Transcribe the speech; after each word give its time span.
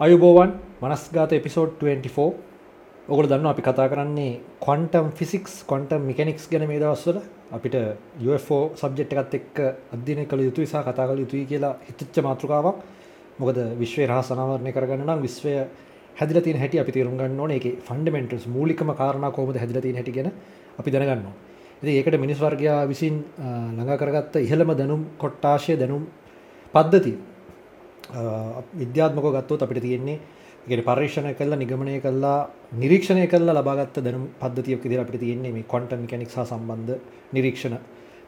අයුබෝවන් 0.00 0.52
මනස්ගාත 0.82 1.32
episode 1.36 1.72
24 1.80 2.22
ඔගොල 3.08 3.26
දන්න 3.28 3.48
අපි 3.50 3.62
කතා 3.66 3.88
කරන්නේ 3.92 4.30
කොන්ටම් 4.66 5.10
ෆිසික්ස් 5.18 5.54
කොන්ටම් 5.70 6.06
මිකනික්ස් 6.10 6.48
ගැන 6.52 6.64
මේ 6.70 6.80
දවස්වල. 6.80 7.18
අපිට 7.52 7.76
UFෝ 8.26 8.62
සබ්ජෙට් 8.80 9.12
එකත් 9.12 9.34
එක් 9.38 9.60
අධ්‍යනය 9.94 10.24
කළ 10.24 10.46
යුතු 10.46 10.64
නිසා 10.64 10.82
කතා 10.82 11.06
කළ 11.08 11.20
යුතුයි 11.24 11.44
කියලා 11.50 11.74
හිතච්ච 11.88 12.16
මාතෘකාවක්. 12.28 12.80
මොකද 13.40 13.58
විශ්වය 13.82 14.06
රහ 14.06 14.22
සනවරණය 14.22 14.72
කරගන්න 14.72 15.04
නම් 15.06 15.20
විශ්වය 15.26 15.54
හැදිල 16.16 16.40
තින 16.40 16.56
හැටි 16.62 16.80
අපි 16.80 16.96
තේරුම් 16.96 17.20
ගන්න 17.20 17.40
ඕන. 17.40 17.50
එක 17.50 17.66
ෆන්ඩමෙන්ටස් 17.88 18.48
මූලිකම 18.56 18.96
කාරණ 19.00 19.30
කෝමද 19.36 19.56
හැදිල 19.62 19.82
තින 19.82 20.00
හැටි 20.00 20.16
ගැන 20.18 20.32
අපි 20.80 20.90
දැනගන්න 20.90 21.49
ඉති 21.82 21.92
ඒකට 21.92 22.18
මිනිස් 22.18 22.38
වර්ගයා 22.38 22.86
විසින් 22.86 23.24
ළඟ 23.76 23.96
කරගත්ත 23.96 24.36
ඉහළම 24.38 24.74
දැනුම් 24.74 25.06
කොට්ටාශය 25.18 25.76
දැනුම් 25.76 26.06
පද්ධති 26.74 27.14
විද්‍යාත්මක 28.74 29.26
ගත්තොත් 29.36 29.62
අපිට 29.62 29.82
තියෙන්නේ 29.82 30.20
ගෙන 30.66 30.82
පර්ේෂණය 30.82 31.34
කල්ලා 31.34 31.56
නිගමනය 31.56 32.00
කල්ලා 32.00 32.48
නිරීක්ෂණය 32.72 33.26
කල්ලා 33.26 33.54
ලබාගත්ත 33.54 33.96
දැනු 33.98 34.28
පද්ධතියක් 34.38 34.82
දිර 34.82 35.00
අපිට 35.00 35.20
තියෙන්නේ 35.20 35.52
මේ 35.52 35.64
කොන්ට 35.64 35.92
මිකනික් 35.92 36.30
සම්බන්ධ 36.30 36.98
නිරීක්ෂණ. 37.32 37.78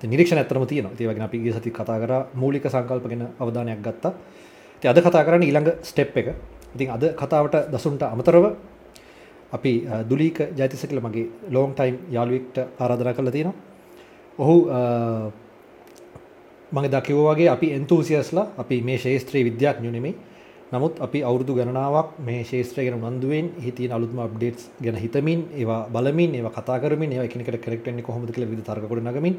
නිරීක්ෂණ 0.02 0.38
ඇතරම 0.38 0.66
තියන 0.66 0.88
ඒවගෙන 0.90 1.22
අපිගේ 1.22 1.52
සති 1.52 1.70
කතා 1.70 1.98
කර 2.00 2.12
මූලික 2.34 2.64
සංකල්පගෙන 2.64 3.28
අවධානයක් 3.38 3.80
ගත්තා. 3.80 4.12
ති 4.82 4.88
අද 4.88 4.98
කතා 4.98 5.24
කරන්න 5.24 5.42
ඊළඟ 5.42 5.70
ස්ටෙප් 5.82 6.16
එක. 6.16 6.28
ඉතින් 6.74 6.90
අද 6.90 7.04
කතාවට 7.14 7.68
දසුන්ට 7.70 8.02
අමතරව 8.02 8.56
අපි 9.52 9.72
දුලීක 10.08 10.38
ජයිතිසකල 10.52 11.00
මගේ 11.00 11.28
ලෝන් 11.50 11.72
ටයිම් 11.72 11.96
යාළුවෙක්ට 12.10 12.58
ආරාධන 12.78 13.14
කරලා 13.14 13.32
තියෙනවා 13.32 13.56
ඔහු 14.38 14.56
මගේ 16.72 16.90
දකිවෝගේ 16.90 17.48
අපි 17.48 17.72
එන්තූසියස්ලා 17.72 18.46
අපි 18.58 18.82
මේ 18.82 18.98
ශේත්‍රයේ 18.98 19.44
විද්‍යාඥ 19.44 19.90
නෙමේ 19.90 20.14
නමුත් 20.72 20.94
අපි 20.98 21.18
අවුරුදු 21.20 21.52
ගණනාවක් 21.54 22.16
මේ 22.20 22.44
ශේත්‍රය 22.44 22.84
ගැන 22.84 22.96
උනන්දුවෙන් 23.00 23.48
හිතින් 23.58 23.92
අලුත්ම 23.92 24.18
අප්ඩේට්ස් 24.18 24.70
ගැන 24.80 24.96
හිතමින් 24.96 25.40
ඒවා 25.52 25.82
බලමින් 25.88 26.34
ඒවා 26.34 26.52
කතා 26.52 26.78
කරමින් 26.78 27.12
ඒවා 27.12 27.26
එකිනෙකට 27.26 27.60
කනෙක්ට් 27.60 27.86
වෙන්නේ 27.86 28.02
කොහොමද 28.02 28.30
කියලා 28.30 28.48
විවිධ 28.48 28.66
තර්ක 28.66 28.88
කොට 28.88 29.04
නගමින් 29.04 29.36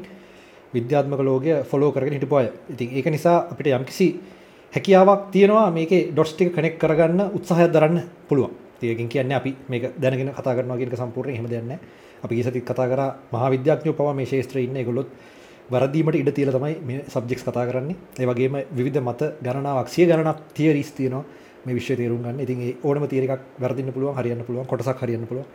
විද්‍යාත්මක 0.74 1.20
ලෝකය 1.20 1.50
ෆලෝ 1.64 1.90
කරගෙන 1.90 2.14
හිටපු 2.14 2.36
අය. 2.36 2.48
ඉතින් 2.70 2.88
ඒක 2.92 3.06
නිසා 3.08 3.38
අපිට 3.50 3.66
යම්කිසි 3.68 4.06
හැකියාවක් 4.72 5.30
තියෙනවා 5.32 5.70
මේකේ 5.70 6.02
ඩොට්ස් 6.08 6.32
ටික 6.32 6.52
කනෙක්ට් 6.52 6.78
කරගන්න 6.78 7.20
උත්සාහයක් 7.32 7.72
දරන්න 7.72 8.00
පුළුවන්. 8.28 8.63
ඒකින් 8.84 9.08
කියන්නේ 9.08 9.36
අපි 9.36 9.56
මේක 9.68 9.84
දැනගෙන 9.96 10.32
කතා 10.32 10.54
කරනවා 10.54 10.76
කියන 10.76 10.88
එක 10.88 10.96
සම්පූර්ණයෙන් 10.96 11.36
එහෙම 11.36 11.48
දෙයක් 11.48 11.64
නැහැ. 11.64 11.78
අපි 12.22 12.34
ඊසතිත් 12.34 12.64
කතා 12.64 12.88
කරා 12.88 13.10
මහා 13.32 13.50
විද්‍යාඥයෝ 13.50 13.94
පවා 13.94 14.14
මේ 14.14 14.26
ශාස්ත්‍රයේ 14.26 14.64
ඉන්න 14.64 14.76
ඒගොල්ලොත් 14.76 15.08
වරදීමට 15.66 16.14
ඉඩ 16.14 16.30
තියලා 16.30 16.54
තමයි 16.54 16.74
මේ 16.82 17.04
සබ්ජෙක්ට්ස් 17.06 17.44
කතා 17.44 17.66
කරන්නේ. 17.66 17.96
ඒ 18.20 18.26
වගේම 18.26 18.56
විවිධ 18.70 19.00
මත 19.00 19.20
ගණනාවක් 19.42 19.88
සිය 19.88 20.06
ගණනක් 20.06 20.38
තියරිස් 20.54 20.92
තියෙනවා 20.92 21.24
මේ 21.64 21.74
විශ්වය 21.74 21.96
තේරුම් 21.96 22.22
ගන්න. 22.22 22.40
ඉතින් 22.40 22.60
ඒ 22.60 22.76
ඕනම 22.82 23.06
තියරි 23.06 23.26
එකක් 23.26 23.42
වරදින්න 23.58 23.92
පුළුවන්, 23.92 24.16
හරියන්න 24.16 24.44
පුළුවන්, 24.44 24.66
කොටසක් 24.66 25.00
හරියන්න 25.00 25.26
පුළුවන්. 25.26 25.46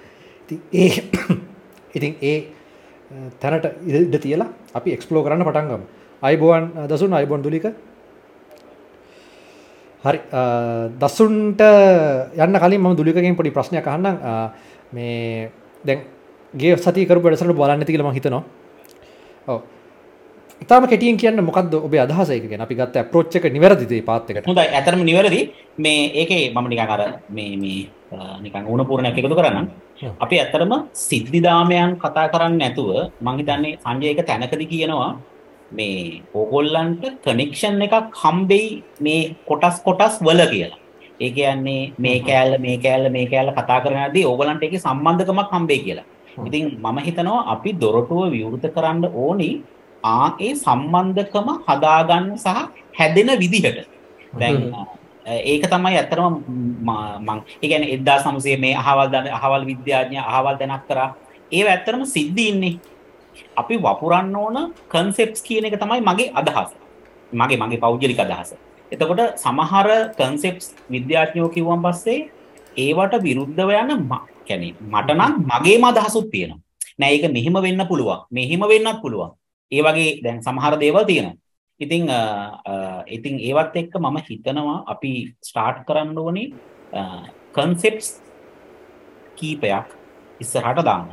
ඉතින් 0.44 0.60
ඒ 0.74 0.90
ඉතින් 1.98 2.16
ඒ 2.22 2.38
තැනට 3.40 3.66
ඉඩ 3.86 4.16
තියලා 4.18 4.50
අපි 4.74 4.94
එක්ස්ප්ලෝර් 4.94 5.24
කරන්න 5.26 5.46
පටන් 5.46 5.70
ගමු. 5.70 5.86
අයිබෝන් 6.22 6.72
දසුන් 6.88 7.14
අයිබෝන් 7.14 7.44
දුලික. 7.44 7.66
හරි 10.04 10.20
දසුන්ට 11.02 11.62
යන්න 12.38 12.60
කලින් 12.64 12.82
මම 12.82 12.96
දුලිකගෙන් 12.96 13.36
පොඩි 13.36 13.52
ප්‍රශ්නයක් 13.52 13.88
අහන්නම්. 13.88 14.16
මේ 14.94 15.52
දැන් 15.84 16.00
ගේ 16.54 16.78
සති 16.78 17.06
කරපු 17.06 17.26
වැඩසටහන 17.26 17.54
බලන්න 17.54 17.84
ඇති 17.84 17.94
කියලා 17.94 18.10
මම 18.10 18.18
හිතනවා. 18.18 18.44
ඔව්. 19.48 19.60
ඉතාම 20.62 20.88
කෙටියෙන් 20.88 21.18
කියන්න 21.18 21.44
මොකක්ද 21.44 21.74
ඔබ 21.76 21.94
අදහසයක 22.06 22.48
අපි 22.66 22.76
ගත්ත 22.80 23.06
ප්‍රෝච්චක 23.12 23.46
නිවැරදිදේ 23.56 24.02
පාත්තකට 24.10 24.48
හොඳ 24.48 24.60
ඇතරම 24.60 25.04
නිවැරදි. 25.10 25.42
මේ 25.78 26.02
ඒකේ 26.22 26.44
මම 26.56 26.68
නිකන් 26.72 26.92
අර 26.96 27.02
මේ 27.30 27.52
මේ 27.64 27.88
නිකන් 28.44 28.64
ඕන 28.72 28.82
පූර්ණයක් 28.90 29.20
එකතු 29.20 29.36
කරන්න 29.40 29.68
අපි 30.24 30.36
ඇත්තරම 30.42 30.74
සිද්ධිදාමයන් 31.08 32.00
කතා 32.04 32.28
කරන්න 32.34 32.56
නැතුව 32.62 32.90
මං 33.26 33.36
හිතන්නේ 33.40 33.78
සංජය 33.84 34.08
එක 34.14 34.22
තැනකදී 34.30 34.70
කියනවා 34.72 35.12
මේ 35.78 36.22
ඕගොල්ලන්ට 36.40 37.04
කනෙක්ෂන් 37.26 37.82
එකක් 37.88 37.96
හම්බෙයි 38.22 38.70
මේ 39.06 39.22
කොටස් 39.50 39.82
කොටස් 39.88 40.16
වල 40.28 40.42
කියලා. 40.54 40.80
ඒ 41.20 41.32
කියන්නේ 41.38 41.82
මේ 42.04 42.20
කෑල්ල 42.28 42.54
මේ 42.66 42.78
කෑල්ල 42.84 43.10
මේ 43.16 43.26
කෑල්ල 43.32 43.52
කතා 43.58 43.80
කරනදී 43.84 44.26
ඕගොල්ලන්ට 44.32 44.64
ඒකේ 44.66 44.86
සම්බන්ධකමක් 44.86 45.52
හම්බෙයි 45.56 45.84
කියලා. 45.86 46.08
ඉතින් 46.48 46.66
මම 46.84 46.98
හිතනවා 47.08 47.42
අපි 47.54 47.70
දොරටුව 47.82 48.22
විවෘත 48.36 48.66
කරන්න 48.76 49.06
ඕනි 49.24 49.50
ආ 50.04 50.28
ඒ 50.46 50.54
සම්බන්ධකම 50.66 51.48
හදාගන්න 51.68 52.28
සහ 52.44 52.48
හැදෙන 53.00 53.30
විදිහට. 53.42 53.80
දැන් 54.40 54.58
ඒක 55.52 55.64
තමයි 55.74 55.98
ඇත්තරම 55.98 56.36
මං 57.28 57.40
ඒගැන 57.64 57.84
එදදා 57.96 58.20
සමසේ 58.24 58.58
මේ 58.64 58.76
අහවල් 58.82 59.10
දන්න 59.14 59.36
අහවල් 59.40 59.66
විද්‍යාඥ 59.72 60.18
අහවල් 60.30 60.56
දැනක් 60.62 60.88
කරා. 60.88 61.10
ඒ 61.52 61.64
ඇත්තරම 61.74 62.06
සිද්ධ 62.16 62.42
ඉන්නේ 62.52 62.80
අපි 63.56 63.76
වපුරන්න 63.78 64.36
ඕන 64.36 64.58
කන්සෙප්ස් 64.88 65.42
කියන 65.42 65.66
එක 65.66 65.78
තමයි 65.78 66.02
මගේ 66.02 66.32
අදහස. 66.34 66.72
මගේ 67.32 67.58
මගේ 67.58 67.80
පෞද්ගලික 67.80 68.20
අදහස. 68.20 68.56
එතකොට 68.92 69.22
සමහර 69.38 69.88
කන්සෙප්ස් 70.16 70.66
විද්‍යාඥයෝ 70.90 71.50
කිව්වන් 71.50 71.84
පස්සේ 71.86 72.20
ඒවට 72.78 73.14
විරුද්ධව 73.22 73.72
යන 73.74 73.92
කැනෙ 74.48 74.70
මටනම් 74.86 75.34
මගේම 75.46 75.84
අදහසුත් 75.84 76.32
තියෙනවා. 76.32 76.62
නෑ 77.00 77.12
ඒක 77.16 77.32
මෙහෙම 77.32 77.58
වෙන්න 77.58 77.84
පුළුවන්. 77.88 78.26
මෙහෙම 78.32 78.64
වෙන්නත් 78.64 79.02
පුළුවන්. 79.02 79.32
ඒ 79.72 79.82
වගේ 79.82 80.10
දැන් 80.24 80.42
සමහර 80.42 80.74
දේවල් 80.78 81.06
තියෙනවා. 81.06 81.38
ඉතින් 81.80 82.04
ඉතින් 83.08 83.36
ඒවත් 83.42 83.76
එක්ක 83.76 83.94
මම 83.98 84.18
හිතනවා 84.22 84.84
අපි 84.88 85.12
ස්ටාර්ට් 85.42 85.86
කරන්න 85.88 86.18
ඕනේ 86.18 86.48
කන්සෙප්ට්ස් 87.54 88.10
කීපයක් 89.36 89.88
ඉස්සරහට 90.40 90.84
දාන්න. 90.84 91.08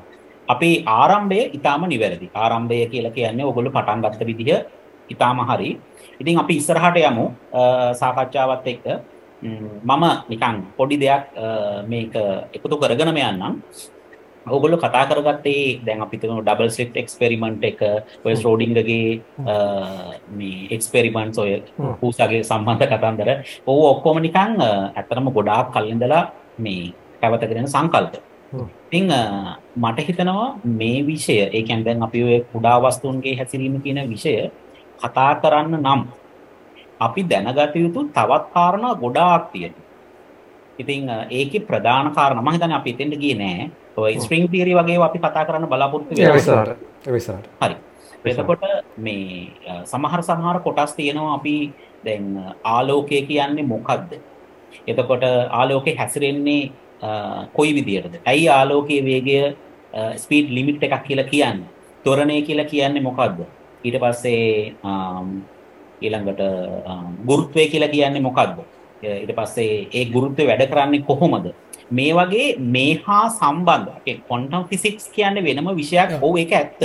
අපේ 0.54 0.76
ආරම්භය 0.98 1.40
ඊටාම 1.56 1.84
නිවැරදි. 1.92 2.26
ආරම්භය 2.42 2.86
කියලා 2.92 3.16
කියන්නේ 3.18 3.48
ඔයගොල්ලෝ 3.50 3.76
පටන් 3.76 4.04
ගත්ත 4.04 4.22
විදිහ 4.30 4.60
ඊටාම 5.12 5.38
හරි. 5.50 5.70
ඉතින් 6.20 6.40
අපි 6.42 6.54
ඉස්සරහට 6.60 6.96
යමු. 7.10 7.26
සාකච්ඡාවත් 8.00 8.66
එක්ක. 8.72 8.86
මම 9.88 10.04
නිකන් 10.30 10.56
පොඩි 10.78 10.96
දෙයක් 11.02 11.24
මේක 11.90 12.14
එකතු 12.56 12.76
කරගෙනම 12.82 13.18
යන්නම්. 13.26 13.54
ඔගොල්ලො 14.56 14.76
කතා 14.82 15.04
කරගත්තේ 15.10 15.62
දැන් 15.86 16.02
අපිතම 16.04 16.38
ඩබල් 16.38 16.70
ස්ලිප් 16.74 16.96
එක්ස්පෙරිමන්ට් 17.02 17.64
එක 17.70 17.80
ඔය 18.26 18.34
ස්රෝඩිංගගේ 18.40 19.08
මේ 20.38 20.68
එක්ස්පෙරිමන්ට් 20.76 21.40
ඔය 21.44 21.50
පූසගේ 22.00 22.42
සම්බන්ධ 22.50 22.86
කතන්දර. 22.92 23.30
ඔහු 23.70 23.82
ඔක්කොම 23.92 24.22
නිකං 24.26 24.54
ඇතරම 24.62 25.26
ගොඩාක් 25.36 25.74
කල්ලින්දලා 25.74 26.22
මේ 26.64 26.94
පැවතකරෙන 27.20 27.68
සංකල්ප 27.74 28.14
ඉතිං 28.52 29.10
මට 29.76 29.98
හිතනවා 30.00 30.48
මේ 30.64 30.98
විෂය 31.02 31.36
ඒකැන් 31.50 31.84
දැන් 31.84 32.02
අපි 32.02 32.22
ඔය 32.22 32.38
කුඩා 32.52 32.76
වස්තුන්ගේ 32.80 33.34
හැසිරීම 33.36 33.80
කියන 33.80 33.98
විෂය 34.08 34.50
කතා 35.00 35.32
කරන්න 35.36 35.74
නම් 35.78 36.00
අපි 37.00 37.20
දැනගත 37.24 37.74
යුතු 37.76 38.00
තවත් 38.08 38.44
කාරණා 38.54 38.94
ගොඩාක් 38.94 39.50
තියෙන 39.52 39.74
ඉතින් 40.78 41.08
ඒක 41.30 41.52
ප්‍රධාන 41.62 42.12
කාරණ 42.12 42.40
මහිතන 42.40 42.72
අපි 42.72 42.90
එතෙන්ට 42.92 43.16
ගිය 43.16 43.34
නෑ. 43.34 43.70
ස්ට්‍රිං 44.14 44.48
තීරි 44.48 44.72
වගේ 44.74 45.00
අපි 45.00 45.18
කතා 45.18 45.44
කරන්න 45.44 45.68
බලාපොරොත්තු 45.68 46.14
හරි. 47.60 47.76
එතකොට 48.24 48.62
මේ 48.98 49.52
සමහර 49.84 50.20
සමහර 50.22 50.56
කොටස් 50.60 50.92
තියෙනවා 50.94 51.34
අපි 51.34 51.56
දැන් 52.04 52.24
ආලෝකය 52.64 53.22
කියන්නේ 53.22 53.64
මොකක්ද 53.64 54.10
එතකොට 54.86 55.24
ආලෝකය 55.50 55.96
හැසිරෙන්නේ 55.96 56.72
කොයි 57.56 57.72
විදියටද? 57.78 58.14
ඇයි 58.24 58.48
ආලෝකයේ 58.48 59.04
වේගය 59.08 59.56
ස්පීඩ් 60.22 60.50
ලිමිට් 60.56 60.82
එකක් 60.82 61.02
කියලා 61.08 61.30
කියන්න? 61.32 61.64
තොරණය 62.04 62.42
කියලා 62.48 62.70
කියන්නේ 62.72 63.02
මොකක්ද 63.08 63.38
ඊට 63.84 63.98
පස්සේ 64.02 64.74
ඊළඟට 66.02 66.40
ගුරුත්වය 67.28 67.68
කියලා 67.72 67.92
කියන්නේ 67.94 68.26
මොකක්ද 68.28 68.58
ඊට 69.02 69.32
පස්සේ 69.38 69.86
ඒ 69.92 70.04
ගුරුත්වය 70.14 70.46
වැඩ 70.50 70.68
කරන්නේ 70.72 71.06
කොහොමද? 71.08 71.46
මේ 71.90 72.12
වගේ 72.18 72.46
මේ 72.58 73.00
හා 73.06 73.26
සම්බන්ධ 73.30 74.22
කොන්ටම් 74.28 74.64
ෆිසික්ස් 74.70 75.10
කියන්න 75.16 75.44
වෙනම 75.46 75.68
විෂයක් 75.80 76.16
හෝ 76.22 76.36
එක 76.44 76.52
ඇත්ත. 76.60 76.80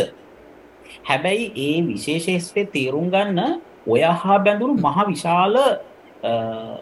හැබැයි 1.10 1.46
ඒ 1.66 1.78
විශේෂේෂත්‍රය 1.88 2.66
තේරුම් 2.76 3.08
ගන්න 3.14 3.40
ඔය 3.88 4.02
හා 4.02 4.38
බැඳුණු 4.46 4.76
මහ 4.86 4.98
විශාල 5.12 5.56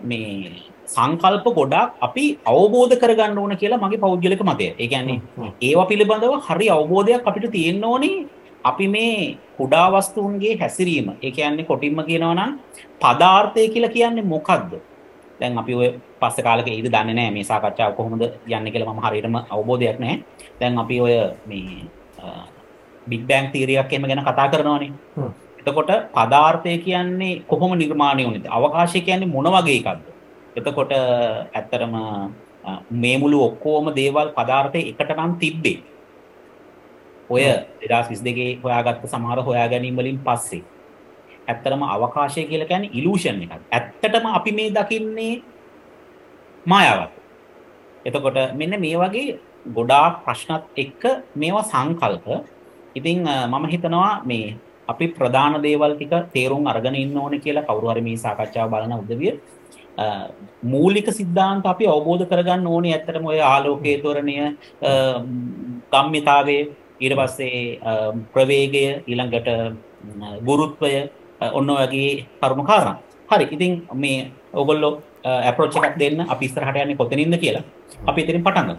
මේ 0.09 0.51
සංකල්ප 0.89 1.47
ගොඩක් 1.59 2.03
අපි 2.07 2.25
අවබෝධ 2.45 2.95
කරගන්න 3.01 3.39
ඕන 3.43 3.55
කියලා 3.61 3.81
මගේ 3.83 4.03
පෞද්ගලික 4.03 4.43
මතය 4.49 4.67
ඒගැන්නේ 4.75 5.19
ඒවා 5.61 5.89
පිළිබඳව 5.91 6.35
හරි 6.47 6.67
අවබෝධයක් 6.69 7.27
අපිට 7.29 7.49
තියෙන්න 7.51 7.83
ඕනේ 7.85 8.15
අපි 8.63 8.87
මේ 8.87 9.17
කුඩා 9.57 9.87
වස්තුන්ගේ 9.93 10.59
හැසිරීම 10.61 11.09
ඒ 11.15 11.31
කියන්නේ 11.31 11.69
කොටින්ම 11.71 11.99
කියනවනම් 12.09 12.53
පදාර්ථය 13.01 13.67
කියලා 13.73 13.95
කියන්නේ 13.95 14.29
මොකක්ද 14.33 14.71
දැන් 15.39 15.57
අපි 15.57 15.73
ඔය 15.73 15.89
පස්සේ 16.19 16.43
කාලෙක 16.43 16.67
ඊද 16.67 16.87
දන්නේ 16.87 17.15
නැහැ 17.15 17.31
මේ 17.31 17.43
සාකච්ඡාව 17.43 17.95
කොහොමද 17.95 18.23
යන්නේ 18.47 18.71
කියලා 18.71 18.93
මම 18.93 19.01
හරියටම 19.01 19.35
අවබෝධයක් 19.47 19.99
නැහැ. 19.99 20.23
දැන් 20.59 20.77
අපි 20.77 20.95
ඔය 21.01 21.13
මේ 21.47 21.87
බිග් 23.07 23.23
බෑන්ග් 23.23 23.51
තීරියක් 23.53 23.87
එහෙම 23.87 24.07
ගැන 24.09 24.23
කතා 24.23 24.47
කරනවානේ. 24.47 24.91
එතකොට 25.59 25.91
පදාර්ථය 26.13 26.77
කියන්නේ 26.79 27.41
කොහොම 27.47 27.77
නිර්මාණය 27.77 28.23
වුණේද? 28.25 28.47
අවකාශය 28.49 29.01
කියන්නේ 29.01 29.33
මොන 29.35 29.47
වගේ 29.47 29.77
එකක්ද? 29.79 29.99
එතකොට 30.55 30.91
ඇත්තටම 30.91 31.93
අ, 32.63 32.71
මේ 32.91 33.17
මුළු 33.17 33.37
ඔක්කොම 33.43 33.85
දේවල් 33.95 34.29
පදාර්ථයේ 34.37 34.89
එකට 34.91 35.11
නම් 35.17 35.33
තිබ්බේ. 35.39 35.79
ඔය 37.29 37.43
2022 37.83 38.59
හොයාගත්ත 38.63 39.05
සමහර 39.07 39.39
හොයා 39.41 39.67
ගැනීම් 39.67 39.95
වලින් 39.95 40.19
පස්සේ 40.19 40.63
ඇත්තටම 41.47 41.81
අවකාශය 41.85 42.43
කියලා 42.45 42.67
කියන්නේ 42.67 42.91
ඉලූෂන් 42.93 43.41
එකක්. 43.43 43.53
ඇත්තටම 43.71 44.25
අපි 44.29 44.51
මේ 44.51 44.69
දකින්නේ 44.71 45.35
මායාවක්. 46.65 47.11
එතකොට 48.05 48.37
මෙන්න 48.55 48.79
මේ 48.79 48.97
වගේ 48.97 49.39
ගොඩාක් 49.73 50.23
ප්‍රශ්නත් 50.25 50.63
එක්ක 50.77 51.03
මේවා 51.35 51.63
සංකල්ප. 51.63 52.27
ඉතින් 52.95 53.17
මම 53.23 53.65
හිතනවා 53.67 54.21
මේ 54.25 54.55
අපි 54.87 55.05
ප්‍රධාන 55.09 55.61
දේවල් 55.61 55.95
ටික 55.95 56.13
තේරුම් 56.33 56.67
අරගෙන 56.67 56.95
ඉන්න 56.95 57.17
ඕනේ 57.17 57.39
කියලා 57.39 57.63
කවුරු 57.63 57.87
හරි 57.91 58.01
මේ 58.01 58.17
සාකච්ඡාව 58.17 58.69
බලන 58.69 58.93
උදවිය 58.95 59.33
මූලික 60.63 61.07
සිද්ධාන්ත 61.11 61.65
අපි 61.65 61.85
අවබෝධ 61.87 62.25
කරගන්න 62.25 62.67
ඕනේ 62.67 62.93
ඇත්තටම 62.93 63.25
ඔය 63.25 63.39
ආලෝකයේ 63.43 64.01
තොරණය 64.01 64.35
අ, 64.39 64.49
ගම්මිතාවය 65.91 66.57
ඊට 66.99 67.15
පස්සේ 67.15 67.79
අ, 67.81 67.93
ප්‍රවේගය 68.33 68.83
ඊළඟට 69.05 69.47
ම්, 69.49 70.23
ගුරුත්වය 70.45 70.93
අ, 71.39 71.51
ඔන්න 71.53 71.69
ඔය 71.69 71.85
වගේ 71.85 72.11
කරුණු 72.41 72.63
කාරණා. 72.63 72.97
හරි. 73.29 73.45
ඉතින් 73.51 73.73
මේ 73.95 74.31
ඔයගොල්ලෝ 74.53 74.93
අප්‍රෝච් 75.23 75.75
එකක් 75.79 75.97
දෙන්න 75.97 76.21
අපි 76.27 76.45
ඉස්සරහට 76.45 76.77
යන්නේ 76.77 76.97
කොතනින්ද 76.97 77.35
කියලා 77.37 77.63
අපි 78.07 78.21
එතනින් 78.23 78.43
පටන් 78.43 78.67
ගමු. 78.67 78.75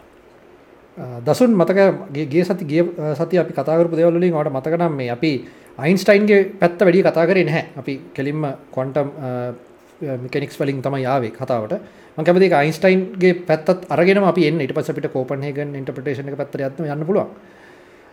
දසුන් 1.24 1.52
මතක 1.54 1.78
ගේ- 2.12 2.28
ගේ 2.28 2.44
සති 2.44 2.64
ගිය 2.66 2.82
අ, 2.98 3.14
සති 3.14 3.38
අපි 3.38 3.52
කතාකරපු 3.52 3.96
දෙවලින් 3.96 4.32
වට 4.32 4.52
මතකනම් 4.52 4.92
මේ 4.92 5.10
අපි 5.10 5.32
අයින්ස්ටයින්ගේ 5.78 6.40
පැත්ත 6.60 6.80
වැඩි 6.80 7.02
කතා 7.02 7.26
කරේ 7.26 7.44
නැහැ 7.44 7.64
අපි 7.76 7.94
කෙලින්ම 8.14 8.42
කොන්ටම් 8.70 9.08
මිකනික්ස් 10.00 10.56
වලින් 10.60 10.82
තමයි 10.82 11.02
යාවේ 11.02 11.30
කතාවට. 11.30 11.74
මකැමති 12.18 12.52
අයින්ස්ටයින්ගේ 12.54 13.34
පැත්තත් 13.46 13.86
අරගෙන 13.88 14.22
අපි 14.24 14.46
එන්න. 14.48 14.60
ඉට 14.60 14.74
පසට 14.74 15.12
කෝපන් 15.12 15.42
හේගන් 15.42 15.74
ඉන්ටපටේෂන 15.74 16.28
එක 16.28 16.36
පැත්තර 16.36 16.62
ඇත්ම 16.62 16.84
යන්න 16.86 17.06
පුළුවන්. 17.06 17.28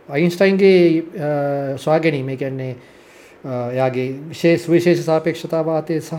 අයින්ස්ටයින්ගේ 0.09 1.77
ස්වා 1.77 1.99
ගැනීම 1.99 2.29
කියන්නේ 2.37 2.75
යාගේ 3.73 4.07
විශේෂ 4.29 4.67
විශේෂ 4.67 5.05
සාපේක්ෂතාවාතය 5.05 5.99
සහ 6.01 6.13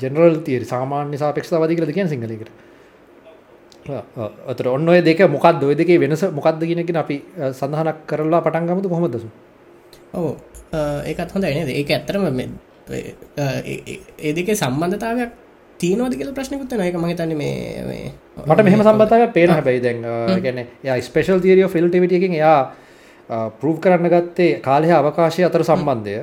ජෙනරල් 0.00 0.36
තීර 0.42 0.64
සාමාන්‍ය 0.64 1.18
සාපේක්ෂතාවදි 1.18 1.76
කියල 1.76 1.92
කියන 1.92 2.08
සිංහලකට 2.08 2.50
අතර 4.46 4.68
ඔන්න 4.68 4.88
ඔය 4.88 5.00
දෙක 5.02 5.20
මොකක් 5.28 5.46
දොය 5.60 5.74
දෙකේ 5.74 5.98
වෙනස 5.98 6.22
මොකක්ද 6.30 6.62
කියනකින 6.62 6.96
අපි 6.96 7.16
අ, 7.38 7.50
සඳහනක් 7.52 8.06
කරලා 8.06 8.40
පටන්ගමතු 8.40 8.88
කොහොමදසු 8.88 9.28
ඔවු. 10.14 10.36
ඒකත් 11.04 11.32
හොඳ 11.34 11.44
එනද 11.44 11.68
ඒක 11.70 11.90
ඇත්තරම 11.90 12.30
මෙ- 12.30 12.48
ඒ- 12.92 14.34
දෙකේ 14.34 14.54
සම්බන්ධතාවයක් 14.54 15.30
තියනෝද 15.80 16.14
කියල 16.14 16.32
ප්‍රශ්නකුත් 16.32 16.72
නයක 16.74 16.96
මහිතන්න 16.96 17.34
මේ 17.36 17.82
මේ- 17.84 18.12
මට 18.46 18.64
මෙහම 18.64 18.82
සම්බතාව 18.82 19.32
පේන 19.32 19.50
හැබැයි 19.50 19.80
දැන් 19.80 20.02
ගැන 20.42 20.58
ය 20.58 21.00
ස්පේෂල් 21.00 21.40
තීරිය 21.40 21.68
ෆිල්ටිවිටියකින් 21.68 22.32
එයා 22.32 22.72
පරූ් 23.60 23.74
කරන්න 23.78 24.08
ගත්තේ 24.08 24.60
කාලය 24.60 24.90
අවකාශය 24.92 25.44
අතර 25.44 25.64
සම්බන්ධය. 25.64 26.16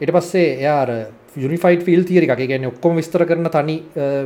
ඉට 0.00 0.10
පස්සේ 0.10 0.48
එයාර 0.56 0.90
යුනිෆයිට 1.36 1.82
ෆිල් 1.82 2.04
තියරි 2.04 2.26
එක 2.26 2.44
ගැන 2.44 2.66
ඔක්කොම 2.66 2.96
විස්තර 2.96 3.24
කරන 3.24 3.48
තනි 3.48 3.76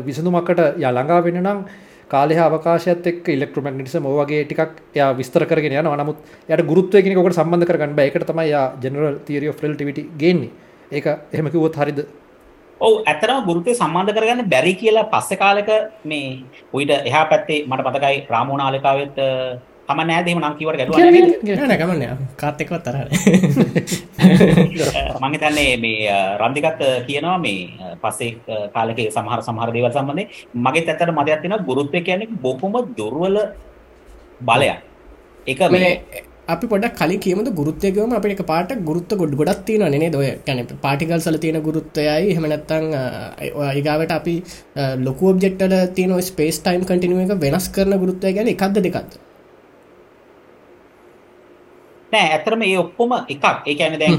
විසඳුමක්කට 0.04 0.60
ය 0.78 0.84
ළඟා 0.88 1.20
වෙන 1.20 1.40
නම් 1.42 1.64
කාලය 2.08 2.36
අවකාශයත් 2.38 3.06
එක් 3.06 3.28
ඉලෙක්ට්‍රමක්නිස 3.28 3.94
මෝවගේ 3.98 4.44
ටිකක් 4.44 4.72
ය 4.94 5.06
විස්තර 5.14 5.44
කරගෙන 5.44 5.72
යන 5.74 5.88
නමුත් 5.92 6.18
යට 6.48 6.64
ගුරුත්වයගෙන 6.64 7.14
කොට 7.16 7.34
සම්බන්ධ 7.34 7.66
කරගන්න 7.66 7.98
එකට 8.00 8.26
තමයි 8.26 8.52
ජනරල් 8.82 9.16
තීරිය 9.26 9.52
ෆිල්ටිවිට 9.54 10.00
ගෙන්නේ 10.16 10.50
ඒක 10.92 11.06
එහෙමකිවොත් 11.32 11.76
හරිද? 11.76 11.98
ඔව් 12.80 12.94
ඇත්තටම 13.06 13.44
ගුරුත්වය 13.48 13.72
සම්බන්ධ 13.74 14.14
කරගන්න 14.16 14.48
බැරි 14.52 14.72
කියලා 14.76 15.08
පස්සේ 15.12 15.38
කාලෙක 15.38 15.68
මේ 16.04 16.28
උයිට 16.72 16.90
එහා 17.10 17.24
පැත්තේ 17.26 17.58
මට 17.66 17.86
මතකයි 17.88 18.16
රාමෝනාලිකාවෙත් 18.30 19.14
තම 19.88 20.00
නෑද 20.08 20.26
එහෙම 20.28 20.40
නම් 20.40 20.54
කිව්වට 20.58 20.78
ගැටුවක් 20.78 20.98
නැහැ 20.98 21.12
නේද? 21.12 21.68
නැකමන්න 21.70 22.26
කාත්තෙක්වත් 22.36 22.82
තරන 22.84 23.08
මං 25.20 25.32
හිතන්නේ 25.34 25.76
මේ 25.76 26.08
අ, 26.08 26.18
රන්දිකත් 26.38 26.80
කියනවා 27.06 27.38
මේ 27.38 27.60
පස්සේ 28.02 28.30
කාලෙක 28.74 28.98
සමහර 29.10 29.40
සමහර 29.42 29.70
දේවල් 29.72 29.92
සම්බන්ධයෙන්. 29.92 30.28
මගෙත් 30.56 30.88
ඇත්තට 30.88 31.12
මතයක් 31.12 31.40
තියෙනවා 31.42 31.66
ගුරුත්වය 31.68 32.00
කියන්නේ 32.02 32.28
බොහොම 32.42 32.72
දුර්වල 32.98 33.36
බලයක්. 34.40 34.78
ඒක 35.46 35.60
මේ 35.62 35.80
මේ 35.80 35.94
අපි 36.48 36.66
පොඩක් 36.66 36.96
කලින් 36.98 37.20
කියමද 37.20 37.48
ගුරුත්තයකවම 37.54 38.12
අපිට 38.18 38.40
පාට 38.46 38.70
ගුරුත්ත 38.84 39.12
ගොඩ් 39.20 39.34
ගොඩක් 39.40 39.64
තියෙන 39.64 39.92
නේ 39.92 40.10
දොය 40.10 40.30
කැන 40.46 40.66
පාටිකල් 40.82 41.20
සල 41.20 41.36
තියෙන 41.38 41.62
ගුරුත්තයයි 41.62 42.34
හෙමනැත්තං 42.36 42.86
ඒගාවට 43.72 44.12
අපි 44.12 44.34
ලොකු 45.06 45.28
ඔබ්ෙක්ටල 45.32 45.74
තියන 45.96 46.14
ස්පේස් 46.30 46.58
ටයිම් 46.60 46.86
කටිනුව 46.88 47.20
එක 47.24 47.44
වෙනස් 47.44 47.68
කරන 47.68 47.94
ගුරුත්තය 48.02 48.32
ගැන 48.34 48.50
එකක්ද 48.54 48.80
දෙකක්ද? 48.86 49.12
නෑ 52.12 52.32
ඇත්තටම 52.32 52.62
ඒ 52.62 52.78
ඔක්කොම 52.78 53.12
එකක්. 53.34 53.44
ඒ 53.66 53.74
කියන්නේ 53.74 54.00
දැන් 54.02 54.14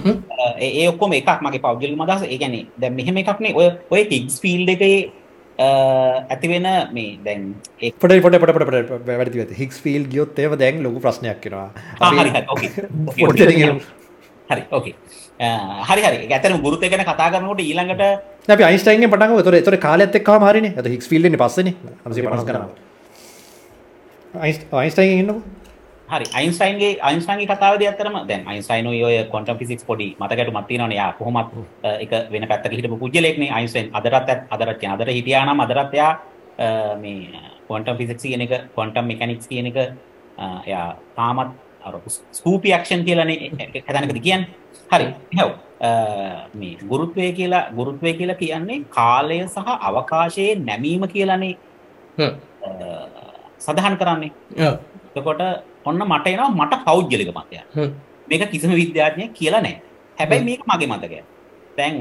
ඒ 0.60 0.88
ඔක්කොම 0.94 1.12
එකක්. 1.20 1.30
මගේ 1.44 1.64
පෞද්ගලික 1.66 2.06
අදහස. 2.06 2.24
ඒ 2.24 2.38
කියන්නේ 2.38 2.66
දැන් 2.82 2.96
මෙහෙම 2.96 3.20
එකක් 3.22 3.40
නේ. 3.40 3.54
ඔය 3.54 3.68
ඔය 3.92 4.08
හිග්ස් 4.12 4.40
ෆීල්ඩ් 4.42 4.74
එකේ 4.76 5.12
අ, 5.60 5.68
ඇති 6.30 6.48
වෙන 6.50 6.66
මේ 6.92 7.18
දැන් 7.24 7.42
ඒ 7.80 7.92
පොට 7.94 8.14
පොට 8.22 8.38
පොට 8.38 9.06
වැඩි 9.08 9.46
හික්ස් 9.56 9.80
ෆිල් 9.80 10.06
ගියොත් 10.08 10.40
ඒව 10.40 10.56
දැන් 10.58 10.82
ලොකු 10.84 11.00
ප්‍රශ්නයක් 11.00 11.42
කෙනවා 11.42 11.70
හරි 12.12 12.30
හරි. 12.32 12.42
ඕකේ. 12.50 12.72
හරි 14.50 14.64
හරි 15.90 16.02
හරි. 16.04 16.18
ඒක 16.18 16.32
ඇත්තටම 16.32 16.62
ගුරුත්වය 16.62 16.90
ගැන 16.90 17.04
කතා 17.04 17.30
කරනකොට 17.32 17.62
ඊළඟට 17.62 18.04
අපි 18.50 18.64
අයින්ස්ටයින්ගේ 18.64 19.10
පටන්ග 19.10 19.44
තොර 19.44 19.56
තොර 19.62 19.78
කාලත් 19.80 20.16
එක් 20.16 20.30
මාරන 20.40 20.66
ඇත 20.70 20.88
හික්ස් 20.88 21.08
ෆිල්ඩ 21.08 21.38
පස්සන. 21.38 21.70
අයින්ස්ටයින් 24.74 25.20
ඉන්නකු 25.20 25.38
හරි. 26.12 26.26
අයින්ස්ටයින්ගේ 26.40 26.92
අයින්ස්ටයින්ගේ 27.10 27.48
කතාවේදී 27.52 27.88
ඇත්තටම 27.90 28.18
දැන් 28.30 28.44
අයින්ස්ටයින් 28.52 28.88
ඔය 28.88 29.18
ක්වොන්ටම් 29.32 29.58
ෆිසික්ස් 29.62 29.86
පොඩි 29.90 30.08
මතකයට 30.20 30.52
මත් 30.54 30.68
තියෙනවනේ. 30.68 30.98
යා 31.02 31.12
කොහොමත් 31.20 31.50
ඒක 32.04 32.14
වෙන 32.34 32.48
පැත්තක 32.52 32.74
හිටපු 32.78 32.98
පුජ්‍යලෙක්නේ 33.04 33.52
අයින්ස්ටයින් 33.58 33.90
අදටත් 33.98 34.30
අදටත් 34.54 34.80
කියන 34.80 34.92
අදට 34.96 35.14
හිටියා 35.18 35.46
නම් 35.46 35.60
අදටත් 35.66 35.94
එයා 36.00 36.12
මේ 37.04 37.44
ක්වොන්ටම් 37.68 37.98
ෆිසික්ස් 38.00 38.24
කියන 38.24 38.46
එක 38.46 38.54
ක්වොන්ටම් 38.76 39.06
මෙකැනික්ස් 39.12 39.48
කියන 39.52 39.68
එක 39.72 39.78
එයා 40.68 40.88
තාමත් 41.18 41.52
අර 41.88 41.96
ස්කූපි 42.38 42.74
ඇක්ෂන් 42.74 43.02
කියලානේ 43.08 43.52
හදනකද 43.88 44.20
කියන්නේ? 44.28 44.50
හරි. 44.92 45.08
එහෙනම් 45.34 45.52
මේ 46.60 46.78
ගුරුත්වය 46.92 47.32
කියලා 47.40 47.66
ගුරුත්වය 47.78 48.14
කියලා 48.20 48.40
කියන්නේ 48.42 48.86
කාලය 48.98 49.38
සහ 49.48 49.70
අවකාශයේ 49.90 50.56
නැමීම 50.68 51.04
කියලානේ 51.14 51.56
සඳහන් 53.66 53.96
කරන්නේ. 54.02 54.32
එතකොට 55.16 55.42
ඔන්න 55.86 56.04
මට 56.12 56.28
එනවා 56.28 56.52
මට 56.60 56.74
පෞද්ගලික 56.88 57.32
මතයක්. 57.38 57.64
මේක 58.30 58.44
කිසිම 58.52 58.72
විද්‍යාඥයෙක් 58.82 59.34
කියලා 59.40 59.62
නැහැ. 59.62 59.82
හැබැයි 60.18 60.44
මේක 60.50 60.62
මගේ 60.70 60.90
මතකය. 60.94 61.20
දැන් 61.78 61.96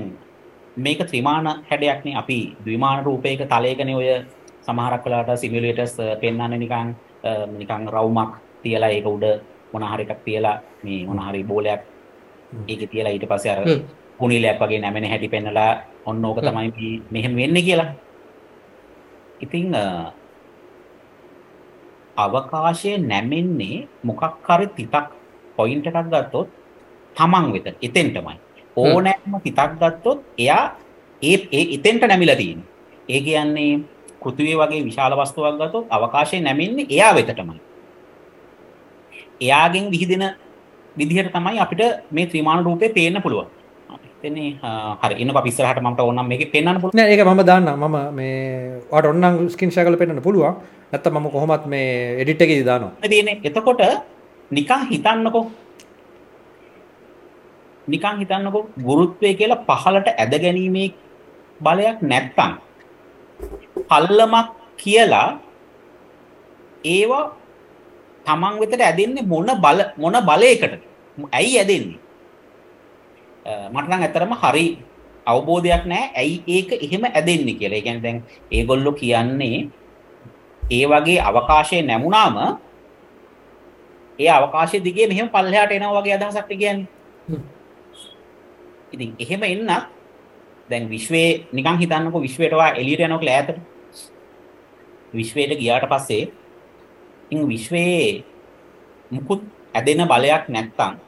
මේක 0.77 1.01
ත්‍රිමාන 1.09 1.47
හැඩයක්නේ 1.71 2.17
අපි 2.21 2.39
ද්විමාන 2.65 3.05
රූපයක 3.05 3.41
තලයකනේ 3.53 3.97
ඔය 4.01 4.09
සමහරක් 4.67 5.05
වෙලාවට 5.07 5.41
සිමියුලේටර්ස් 5.43 5.97
පෙන්වන්නේ 6.21 6.59
නිකන් 6.65 6.95
නිකන් 7.59 7.89
රවුමක් 7.95 8.33
තියලා 8.63 8.93
ඒක 8.97 9.07
උඩ 9.07 9.25
මොන 9.73 9.83
හරි 9.93 10.05
එකක් 10.07 10.23
තියලා 10.27 10.57
මේ 10.85 11.07
මොන 11.09 11.21
හරි 11.27 11.43
බෝලයක් 11.51 11.83
ඒකේ 12.69 12.87
තියලා 12.93 13.13
ඊට 13.13 13.27
පස්සේ 13.31 13.53
අර. 13.53 13.61
කුණිලයක් 14.19 14.59
වගේ 14.61 14.81
නැමෙන 14.81 15.05
හැටි 15.11 15.29
පෙන්නලා 15.29 15.71
ඔන්න 16.07 16.25
ඕක 16.25 16.39
තමයි 16.47 16.91
මෙහෙම 17.11 17.37
වෙන්නේ 17.37 17.63
කියලා. 17.63 17.91
ඉතින් 19.41 19.75
අවකාශය 22.17 22.99
නැමෙන්නේ 23.01 23.89
මොකක් 24.03 24.23
හරි 24.47 24.67
තිතක් 24.77 25.07
පොයින්ට් 25.57 25.87
එකක් 25.87 25.99
ගත්තොත් 26.05 26.49
තමන් 27.17 27.53
වෙත 27.53 27.67
එතෙන්ටමයි. 27.81 28.37
ඕනෑම 28.77 29.41
තිතක් 29.43 29.73
ගත්තොත් 29.81 30.21
එයා 30.39 30.77
ඒ 31.23 31.37
ඒ 31.53 31.65
එතෙන්ට 31.77 32.05
නැමිලා 32.05 32.37
තියෙන්නේ. 32.37 32.69
ඒ 33.09 33.21
කියන්නේ 33.21 33.81
පෘථිවිය 34.21 34.57
වගේ 34.57 34.85
විශාල 34.85 35.13
වස්තුවක් 35.15 35.57
ගත්තොත් 35.57 35.87
අවකාශය 35.91 36.41
නැමෙන්නේ 36.41 36.87
එයා 36.89 37.15
වෙතටමයි. 37.15 37.61
එයාගෙන් 39.41 39.91
විහිදෙන 39.91 40.25
විදිහට 40.97 41.33
තමයි 41.33 41.59
අපිට 41.59 41.83
මේ 42.11 42.27
ත්‍රිමාන 42.27 42.65
රූපේ 42.65 42.89
පේන්න 42.89 43.23
පුළුවන්. 43.23 43.49
එතනේ 44.23 44.51
හරි 45.03 45.15
ඉන්න 45.23 45.35
අපි 45.35 45.51
ඉස්සරහට 45.51 45.83
මට 45.83 46.01
ඕනම් 46.01 46.29
මේකේ 46.31 46.51
පෙන්වන්න 46.55 46.79
පුළුවන්. 46.81 46.97
නෑ 46.99 47.11
ඒක 47.13 47.23
මම 47.27 47.43
දාන්න 47.51 47.67
මම 47.75 47.97
මේ 48.15 48.79
වට 48.93 49.07
ඔන්න 49.11 49.49
ස්කින් 49.55 49.71
ශකල 49.75 49.97
පෙන්න්න 49.99 50.23
පුළුවන් 50.23 50.55
නැත්ත 50.93 51.07
මම 51.11 51.27
කොහොමත් 51.35 51.67
මේ 51.67 52.23
එඩිට් 52.23 52.43
එක 52.43 52.53
දානවා 52.65 53.11
තියෙන්නේ. 53.13 53.41
එතකොට 53.45 53.83
නිකන් 54.51 54.83
හිතන්නකෝ. 54.91 55.45
නිකන් 57.89 58.17
හිතන්නකෝ 58.23 58.63
ගුරුත්වය 58.87 59.35
කියලා 59.35 59.65
පහළට 59.69 60.09
ඇද 60.15 60.35
ගැනීමේ 60.45 60.89
බලයක් 61.61 61.99
නැත්තම් 62.03 62.53
පල්ලමක් 63.91 64.49
කියලා 64.83 65.29
ඒවා 66.85 67.25
තමන් 68.27 68.55
වෙතට 68.63 68.87
ඇදෙන්නේ 68.89 69.27
මොන 69.27 69.51
බල 69.65 69.81
මොන 69.97 70.17
බලයකටද? 70.31 70.79
ඇයි 71.33 71.59
ඇදෙන්නේ 71.59 72.02
මට 73.45 73.87
නම් 73.89 74.03
ඇත්තරම 74.03 74.33
හරි 74.35 74.67
අවබෝධයක් 75.27 75.85
නෑ 75.87 76.11
ඇයි 76.15 76.43
ඒක 76.47 76.73
එහෙම 76.79 77.05
ඇදෙන්නේ 77.05 77.55
කියලා. 77.55 77.81
කියන්නේ 77.81 78.03
දැන් 78.03 78.19
ඒගොල්ලෝ 78.51 78.93
කියන්නේ 78.93 79.69
ඒ 80.63 80.85
වගේ 80.87 81.21
අවකාශය 81.21 81.83
නැමුණාම 81.83 82.37
ඒ 84.19 84.31
අවකාශය 84.31 84.85
දිගේ 84.85 85.07
මෙහෙම 85.07 85.29
පල්ලෙහාට 85.29 85.73
එනවා 85.73 86.01
වගේ 86.01 86.15
අදහසක් 86.15 86.49
කියන්නේ. 86.49 86.87
ඉතින් 88.93 89.11
එහෙම 89.19 89.43
එන්නත් 89.43 89.71
දැන් 90.71 90.89
විශ්වයේ 90.89 91.47
නිකන් 91.53 91.79
හිතන්නකෝ 91.79 92.21
විශ්වයට 92.21 92.55
වා 92.55 92.73
එළියට 92.73 93.01
යනකොට 93.01 93.29
ඈතට 93.29 93.59
විශ්වයට 95.15 95.59
ගියාට 95.59 95.89
පස්සේ 95.89 96.25
ඉතින් 97.31 97.49
විශ්වයේ 97.49 98.25
මුකුත් 99.11 99.43
ඇදෙන 99.75 100.05
බලයක් 100.09 100.49
නැත්තම් 100.49 101.01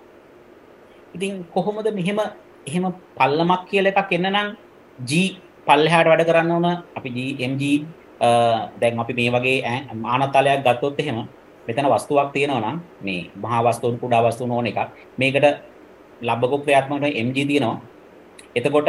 ඉතින් 1.14 1.44
කොහොමද 1.54 1.88
මෙහෙම 1.98 2.18
එහෙම 2.66 2.84
පල්ලමක් 3.18 3.62
කියල 3.70 3.86
එකක් 3.90 4.12
එන්න 4.16 4.28
නම් 4.32 4.48
ජී 4.98 5.28
පල්ලහාට 5.66 6.08
වැඩ 6.10 6.26
කරන්න 6.28 6.50
ඕන. 6.56 6.66
අපි 6.96 7.08
ජMG 7.40 7.62
දැන් 8.80 8.98
අපි 9.02 9.12
මේ 9.18 9.30
වගේ 9.34 9.56
ආනතලයක් 10.14 10.64
ගත්තොත් 10.66 11.00
එහෙම 11.02 11.18
මෙතන 11.66 11.86
වස්තුවක් 11.92 12.32
තියෙනවා 12.34 12.62
නම් 12.62 12.76
මේ 13.06 13.30
මහා 13.42 13.60
වස්තුන් 13.66 13.98
කුඩා 14.02 14.22
වස්තුන් 14.26 14.50
ඕන 14.50 14.66
එකක්. 14.66 14.80
මේකට 15.18 15.46
ලබ්බකෝ 16.22 16.58
ක්‍රියාත්මකට 16.64 17.06
MG 17.26 17.38
තියෙනවා. 17.50 17.78
එතකොට 18.56 18.88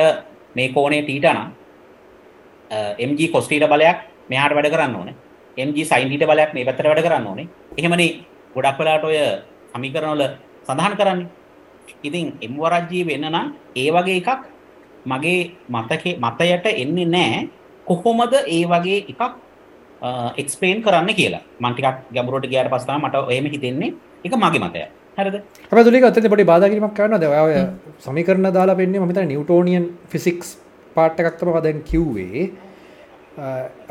මේ 0.56 0.74
කෝණය 0.76 1.02
තීට 1.08 1.28
නම් 1.36 1.50
MG 3.10 3.20
cos 3.34 3.48
තීට 3.48 3.70
බලයක් 3.74 3.98
මෙහාට 4.30 4.56
වැඩ 4.58 4.74
කරන්න 4.74 4.96
ඕනේ. 5.00 5.16
MG 5.58 5.78
sin 5.86 6.10
තීට 6.10 6.28
බලයක් 6.32 6.54
මේ 6.56 6.66
පැත්තට 6.66 6.90
වැඩ 6.90 7.06
කරන්න 7.06 7.28
ඕනේ. 7.28 7.48
එහෙමනේ 7.78 8.12
ගොඩක් 8.56 8.78
වෙලාට 8.80 9.04
ඔය 9.10 9.18
සමීකරණ 9.74 10.14
වල 10.14 10.24
සඳහන් 10.68 10.96
කරන්නේ. 11.00 11.28
ඉතින් 12.04 12.28
M 12.50 12.58
වරජ්ජී 12.64 13.04
වෙන්න 13.10 13.28
නම් 13.32 13.48
ඒ 13.76 13.90
වගේ 13.96 14.18
එකක් 14.22 14.42
මගේ 15.06 15.40
මතකේ 15.70 16.18
මතයට 16.26 16.66
එන්නේ 16.84 17.08
නැහැ. 17.16 17.42
කොහොමද 17.88 18.34
ඒ 18.48 18.64
වගේ 18.72 19.00
එකක් 19.14 19.22
එක්ස්පලේන් 20.42 20.84
කරන්න 20.86 21.16
කියලා? 21.20 21.44
මම 21.60 21.74
ටිකක් 21.74 21.98
ගැඹුරට 22.16 22.48
ගියාට 22.52 22.70
පස්සේ 22.74 22.88
තමයි 22.90 23.06
මට 23.06 23.16
එහෙම 23.32 23.48
හිතෙන්නේ. 23.56 23.94
ඒක 24.26 24.36
මගේ 24.44 24.64
මතය 24.66 24.86
හරිද? 25.18 25.36
හැබැයි 25.70 25.88
දුලික 25.88 26.06
අතේ 26.10 26.30
පොඩි 26.34 26.50
බාධා 26.52 26.70
කිරීමක් 26.70 26.96
කරනවා. 26.98 27.20
දැන් 27.24 27.34
ඔය 27.46 27.56
සමීකරණ 28.06 28.54
දාලා 28.58 28.80
පෙන්නේ 28.82 29.00
මම 29.00 29.10
හිතන්නේ 29.12 29.32
නිව්ටෝනියන් 29.34 29.86
ෆිසික්ස් 30.12 30.58
පාර්ට් 30.96 31.20
එකක් 31.20 31.38
තමයි 31.40 31.62
දැන් 31.68 31.84
කිව්වේ. 31.90 32.50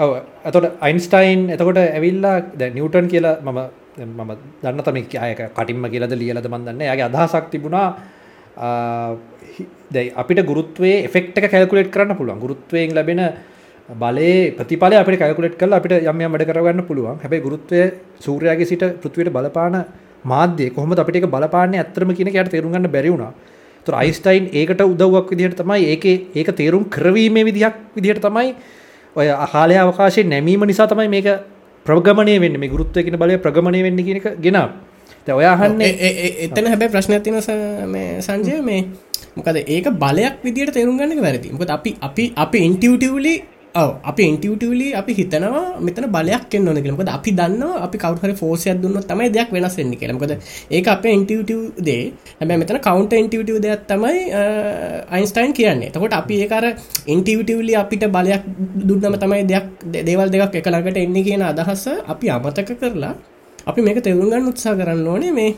ඔව. 0.03 0.11
එතකොට 0.49 0.67
අයින්ස්ටයින් 0.81 1.41
එතකොට 1.55 1.81
ඇවිල්ලා 1.85 2.37
දැන් 2.61 2.75
නිව්ටන් 2.79 3.09
කියලා 3.15 3.37
මම 3.47 3.59
මම 3.97 4.31
දන්න 4.63 4.83
තම 4.83 4.99
අයක 5.19 5.41
කටින්ම 5.51 5.87
කියලද 5.87 6.15
ලියලද 6.15 6.47
මන්දන්න 6.47 6.81
යාගේ 6.83 7.07
අදහසක් 7.07 7.51
තිබුණා 7.51 7.87
දැයි 9.91 10.13
අපිට 10.13 10.41
ගුරුත්වේ 10.43 11.05
එෆෙක්ට 11.05 11.39
කැල්කුලෙට් 11.45 11.91
කරන්න 11.91 12.17
පුළුවන්. 12.17 12.41
ගුරුත්වයෙන් 12.41 12.95
ලැබෙන 12.95 13.23
බලේ 13.89 14.53
ප්‍රතිඵල 14.53 14.95
අපට 14.95 15.17
කල්කුලෙට් 15.17 15.57
කල 15.57 15.73
අපිට 15.73 16.03
යම් 16.03 16.19
වැඩ 16.27 16.45
කරගන්න 16.45 16.83
පුළුවන්. 16.83 17.19
හැබයි 17.19 17.41
ගුරුත්වය 17.41 17.81
සූරයාගේ 18.19 18.67
සිට 18.67 18.85
පෘත්වයට 19.01 19.31
බලපාන 19.31 19.85
මාධ්‍ය 20.25 20.71
කොහොම 20.71 20.93
අපිට 20.95 21.27
බලපාන 21.27 21.75
ඇතරම 21.75 22.11
කියන 22.13 22.29
යට 22.29 22.51
තේරුගන්න 22.51 22.91
බැරිවුණා 22.91 23.33
තුර 23.87 23.95
අයිස්ටයින් 23.95 24.51
ඒකට 24.53 24.81
උදව්වක් 24.83 25.31
විදිහට 25.31 25.57
තමයි 25.57 25.87
ඒක 25.87 26.05
ඒක 26.35 26.49
තේරුම් 26.53 26.85
කරවීමේ 26.87 27.45
විදිහක් 27.45 27.75
විදිහට 27.95 28.23
තමයි 28.23 28.55
ඔය 29.17 29.29
අහාලය 29.29 29.77
අවකාශය 29.77 30.25
නැමීම 30.25 30.65
නිසා 30.65 30.87
තමයි 30.87 31.09
මේක 31.09 31.29
ප්‍රගමණය 31.87 32.35
වෙන්න 32.45 32.59
මේ 32.61 32.73
ගුරුත්වයකින 32.75 33.17
බලය 33.23 33.39
ප්‍රගමණය 33.39 33.81
වෙන්න 33.87 34.05
කියන 34.07 34.21
එක 34.21 34.29
ගෙන 34.41 34.59
ඔයාහන්නේ 35.33 35.91
එතන 36.47 36.67
හැබැයි 36.73 36.93
ප්‍රශ්න 36.95 37.17
තින 37.23 37.41
සංජය 38.21 38.61
මේ 38.63 38.81
මොකද 39.37 39.57
ඒක 39.67 39.87
බලයක් 40.03 40.37
විදිට 40.45 40.73
තේරුම් 40.77 40.99
ගන්නක 40.99 41.21
වැරදි. 41.27 41.49
මොකද 41.53 41.71
අපි 41.77 41.91
අපි 42.01 42.25
අපි 42.37 42.59
ඉන්ටියවටවලි 42.69 43.35
ඔව. 43.75 43.91
අපි 44.05 44.23
ඉන්ටියවටවලි 44.31 44.89
අපි 44.95 45.13
හිතනවා 45.19 45.63
මෙතන 45.87 46.07
බලයක් 46.17 46.53
එන්න 46.57 46.69
ඕන 46.69 46.79
කියලමකද 46.83 47.09
අපි 47.11 47.31
දන්න 47.39 47.63
අපි 47.87 47.97
කවහර 47.99 48.33
ෆෝසයක් 48.41 48.79
දුන්න 48.83 49.01
තමයි 49.11 49.29
දෙයක් 49.37 49.51
වෙනස් 49.55 49.77
වෙන්න 49.79 49.95
කියලමකද 50.01 50.33
ඒක 50.71 50.91
අප 50.95 51.05
ඉන්ටියවටව් 51.07 51.61
දේ. 51.89 52.05
හැබැ 52.39 52.59
මෙතන 52.63 52.79
කවන්ට 52.87 53.21
ඉන්ටියවටව් 53.23 53.59
දෙයක් 53.67 53.83
තමයි 53.91 54.17
අයින්ස්ටයින් 55.11 55.53
කියන්නේ. 55.59 55.91
තකොට 55.91 56.15
අපි 56.21 56.35
ඒකර 56.45 56.65
ඉන්ටියවටවලි 57.07 57.75
අපිට 57.83 58.07
බලයක් 58.17 58.43
දුන්නම 58.89 59.19
තමයි 59.19 59.43
දෙයක් 59.53 59.67
දේවල් 60.09 60.29
දෙයක් 60.31 60.59
එක 60.61 60.67
ළඟට 60.67 61.05
එන්නේ 61.05 61.27
කියන 61.29 61.43
අදහස 61.43 61.87
අපි 62.07 62.27
අමතක 62.31 62.75
කරලා 62.81 63.15
අපි 63.67 63.81
මේක 63.83 64.03
තෙවරුගන්න 64.07 64.51
උත්සා 64.51 64.79
කරන්න 64.79 65.09
ඕනේ 65.09 65.33
මේ 65.33 65.53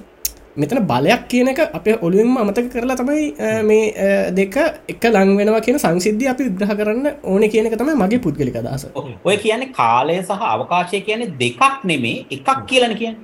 මෙතන 0.60 0.78
බලයක් 0.90 1.22
කියන 1.30 1.48
එක 1.52 1.60
අප 1.78 1.86
ඔළුවෙන්ම 2.06 2.36
අමතක 2.42 2.68
කරලා 2.74 2.96
තමයි 3.00 3.24
මේ 3.68 4.06
දෙක 4.38 4.56
එක 4.92 5.04
ලං 5.10 5.36
වෙනවා 5.40 5.60
කියන 5.66 5.78
සංසිද්ධිය 5.82 6.30
අපි 6.32 6.48
විග්‍රහ 6.48 6.72
කරන්න 6.80 7.06
ඕන 7.32 7.42
කියනක 7.54 7.76
තමයි 7.80 7.96
මගේ 8.02 8.22
පුද්ගලික 8.26 8.56
අදහස. 8.60 8.86
ඔය 9.28 9.36
කියන්නේ 9.44 9.72
කාලය 9.78 10.16
සහ 10.22 10.44
අවකාශය 10.54 11.00
කියන්නේ 11.08 11.34
දෙකක් 11.42 11.84
නෙමේ 11.90 12.24
එකක් 12.36 12.48
කියලන 12.70 12.94
කියන්න. 13.00 13.16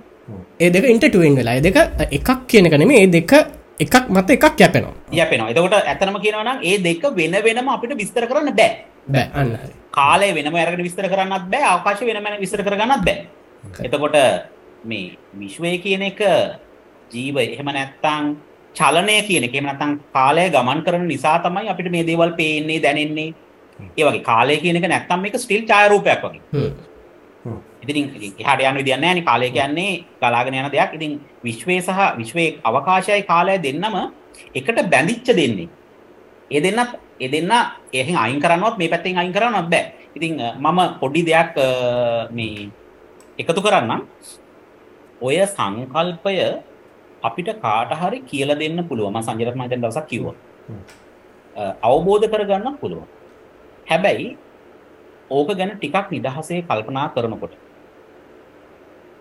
ඒ 0.60 0.70
දෙක 0.70 0.84
ඉන්ටටුවෙන් 0.94 1.36
වෙලා. 1.40 1.60
දෙක 1.66 1.76
එකක් 2.18 2.30
කියනක 2.50 2.74
නෙමේ 2.82 3.04
ඒ 3.04 3.10
දෙක 3.16 3.32
එකක් 3.84 3.94
මත 4.14 4.28
එකක් 4.36 4.60
යැපෙනවා. 4.62 4.94
යැපෙනවා. 5.18 5.50
එතකොට 5.52 5.74
ඇතනම 5.92 6.18
කියනවනම් 6.24 6.58
ඒ 6.70 6.78
දෙක 6.88 7.04
වෙන 7.20 7.38
වෙනම 7.46 7.68
අපිට 7.76 7.94
විස්තර 8.02 8.26
කරන්න 8.30 8.52
බෑ. 8.58 8.72
බෑ. 9.14 9.28
අන්න 9.34 9.56
කාලය 9.96 10.28
වෙනම 10.36 10.58
අරගෙන 10.64 10.84
විස්තර 10.88 11.08
කරන්නත් 11.12 11.48
බෑ 11.54 11.64
අවකාශය 11.70 12.04
වෙනම 12.10 12.28
විස්තර 12.44 12.62
කරගන්නත් 12.66 13.04
බෑ. 13.08 13.24
එතකොට 13.86 14.18
මේ 14.84 15.16
විශ්වය 15.40 15.72
කියන 15.84 16.04
එක 16.10 16.20
ජීව 17.12 17.36
එහෙම 17.38 17.68
නැත්තං 17.76 18.36
චලනය 18.74 19.16
කියන 19.28 19.44
එක 19.48 19.54
එහෙම 19.54 19.66
නැත්නම් 19.68 19.92
කාලය 20.14 20.44
ගමන් 20.54 20.80
කරන 20.86 21.04
නිසා 21.12 21.36
තමයි 21.44 21.68
අපිට 21.72 21.90
මේ 21.90 22.06
දේවල් 22.10 22.32
පේන්නේ 22.40 22.80
දැනෙන්නේ. 22.80 23.34
ඒ 23.98 24.04
වගේ 24.06 24.24
කාලය 24.30 24.56
කියන 24.62 24.76
එක 24.76 24.88
නැත්තම් 24.88 25.20
මේක 25.20 25.36
ස්ටිල් 25.44 25.62
ඡායාරූපයක් 25.68 26.24
වගේ. 26.24 26.42
ඉතින් 27.82 28.04
එහාට 28.40 28.62
යන 28.62 28.76
විදියක් 28.80 29.00
නැහැ 29.00 29.14
නේ. 29.14 29.26
කාලය 29.28 29.50
කියන්නේ 29.50 29.92
ගලාගෙන 30.20 30.54
යන 30.54 30.70
දෙයක්. 30.72 30.90
ඉතින් 30.96 31.12
විශ්වය 31.44 31.80
සහ 31.80 32.00
විශ්වයේ 32.20 32.58
අවකාශයයි 32.64 33.22
කාලය 33.32 33.58
දෙන්නම 33.58 33.96
එකට 34.54 34.78
බැඳිච්ච 34.92 35.28
දෙන්නේ. 35.36 35.68
ඒ 36.50 36.60
දෙන්නත් 36.60 36.92
ඒ 37.20 37.28
දෙන්න 37.28 37.52
එහෙන් 37.92 38.16
අයින් 38.16 38.40
කරන්නවත් 38.40 38.78
මේ 38.78 38.88
පැත්තෙන් 38.88 39.18
අයින් 39.18 39.32
කරන්නවත් 39.32 39.68
බෑ. 39.70 39.84
ඉතින් 40.16 40.40
මම 40.58 40.78
පොඩි 41.00 41.22
දෙයක් 41.28 41.56
මේ 42.30 42.68
එකතු 43.38 43.60
කරන්නම්. 43.60 44.00
ඔය 45.20 45.36
සංකල්පය 45.46 46.36
අපිට 47.22 47.50
කාට 47.64 47.92
හරි 48.02 48.18
කියලා 48.30 48.60
දෙන්න 48.62 48.84
පුළුවන් 48.90 49.12
මම 49.14 49.26
සංජයරත් 49.28 49.56
මම 49.56 49.66
දැන් 49.70 49.82
දවසක් 49.84 50.06
කිව්වා. 50.12 50.34
අවබෝධ 51.88 52.26
කරගන්න 52.32 52.78
පුළුවන්. 52.82 53.08
හැබැයි 53.86 54.28
ඕක 55.30 55.50
ගැන 55.58 55.72
ටිකක් 55.74 56.10
නිදහසේ 56.14 56.60
කල්පනා 56.70 57.06
කරනකොට 57.14 57.54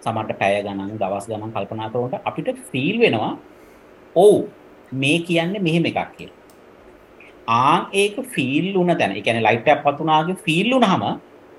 සමහරට 0.03 0.37
පැය 0.41 0.61
ගණන් 0.67 0.99
දවස් 1.01 1.25
ගණන් 1.31 1.55
කල්පනා 1.55 1.89
කරනකොට 1.93 2.29
අපිට 2.29 2.49
ෆීල් 2.71 2.95
වෙනවා 3.03 3.33
ඔව් 4.15 4.37
මේ 5.01 5.19
කියන්නේ 5.27 5.65
මෙහෙම 5.67 5.85
එකක් 5.91 5.99
කියලා. 6.17 6.37
ආන් 7.47 7.81
ඒක 7.93 8.15
ෆීල් 8.33 8.65
වුණ 8.77 8.95
තැන. 8.99 9.11
ඒ 9.17 9.25
කියන්නේ 9.27 9.45
ලයිට් 9.47 9.67
එකක් 9.73 9.83
පතුනාගේ 9.85 10.41
ෆීල් 10.45 10.69
වුණාම 10.75 11.03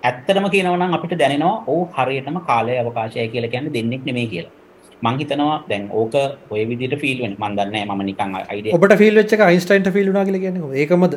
ඇත්තටම 0.02 0.46
කියනවා 0.54 0.80
නම් 0.80 0.98
අපිට 0.98 1.14
දැනෙනවා 1.22 1.54
ඔව් 1.72 1.80
හරියටම 1.96 2.38
කාලය 2.50 2.74
අවකාශය 2.82 3.28
කියලා 3.34 3.52
කියන්නේ 3.54 3.74
දෙන්නෙක් 3.76 4.04
නෙමෙයි 4.08 4.28
කියලා. 4.32 4.54
මං 5.02 5.20
හිතනවා 5.20 5.58
දැන් 5.68 5.84
ඕක 5.92 6.14
ඔය 6.50 6.64
විදිහට 6.70 6.98
ෆීල් 7.02 7.22
වෙන්නේ 7.22 7.40
මන් 7.40 7.54
දන්නේ 7.56 7.84
නැහැ 7.84 7.96
මම 7.96 8.02
නිකන් 8.08 8.34
අයිඩියා 8.42 8.76
ඔබට 8.76 8.98
ෆීල් 8.98 9.14
වෙච්ච 9.16 9.32
එක 9.34 9.40
අයින්ස්ටයින්ට 9.42 9.94
ෆීල් 9.94 10.08
වුණා 10.08 10.26
කියලා 10.26 10.42
කියන්නේ 10.44 10.82
ඒකමද? 10.82 11.14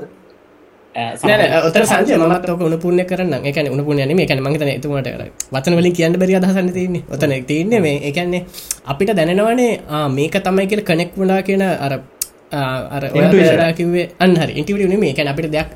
ඔතර 0.96 1.84
සංජය 1.84 2.18
මත් 2.18 2.50
ඕක 2.50 2.62
උණපුර්ණය 2.62 3.04
කරන්න 3.04 3.46
එකන 3.46 3.70
උණපුර්ණය 3.70 4.06
නෙමෙයි 4.06 4.28
කියන්නේ 4.28 4.46
මං. 4.46 4.56
හිතන්නේ 4.56 4.78
එතුමාට 4.80 5.10
වචන 5.52 5.78
වලින් 5.80 5.94
කියන්න 5.94 6.20
බැරි 6.20 6.38
අදහසක් 6.40 6.74
තියෙන්නේ. 6.74 7.04
ඔතන 7.10 7.34
තියෙන්නේ 7.46 7.80
මේ. 7.80 7.98
ඒ 8.02 8.12
කියන්නේ 8.12 8.46
අපිට 8.86 9.16
දැනෙනවනේ 9.16 9.72
ආ 9.90 10.08
මේක 10.10 10.38
තමයි 10.42 10.68
කියලා 10.68 10.86
කනෙක්ට් 10.86 11.18
වුණා 11.18 11.42
කියන 11.44 11.62
අර 11.62 11.94
අර 12.52 13.04
කිවේ 13.74 14.06
අන්හරි 14.20 14.54
ඉන්ටිවිට 14.54 15.00
මේ 15.00 15.14
කැන 15.14 15.28
අපිට 15.28 15.52
දෙයක් 15.52 15.70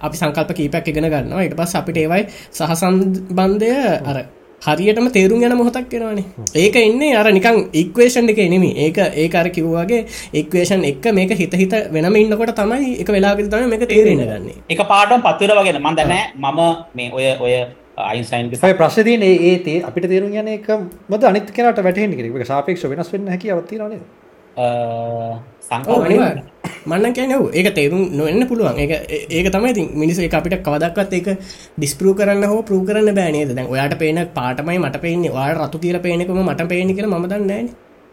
අපි 0.00 0.16
සංකල්ප 0.16 0.54
කීපයක් 0.54 0.88
ඉගෙන 0.88 1.10
ගන්නවා. 1.10 1.42
ඉට 1.42 1.56
පස් 1.56 1.74
අපිට 1.74 1.96
ඒවයි 1.96 2.24
සහසම්බන්ධය 2.50 3.72
අර 4.04 4.18
හරියටම 4.64 5.08
තේරුම් 5.10 5.42
යන 5.42 5.54
මොහොතක් 5.54 5.88
කෙනවානේ 5.88 6.24
ඒක 6.56 6.76
එන්නේ 6.78 7.12
අර 7.14 7.26
නිකං 7.30 7.60
ඉක්වේෂන් 7.74 8.28
එක 8.28 8.40
නෙමි 8.48 8.70
ඒක 8.78 8.98
ඒක 9.16 9.34
අර 9.34 9.48
කිව්වාගේ 9.50 10.00
එක්වේෂන් 10.34 10.84
එක 10.84 11.06
මේක 11.12 11.34
හිත 11.34 11.54
හිත 11.54 11.78
වෙනම 11.90 12.16
ඉන්නකොට 12.16 12.54
තමයි 12.54 12.90
එක 12.98 13.08
වෙලාගෙන 13.10 13.50
තම 13.50 13.68
මේක 13.68 13.86
තේරෙන 13.86 14.24
ගන්නේ. 14.24 14.58
එක 14.68 14.84
පාටම් 14.86 15.22
පත්වර 15.22 15.60
වගෙන 15.60 15.80
මන් 15.80 15.96
දනෑ 15.96 16.24
මම 16.34 16.60
මේ 16.94 17.10
ඔය 17.12 17.30
ඔය 17.38 17.54
අයින්සයින් 17.98 18.50
යි 18.52 18.74
ප්‍රශ්තියන 18.74 19.22
ඒතේ 19.24 19.78
අපිට 19.82 20.08
තේරුම් 20.08 20.32
යන 20.34 20.48
එක 20.50 20.68
මද 21.08 21.22
අනිත් 21.24 21.50
කෙනට 21.52 21.80
වැටහෙන් 21.80 22.14
කෙනෙක් 22.14 22.46
සාපෙක්ෂ 22.46 22.86
වෙනස් 22.86 23.12
වෙන්න 23.12 23.28
හැකි 23.28 23.52
අවතිරනේ 23.52 24.00
මන්න 26.86 27.14
කැනව 27.16 27.46
ඒක 27.58 27.68
තේරුම් 27.78 28.02
නොන්න 28.18 28.42
පුළුවන්. 28.50 28.76
ඒ 28.78 28.98
ඒක 29.36 29.46
තමයි 29.54 29.72
ති 29.78 29.82
මිනිස 30.02 30.18
එක 30.18 30.34
අපිට 30.40 30.56
කවදක්වත් 30.66 31.12
ඒක 31.18 31.28
ඩිස්පරූ 31.78 32.14
කරන්න 32.18 32.44
හෝ 32.52 32.60
පරු 32.68 32.82
කරන්න 32.88 33.14
බෑනේ 33.18 33.46
දැන් 33.50 33.72
ඔයාට 33.74 33.96
පේන 34.02 34.20
පාටමයි 34.38 34.78
මට 34.78 35.00
පේන්නේ. 35.04 35.32
වාට 35.38 35.58
රතු 35.64 35.78
කියල 35.84 35.98
පේනෙකම 36.06 36.38
මට 36.44 36.68
පේනි 36.72 36.94
කියල 36.98 37.08
මදන්නෑ 37.12 37.64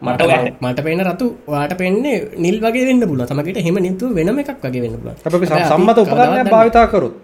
මට 0.01 0.21
මට 0.61 0.79
පේන 0.85 1.03
රතු 1.09 1.25
වාට 1.47 1.73
පෙන්නේ 1.81 2.15
නිල් 2.45 2.57
වගේ 2.63 2.85
වෙන්න 2.89 3.03
පුල 3.11 3.21
තමකට 3.31 3.65
හෙම 3.67 3.77
නිතු 3.87 4.13
වෙනම 4.17 4.39
එකක් 4.43 4.63
වගේ 4.65 4.81
වෙන්න 4.85 4.97
පුල 5.01 5.09
අපි 5.11 5.47
සම්මත 5.71 5.97
උපකරණයක් 6.03 6.49
භාවිතා 6.55 6.85
කරොත්. 6.93 7.19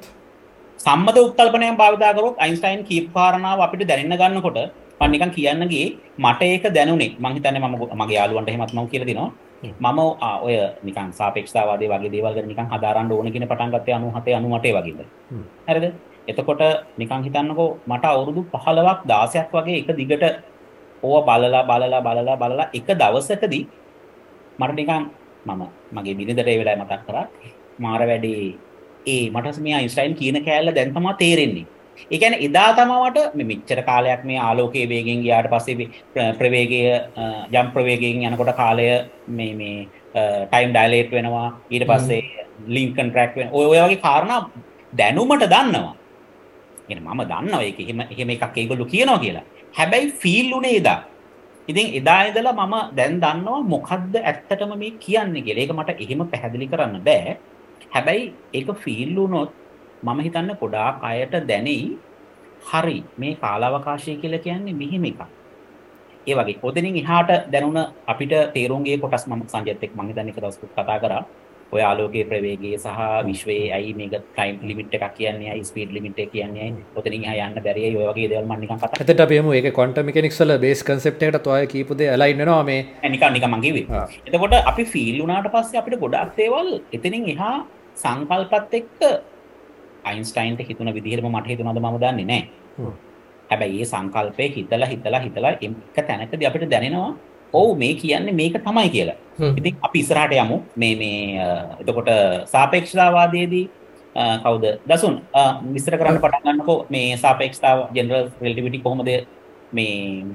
සම්මත 0.79 1.17
උත්කල්පනයක් 1.23 1.77
භාවිතා 1.81 2.11
කරොත් 2.17 2.35
අයින්ස්ටයින් 2.45 2.83
කීප් 2.89 3.07
කාරණාව 3.15 3.63
අපිට 3.65 3.87
දැනෙන්න 3.91 4.19
ගන්නකොට 4.21 4.59
මම 5.01 5.11
නිකන් 5.11 5.31
කියන්නගේ 5.31 5.87
මට 6.17 6.41
ඒක 6.43 6.65
දැනුනේ. 6.73 7.11
මං 7.19 7.33
හිතන්නේ 7.33 7.59
මම 7.59 7.75
මගේ 7.93 8.17
යාළුවන්ට 8.17 8.49
එහෙමත් 8.49 8.73
මම 8.73 8.87
කියලා 8.87 9.07
දෙනවා. 9.07 9.31
මම 9.79 9.99
ඔය 10.43 10.55
නිකන් 10.83 11.09
සාපේක්ෂතාවාදී 11.11 11.89
වගේ 11.89 12.11
දේවල් 12.11 12.33
ගැන 12.33 12.47
නිකන් 12.47 12.67
හදාරන්න 12.67 13.11
ඕන 13.11 13.31
කියන 13.31 13.47
පටන් 13.47 13.71
ගත්තේ 13.73 13.95
97 13.95 14.41
98 14.41 14.73
වගේද? 14.77 14.99
හරිද? 15.67 15.85
එතකොට 16.27 16.61
නිකන් 16.97 17.23
හිතන්නකෝ 17.23 17.69
මට 17.87 18.05
අවුරුදු 18.05 18.41
15ක් 18.53 18.99
16ක් 19.05 19.53
වගේ 19.55 19.77
එක 19.79 19.89
දිගට 19.99 20.23
ඕවා 21.03 21.37
බලලා 21.39 21.63
බලලා 21.63 22.01
බලලා 22.01 22.37
බලලා 22.37 22.67
එක 22.73 22.89
දවසකදී 23.01 23.63
මට 24.59 24.75
නිකන් 24.75 25.03
මම 25.45 25.63
මගේ 25.91 26.17
බිරිඳට 26.19 26.47
ඒ 26.47 26.57
වෙලාවේ 26.59 26.83
මතක් 26.83 27.01
කරා 27.07 27.25
මාර 27.79 28.01
වැඩේ 28.01 28.53
ඒ 29.05 29.25
මට 29.29 29.57
මේ 29.59 29.75
අයින්ස්ටයින් 29.75 30.15
කියන 30.15 30.37
කෑල්ල 30.45 30.75
දැන් 30.75 30.93
තමයි 30.93 31.13
තේරෙන්නේ. 31.21 31.65
ඒකැන 32.11 32.35
එදා 32.47 32.69
තමවට 32.77 33.45
මිච්චර 33.51 33.81
කාලයක් 33.89 34.23
මේ 34.29 34.39
ආලෝකයේ 34.47 34.89
වේගෙන් 34.93 35.23
ගයාට 35.25 35.49
පස්සේ 35.53 35.87
ප්‍රවේගය 36.39 36.81
යම් 37.59 37.67
ප්‍රවේගයෙන් 37.75 38.25
යනකොට 38.29 38.53
කාලය 38.61 38.87
මේ 39.39 39.53
මේ 39.61 39.87
ටයිම් 40.51 40.71
ඩයිලේට් 40.75 41.11
වෙනවා. 41.17 41.49
ඊට 41.73 41.85
පස්සේ 41.91 42.21
ලිංකන් 42.75 43.09
ට්‍රක් 43.11 43.35
වෙන 43.39 43.49
ඔය 43.51 43.65
වගේ 43.83 44.01
කාරණා 44.07 44.41
දැනුමට 44.93 45.45
දන්නවා. 45.53 45.93
එ 46.89 46.95
මම 46.95 47.21
දන්නවා 47.31 47.63
එක 47.69 47.79
එහෙම 47.83 48.01
එහෙම 48.13 48.29
එකක් 48.35 48.57
ඒගොල්ලු 48.61 48.85
කියනවා 48.93 49.19
කියලා. 49.25 49.45
හැබැයි 49.77 50.11
ෆිල් 50.21 50.49
උනේ 50.57 50.77
එදා. 50.79 50.99
ඉතින් 51.67 51.87
එදා 51.99 52.21
ඉදලා 52.29 52.55
මම 52.55 52.75
දැන් 52.97 53.19
දන්නවා 53.23 53.61
මොකද්ද 53.73 54.15
ඇත්තටම 54.23 54.73
මේ 54.81 54.97
කියන්නේ 55.05 55.45
කියලා. 55.45 55.63
ඒක 55.63 55.77
මට 55.79 56.01
එහෙම 56.03 56.25
පැහැදිලි 56.33 56.67
කරන්න 56.71 57.01
බෑ. 57.07 57.37
හැබැයි 57.95 58.33
ඒක 58.57 58.69
ෆීල් 58.83 59.11
වුණොත් 59.15 59.51
මම 60.03 60.19
හිතන්නේ 60.25 60.59
ගොඩාක් 60.61 61.03
අයට 61.09 61.33
දැනෙයි. 61.49 61.97
හරි 62.69 62.97
මේ 63.17 63.33
කාලාවකාශය 63.41 64.15
කියලා 64.21 64.43
කියන්නේ 64.45 64.79
මෙහෙම 64.83 65.09
එකක්. 65.09 65.21
ඒ 66.27 66.35
වගේ. 66.35 66.59
ඔතනින් 66.63 66.95
එහාට 67.01 67.31
දැනුණ 67.51 67.81
අපිට 68.13 68.33
තේරුම් 68.55 68.83
ගිය 68.87 68.97
කොටස් 69.03 69.27
මම 69.27 69.43
සංජයත් 69.53 69.83
එක්ක 69.83 69.93
මම 69.95 70.07
හිතන්නේ 70.09 70.33
එක 70.33 70.39
දවසක් 70.43 70.71
කතා 70.77 70.99
කරා. 71.03 71.23
ඔය 71.71 71.81
ආලෝකයේ 71.83 72.25
ප්‍රවේගය 72.29 72.69
සහ 72.75 72.99
විශ්වයේ 73.27 73.71
ඇයි 73.77 73.93
මේක 73.99 74.13
ටයිම් 74.35 74.59
ලිමිට් 74.69 74.93
එකක් 74.97 75.15
කියන්නේ 75.17 75.49
ඇයි 75.53 75.63
ස්පීඩ් 75.69 75.91
ලිමිට් 75.95 76.19
එක 76.23 76.29
කියන්නේ 76.35 76.63
ඇයි? 76.65 76.83
ඔතනින් 76.99 77.23
එහා 77.27 77.47
යන්න 77.47 77.63
බැරි 77.65 77.81
ඇයි? 77.87 77.97
ඔය 78.01 78.05
වගේ 78.11 78.29
දේවල් 78.33 78.45
මම 78.49 78.61
නිකන් 78.63 78.79
කතා 78.83 79.01
එතට 79.05 79.23
අපිම 79.25 79.49
ඒක 79.59 79.67
ක්වොන්ටම් 79.77 80.07
මෙකැනික්ස් 80.09 80.39
වල 80.43 80.53
බේස් 80.65 80.83
කන්සෙප්ට් 80.89 81.25
එකට 81.27 81.49
ඔය 81.55 81.63
කියපු 81.73 81.97
දේ 82.01 82.11
අලයින් 82.17 82.43
වෙනවා 82.43 82.63
මේ. 82.69 82.81
නිකන් 83.15 83.33
නිකන් 83.37 83.49
මං 83.51 83.65
කිව්වේ. 83.65 84.03
එතකොට 84.27 84.55
අපි 84.71 84.85
ෆීල් 84.93 85.17
වුණාට 85.23 85.49
පස්සේ 85.55 85.81
අපිට 85.81 85.99
ගොඩක් 86.05 86.37
දේවල් 86.39 86.69
එතනින් 86.99 87.27
එහා 87.33 87.55
සංකල්පත් 88.03 88.79
එක්ක 88.81 89.03
අයින්ස්ටයින්ට 90.03 90.61
හිතුන 90.69 90.93
විදිහටම 90.97 91.29
මට 91.35 91.47
හිතුනද 91.51 91.79
මම 91.79 91.97
දන්නේ 92.03 92.25
නැහැ. 92.31 92.91
හැබැයි 93.49 93.81
ඒ 93.81 93.89
සංකල්පය 93.93 94.49
හිතලා 94.55 94.89
හිතලා 94.93 95.21
හිතලා 95.25 95.51
එක 95.61 96.05
තැනකදී 96.07 96.47
අපිට 96.49 96.69
දැනෙනවා 96.73 97.13
ඔව් 97.53 97.77
මේ 97.77 97.93
කියන්නේ 98.01 98.33
මේක 98.39 98.57
තමයි 98.65 98.89
කියලා. 98.95 99.17
ඉතින් 99.59 99.77
අපි 99.81 99.99
ඉස්සරහට 99.99 100.33
යමු. 100.43 100.57
මේ 100.75 100.95
මේ 101.01 101.19
එතකොට 101.81 102.09
සාපේක්ෂතාවාදයේදී 102.53 103.65
කවුද? 104.43 104.65
දසුන්. 104.89 105.15
විස්තර 105.75 105.97
කරන්න 105.99 106.19
පටන් 106.23 106.43
ගන්නකෝ. 106.45 106.79
මේ 106.89 107.17
සාපේක්ෂතාව 107.23 107.87
ජෙනරල් 107.95 108.29
රිලටිවිටි 108.41 108.83
කොහොමද? 108.85 109.09
මේ 109.71 110.25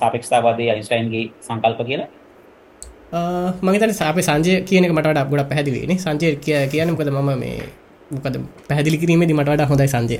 සාපේක්ෂතාවාදී 0.00 0.70
අයින්ස්ටයින්ගේ 0.72 1.24
සංකල්ප 1.46 1.80
කියලා. 1.90 2.08
මගේතන 3.62 3.94
සාපේ 4.00 4.24
සංජය 4.28 4.52
කියන 4.68 4.84
එක 4.88 4.92
මට 4.96 5.28
ගොඩ 5.30 5.48
පැහැදිලිනේ 5.50 5.98
සංජය 6.04 6.36
කිය 6.44 6.60
කියන 6.72 6.92
මොකද? 6.96 7.10
මම 7.12 7.32
මේ 7.44 7.58
මොකද 8.14 8.38
පැහැදිලි 8.68 8.98
කිරීමේදී 9.02 9.36
මට 9.40 9.68
හොඳයි 9.72 9.88
සංජය. 9.94 10.18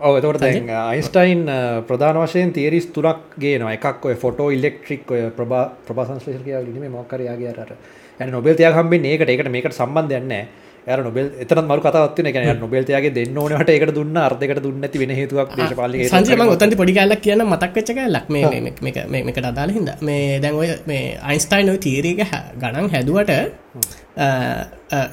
ඔව 0.00 0.16
එතකොට 0.18 0.42
අයිස්ටයින් 0.42 1.42
ප්‍රධාන 1.88 2.18
වශයෙන් 2.22 2.52
තේරිස් 2.52 2.86
තුරක් 2.94 3.36
ගේනවා. 3.42 3.72
එකක් 3.76 4.06
ඔය 4.06 4.14
ෆොටෝ 4.14 4.48
ඉල්ලෙක්ට්‍රික් 4.56 5.10
ඔය 5.10 5.22
ප්‍රභා 5.38 5.64
ප්‍රභාසංශ්ලේෂ 5.86 6.44
කියා 6.46 6.62
ලිීම 6.66 6.92
මොක්කරයාගේ 6.92 7.52
අර 7.52 7.72
ඇ 8.20 8.30
නොබෙල් 8.30 8.56
තියක් 8.56 8.76
හම්බේ 8.78 9.00
ඒකට. 9.12 9.28
ඒකට 9.28 9.50
මේකට 9.56 9.78
සම්බන්ධයන්නේ 9.80 10.42
යාර 10.86 11.00
නොබෙල් 11.02 11.26
එතන 11.38 11.62
මරු 11.62 11.82
කතාවත්වන 11.82 12.28
එක 12.30 12.38
නොබෙල්තයාගේ 12.60 13.12
දෙන්න 13.12 13.38
ඕනට 13.38 13.70
එකට 13.70 13.94
දුන්න 13.94 14.16
අර්ධකට 14.18 14.62
දුන්න 14.62 14.82
ඇති 14.82 15.02
වෙන 15.02 15.12
හේතුවක් 15.12 15.54
දේශපාල 15.54 15.96
සංජයම 16.06 16.44
ඔතන්ති 16.48 16.80
පොඩි 16.80 16.96
කල්ලක් 16.96 17.22
කියන්න 17.26 17.46
මතක්වෙච්චක 17.46 18.02
ලක් 18.06 18.26
මේ 18.30 19.24
මේකට 19.26 19.44
අදාල 19.44 19.74
හිද 19.76 19.90
මේ 20.02 20.40
දැන් 20.40 20.56
ඔය 20.56 20.68
මේ 20.86 21.16
අයින්ස්ටයින් 21.22 21.72
ඔය 21.74 21.78
තීරීක 21.78 22.22
ගණන් 22.56 22.92
හැදුවට 22.94 23.32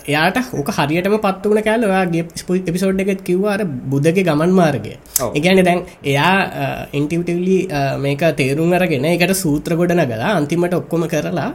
එයාට 0.07 0.37
ඕක 0.53 0.69
හරියටම 0.71 1.17
පත් 1.19 1.43
වන 1.45 1.63
කෑල 1.63 1.85
ඔයාගේ 1.85 2.25
ස්පුල් 2.35 2.59
එපිසෝඩ් 2.63 3.01
එකත් 3.03 3.23
කිව්වාර 3.23 3.61
බුදගේ 3.91 4.23
ගමන් 4.23 4.53
මාර්ගය. 4.59 4.93
එකන 5.31 5.63
දැන් 5.63 5.81
එයා 6.03 6.87
ඉන්ටිවටලි 6.93 7.57
මේක 7.99 8.23
තේරුම් 8.35 8.73
අරගෙන 8.73 9.05
එකට 9.07 9.35
සූත්‍ර 9.37 9.75
ගොඩ 9.75 9.93
නගලා 9.95 10.31
අන්තිමට 10.33 10.73
ඔක්කොම 10.73 11.05
කරලා 11.07 11.51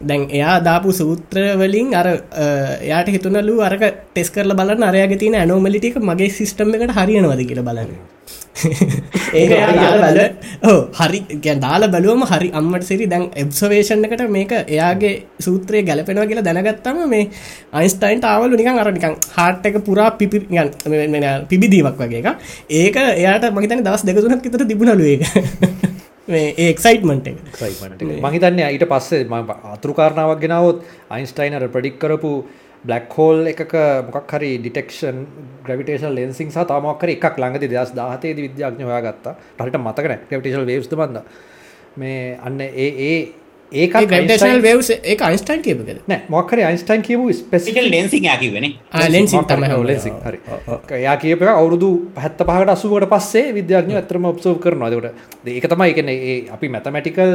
දැන් 0.00 0.26
එයා 0.30 0.56
දාපු 0.60 0.92
සූත්‍රවලින් 0.92 1.94
අර 1.94 2.08
එයාට 2.80 3.08
හිතුනලු 3.08 3.60
අරක 3.60 3.84
ටෙස් 3.84 4.30
කරල 4.30 4.54
බලන්න 4.54 4.82
අරයාගේ 4.82 5.18
තියෙන 5.18 5.36
ඇනෝමලිටික 5.36 5.96
මගේ 6.00 6.30
සිිස්ටම් 6.30 6.74
එකට 6.74 6.96
හරියනවද 6.96 7.46
කියල 7.46 7.62
බලන්න. 7.62 7.94
ඒ 9.34 9.46
බල 9.46 10.20
හරි 10.98 11.20
දාල 11.56 11.86
බලුවම 11.88 12.22
හරි 12.24 12.50
අම්මට 12.52 12.86
සිරි 12.90 13.06
දැන් 13.06 13.24
එබ්සවේෂන් 13.34 14.04
එකට 14.08 14.24
මේක 14.28 14.52
එයාගේ 14.56 15.14
සූත්‍රය 15.40 15.82
ගැලපෙනවා 15.82 16.26
කියලා 16.26 16.46
දැනගත්තම 16.50 17.00
මේ 17.06 17.30
අයින්ස්ටයින් 17.72 18.20
තාවලු 18.20 18.54
නිකන් 18.54 18.78
අර 18.78 18.92
නිකන් 18.92 19.16
හාට් 19.36 19.66
එක 19.66 19.80
පුරා 19.80 20.10
පිපි 20.12 20.44
පිබිදීවක් 21.50 21.98
වගේ 21.98 22.22
එක 22.22 22.30
ඒක 22.74 23.02
එයාට 23.16 23.50
මහිතන 23.52 23.82
දස් 23.82 24.06
දෙකතුනක් 24.06 24.46
විතර 24.46 24.64
තිබුණලු 24.64 25.04
ඒක 25.06 25.26
මේ 26.28 26.54
ඒක්සයිට්මට 26.58 27.26
මහිතන්න 28.24 28.60
ඊට 28.64 28.84
පස්සේ 28.88 29.26
අතුරු 29.70 29.94
කාරණාවක් 29.94 30.40
ගෙනාවත් 30.40 30.84
අයින්ස්ටයිනර 31.10 31.66
ප්‍රඩික් 31.68 31.98
කරපු 31.98 32.32
බ්ලක් 32.84 33.12
හෝල් 33.12 33.46
එකක 33.46 33.74
මොකක් 34.06 34.32
හරි 34.32 34.50
ඩිටෙක්ෂන් 34.58 35.18
ග්‍රවිටේෂන් 35.64 36.14
ලෙන්සිං 36.14 36.50
සහ 36.50 36.64
තමක්කර 36.64 37.12
එකක් 37.14 37.36
ළඟදි 37.36 37.68
දස් 37.68 37.92
දාහතේද 37.92 38.38
විද්‍යාඥ 38.38 38.84
හොයාගත්තා. 38.84 39.34
හරිට 39.58 39.78
මතකන 39.78 40.16
ග්‍රවිටේෂල් 40.30 40.66
වේස්ද 40.66 40.94
බඳ 40.94 41.24
මේ 41.96 42.38
අන්න 42.40 42.60
ඒ 42.60 42.90
ඒ 43.06 43.18
ඒක 43.74 43.94
ග්‍රටේශල් 44.04 44.60
වවස් 44.60 44.90
ඒ 44.92 45.16
අයින්ස්ටයින් 45.22 45.62
කියපකද 45.62 45.90
නෑ 46.04 46.20
මොක්කර 46.28 46.62
අයින්ස්ටයින් 46.62 47.02
කියපු 47.02 47.26
ස්පෙසිකල් 47.34 47.88
ලෙන්සිං 47.88 48.28
යකිවෙන 48.28 48.66
ලෙන්සි 49.08 49.42
තම 49.44 49.66
හරි 49.66 51.02
යා 51.02 51.16
කියප 51.18 51.44
අවුරුදු 51.50 51.90
පැත්ත 52.14 52.40
පහට 52.42 52.74
අසුවට 52.76 53.10
පස්සේ 53.10 53.52
විද්‍යාඥ 53.52 53.96
ඇතරම 53.96 54.30
ඔබ්සෝ් 54.32 54.54
කරනවාදකට 54.58 55.48
ඒක 55.50 55.68
තමයි 55.68 55.90
එකන 55.92 56.10
ඒ 56.10 56.36
අපි 56.50 56.68
මැතමැටිකල් 56.68 57.34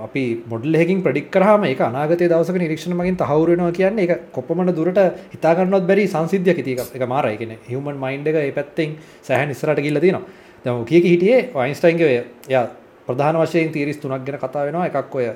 අපි 0.00 0.24
මොඩල්ලෙකින් 0.46 1.02
ප්‍රඩික් 1.02 1.28
කරහම 1.30 1.66
එක 1.66 1.82
අනාගත 1.82 2.22
දවසක 2.24 2.56
නිරක්ෂණ 2.58 2.96
මගින් 2.96 3.18
තහවුරෙනවා 3.18 3.72
කියන්න 3.72 3.98
එක 3.98 4.32
කොපමට 4.32 4.74
දුරට 4.74 5.04
හිතාගන්නත් 5.34 5.86
බැරි 5.86 6.08
සංසිද්ධිය 6.08 6.62
තික 6.62 6.82
එක 6.94 7.06
මාරයිගෙන 7.08 7.54
හිවමන් 7.66 7.98
මයින්ඩ 7.98 8.32
එක 8.32 8.40
ඒ 8.40 8.50
පැත්තෙන් 8.52 8.98
සැහ 9.22 9.44
නිස්සරට 9.46 9.82
කිල්ල 9.82 10.00
තිනවා 10.00 10.24
දම 10.64 10.82
කියක 10.84 11.04
හිටියේ? 11.04 11.40
වයින්ස්ටයින්ගේ 11.52 12.24
ය 12.48 12.58
ප්‍රධාන 13.06 13.40
වශයෙන් 13.42 13.72
තීරිස් 13.72 13.98
තුනක් 13.98 14.24
ගැන 14.26 14.38
කතා 14.38 14.66
වෙනවා. 14.66 14.86
එකක් 14.86 15.14
ඔය 15.14 15.26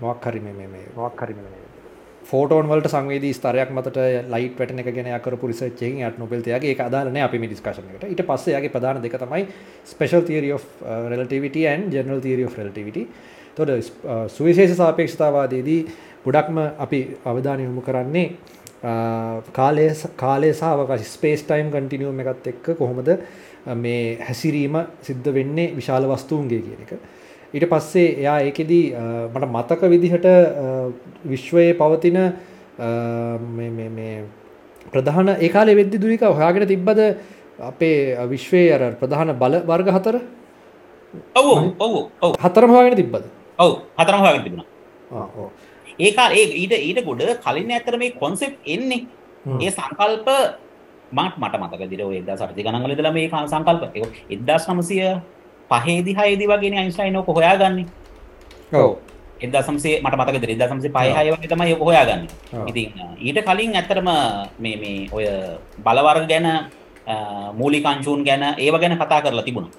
මොක් 0.00 0.24
හරි 0.24 0.40
මේ 0.40 0.68
මොක් 0.96 1.20
හරි 1.20 1.34
ෆෝටෝන් 2.24 2.68
වලට 2.68 2.90
සංවේදී 2.90 3.34
ස්තරයක් 3.34 3.70
මතට 3.70 3.98
ලයිට් 4.32 4.58
වැටන 4.58 4.82
එක 4.82 4.90
ගැන 4.94 5.10
කරපු 5.22 5.46
රිසර්ච් 5.46 5.82
එකකින් 5.82 6.02
යට 6.02 6.18
නොබෙල්තයාගේ 6.18 6.72
ඒක 6.72 6.80
අදාළ 6.80 7.12
නැහැ 7.12 7.28
අපි 7.28 7.38
මේ 7.38 7.50
ඩිස්කෂන් 7.50 7.92
එකට. 7.92 8.04
ඊට 8.04 8.22
පස්සේ 8.26 8.54
යාගේ 8.54 8.72
ප්‍රධාන 8.74 9.02
දෙක 9.02 9.14
තමයි 9.14 9.46
special 9.84 10.26
theory 10.26 10.52
of 10.52 10.64
relativity 11.12 11.66
and 11.66 11.92
general 11.92 12.20
theory 12.20 12.44
of 12.44 12.58
relativity. 12.58 13.06
එතකොට 13.52 13.70
සුවිශේෂ 14.30 14.76
සාපේක්ෂතාවාදයේදී 14.76 15.80
ගොඩක්ම 16.26 16.58
අපි 16.78 17.00
අවධානය 17.24 17.62
යොමු 17.64 17.82
කරන්නේ 17.82 18.26
කාලය 19.52 19.86
කාලය 20.16 20.52
සහ 20.52 20.62
අවකාශ 20.64 21.06
ස්පේස් 21.06 21.42
ටයිම් 21.42 21.70
කන්ටිනියුම් 21.70 22.20
එකත් 22.20 22.46
එක්ක 22.46 22.66
කොහොමද 22.78 23.08
මේ 23.74 24.18
හැසිරීම 24.28 24.76
සිද්ධ 25.02 25.28
වෙන්නේ 25.34 25.74
විශාල 25.74 26.04
වස්තුූන්ගේ 26.12 26.62
කියන 26.66 26.80
එක. 26.84 26.92
ඊට 27.54 27.66
පස්සේ 27.70 28.08
එයා 28.22 28.38
ඒකෙදී 28.48 28.84
මට 29.34 29.48
මතක 29.54 29.80
විදිහට 29.92 30.26
විශ්වයේ 31.24 31.74
පවතින 31.80 32.18
ප්‍රධාන 34.92 35.28
ඒකාලෙ 35.36 35.74
වෙද්දි 35.80 35.98
දුරික 35.98 36.22
හොයාගෙන 36.22 36.68
තිබ්බද 36.68 37.00
අපේ 37.70 38.16
විශ්වයේ 38.32 38.72
අර 38.76 38.82
ප්‍රධාන 39.00 39.32
බල 39.42 39.54
වර්ග 39.70 39.88
හතර? 39.96 40.16
ඔව් 41.34 41.46
ඔව් 41.78 41.94
ඔව්. 42.22 42.32
හතරම 42.44 42.70
හොයාගෙන 42.70 42.98
තිබ්බද? 43.02 43.24
ඔව් 43.58 43.72
හතරම 43.98 44.20
හොයාගෙන 44.24 44.44
තිබුණා. 44.44 44.68
ඒකා 45.98 46.28
ඒ 46.30 46.46
ඊට 46.62 46.74
ඊට 46.78 47.00
ගොඩ 47.04 47.22
කලින් 47.44 47.70
ඇතර 47.72 47.98
මේ 47.98 48.14
කොන්සෙප් 48.22 48.54
එන්නේ. 48.66 49.06
ඒ 49.62 49.70
සංකල්ප 49.70 50.28
මට 51.12 51.34
මට 51.38 51.54
මතක 51.62 51.82
දිර 51.90 52.00
එදා 52.20 52.36
සරති 52.36 52.62
ගණන්වල 52.62 52.92
ඉඳලා 52.94 53.12
මේ 53.12 53.28
සංකල්ප. 53.30 53.82
ඒක 53.94 54.06
1900 54.30 55.20
පහේදි 55.70 56.12
හයදි 56.18 56.44
වගේ 56.46 56.78
අයින්ස්ටයින් 56.78 57.16
ඕක 57.16 57.28
හොයාගන්නේ. 57.28 57.86
ඔව්. 58.72 58.98
එදා 59.40 59.62
සම්සේ 59.62 60.00
මට 60.02 60.14
මතක 60.18 60.50
එදා 60.56 60.68
සම්සේ 60.70 60.92
පහය 60.96 61.08
හය 61.16 61.26
වගේ 61.34 61.50
තමයි 61.52 61.74
ඕක 61.74 61.88
හොයාගන්න. 61.90 62.26
ඔව්. 62.52 62.68
ඉතින් 62.70 62.88
ඊට 63.20 63.38
කලින් 63.48 63.76
ඇත්තරම 63.76 64.08
මේ 64.58 64.76
මේ 64.82 65.08
ඔය 65.12 65.26
බලවර්ග 65.84 66.26
ගැන 66.28 66.46
මූලිකංචූන් 67.58 68.24
ගැන 68.24 68.42
ඒව 68.58 68.74
ගැන 68.82 68.98
කතා 68.98 69.20
කරලා 69.22 69.44
තිබුණා. 69.46 69.72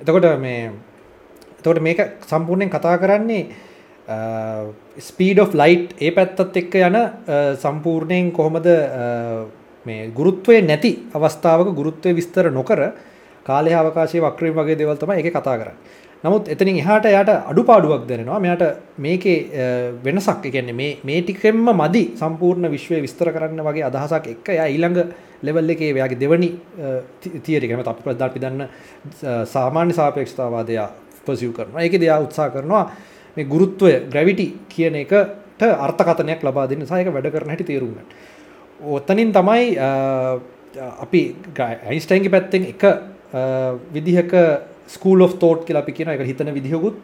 එතකොට 0.00 0.26
මේ 0.38 0.70
එතකොට 1.58 1.80
මේක 1.82 2.00
සම්පූර්ණයෙන් 2.30 2.70
කතා 2.70 2.98
කරන්නේ 3.02 3.67
ස්පීඩ් 5.00 5.38
of 5.40 5.52
ලයිට් 5.54 5.92
ඒ 6.00 6.10
පැත්තත් 6.10 6.56
එක්ක 6.56 6.74
යන 6.80 6.96
අ, 6.96 7.06
සම්පූර්ණයෙන් 7.56 8.32
කොහොමද 8.32 8.66
අ, 8.66 9.44
මේ 9.86 10.08
ගුරුත්වය 10.10 10.62
නැති 10.62 10.92
අවස්ථාවක 11.12 11.74
ගුරුත්වය 11.76 12.14
විස්තර 12.14 12.50
නොකර 12.50 12.80
කාලය 13.46 13.72
අවකාශය 13.74 14.20
වක්‍රීම 14.20 14.56
වගේ 14.56 14.76
දේවල් 14.76 14.96
තමයි 14.96 15.20
ඒක 15.20 15.32
කතා 15.32 15.56
කරන්නේ. 15.56 15.76
නමුත් 16.24 16.48
එතනින් 16.48 16.78
එහාට 16.80 17.04
යාට 17.06 17.28
අඩුපාඩුවක් 17.46 18.06
දැනෙනවා. 18.08 18.40
මෙයාට 18.40 18.64
මේකේ 18.98 19.36
අ, 19.54 19.66
වෙනසක් 20.04 20.46
ඒ 20.46 20.50
කියන්නේ 20.50 20.72
මේ 20.74 20.98
මේ 21.04 21.20
ටිකෙන්ම 21.22 21.68
මදි 21.74 22.02
සම්පූර්ණ 22.16 22.70
විශ්වය 22.70 23.02
විස්තර 23.02 23.30
කරන්න 23.30 23.60
වගේ 23.62 23.84
අදහසක් 23.84 24.26
එක්ක 24.28 24.48
එයා 24.48 24.66
ඊළඟ 24.68 24.98
ලෙවල් 25.42 25.68
එකේ 25.70 25.92
එයාගේ 25.92 26.18
දෙවනි 26.18 26.48
තියරි 27.44 27.68
එක 27.68 27.86
අපි 27.86 28.02
ප්‍රධාන 28.02 28.30
අපි 28.30 28.40
දන්න 28.40 28.62
අ, 28.62 29.44
සාමාන්‍ය 29.44 29.92
සාපේක්ෂතාවාදය 29.92 30.80
පර්සිව් 31.26 31.52
කරනවා. 31.52 31.82
ඒකේදී 31.84 32.08
එයා 32.08 32.20
උත්සාහ 32.24 32.50
කරනවා 32.50 32.84
මේ 33.36 33.44
ගුරුත්වය 33.46 33.92
ග්‍රැවිටි 34.10 34.46
කියන 34.68 34.94
එකට 34.96 35.62
අර්ථකථනයක් 35.78 36.42
ලබා 36.42 36.66
දෙන්න 36.66 36.86
සහ 36.86 36.92
ඒක 36.94 37.12
වැඩ 37.12 37.30
කරන 37.30 37.48
හැටි 37.48 37.64
තේරුම් 37.64 37.90
ගන්න. 37.90 38.06
ඔතනින් 38.80 39.32
තමයි 39.32 39.78
අ, 39.78 40.38
අපි 41.00 41.22
අයින්ස්ටයින්ගේ 41.84 42.30
පැත්තෙන් 42.30 42.64
එක 42.66 42.84
අ, 42.84 42.94
විදිහක 43.92 44.32
ස්කූල් 44.88 45.22
of 45.22 45.38
thought 45.38 45.64
කියලා 45.64 45.82
අපි 45.82 45.92
කියන 45.92 46.08
එක 46.08 46.20
හිතන 46.22 46.52
විදිහකුත් 46.54 46.96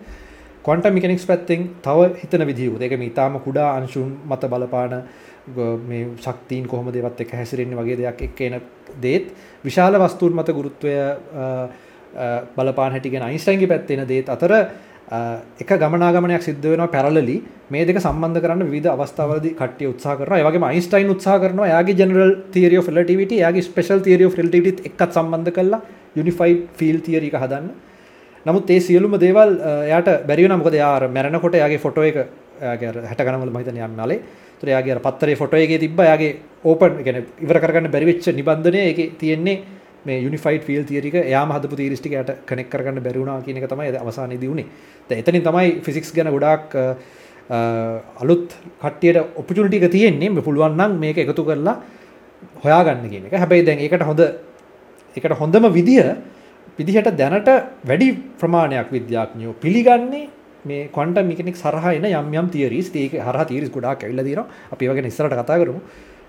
ක්වන්ටම් 0.65 0.95
මිකනික්ස් 0.95 1.27
පැත්තෙන් 1.27 1.69
තව 1.83 1.99
හිතන 2.23 2.47
විදිහකුත් 2.47 2.83
ඒක 2.83 2.95
මේ 2.99 3.09
ඊටාම 3.11 3.41
කුඩා 3.41 3.75
අංශුන් 3.77 4.15
මත 4.25 4.49
බලපාන 4.49 4.95
ග- 5.49 5.79
මේ 5.89 6.07
ශක්තියින් 6.19 6.67
කොහොමද 6.67 6.97
ඒවත් 6.97 7.21
එක්ක 7.21 7.35
හැසිරෙන්නේ 7.35 7.77
වගේ 7.77 7.97
දෙයක් 7.99 8.23
එක්ක 8.23 8.41
එන 8.41 8.61
දේත් 9.03 9.27
විශාල 9.65 9.99
වස්තුන් 10.01 10.33
මත 10.33 10.49
ගුරුත්වය 10.53 10.95
අ, 10.95 11.09
අ, 12.17 12.27
බලපාන 12.57 12.93
හැටි 12.93 13.11
ගැන 13.11 13.23
අයින්ස්ටයින්ගේ 13.25 13.69
පැත්තේ 13.69 13.99
එන 13.99 14.09
දේත් 14.09 14.29
අතර 14.31 14.53
අ, 14.55 14.63
එක 15.61 15.69
ගමනාගමනයක් 15.79 16.43
සිද්ධ 16.43 16.63
වෙනවා 16.65 16.89
පැරලලි. 16.89 17.37
මේ 17.71 17.85
දෙක 17.85 17.99
සම්බන්ධ 17.99 18.41
කරන්න 18.41 18.65
විවිධ 18.67 18.91
අවස්ථාවලදී 18.93 19.55
කට්ටිය 19.55 19.89
උත්සාහ 19.89 20.17
කරනවා. 20.19 20.39
ඒ 20.39 20.45
වගේම 20.45 20.65
අයින්ස්ටයින් 20.65 21.11
උත්සාහ 21.11 21.39
කරනවා. 21.41 21.67
එයාගේ 21.69 21.97
ජෙනරල් 21.97 22.33
තියරි 22.53 22.79
ඔෆ් 22.79 22.89
රිලටිවිටි 22.89 23.41
එයාගේ 23.41 23.63
ස්පෙෂල් 23.63 24.01
තියරි 24.01 24.25
ඔෆ් 24.25 24.35
රිලටිවිටිත් 24.35 24.87
එක්කත් 24.87 25.13
සම්බන්ධ 25.13 25.53
කරලා 25.53 25.81
යුනිෆයිඩ් 26.17 26.63
ෆීල්ඩ් 26.77 27.05
තියරි 27.05 27.29
එක 27.29 27.37
හදන්න. 27.37 27.69
නමුත් 28.47 28.71
ඒ 28.71 28.81
සියලුම 28.81 29.19
දේවල් 29.19 29.51
අ, 29.61 29.71
එයාට 29.89 30.09
බැරි 30.27 30.43
වෙනවා. 30.45 30.61
මොකද 30.63 30.75
එයා 30.75 30.95
අර 30.97 31.09
මැරෙනකොට 31.09 31.55
එයාගේ 31.55 31.79
ෆොටෝ 31.79 32.05
එක 32.05 32.17
එයාගේ 32.61 32.89
අර 32.89 32.97
60 33.05 33.25
ගණන් 33.27 33.43
වල 33.45 33.53
මම 33.53 33.61
හිතන්නේ 33.61 33.85
යන්නේ 33.85 33.97
නැලේ. 33.97 34.21
ඒතර 34.57 34.69
එයාගේ 34.73 34.95
අර 34.97 35.01
පත්තරේ 35.07 35.37
ෆොටෝ 35.37 35.61
එකේ 35.61 35.79
තිබ්බා. 35.79 36.07
එයාගේ 36.09 36.33
ඕපන් 36.65 36.99
ඒ 37.01 37.05
කියන්නේ 37.05 37.25
ඉවර 37.45 37.59
කරගන්න 37.61 37.91
බැරි 37.93 38.07
වෙච්ච 38.11 38.29
නිබන්ධනය 38.33 38.81
ඒකේ 38.89 39.09
තියෙන්නේ. 39.21 39.57
මේ 40.05 40.21
යුනිෆයිඩ් 40.21 40.63
ෆීල්ඩ් 40.63 40.87
තියරි 40.87 41.09
එක 41.09 41.15
එයාම 41.25 41.51
හදපු 41.51 41.77
තියරිස් 41.77 42.01
ටික 42.01 42.13
එයාට 42.13 42.33
කනෙක්ට් 42.47 42.71
කරගන්න 42.71 43.01
බැරි 43.01 43.19
වුණා 43.19 43.41
කියන 43.43 43.57
එක 43.57 43.69
තමයි 43.69 43.97
අවසානයේදී 43.97 44.49
උනේ. 44.49 44.67
දැන් 45.09 45.21
එතනින් 45.21 45.43
තමයි 45.43 45.81
ෆිසික්ස් 45.83 46.13
ගැන 46.13 46.31
ගොඩාක් 46.31 46.75
අ, 46.75 46.85
අ, 47.51 47.59
අලුත් 48.21 48.53
කට්ටියට 48.81 49.37
ඔපචුනිටි 49.37 49.81
එක 49.81 49.91
තියෙන්නේ 49.91 50.31
මේ 50.31 50.43
පුළුවන් 50.43 50.77
නම් 50.77 50.99
මේක 50.99 51.19
එකතු 51.19 51.45
කරලා 51.45 51.77
හොයාගන්න 52.63 53.09
කියන 53.11 53.27
එක. 53.27 53.33
හැබැයි 53.35 53.65
දැන් 53.65 53.79
ඒකට 53.81 54.03
හොඳ 54.03 54.21
ඒකට 55.17 55.39
හොඳම 55.39 55.73
විදිය 55.73 56.03
විදිහට 56.79 57.11
දැනට 57.17 57.49
වැඩි 57.85 58.09
ප්‍රමාණයක් 58.41 58.89
විද්‍යාඥයෝ 58.91 59.55
පිළිගන්නේ 59.61 60.29
මේ 60.65 60.89
ක්වන්ටම් 60.89 61.27
මිකනික්ස් 61.27 61.63
හරහා 61.63 61.93
එන 61.95 62.05
යම් 62.05 62.33
යම් 62.35 62.49
තියරිස් 62.51 62.91
ඒක 62.95 63.13
හරහා 63.21 63.45
තියරිස් 63.45 63.71
ගොඩාක් 63.71 64.03
ඇවිල්ලා 64.03 64.25
තියෙනවා 64.25 64.49
අපි 64.73 64.85
ඒවා 64.85 64.97
ගැන 64.97 65.07
ඉස්සරහට 65.07 65.37
කතා 65.37 65.59
කරමු 65.61 65.81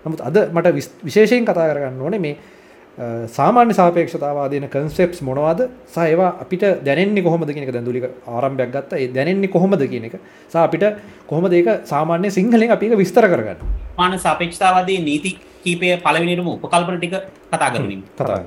නමුත් 0.06 0.22
අද 0.22 0.38
මට 0.54 0.68
විස්- 0.72 0.94
විශේෂයෙන් 1.04 1.46
කතා 1.46 1.66
කරගන්න 1.66 2.02
ඕනේ 2.02 2.20
මේ 2.20 2.36
අ, 2.36 2.55
සාමාන්‍ය 2.98 3.74
සාපේක්ෂතාවාදීන 3.74 4.68
කන්සෙප්ට්ස් 4.74 5.22
මොනවද? 5.22 5.62
සහ 5.94 5.98
ඒවා 6.00 6.30
අපිට 6.44 6.64
දැනෙන්නේ 6.86 7.24
කොහොමද 7.24 7.50
කියන 7.52 7.64
එක 7.68 7.74
දැන් 7.76 7.86
දුලික 7.86 8.06
ආරම්භයක් 8.28 8.70
ගත්තා. 8.72 9.00
ඒ 9.00 9.08
දැනෙන්නේ 9.08 9.52
කොහොමද 9.56 9.84
කියන 9.92 10.06
එක. 10.08 10.16
සහ 10.52 10.56
අපිට 10.56 10.86
කොහොමද 11.28 11.54
ඒක 11.54 11.68
සාමාන්‍ය 11.84 12.32
සිංහලෙන් 12.32 12.72
අපි 12.72 12.86
ඒක 12.88 12.98
විස්තර 13.04 13.28
කරගන්න? 13.28 13.60
මාන 13.98 14.20
සාපේක්ෂතාවාදී 14.20 15.00
නීති 15.08 15.32
කීපය 15.64 15.98
පළවෙනිටම 16.06 16.48
උපකල්පන 16.56 16.98
ටික 17.00 17.16
කතා 17.52 17.70
කරමින් 17.76 18.02
කතා. 18.16 18.40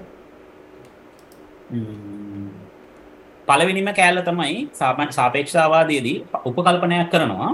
පළවෙනිම 3.49 3.91
කෑල්ල 3.99 4.23
තමයි 4.31 4.57
සාමාන්‍ය 4.81 5.13
සාපේක්ෂතාවාදයේදී 5.13 6.17
උපකල්පනයක් 6.49 7.11
කරනවා. 7.13 7.51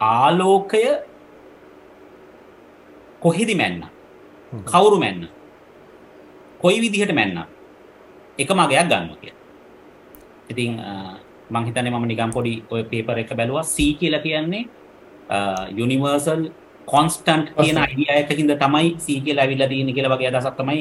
ආලෝකය 0.00 0.82
කොහෙදි 3.22 3.54
මැන්න. 3.62 3.86
කවුරු 4.72 4.98
මැන්න 5.04 5.22
කොයි 6.62 6.78
විදිහට 6.84 7.12
මැන්න? 7.18 7.38
එක 8.38 8.50
මගයක් 8.58 8.88
ගන්න 8.90 9.08
කිය 9.22 9.34
ඉතින් 10.50 10.80
මං 11.52 11.64
හිතන්නේ 11.68 11.92
මම 11.92 12.06
නිකම් 12.10 12.30
පොඩි 12.36 12.54
ඔය 12.70 12.82
පේපර් 12.90 13.18
එක 13.22 13.30
බැලුවා. 13.38 13.64
C 13.74 13.92
කියලා 14.00 14.22
කියන්නේ 14.24 14.64
යුනිවර්සල් 15.78 16.42
කොන්ස්ටන්ට් 16.92 17.52
කියන 17.58 17.78
අයිඩියා 17.84 18.16
එකකින්ද 18.22 18.52
තමයි 18.64 18.88
C 19.04 19.20
කියලා 19.24 19.44
ඇවිල්ලා 19.44 19.68
තියෙන්නේ 19.72 19.94
කියලා 19.96 20.16
වගේ 20.16 20.30
අදහසක් 20.32 20.56
තමයි 20.60 20.80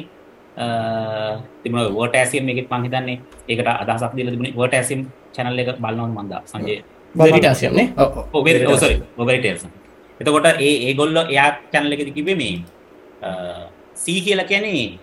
තිබුණ 1.63 1.91
වර්ටෑසියම් 1.97 2.49
එකෙත් 2.53 2.71
මං 2.71 2.83
හිතන්නේ 2.87 3.17
ඒකට 3.49 3.67
අදහසක් 3.83 4.15
දීලා 4.15 4.33
තිබුණේ. 4.33 4.55
වර්ටෑසියම් 4.61 5.01
channel 5.35 5.59
එක 5.59 5.69
බලනවා 5.83 6.07
මම 6.07 6.29
දා 6.31 6.41
සංජය. 6.45 6.79
වෙරිටාසියම් 7.15 7.73
නේ? 7.75 7.87
ඔව්, 7.97 8.17
ඔව්. 8.17 8.25
ඔව් 8.33 8.41
වෙරි 8.45 8.65
ඔව් 8.65 8.79
සෝරි 8.79 8.97
ඔවරිටේල්ස් 9.17 9.63
එතකොට 10.19 10.47
ඒ 10.67 10.73
ඒගොල්ලෝ 10.87 11.25
එයා 11.33 11.49
channel 11.71 11.91
එකේදී 11.95 12.15
කිව්වේ 12.17 12.37
මේ 12.41 12.55
C 14.01 14.21
කියලා 14.25 14.49
කියන්නේ 14.51 14.99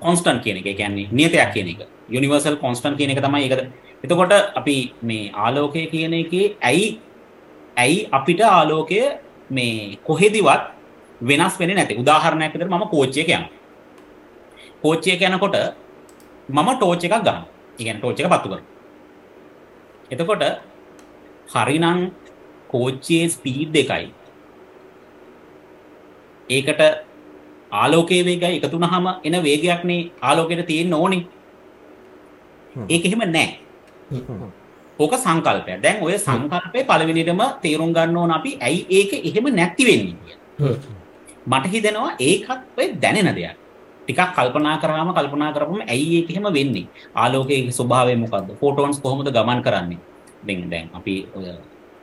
කොන්ස්ටන්ට් 0.00 0.42
කියන 0.44 0.56
එක. 0.60 0.66
ඒ 0.66 0.74
කියන්නේ 0.74 1.08
නියතයක් 1.12 1.52
කියන 1.54 1.68
එක. 1.72 1.80
යුනිවර්සල් 2.08 2.56
කොන්ස්ටන්ට් 2.56 2.98
කියන 2.98 3.10
එක 3.10 3.22
තමයි 3.24 3.42
ඒකද. 3.46 3.62
එතකොට 4.04 4.32
අපි 4.60 4.76
මේ 5.02 5.30
ආලෝකය 5.34 5.86
කියන 5.92 6.14
එකේ 6.14 6.56
ඇයි 6.62 6.86
ඇයි 7.76 8.08
අපිට 8.12 8.40
ආලෝකය 8.40 9.00
මේ 9.50 9.98
කොහෙදිවත් 10.08 10.62
වෙනස් 11.20 11.54
වෙන්නේ 11.60 11.76
නැති. 11.76 12.00
උදාහරණයක් 12.02 12.52
විදිහට 12.54 12.72
මම 12.72 12.88
කෝච්චියක 12.94 13.28
යනවා. 13.28 13.50
කෝච්චියක 14.82 15.22
යනකොට 15.22 15.56
මම 16.48 16.68
ටෝච් 16.76 17.04
එකක් 17.04 17.16
ගන්නවා. 17.16 17.44
ඒ 17.78 17.84
කියන්නේ 17.84 18.00
ටෝච් 18.00 18.20
එක 18.20 18.28
පත්තු 18.32 18.48
කරනවා. 18.48 18.68
එතකොට 20.10 20.42
හරිනම් 21.54 22.00
කෝච්චියේ 22.70 23.28
ස්පීඩ් 23.28 23.76
එකයි 23.82 24.06
ඒකට 26.48 26.82
ආලෝකයේ 27.72 28.24
වේගයි 28.24 28.56
එකතු 28.58 28.76
වුණාම 28.76 29.06
එන 29.24 29.42
වේගයක්නේ 29.42 30.10
ආලෝකයට 30.22 30.66
තියෙන්න 30.66 30.94
ඕනේ. 30.94 31.22
ඒක 32.88 33.04
එහෙම 33.06 33.22
නැහැ. 33.26 33.58
ඕක 34.98 35.14
සංකල්පයක්. 35.24 35.82
දැන් 35.82 36.02
ඔය 36.02 36.18
සංකල්පේ 36.18 36.84
පළවෙනිටම 36.90 37.42
තේරුම් 37.62 37.92
ගන්න 37.96 38.16
ඕන 38.16 38.30
අපි 38.38 38.58
ඇයි 38.60 38.86
ඒක 38.98 39.12
එහෙම 39.28 39.46
නැති 39.54 39.84
වෙන්නේ 39.88 40.16
කියලා. 40.20 40.76
මට 41.46 41.72
හිතෙනවා 41.72 42.12
ඒකත් 42.18 42.78
ඔය 42.78 42.86
දැනෙන 43.02 43.34
දෙයක්. 43.36 43.56
ටිකක් 44.02 44.30
කල්පනා 44.36 44.76
කරාම 44.82 45.12
කල්පනා 45.14 45.52
කරපුවම 45.54 45.82
ඇයි 45.86 46.16
ඒක 46.18 46.30
එහෙම 46.30 46.46
වෙන්නේ? 46.58 46.86
ආලෝකයේ 47.14 47.72
ස්වභාවය 47.78 48.16
මොකද්ද? 48.16 48.50
ෆෝටෝන්ස් 48.60 49.00
කොහොමද 49.00 49.30
ගමන් 49.36 49.62
කරන්නේ? 49.66 50.00
දැන් 50.46 50.70
දැන් 50.70 50.86
අපි 50.98 51.14
ඔය 51.36 51.44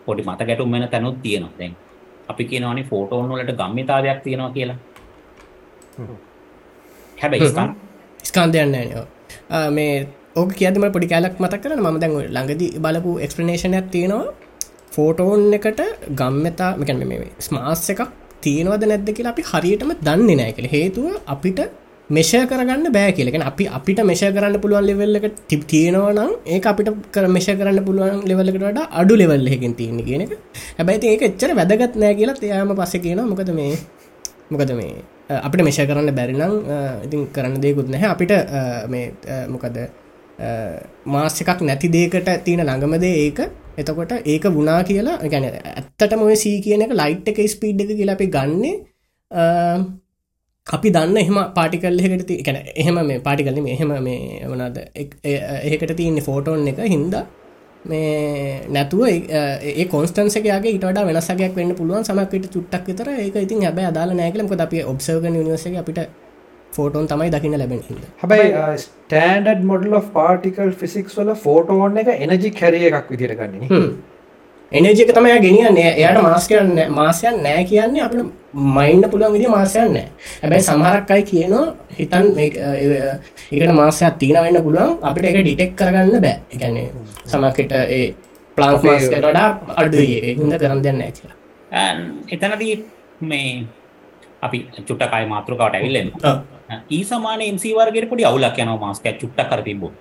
පොඩි 0.05 0.23
මත 0.23 0.41
ගැටුම් 0.47 0.71
වෙන 0.71 0.87
තැනුත් 0.89 1.21
තියෙනවා. 1.21 1.57
දැන් 1.59 1.73
අපි 2.31 2.43
කියනවානේ 2.45 2.89
ෆෝටෝන් 2.91 3.29
වලට 3.29 3.57
ගම්මිතාවයක් 3.59 4.23
තියෙනවා 4.23 4.51
කියලා. 4.57 4.77
හැබැයි 7.21 7.49
ස්කන් 7.51 7.71
ස්කන්ධයන්න 8.29 8.75
මේ 9.77 9.93
ඕක 10.41 10.51
කියදම 10.59 10.85
පොඩි 10.97 11.07
කෑලක් 11.13 11.39
මතක් 11.43 11.63
කරන 11.63 11.81
ම 11.85 11.97
දැන් 12.03 12.13
ළඟදි 12.35 12.67
බලපු 12.85 13.11
එක්ස්ප්‍රනේෂණයක් 13.25 13.89
තියෙනවා. 13.95 14.35
ෆෝටෝන් 14.95 15.41
එකට 15.57 15.81
ගම්මතා 16.19 16.71
මෙකැන 16.81 17.03
මේ 17.11 17.33
ස්මාස් 17.47 17.83
එකක් 17.93 18.01
තියෙනවද 18.45 18.83
නැද්ද 18.91 19.09
කියලා 19.17 19.33
අපි 19.35 19.43
හරියටම 19.51 19.91
දන්නේ 20.07 20.37
නෑ 20.39 20.53
කියල. 20.57 20.69
හේතුව 20.75 21.05
අපිට 21.33 21.59
මෙෂය 22.09 22.39
කරගන්න 22.51 22.87
බෑ 22.95 23.11
කියලගෙන 23.17 23.43
අපි 23.49 23.63
අපිට 23.77 23.99
මෙෂය 24.09 24.29
කරන්න 24.35 24.57
පුළුවන් 24.63 24.85
ලෙවල්ල 24.89 25.17
එක 25.19 25.25
තිබ 25.51 25.61
තියෙනවනම් 25.71 26.31
ඒ 26.53 26.59
අපිට 26.71 26.89
කර 27.15 27.25
මෙෂය 27.35 27.55
කරන්න 27.59 27.81
පුළුවන් 27.87 28.21
ලෙවල්ලකට 28.29 28.63
වඩා 28.63 28.85
අඩු 29.01 29.15
ලෙවල් 29.21 29.47
එකකින් 29.55 29.75
තියෙන 29.79 29.99
කියන 30.07 30.23
එක. 30.25 30.33
හැබැයි 30.79 31.11
ඒක 31.13 31.27
එච්චර 31.29 31.51
වැදගත් 31.59 31.97
නෑ 32.03 32.13
කියලා 32.19 32.37
එයාම 32.49 32.73
පස්ස 32.81 33.03
කියන 33.05 33.21
මොකද 33.31 33.51
මේ 33.59 33.73
මොකද 34.51 34.71
මේ 34.79 34.91
අ, 35.29 35.33
අපිට 35.45 35.63
මෙෂය 35.67 35.85
කරන්න 35.89 36.11
බැරිනම් 36.19 36.53
ඉතින් 37.05 37.21
කරන්න 37.35 37.61
දෙකුත් 37.63 37.87
නැහැ. 37.93 38.09
අපිට 38.15 38.31
අ, 38.31 38.87
මේ 38.87 39.05
අ, 39.27 39.37
මොකද 39.53 39.77
මාස් 41.13 41.39
එකක් 41.43 41.61
නැති 41.69 41.87
දේකට 41.95 42.29
තියෙන 42.45 42.63
ළඟමදේ 42.65 43.13
ඒක. 43.25 43.39
එතකොට 43.77 44.11
ඒක 44.25 44.45
වුණා 44.55 44.81
කියලා 44.89 45.17
ගැන 45.31 45.45
ඇත්තට 45.45 46.13
මොය 46.19 46.35
සී 46.43 46.57
කියන 46.65 46.81
එක 46.85 46.93
ලයිට් 47.01 47.27
එක 47.31 47.39
ස්පීඩ් 47.53 47.81
එක 47.83 47.91
කියලා 47.99 48.15
අපි 48.17 48.27
ගන්නේ 48.35 48.75
අ, 49.31 49.43
අපි 50.67 50.89
දන්න 50.95 51.17
එහෙම 51.21 51.37
පාටිකල්ලෙකට 51.57 52.31
කැන 52.47 52.57
එහෙම 52.75 52.97
මේ 53.09 53.19
පාටිකල්ලම 53.27 53.67
එහෙම 53.73 53.91
මේ 54.07 54.47
වනද 54.51 54.77
ඒකට 55.65 55.93
තියන්නේ 55.99 56.25
ෆෝටෝන් 56.29 56.67
එක 56.71 56.79
හින්දා. 56.95 57.23
මේ 57.87 58.61
නැතුව 58.69 59.03
ඒ 59.07 59.85
කොන්ස්ටන්සකගේ 59.87 60.55
ඉට 60.69 60.87
වෙනසගයක් 61.09 61.53
වන්න 61.53 61.75
පුළුවන් 61.75 62.05
සමකට 62.05 62.53
චුට්ටක් 62.53 62.87
විතර. 62.87 63.09
ඒක 63.17 63.35
ඉතින් 63.37 63.63
හැබ 63.63 63.83
අදාල 63.85 64.15
නෑකලම 64.15 64.55
අපි 64.59 64.83
ඔබ්සර්ග 64.85 65.29
නිවර්ස 65.31 65.67
අපිට 65.77 66.01
ෆෝටෝන් 66.73 67.07
තමයි 67.07 67.31
දකින්න 67.31 67.57
ලැබෙන 67.57 67.81
හැබයි 68.17 68.51
ස්ටන්ඩඩ් 68.77 69.63
මොඩල් 69.63 69.97
පාටිකල් 70.13 70.71
ෆිසික්ස් 70.81 71.17
වල 71.17 71.33
ෆෝටෝන් 71.39 71.97
එක 71.97 72.13
එනජි 72.17 72.53
කැරිය 72.53 72.87
එකක් 72.91 73.09
විදිර 73.09 73.33
ගන්නේ 73.35 73.81
එනජික 74.71 75.09
තමයි 75.09 75.39
ගෙනියන්නේ. 75.39 75.91
එයට 75.97 76.21
මාස් 76.21 76.47
කරන්න 76.47 76.91
මාසයන් 76.91 77.39
නෑ 77.43 77.63
කියන්නේ 77.63 78.03
අපට 78.03 78.19
මයින්ඩ 78.53 79.09
පුළුවන් 79.11 79.33
විදි 79.33 79.47
මාසයන්න 79.47 79.95
හැබැයි 80.41 80.63
සමහරක් 80.63 81.11
අයි 81.11 81.23
කියනවා 81.23 81.65
හිතන් 81.97 82.25
එකට 82.37 83.73
මාසයක් 83.73 84.17
තිීන 84.19 84.41
වෙන්න 84.43 84.63
පුළුවන්. 84.63 84.97
අපිට 85.01 85.25
එක 85.25 85.39
ඩිටෙක් 85.39 85.75
කරගන්න 85.75 86.21
බෑ. 86.21 86.35
එකන්නේ 86.51 86.91
සමකට 87.25 87.71
ඒ 87.71 88.15
ප්ලාන්ස් 88.57 88.83
මාස්කට 88.83 89.17
වඩා 89.19 89.49
අඩුයේ. 89.75 90.35
හිද 90.35 90.59
කරම් 90.59 90.83
දෙන්න 90.83 91.03
කියලා. 91.11 91.35
එතනදී 92.27 92.75
මේ 93.21 93.65
අපි 94.41 94.67
චුට්ටකයි 94.77 95.25
මාතෘකාවට 95.27 95.75
ඇවිල්ලෙන් 95.75 96.11
ඒ 96.91 97.03
සමාන 97.03 97.41
එන්සි 97.41 97.73
වර්ගයට 97.73 98.09
පොඩි 98.09 98.25
අවුලක් 98.25 98.59
යනවා 98.59 98.77
මාස්කයක් 98.77 99.17
චුට්ටක් 99.21 99.49
කර 99.49 99.63
තිබ්බෝ 99.63 99.91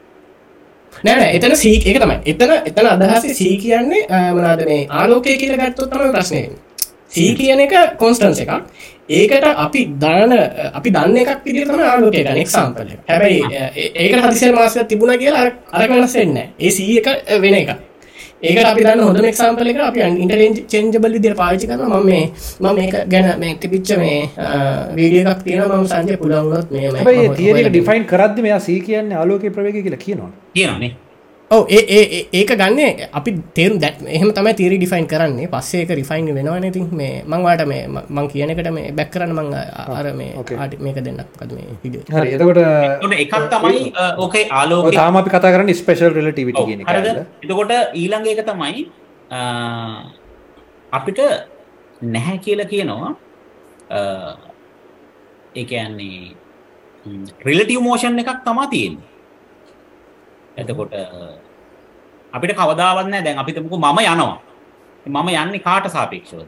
නෑ 1.04 1.30
එතන 1.32 1.56
සී 1.56 1.80
එක 1.82 2.00
තමයි. 2.00 2.18
එතන 2.26 2.52
එතන 2.62 2.86
අදහස 2.86 3.32
සී 3.34 3.56
කියන්නේ 3.58 4.06
මනාද 4.32 4.64
මේ 4.64 4.86
ආලෝකය 4.90 5.36
කියල 5.36 5.56
ගත්තොත් 5.56 5.90
තම 5.90 6.12
ප්‍රශ්නය 6.12 6.42
සී 7.08 7.34
කියන 7.34 7.60
එක 7.60 7.74
කොන්ස්ටන්ස 7.96 8.40
එකක්. 8.40 8.52
ඒකට 9.08 9.44
අපි 9.56 9.80
දාන 9.96 10.32
අපි 10.72 10.90
දන්න 10.90 11.16
එකක් 11.16 11.42
පිදි 11.44 11.64
තම 11.64 11.82
ආලෝකය 11.82 12.22
ගන 12.22 12.38
එක්සාම්පල 12.38 12.88
හැබැයි 13.06 13.42
ඒක 13.96 14.14
හදිසල් 14.20 14.54
මාසය 14.54 14.84
තිබුණ 14.84 15.14
කියලා 15.16 15.50
අර 15.72 15.88
වෙනස්සෙන්න 15.88 16.36
ඒ 16.38 16.70
සී 16.70 16.98
එක 16.98 17.08
වෙන 17.40 17.54
එක 17.54 17.70
ඒක 18.42 18.58
අපි 18.62 18.82
දන්න 18.82 19.02
හොඳ 19.02 19.24
එක්සාම්පල 19.24 19.68
එක 19.68 19.80
අපි 19.82 20.04
ඉන්ටරෙන්ජ් 20.18 20.60
චෙන්ජබල් 20.66 21.12
විදිර 21.12 21.34
පාචි 21.34 21.66
කරන 21.66 21.86
ම 21.90 22.04
මේ 22.04 22.24
ම 22.60 22.68
මේක 22.74 22.98
ගැන 23.08 23.32
මේ 23.38 23.56
තිපිච්ච 23.56 23.96
මේ 23.96 24.20
වීඩියක් 24.94 25.42
තියෙන 25.42 25.64
ම 25.70 25.86
සංජය 25.86 26.18
පුළවුණොත් 26.18 26.70
මේ 26.70 27.26
තියක 27.34 27.64
ඩිෆයින් 27.68 28.06
කරද්ද 28.06 28.42
මෙයා 28.42 28.60
සී 28.60 28.78
කියන්න 28.82 29.12
ආලෝක 29.14 29.50
ප්‍රවේග 29.50 29.80
කියලා 29.80 30.00
කියනවා 30.00 30.32
කියනේ 30.54 30.94
ඕ 31.50 31.60
ඒ 31.68 32.26
ඒක 32.32 32.50
ගන්න 32.52 33.02
අපි 33.12 33.30
තේරු 33.54 33.74
දැත් 33.78 34.00
එහම 34.10 34.30
තම 34.30 34.48
තේරි 34.52 34.76
ඩිෆයින් 34.76 35.06
කරන්නේ. 35.06 35.46
පස්සේක 35.46 35.90
රිෆයින් 35.90 36.30
වෙනවා 36.30 36.58
නති 36.60 36.82
මේ 36.92 37.22
මංවාට 37.24 37.62
මේ 37.64 37.82
මං 37.86 38.26
කියනකට 38.32 38.70
මේ 38.70 38.90
බැක් 38.92 39.12
කරන්න 39.14 39.32
මං 39.32 39.54
අර 39.90 40.08
මේ 40.12 40.32
ආට 40.56 40.74
මේක 40.80 40.98
දෙන්න 41.00 41.22
කද 41.34 41.50
මේ 41.52 41.66
හරි 42.10 42.34
එතකොට 42.34 42.60
එකක් 43.16 43.36
තමයි 43.54 43.84
ඕකේ 44.18 44.44
ආලෝක 44.52 44.90
තාම 44.92 45.20
අපි 45.22 45.30
කතා 45.30 45.54
කරන්න 45.54 45.74
ස්පේෂල් 45.74 46.10
රලටිවිට 46.12 46.58
කියන 46.62 46.82
එතකොට 46.82 47.74
ඊළඟ 47.94 48.26
එක 48.26 48.42
තමයි 48.44 48.86
අපිට 50.92 51.20
නැහැ 52.12 52.38
කියලා 52.40 52.72
කියනවා 52.72 53.12
ඒන්නේ 55.56 56.34
රිලටව 57.46 57.78
මෝෂන් 57.82 58.18
එකක් 58.20 58.40
තමා 58.44 58.66
තියෙන්නේ 58.68 59.14
එතකොට 60.56 60.92
අපිට 62.32 62.52
කවදාවන්න 62.54 63.24
දැන් 63.24 63.38
අපිතමකු 63.38 63.76
මම 63.76 63.98
යනවා. 64.04 64.38
මම 65.06 65.28
යන්නේ 65.34 65.64
කාට 65.66 65.86
සාපේක්ෂවද? 65.88 66.46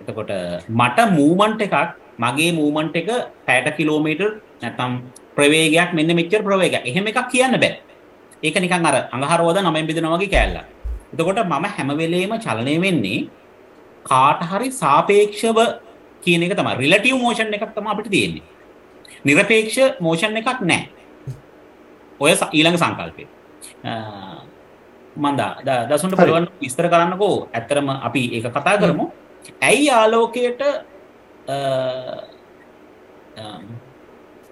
එතකොට 0.00 0.32
මට 0.70 0.98
මූමන්ට් 1.18 1.62
එකක් 1.62 1.76
මගේ 2.18 2.52
මූමන්ට් 2.52 2.96
එක 2.96 3.10
පැට 3.46 3.76
කිලෝමීටර් 3.76 4.30
නැතම් 4.62 4.92
ප්‍රවේගයක් 5.36 5.94
මෙන්න 5.94 6.16
මෙච්චර 6.20 6.42
ප්‍රවේග 6.42 6.74
එහෙම 6.80 7.06
එකක් 7.06 7.30
කියන්න 7.32 7.54
බෑ. 7.56 7.78
ඒක 8.42 8.56
නිකන් 8.56 8.86
අර 8.86 8.96
අඟහරෝද 9.14 9.58
නමෙන් 9.58 9.86
බිදෙනවගේ 9.86 10.32
කෑල්ල 10.34 10.58
එතකොට 11.12 11.40
මම 11.44 11.64
හැමවෙලේම 11.76 12.32
චලනය 12.38 12.74
වෙන්නේ 12.80 13.26
කාට 14.04 14.40
හරි 14.50 14.68
සාපේක්ෂව 14.72 15.58
කියන 16.22 16.42
එක 16.44 16.54
තම 16.58 16.70
රිලටව් 16.82 17.16
මෝෂන් 17.22 17.54
එකක් 17.54 17.74
තම 17.74 17.86
අපිට 17.86 18.10
තියෙන්නේ. 18.10 18.44
නිරපේක්ෂ 19.24 19.78
මෝෂන් 20.00 20.36
එකක් 20.36 20.60
නෑ. 20.62 20.97
ඔය 22.20 22.32
ඊළඟ 22.56 22.78
සංකල්පය. 22.82 23.24
මන්දා 25.16 25.52
දසුන්ට 25.88 26.16
පුළුවන් 26.18 26.46
විස්තර 26.62 26.86
කරන්නකෝ. 26.92 27.36
ඇත්තරම 27.56 27.88
අපි 28.06 28.22
ඒ 28.34 28.40
කතා 28.44 28.76
කරමු. 28.82 29.04
ඇයි 29.68 29.90
ආලෝකයට 29.90 30.62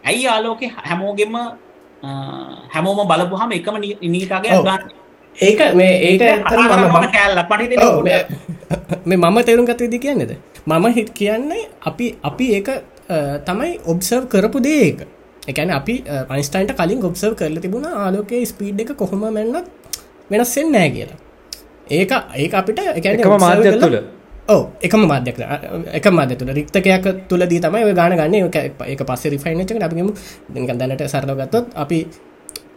ඇයි 0.05 0.27
ආලෝක 0.35 0.63
හැමෝගෙම 0.89 1.35
හැමෝම 2.75 2.99
බලපු 3.11 3.35
හම 3.41 3.51
එකම 3.59 3.77
නීතාගේ 4.15 4.59
ගන්න 4.67 4.83
ඒක 5.37 5.61
මේ 5.79 5.95
ඒක 6.09 6.23
මේ 9.07 9.19
මම 9.19 9.39
තේරුම් 9.47 9.67
ගත 9.69 9.81
විදි 9.87 9.99
කියන්නේද? 10.05 10.33
මම 10.67 10.87
හිත් 10.97 11.11
කියන්නේ 11.19 11.65
අපි 11.89 12.07
අපි 12.29 12.47
ඒක 12.59 12.69
තමයි 13.47 13.73
ඔබ්සර්ව් 13.93 14.25
කරපු 14.33 14.59
දේ 14.67 14.81
ඒක 14.89 15.01
එකන 15.51 15.71
අපි 15.79 15.95
පයිස්ටයින්ට 16.31 16.75
කලින් 16.81 17.01
ගොබ්සර් 17.05 17.33
කරල 17.41 17.59
තිබුණ 17.65 17.87
ආලෝකයේ 18.05 18.45
ස්පීඩ් 18.53 18.81
එක 18.85 18.93
කොහොම 19.01 19.25
මෙන්නත් 19.39 19.67
වෙනස්සෙන් 20.31 20.71
නෑ 20.75 20.91
කියලා. 20.91 21.19
ඒක 21.91 22.13
ඒක 22.43 22.55
අපිට 22.61 22.79
එකම 22.99 23.35
මාධ්‍ය 23.47 23.73
තුළ. 23.81 23.99
ඕ 24.49 24.63
එකම 24.87 25.03
මාධ්‍යක 25.11 25.37
එක 25.99 26.07
මාධ්‍ය 26.19 26.37
තුළ. 26.39 26.55
රික්තකයක් 26.59 27.07
තුළ 27.29 27.45
දී 27.53 27.61
තමයි 27.65 27.93
ගාන 28.01 28.17
ගන්න. 28.21 28.35
එක 28.95 29.03
පස්ස 29.11 29.29
රිෆයිනචක 29.35 29.85
අපිම 29.89 30.09
දැනට 30.81 31.05
සරලගත්තොත් 31.13 31.67
අපි 31.85 31.99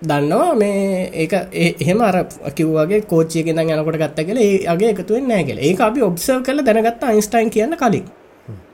දන්නවා 0.09 0.51
මේ 0.55 1.09
ඒක 1.23 1.33
එහෙම 1.53 2.01
අර 2.01 2.17
කිව්වගේ 2.57 3.01
කෝච්චයගෙන් 3.11 3.59
යනකොට 3.63 3.97
ගත්ත 4.03 4.27
කියල 4.27 4.39
ඒගේ 4.43 4.91
එකතුවෙන් 4.93 5.25
නෑ 5.31 5.43
කියල. 5.47 5.59
ඒ 5.59 5.73
අපි 5.87 6.05
ඔබ්සර් 6.09 6.37
කල 6.45 6.61
දැනගත්ත 6.67 7.03
අයින්ස්ටයින් 7.03 7.49
කියන්න 7.55 7.75
කලින්. 7.81 8.05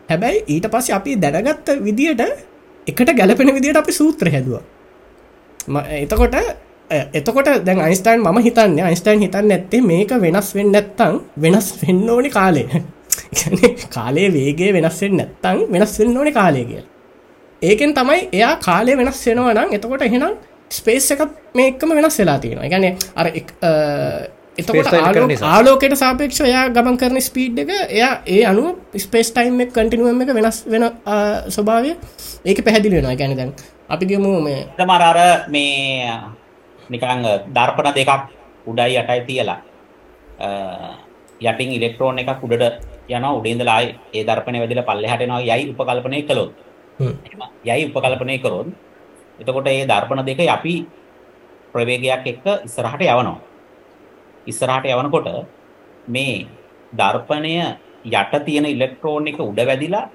හැබැයි 0.10 0.44
ඊට 0.54 0.68
පස්ස 0.74 0.92
අපි 1.00 1.16
දැනගත්ත 1.24 1.72
විදියට 1.88 2.22
එකට 2.88 3.14
ගැලපෙන 3.14 3.54
විදිට 3.54 3.78
අපි 3.78 3.92
සූත්‍ර 3.94 4.32
හැදවා. 4.32 4.64
එතකොට 5.98 6.36
එතකොට 7.14 7.48
දැන් 7.66 7.80
අයිස්ටයින් 7.82 8.22
ම 8.24 8.42
හිතන්න 8.42 8.80
අයිස්ටයින් 8.82 9.22
හිතන්න 9.22 9.52
ඇත්තේ 9.52 9.82
මේක 9.84 10.12
වෙනස් 10.22 10.56
වෙන්න 10.56 10.72
නැත්තං 10.72 11.22
වෙනස් 11.38 11.70
වෙන්න 11.82 12.10
ඕනි 12.10 12.30
කාලේ 12.30 12.84
කාලේ 13.90 14.28
වේගේ 14.36 14.74
වෙනස්වෙන් 14.74 15.18
නැත්තං 15.18 15.66
වෙනස් 15.72 16.00
වෙන්න 16.00 16.18
ඕනි 16.18 16.34
කාලය 16.34 16.66
කිය 16.66 16.84
ඒකෙන් 17.62 17.94
තමයි 17.94 18.30
එයා 18.32 18.56
කාලය 18.58 18.98
වෙනස් 18.98 19.26
වෙනවා 19.26 19.54
නම් 19.54 19.74
එතකොට 19.74 20.02
එහෙනම් 20.02 20.36
ස්පේස් 20.72 21.12
එකත් 21.12 21.32
මේකම 21.54 21.90
වෙනස් 21.90 22.20
වෙලා 22.20 22.40
තියෙනවා. 22.40 22.70
ගැන 22.70 22.86
අර 23.16 23.28
එතකොට 24.58 25.42
ආලෝකයට 25.52 25.96
සාපේක්ෂ 26.02 26.42
යා 26.48 26.64
ගමන් 26.76 26.98
කරන 27.02 27.20
ස්පීඩ් 27.28 27.60
එක 27.64 27.72
එයා 27.98 28.12
ඒ 28.36 28.42
අනුව 28.52 29.00
ස්පේස් 29.06 29.32
ටයිම් 29.36 29.60
එක 29.66 29.72
කටිනුවම 29.78 30.22
එක 30.24 30.32
වෙනස් 30.38 30.60
වෙන 30.74 30.86
ස්වභාවය 31.56 31.92
ඒක 32.46 32.60
පැහැදිලි 32.66 32.98
වෙනවා. 32.98 33.16
ගැන 33.22 33.36
දැන් 33.40 33.52
අපි 33.90 34.06
ගමු 34.12 34.34
මේ 34.48 34.62
මරාර 34.92 35.20
මේ 35.56 36.20
නිකං 36.90 37.24
දර්පන 37.58 37.90
දෙකක් 37.98 38.12
උඩයි 38.72 39.00
යටයි 39.02 39.22
තියලා. 39.30 39.60
යටින් 41.42 41.72
ඉලෙක්ට්‍රෝන් 41.78 42.20
එකක් 42.24 42.46
උඩට 42.48 42.84
යන 43.10 43.26
උඩේන්දලායි 43.32 43.88
ඒ 44.14 44.24
දර්පනය 44.30 44.58
වැදිල 44.62 44.84
පල්ලෙ 44.90 45.08
හටනවා 45.12 45.42
යයි 45.50 45.74
උපකල්පනය 45.74 46.22
කළොත්. 46.30 46.54
යයි 47.66 47.82
උපකල්පනය 47.88 48.38
කරොත් 48.40 48.68
එතකොට 49.40 49.68
ඒ 49.68 49.84
දර්පන 49.92 50.24
දෙක 50.30 50.40
අපි 50.48 50.76
ප්‍රවේගයක් 51.74 52.32
එක්ක 52.32 52.46
ඉස්සරහට 52.68 53.04
යවනවා 53.04 53.38
ඉස්සරහට 54.52 54.86
යවනකොට 54.94 55.28
මේ 56.16 56.36
දර්පණය 57.00 57.56
යට 58.12 58.34
තියෙන 58.48 58.68
ඉලෙක්ට්‍රෝන් 58.76 59.28
එක 59.32 59.40
උඩ 59.50 59.60
වැදිලා 59.70 60.06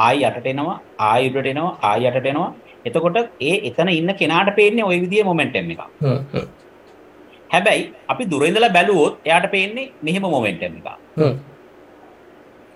ආයි 0.00 0.24
යටට 0.28 0.48
එනවා 0.52 0.76
ආයි 1.08 1.30
උඩට 1.30 1.50
එනවා 1.52 1.72
ආයි 1.90 2.08
යටට 2.10 2.28
එනවා. 2.32 2.50
එතකොට 2.86 3.18
ඒ 3.48 3.54
එතන 3.68 3.90
ඉන්න 3.98 4.10
කෙනාට 4.20 4.50
පේන්නේ 4.58 4.88
ওই 4.90 4.98
විදිහේ 5.04 5.28
මොමන්ටම් 5.30 5.72
එකක්. 5.74 5.82
හැබැයි 7.54 7.82
අපි 8.12 8.24
දුර 8.32 8.42
ඉඳලා 8.50 8.74
බැලුවොත් 8.76 9.14
එයාට 9.28 9.48
පේන්නේ 9.54 9.92
මෙහෙම 10.06 10.26
මොමන්ටම් 10.34 10.74
එකක්. 10.80 10.88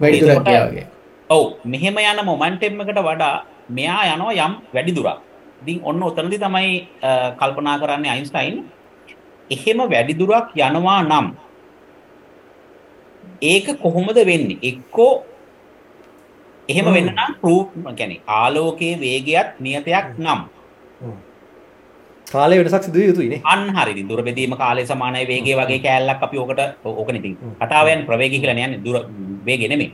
වැඩි 0.01 0.21
දුරක් 0.23 0.49
වගේ. 0.49 0.87
ඔව් 1.31 1.45
මෙහෙම 1.75 1.99
යන 2.05 2.21
මොමන්ටම් 2.31 2.83
එකට 2.85 3.01
වඩා 3.09 3.35
මෙයා 3.79 4.03
යනවා 4.15 4.47
යම් 4.47 4.55
වැඩි 4.77 4.97
දුරක්. 4.99 5.19
ඉතින් 5.63 5.79
ඔන්න 5.91 6.03
ඔතනදී 6.09 6.43
තමයි 6.45 6.73
කල්පනා 7.41 7.77
කරන්නේ 7.83 8.13
අයින්ස්ටයින් 8.15 8.57
එහෙම 9.55 9.79
වැඩිදුරක් 9.93 10.49
යනවා 10.57 11.01
නම් 11.03 11.27
ඒක 13.43 13.67
කොහොමද 13.85 14.19
වෙන්නේ? 14.31 14.59
එක්කෝ 14.63 15.13
එහෙම 16.69 16.87
වෙන්න 16.97 17.11
නම් 17.15 17.33
ප්‍රූ 17.41 17.61
ගැන 17.99 18.13
ආලෝකයේ 18.39 19.01
වේගයක් 19.05 19.49
නියතයක් 19.61 20.07
නම්. 20.19 20.41
කාලය 22.27 22.55
වෙනසක් 22.59 22.87
සිදුව 22.87 23.05
යුතුයිනේ. 23.11 23.43
අන් 23.53 23.69
හරි 23.77 24.03
දුර 24.09 24.23
බෙදීම 24.29 24.57
කාලය 24.63 24.83
සමානය 24.87 25.23
වේගේ 25.31 25.59
වගේ 25.61 25.85
කෑල්ලක් 25.85 26.25
අපි 26.27 26.37
ඕකට 26.43 26.61
ඕක 26.85 27.11
නති 27.15 27.31
කතාවයන් 27.61 28.01
ප්‍රවේග 28.09 28.33
කියල 28.35 28.53
යන්න. 28.55 28.83
දුර 28.85 28.97
වේගෙනෙමේ 29.49 29.91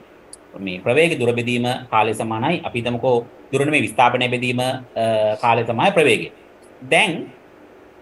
මේ 0.66 0.80
ප්‍රවේග 0.86 1.18
දුර 1.20 1.32
බෙදීම 1.38 1.66
කාලය 1.92 2.14
සමානයි. 2.14 2.62
අපි 2.66 2.78
හිතමුකෝ 2.80 3.16
දුරන 3.52 3.70
මේ 3.74 3.84
විස්ථාපනය 3.86 4.26
බෙදීම 4.34 4.62
කාලය 5.42 5.62
තමයි 5.70 5.90
ප්‍රවේගය. 5.98 6.26
දැන් 6.92 7.12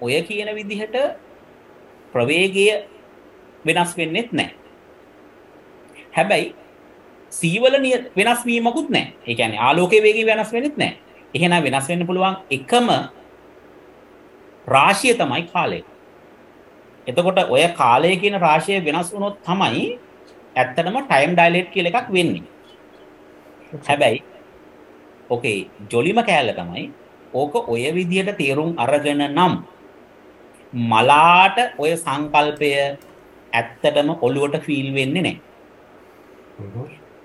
ඔය 0.01 0.23
කියන 0.29 0.49
විදිහට 0.59 0.97
ප්‍රවේගය 2.13 2.67
වෙනස් 3.65 3.93
වෙන්නෙත් 3.97 4.33
නැහැ. 4.33 4.55
හැබැයි 6.17 6.55
සීවල 7.33 7.77
වෙනස් 8.17 8.45
වීමකුත් 8.47 8.91
නැහැ. 8.91 9.15
ඒ 9.27 9.35
කියන්නේ 9.35 9.59
ආලෝකයේ 9.59 10.03
වේගය 10.03 10.27
වෙනස් 10.27 10.53
වෙන්නෙත් 10.53 10.77
නැහැ. 10.77 10.99
එහෙනම් 11.35 11.65
වෙනස් 11.65 11.89
වෙන්න 11.89 12.07
පුළුවන් 12.07 12.37
එකම 12.51 12.89
රාශිය 14.67 15.15
තමයි 15.15 15.43
කාලය. 15.53 15.83
එතකොට 17.07 17.39
ඔය 17.49 17.65
කාලය 17.75 18.17
කියන 18.17 18.41
රාශිය 18.41 18.85
වෙනස් 18.85 19.13
වුණොත් 19.15 19.43
තමයි 19.43 19.99
ඇත්තටම 20.57 20.97
ටයිම් 21.03 21.37
ඩයිලේට් 21.37 21.71
කියලා 21.75 22.01
එකක් 22.01 22.13
වෙන්නේ. 22.13 22.43
හැබැයි 23.89 24.23
ඕකේ 25.31 25.71
ජොලිම 25.91 26.19
කෑල්ල 26.27 26.53
තමයි 26.55 26.91
ඕක 27.33 27.55
ඔය 27.69 27.83
විදිහට 27.95 28.37
තේරුම් 28.37 28.75
අරගෙන 28.77 29.23
නම් 29.31 29.63
මලාට 30.73 31.59
ඔය 31.79 31.97
සංකල්පය 31.97 32.71
ඇත්තටම 33.53 34.11
ඔළුවට 34.21 34.63
ෆීල් 34.67 34.95
වෙන්නේ 34.95 35.23
නැහැ. 35.23 35.41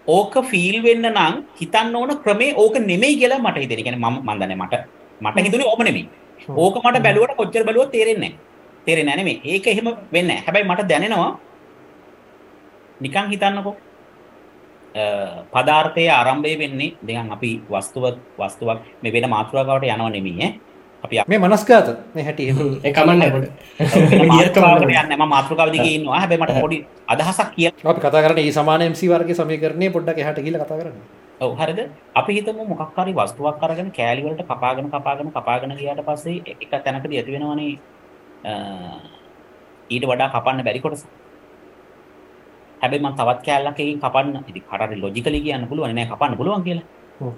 ඕක 0.07 0.35
ෆීල් 0.51 0.77
වෙන්න 0.83 1.05
නම් 1.11 1.33
හිතන්න 1.61 1.95
ඕන 1.95 2.17
ක්‍රමේ 2.25 2.53
ඕක 2.57 2.75
නෙමෙයි 2.79 3.17
කියලා 3.21 3.39
මට 3.39 3.57
හිතෙන. 3.57 3.83
කියන්නේ 3.83 4.03
මම 4.03 4.17
මන් 4.25 4.39
දන්නේ 4.41 4.57
මට 4.57 4.75
මට 5.21 5.45
හිතුනේ 5.45 5.67
ඕම 5.67 5.83
නෙමෙයි. 5.83 6.09
ඕක 6.49 6.75
මට 6.83 7.03
බැලුවට 7.03 7.37
කොච්චර 7.37 7.63
බැලුවත් 7.63 7.91
තේරෙන්නේ 7.91 8.29
නැහැ. 8.29 8.39
තේරෙන්නේ 8.85 9.15
නැහැ 9.15 9.23
නෙමෙයි. 9.23 9.41
ඒක 9.45 9.67
එහෙම 9.67 9.85
වෙන්නේ 10.13 10.27
නැහැ. 10.27 10.45
හැබැයි 10.45 10.69
මට 10.69 10.89
දැනෙනවා 10.89 11.31
නිකන් 13.01 13.29
හිතන්නකෝ 13.31 13.75
පදාර්ථයේ 15.53 16.11
ආරම්භය 16.11 16.59
වෙන්නේ 16.59 16.95
දැන් 17.07 17.31
අපි 17.31 17.49
වස්තුවක් 17.69 18.17
වස්තුවක් 18.39 18.79
මේ 19.01 19.13
වෙන 19.13 19.29
මාතෘකාවට 19.29 19.85
යනව 19.85 20.09
නෙමෙයි 20.15 20.41
ඈ 20.41 20.51
අපි 21.05 21.15
මේ 21.31 21.39
මනස්ගාත. 21.43 21.87
මේ 22.15 22.25
හැටි 22.27 22.43
කමන්නේ 22.97 23.29
පොඩ 23.35 23.45
මාතෘකාවට 24.31 24.85
යන්නේ. 24.85 25.17
මම 25.17 25.27
මාතෘකාව 25.35 25.69
දිගේ 25.75 25.93
ඉන්නවා. 25.97 26.19
හැබැයි 26.21 26.41
මට 26.43 26.61
පොඩි 26.65 26.77
අදහසක් 27.13 27.49
කියන්න. 27.55 27.73
අපි 27.91 27.99
කතා 28.05 28.23
කරන්නේ 28.25 28.47
ඒ 28.49 28.55
සමාන 28.57 28.81
MC 28.91 29.01
වර්ගයේ 29.11 29.37
සමීකරණය 29.39 29.87
පොඩ්ඩක් 29.95 30.19
එහාට 30.23 30.41
ගිහලා 30.45 30.65
කතා 30.65 30.79
කරන්න. 30.81 30.97
ඔව්. 31.43 31.51
හරිද? 31.61 31.79
අපි 32.19 32.31
හිතමු 32.37 32.63
මොකක් 32.71 32.97
හරි 32.97 33.13
වස්තුවක් 33.19 33.63
අරගෙන 33.67 33.91
කෑලි 33.97 34.21
වලට 34.25 34.43
කපාගෙන 34.51 34.87
කපාගෙන 34.95 35.29
කපාගෙන 35.37 35.77
ගියාට 35.81 36.01
පස්සේ 36.07 36.57
එක 36.63 36.73
තැනකදී 36.85 37.19
ඇති 37.19 37.31
වෙනවනේ 37.35 37.73
ඊට 39.93 40.05
වඩා 40.11 40.29
කපන්න 40.35 40.65
බැරි 40.67 40.81
කොටස. 40.85 41.03
හැබැයි 42.81 43.03
මම 43.03 43.17
තවත් 43.19 43.41
කෑල්ලක් 43.47 43.79
එකකින් 43.79 43.99
කපන්න. 44.05 44.35
කාට 44.69 44.89
හරි 44.89 45.01
ලොජිකලි 45.03 45.39
කියන්න 45.45 45.67
පුළුවන්. 45.71 45.99
කපන්න 46.11 46.37
පුළුවන් 46.39 46.63
කියලා. 46.67 47.33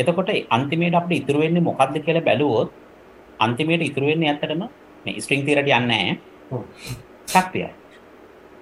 එතකොට 0.00 0.30
අන්තිමේට 0.56 0.94
අපිට 0.98 1.22
ඉතුරු 1.22 1.38
වෙන්නේ 1.42 1.66
මොකද්ද 1.68 1.96
කියලා 2.06 2.26
බැලුවොත් 2.28 2.68
අන්තිමේට 3.44 3.82
ඉතුරු 3.88 4.06
වෙන්නේ 4.10 4.30
ඇත්තටම 4.32 4.62
මේ 5.04 5.20
ස්ට්‍රින්ග් 5.22 5.44
තියරට 5.46 5.68
යන්නේ 5.68 5.80
නැහැ. 5.86 6.16
ශක්තියයි. 7.26 7.70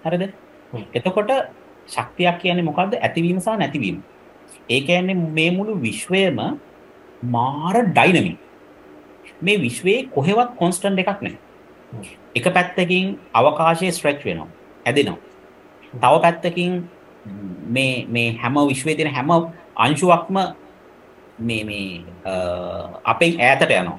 හරිද? 0.04 0.24
එතකොට 0.94 1.30
ශක්තියක් 1.88 2.38
කියන්නේ 2.42 2.68
මොකද්ද? 2.70 2.98
ඇතිවීම 3.00 3.40
සහ 3.40 3.58
නැතිවීම. 3.62 4.02
ඒ 4.68 4.80
කියන්නේ 4.88 5.16
මේ 5.38 5.50
මුළු 5.50 5.74
විශ්වයම 5.86 6.38
මාර 7.22 7.76
ඩයිනමික්. 7.96 8.38
මේ 9.42 9.58
විශ්වයේ 9.66 10.06
කොහෙවත් 10.14 10.54
කොන්ස්ටන්ට් 10.60 11.02
එකක් 11.04 11.22
නැහැ. 11.22 11.38
එක 12.34 12.46
පැත්තකින් 12.56 13.18
අවකාශයේ 13.34 13.92
ස්ට්‍රෙච් 13.92 14.24
වෙනවා. 14.24 14.48
ඇදෙනවා. 14.86 15.18
තව 16.02 16.14
පැත්තකින් 16.24 16.72
මේ 17.76 18.06
මේ 18.08 18.28
හැම 18.42 18.54
විශ්වයේ 18.72 18.96
තියෙන 18.96 19.14
හැම 19.14 19.30
අංශුවක්ම 19.76 20.36
මේ 21.38 21.64
මේ 21.64 22.04
අපෙන් 23.04 23.40
ඈතට 23.40 23.70
යනවා. 23.70 23.98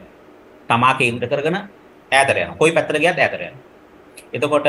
තමා 0.69 0.95
කේන්ද්‍ර 0.99 1.29
කරගෙන 1.29 1.57
ඈතට 1.57 2.31
යනවා. 2.33 2.57
කොයි 2.61 2.73
පැත්තට 2.73 2.99
ගියත් 2.99 3.19
ඈතට 3.19 3.41
යනවා. 3.41 3.63
එතකොට 4.33 4.67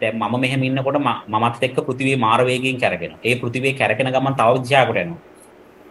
දැන් 0.00 0.14
මම 0.16 0.34
මෙහෙම 0.40 0.62
ඉන්නකොට 0.62 0.98
මමත් 0.98 1.62
එක්ක 1.62 1.78
පෘථිවිය 1.86 2.16
මාර 2.16 2.40
වේගයෙන් 2.44 2.80
කැරකෙනවා. 2.80 3.20
ඒ 3.24 3.34
පෘථිවිය 3.36 3.72
කැරකෙන 3.74 4.12
ගමන් 4.14 4.34
තව 4.40 4.62
දිශාවකට 4.64 5.02
යනවා. 5.04 5.20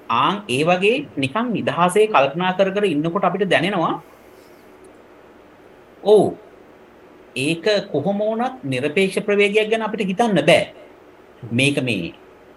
ආන් 0.09 0.35
ඒ 0.47 0.63
වගේ 0.63 1.05
නිකන් 1.17 1.47
නිදහසේ 1.53 2.07
කල්පනා 2.07 2.51
කර 2.57 2.69
කර 2.75 2.85
ඉන්නකොට 2.85 3.27
අපිට 3.27 3.49
දැනෙනවා 3.49 3.93
ඔව් 6.03 6.23
ඒක 7.35 7.65
කොහොම 7.91 8.19
වුණත් 8.19 8.63
নিরপেক্ষ 8.63 9.19
ප්‍රවේගයක් 9.27 9.69
ගැන 9.71 9.81
අපිට 9.81 10.07
හිතන්න 10.07 10.39
බෑ. 10.45 10.71
මේක 11.51 11.77
මේ 11.83 12.13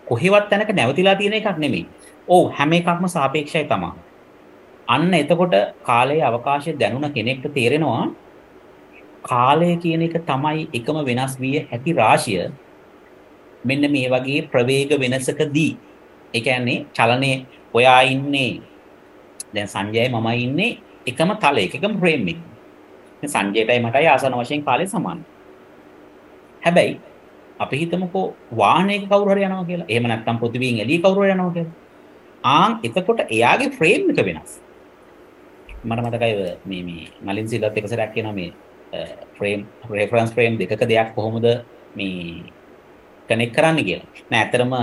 කොහෙවත් 0.07 0.49
තැනක 0.51 0.71
නැවතිලා 0.73 1.17
තියෙන 1.17 1.35
එකක් 1.35 1.59
නෙමෙයි. 1.59 1.87
ඔව් 2.29 2.53
හැම 2.53 2.73
එකක්ම 2.73 3.07
සාපේක්ෂයි 3.07 3.67
තමයි. 3.67 3.91
අන්න 4.88 5.14
එතකොට 5.14 5.56
කාලයේ 5.84 6.24
අවකාශය 6.24 6.72
දැනුණ 6.74 7.14
කෙනෙක්ට 7.14 7.46
තේරෙනවා 7.54 8.04
කාලය 9.24 9.70
කියන 9.78 10.02
එක 10.02 10.18
තමයි 10.22 10.70
එකම 10.72 10.98
වෙනස් 11.02 11.34
විය 11.40 11.58
හැකි 11.64 11.92
රාශිය. 11.94 12.52
මෙන්න 13.64 13.92
මේ 13.92 14.10
වගේ 14.10 14.46
ප්‍රවේග 14.46 14.92
වෙනසකදී 14.96 15.72
ඒ 16.34 16.42
කියන්නේ 16.42 16.86
චලනයේ 16.94 17.46
ඔයා 17.74 18.02
ඉන්නේ 18.06 18.52
දැන් 19.54 19.68
සංජයයි 19.68 20.10
මමයි 20.10 20.44
ඉන්නේ 20.44 20.72
එකම 21.06 21.32
තලයක 21.38 21.74
එකම 21.74 21.94
ෆ්‍රේම් 22.00 22.28
එකක. 22.28 22.42
සංජයටයි 23.24 23.80
මටයි 23.80 24.08
ආසන 24.08 24.34
වශයෙන් 24.34 24.62
කාලය 24.64 24.86
සමානයි. 24.88 25.26
හැබැයි 26.62 27.00
අපි 27.60 27.76
හිතමුකෝ 27.78 28.28
වාහනයක 28.54 29.10
කවුරු 29.10 29.32
හරි 29.32 29.44
යනවා 29.44 29.66
කියලා. 29.66 29.90
එහෙම 29.90 30.06
නැත්නම් 30.06 30.38
පෘථිවියෙන් 30.38 30.80
එළිය 30.80 31.00
කවුරු 31.00 31.22
හරි 31.22 31.32
යනවා 31.32 31.54
කියලා. 31.54 31.76
ආන් 32.44 32.72
එතකොට 32.84 33.20
එයාගේ 33.28 33.72
ෆ්‍රේම් 33.72 34.10
එක 34.12 34.22
වෙනස්. 34.22 34.52
මට 35.86 36.02
මතකයි 36.06 36.34
මේ 36.66 36.84
මේ 36.84 37.08
නලින් 37.26 37.48
සිල්වත් 37.48 37.78
එක 37.78 37.88
සැරයක් 37.88 38.12
කියනවා 38.16 38.34
මේ 38.34 38.50
ෆ්‍රේම් 39.38 39.66
රෙෆරන්ස් 39.90 40.32
ෆ්‍රේම් 40.36 40.58
දෙකක 40.60 40.84
දෙයක් 40.92 41.10
කොහොමද 41.16 41.46
මේ 41.96 42.44
කනෙක්ට් 43.30 43.56
කරන්න 43.56 43.80
කියලා. 43.88 44.10
නෑ 44.32 44.42
ඇත්තටම 44.44 44.74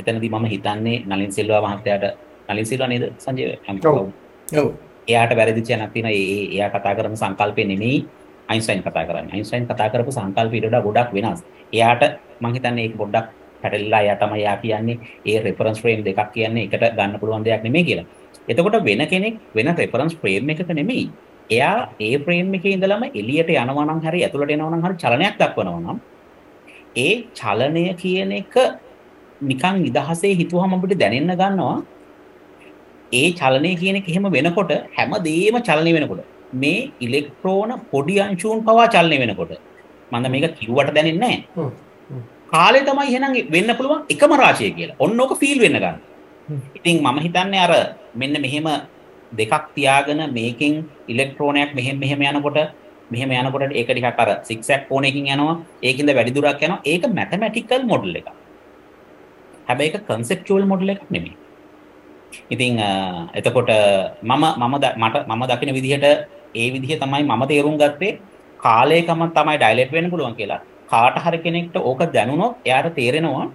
එතනදී 0.00 0.30
මම 0.30 0.46
හිතන්නේ 0.54 0.96
නලින් 1.06 1.32
සිල්වා 1.32 1.62
මහත්තයාට 1.66 2.04
නලින් 2.48 2.66
සිල්වා 2.66 2.88
නේද 2.88 3.04
සංජය? 3.18 3.46
එයාට 5.08 5.32
වැරදිච්ච 5.38 5.70
යනක් 5.70 5.92
තියෙනවා. 5.92 6.12
ඒ 6.12 6.44
එයා 6.54 6.70
කතා 6.70 6.94
කරන 6.94 7.16
සංකල්පය 7.16 7.64
නෙමෙයි 7.64 8.06
අයින්ස්ටයින් 8.48 8.82
කතා 8.82 9.06
කරන්නේ. 9.08 9.32
අයින්ස්ටයින් 9.32 9.66
කතා 9.66 9.88
කරපු 9.90 10.10
සංකල්ප 10.10 10.52
ඊට 10.54 10.68
වඩා 10.68 10.82
ගොඩක් 10.82 11.10
වෙනස්. 11.16 11.40
එයාට 11.72 12.02
මම 12.40 12.52
හිතන්නේ 12.54 12.84
ඒක 12.86 12.96
පොඩ්ඩක් 12.96 13.26
පැටලලා 13.62 14.00
එයා 14.00 14.16
තමයි 14.16 14.40
එයා 14.42 14.56
කියන්නේ. 14.56 14.98
ඒ 15.26 15.38
රෙෆරන්ස් 15.40 15.80
ෆ්‍රේම් 15.82 16.04
දෙකක් 16.04 16.30
කියන්නේ 16.32 16.64
එකට 16.66 16.84
ගන්න 16.98 17.20
පුළුවන් 17.20 17.44
දෙයක් 17.44 17.62
නෙමෙයි 17.66 17.84
කියලා 17.88 18.06
එතකොට 18.48 18.76
වෙන 18.84 19.02
කෙනෙක් 19.06 19.38
වෙන 19.54 19.70
රෙෆරන්ස් 19.74 20.14
ෆ්‍රේම් 20.14 20.50
එකක 20.50 20.70
නෙමෙයි 20.72 21.06
එයා 21.50 21.74
ඒ 22.00 22.14
ෆ්‍රේම් 22.18 22.54
එකේ 22.54 22.74
ඉඳලම 22.76 23.04
එළියට 23.12 23.50
යනවා 23.54 23.86
නම් 23.86 24.00
හරි 24.00 24.22
ඇතුළට 24.22 24.54
එනවා 24.56 24.70
නම් 24.70 24.84
හරි 24.86 24.96
චලනයක් 24.96 25.36
දක්වනවා 25.42 25.82
නම් 25.84 25.98
ඒ 26.96 27.12
චලනය 27.34 27.84
කියන 27.94 28.32
එක 28.32 28.56
නිකන් 29.42 29.76
නිදහසේ 29.82 30.32
හිතුවම 30.34 30.74
අපිට 30.76 30.98
දැනෙන්න 30.98 31.34
ගන්නවා 31.34 31.76
ඒ 33.12 33.28
චලනය 33.32 33.72
කියන 33.76 33.96
එක 33.96 34.08
එහෙම 34.08 34.26
වෙනකොට 34.30 34.72
හැමදේම 34.96 35.58
චලනය 35.62 35.92
වෙනකොට 35.92 36.22
මේ 36.54 36.90
ඉලෙක්ට්‍රෝන 37.00 37.72
පොඩි 37.92 38.16
අංශුන් 38.20 38.60
පවා 38.62 38.86
චලනය 38.88 39.18
වෙනකොට 39.18 39.52
මම 40.12 40.26
මේක 40.32 40.54
කිව්වට 40.54 40.94
දැනෙන්නේ 40.94 41.20
නැහැ. 41.22 41.70
කාලේ 42.48 42.82
තමයි 42.82 43.06
එහෙනම් 43.08 43.32
වෙන්න 43.50 43.70
පුළුවන් 43.76 44.02
එකම 44.08 44.32
රාශිය 44.34 44.70
කියලා. 44.70 44.96
ඔන්න 44.98 45.20
ඕක 45.20 45.32
ෆීල් 45.38 45.58
වෙන්න 45.60 45.78
ගන්න. 45.78 45.96
ඉතින් 46.48 47.02
මම 47.02 47.18
හිතන්නේ 47.18 47.60
අර 47.60 47.72
මෙන්න 48.14 48.36
මෙහෙම 48.44 48.66
දෙකක් 49.32 49.64
තියාගෙන 49.76 50.20
මේකෙන් 50.32 50.74
ඉලෙක්ට්‍රෝනයක් 51.08 51.74
මෙහෙම 51.74 51.96
මෙහෙම 51.98 52.20
යනකොට 52.22 52.58
මෙහෙම 53.10 53.30
යනකොට 53.30 53.72
ඒක 53.72 53.88
ටිකක් 53.88 54.20
අර 54.24 54.30
සික්සැක් 54.42 54.88
කෝණයකින් 54.88 55.26
යනවා. 55.26 55.56
ඒකින්ද 55.82 56.10
වැඩි 56.10 56.34
දුරක් 56.36 56.62
යනවා. 56.62 56.80
ඒක 56.84 57.02
මැතමැටිකල් 57.18 57.82
මොඩල් 57.84 58.16
එකක්. 58.20 58.28
හැබැයි 59.68 59.90
ඒක 59.90 60.06
කන්සෙප්චුවල් 60.08 60.64
මොඩල් 60.64 60.94
එකක් 60.94 61.02
නෙමෙයි. 61.10 61.34
ඉතින් 62.50 62.78
එතකොට 63.34 63.70
මම 64.22 64.44
මම 64.60 64.74
මට 65.02 65.26
මම 65.26 65.42
දකින 65.50 65.74
විදිහට 65.76 66.06
ඒ 66.54 66.68
විදිහ 66.74 66.98
තමයි 67.02 67.22
මම 67.24 67.42
තේරුම් 67.50 67.76
ගත්තේ 67.82 68.18
කාලයකම 68.60 69.22
තමයි 69.36 69.56
ඩයිලෙට් 69.58 69.92
වෙන්න 69.92 70.10
පුළුවන් 70.12 70.36
කියලා. 70.38 70.62
කාට 70.90 71.16
හරි 71.24 71.38
කෙනෙක්ට 71.38 71.76
ඕක 71.78 72.00
දැනුණොත් 72.14 72.62
එයාට 72.64 72.94
තේරෙනවා 72.94 73.46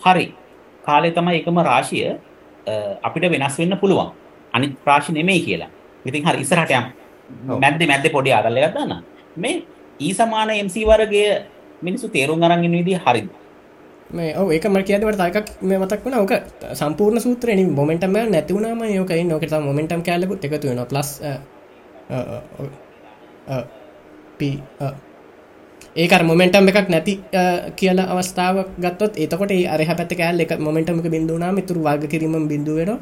හරි 0.00 0.26
කාලය 0.86 1.10
තමයි 1.18 1.38
එකම 1.40 1.58
රාශිය 1.70 2.08
අපිට 3.06 3.24
වෙනස් 3.34 3.58
වෙන්න 3.60 3.76
පුළුවන්. 3.82 4.10
අනිත් 4.54 4.72
රාශි 4.90 5.12
නෙමෙයි 5.18 5.44
කියලා. 5.46 5.70
ඉතින් 6.08 6.24
හරි 6.28 6.40
ඉස්සරහට 6.46 6.72
යමු. 6.78 6.88
මැද්දේ 7.62 7.88
මැද්දේ 7.92 8.12
පොඩි 8.16 8.34
ආදල් 8.38 8.58
එකක් 8.62 8.74
දාන්න. 8.78 9.04
මේ 9.36 9.62
E 10.00 10.12
සමාන 10.18 10.50
MC 10.66 10.76
වර්ගයේ 10.90 11.30
මිනිස්සු 11.86 12.08
තේරුම් 12.16 12.42
අරන් 12.46 12.64
ඉන්න 12.66 12.76
විදිහ 12.78 13.00
හරිද? 13.06 13.28
මේ 14.10 14.32
ඔව 14.40 14.48
ඒක 14.54 14.66
මට 14.70 14.86
කියදවට 14.88 15.20
තයිකක් 15.22 15.48
මේ 15.68 15.78
මතක් 15.78 16.04
වන 16.06 16.16
ඕක 16.20 16.32
සම්පූර්ණ 16.80 17.24
සූත්‍රයෙන් 17.26 17.70
මොමෙන්ටම 17.78 18.16
නැතිවුණම 18.34 18.82
යෝකයි 18.96 19.24
නොකට 19.30 19.54
මොමෙන්ටම් 19.68 20.02
කෑලකුත් 20.08 20.44
එකතු 20.48 20.68
වෙන 20.70 20.82
ප්ලස් 20.90 21.10
ඒකර 25.96 26.22
මොමෙන්ටම් 26.24 26.68
එකක් 26.68 26.88
නැති 26.88 27.14
කියලා 27.76 28.06
අවස්ථාව 28.12 28.56
ගත්තොත් 28.78 29.16
එතකොට 29.16 29.50
ඒ 29.52 29.64
අරහ 29.68 29.90
පැත්ත 29.90 30.14
කෑල් 30.14 30.40
එක 30.40 30.54
මොමෙන්ටමක 30.58 31.08
බිඳුනා 31.08 31.52
මිතුරු 31.52 31.80
වර්ග 31.80 32.06
කිරීම 32.08 32.48
බිඳුවෙන 32.48 32.92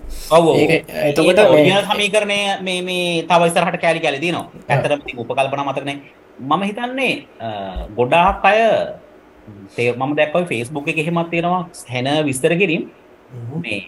එතකොට 1.09 1.43
සමීකරණය 1.91 2.41
මේ 2.63 2.81
මේ 2.83 3.05
තව 3.25 3.41
ඉස්සරහට 3.47 3.79
කෑලි 3.79 4.01
කැලි 4.01 4.19
දිනවා 4.21 4.47
ඇත්තටම 4.69 5.05
ඉතින් 5.05 5.23
උපකල්පන 5.23 5.63
මතකනේ 5.67 5.97
මම 6.41 6.63
හිතන්නේ 6.63 7.15
ගොඩාක් 7.97 8.45
අය 8.45 8.61
තේ 9.77 9.93
මම 9.93 10.13
දැක්කව 10.17 10.47
ෆේස්බුක් 10.47 10.89
එක 10.89 10.99
එහෙමත් 10.99 11.31
තියෙනවා 11.31 11.63
හැන 11.87 12.09
විස්තර 12.25 12.53
කිරීම. 12.55 12.91
මේ 13.57 13.81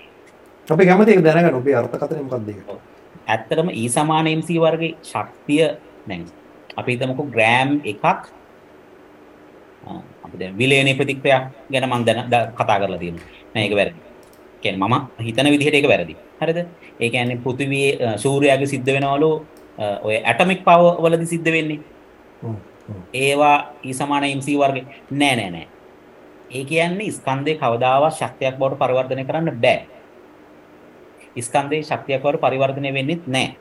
අපි 0.69 0.87
කැමති 0.87 1.17
දැනගන්න 1.19 1.55
ඔබේ 1.55 1.75
අර්ථකථනය 1.75 2.23
මොකක්ද 2.23 2.49
ඒක? 2.49 2.71
ඇත්තටම 3.27 3.69
E 3.73 3.89
සමාන 3.89 4.31
MC 4.31 4.49
වර්ගයේ 4.57 4.95
ශක්තිය 5.03 5.65
දැන් 6.07 6.23
අපි 6.77 6.91
හිතමුකෝ 6.95 7.27
ග්‍රෑම් 7.29 7.81
එකක් 7.85 8.31
අපි 10.25 10.37
දැන් 10.39 10.59
විලේනේ 10.59 10.95
ප්‍රතික්‍රියා 10.95 11.51
ගැන 11.73 11.89
මම 11.89 12.05
දැන 12.07 12.53
කතා 12.59 12.79
කරලා 12.81 12.99
තියෙනවා. 12.99 13.27
නෑ 13.55 13.65
ඒක 13.67 13.75
වැරදි. 13.77 13.99
කියන්නේ 14.63 14.89
මම 14.89 15.25
හිතන 15.27 15.51
විදිහට 15.55 15.75
ඒක 15.75 15.89
වැරදි. 15.89 16.17
හරිද? 16.41 16.59
ඒ 17.01 17.11
කියන්නේ 17.11 17.43
පෘථිවියේ 17.45 18.19
සූර්යාගේ 18.19 18.67
සිද්ධ 18.67 18.93
වෙනවලු 18.95 19.31
ඔය 20.03 20.17
ඇටොමික් 20.25 20.65
පවර් 20.65 21.03
වලදී 21.03 21.27
සිද්ධ 21.27 21.53
වෙන්නේ. 21.53 21.81
ඒවා 23.15 23.75
E 23.85 23.93
MC 24.37 24.49
වර්ගේ 24.61 24.87
නෑ 25.11 25.37
නෑ 25.37 25.51
නෑ. 25.51 25.67
ඒ 26.51 26.65
කියන්නේ 26.65 27.11
ස්කන්ධේ 27.11 27.59
කවදාවත් 27.59 28.15
ශක්තියක් 28.21 28.57
බවට 28.59 28.79
පරිවර්තනය 28.79 29.25
කරන්න 29.25 29.61
බෑ. 29.65 29.87
ස්කන්ධේ 31.41 31.83
ශක්තියක් 31.83 32.23
බවට 32.23 32.41
පරිවර්තනය 32.41 32.95
වෙන්නේත් 32.95 33.27
නෑ. 33.27 33.57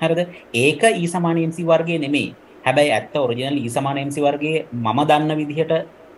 හරිද? 0.00 0.20
ඒක 0.54 0.82
E 0.84 1.06
MC 1.48 1.58
වර්ගයේ 1.64 1.98
නෙමෙයි. 1.98 2.34
හැබැයි 2.64 2.92
ඇත්ත 2.92 3.14
ඔරිජිනල් 3.16 3.56
E 3.58 3.68
සමාන 3.68 3.98
MC 3.98 4.16
වර්ගයේ 4.18 4.66
මම 4.74 4.98
දන්න 5.02 5.32
විදිහට 5.36 5.72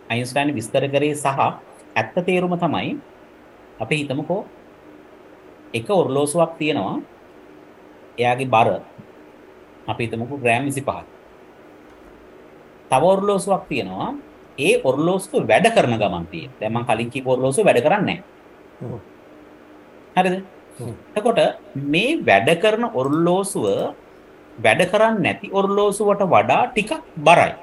අයින්ස්ටයින් 0.09 0.55
විස්තර 0.55 0.85
කරේ 0.87 1.15
සහ 1.15 1.39
ඇත්ත 1.95 2.15
තේරුම 2.25 2.53
තමයි 2.57 2.97
අපි 3.79 3.95
හිතමුකෝ 3.97 4.41
එක 5.73 5.89
ඔර්ලෝසුවක් 5.91 6.51
තියෙනවා 6.57 6.97
එයාගේ 8.17 8.47
බර 8.47 8.69
අපි 9.87 10.01
හිතමුකෝ 10.05 10.37
ග්‍රෑම් 10.37 10.67
25ක්. 10.67 10.89
තව 12.89 13.03
ඔර්ලෝසුවක් 13.05 13.63
තියෙනවා 13.67 14.09
ඒ 14.57 14.73
ඔර්ලෝසුව 14.83 15.43
වැඩ 15.43 15.67
කරන 15.75 15.97
ගමන් 15.97 16.25
තියෙන. 16.27 16.51
දැන් 16.59 16.73
මම 16.73 16.85
කලින් 16.85 17.09
කිව්ව 17.09 17.27
ඔර්ලෝසුව 17.27 17.65
වැඩ 17.65 17.81
කරන්නේ 17.81 18.19
නැහැ. 18.81 18.99
හරිද? 20.15 20.35
එතකොට 21.15 21.39
මේ 21.75 22.19
වැඩ 22.21 22.49
කරන 22.59 22.83
ඔර්ලෝසුව 22.93 23.65
වැඩ 24.57 24.81
කරන්නේ 24.91 25.23
නැති 25.25 25.51
ඔර්ලෝසුවට 25.51 26.23
වඩා 26.25 26.61
ටිකක් 26.67 26.91
බරයි. 27.19 27.53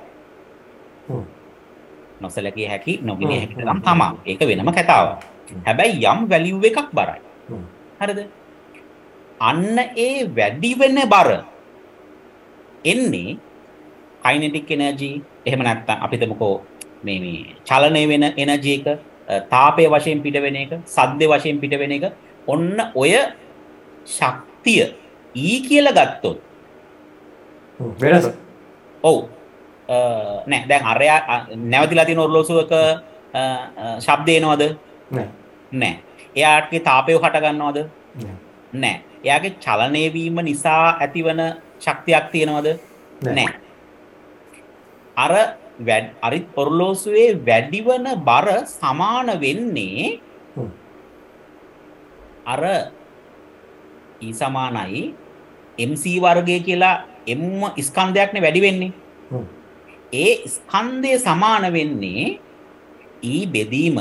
නොසලකිය 2.21 2.67
හැකි 2.67 2.99
නොගිනිය 3.03 3.39
හැකි 3.39 3.55
තරම් 3.55 3.81
තමා. 3.83 4.13
ඒක 4.27 4.41
වෙනම 4.43 4.73
කතාවක්. 4.73 5.23
හැබැයි 5.67 6.05
යම් 6.05 6.21
වැලියු 6.31 6.61
එකක් 6.63 6.89
බරයි. 6.93 7.21
හරිද? 8.01 8.21
අන්න 9.41 9.79
ඒ 9.99 10.29
වැඩි 10.31 10.71
වෙන 10.81 10.99
බර 11.09 11.29
එන්නේ 12.85 13.39
කයිනෙටික් 14.25 14.71
එනර්ජි 14.71 15.11
එහෙම 15.47 15.63
නැත්නම් 15.63 16.05
අපි 16.05 16.17
හිතමුකෝ 16.17 16.55
මේ 17.05 17.19
මේ 17.21 17.55
චලනය 17.65 18.03
වෙන 18.11 18.25
එනර්ජි 18.37 18.75
එක 18.79 18.89
තාපය 19.49 19.87
වශයෙන් 19.87 20.21
පිට 20.25 20.37
වෙන 20.45 20.57
එක 20.57 20.73
සද්ද 20.87 21.31
වශයෙන් 21.33 21.61
පිට 21.63 21.77
වෙන 21.79 21.93
එක 21.93 22.07
ඔන්න 22.47 22.77
ඔය 22.95 23.13
ශක්තිය 24.09 24.85
ඊ 25.35 25.59
කියලා 25.69 25.97
ගත්තොත් 25.99 26.39
වෙනස? 28.01 28.31
ඔව්. 29.03 29.29
නෑ. 30.47 30.65
දැන් 30.69 30.85
අරයා 30.85 31.47
නැවතිලා 31.55 32.05
තියෙන 32.05 32.19
ඔරලෝසුවක 32.19 32.73
ශබ්ද 33.99 34.29
එනවද? 34.29 34.63
නෑ. 35.73 35.95
එයාගේ 36.37 36.81
තාපය 36.81 37.17
හට 37.17 37.43
ගන්නවද? 37.45 37.79
නෑ. 38.75 38.97
එයාගේ 39.25 39.57
චලනය 39.65 40.05
වීම 40.13 40.45
නිසා 40.45 40.97
ඇතිවන 41.01 41.41
ශක්තියක් 41.81 42.31
තියෙනවද? 42.33 42.69
නෑ. 43.23 43.49
අර 45.17 45.33
අරිත් 46.23 46.47
ඔරලෝසුවේ 46.57 47.41
වැඩිවන 47.47 48.07
බර 48.25 48.49
සමාන 48.69 49.29
වෙන්නේ 49.41 50.21
අර 52.45 52.63
ඊ 54.21 54.33
සමානයි 54.33 55.15
MC 55.79 56.05
වර්ගය 56.21 56.61
කියලා 56.61 57.10
එම 57.27 57.43
ස්කන්ධයක්නේ 57.89 58.43
වැඩි 58.43 58.61
වෙන්නේ. 58.67 58.93
ඒ 60.13 60.33
ස්කන්ධය 60.55 61.19
සමාන 61.19 61.65
වෙන්නේ 61.73 62.39
ඊ 63.23 63.47
බෙදීම 63.47 63.99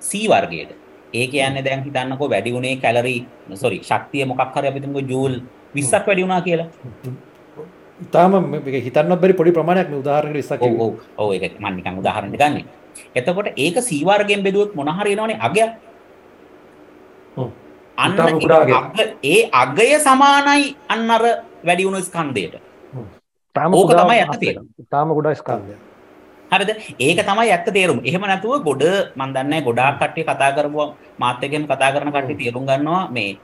C 0.00 0.26
වර්ගයට. 0.30 0.70
ඒ 1.14 1.26
කියන්නේ 1.26 1.64
දැන් 1.66 1.84
හිතන්නකෝ 1.84 2.28
වැඩි 2.30 2.52
වුණේ 2.54 2.76
කැලරි 2.76 3.16
සෝරි 3.54 3.80
ශක්තිය 3.90 4.24
මොකක් 4.24 4.54
හරි 4.54 4.68
අපි 4.68 4.80
හිතමුකෝ 4.80 5.08
ජූල් 5.12 5.34
20ක් 5.74 6.06
වැඩි 6.06 6.22
වුණා 6.22 6.40
කියලා. 6.46 6.68
ඉතාම 8.04 8.32
හිතන්න 8.86 9.14
බැරි 9.22 9.34
පොඩි 9.38 9.52
ප්‍රමාණයක් 9.56 9.88
මේ 9.90 10.00
උදාහරණයකට 10.04 10.44
ඉස්සක් 10.44 10.62
ඔව් 10.62 10.80
ඔව් 10.84 10.92
ඔව් 11.18 11.28
ඒක 11.34 11.58
මම 11.60 11.74
නිකන් 11.76 11.98
උදාහරණයක් 12.02 12.40
ගන්නෙ. 12.42 12.62
එතකොට 13.14 13.48
ඒක 13.56 13.76
C 13.88 14.04
වර්ගයෙන් 14.08 14.42
බෙදුවොත් 14.46 14.74
මොන 14.78 14.88
හරි 14.98 15.12
එනවනේ 15.16 15.38
අගයක්. 15.48 15.70
අන්න 17.98 18.14
ඒ 19.22 19.40
අගය 19.62 19.90
සමානයි 20.06 20.76
අන්න 20.94 21.10
අර 21.10 21.24
වැඩි 21.64 21.86
වුණු 21.86 22.00
ස්කන්ධයට. 22.00 22.54
ඕක 23.72 23.92
තමයි 23.92 24.18
ඇත්ත 24.20 24.40
තේරුම. 24.40 24.66
තාම 24.90 25.08
ගොඩක් 25.10 25.38
ස්කන්ධය. 25.38 25.76
හරිද? 26.50 26.70
ඒක 26.98 27.20
තමයි 27.20 27.50
ඇත්ත 27.50 27.68
තේරුම. 27.70 27.98
එහෙම 28.04 28.22
නැතුව 28.22 28.62
ගොඩ 28.64 28.84
මන් 29.16 29.34
දන්නේ 29.34 29.62
ගොඩාක් 29.62 29.98
කට්ටිය 30.00 30.24
කතා 30.24 30.52
කරපුවා 30.52 30.94
මාත් 31.18 31.42
එක්කම 31.42 31.66
කතා 31.66 31.90
කරන 31.92 32.12
කට්ටිය 32.12 32.38
තේරුම් 32.42 32.64
ගන්නවා 32.64 33.02
මේ 33.10 33.36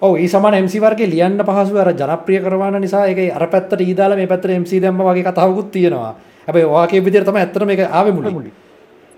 ඔව් 0.00 0.16
ඊ 0.16 0.28
සමාන 0.28 0.58
MC 0.64 0.80
වර්ගේ 0.80 1.10
ලියන්න 1.10 1.38
පහසු 1.42 1.78
අර 1.78 1.92
ජනප්‍රිය 1.92 2.40
කරවන 2.40 2.80
නිසා 2.80 3.04
ඒක 3.06 3.22
අර 3.32 3.46
පැත්තට 3.46 3.80
ඊ 3.80 3.94
දාලා 3.94 4.18
මේ 4.18 4.26
පැත්තට 4.26 4.56
MC 4.56 4.82
දැම්ම 4.82 5.04
වගේ 5.10 5.26
කතාවකුත් 5.28 5.70
තියෙනවා. 5.70 6.14
හැබැයි 6.48 6.66
ඔයාගේ 6.66 7.04
විදිහට 7.06 7.30
තමයි 7.30 7.42
ඇත්තට 7.44 7.66
මේක 7.66 7.86
ආවේ 7.88 8.12
මුලින්. 8.12 8.52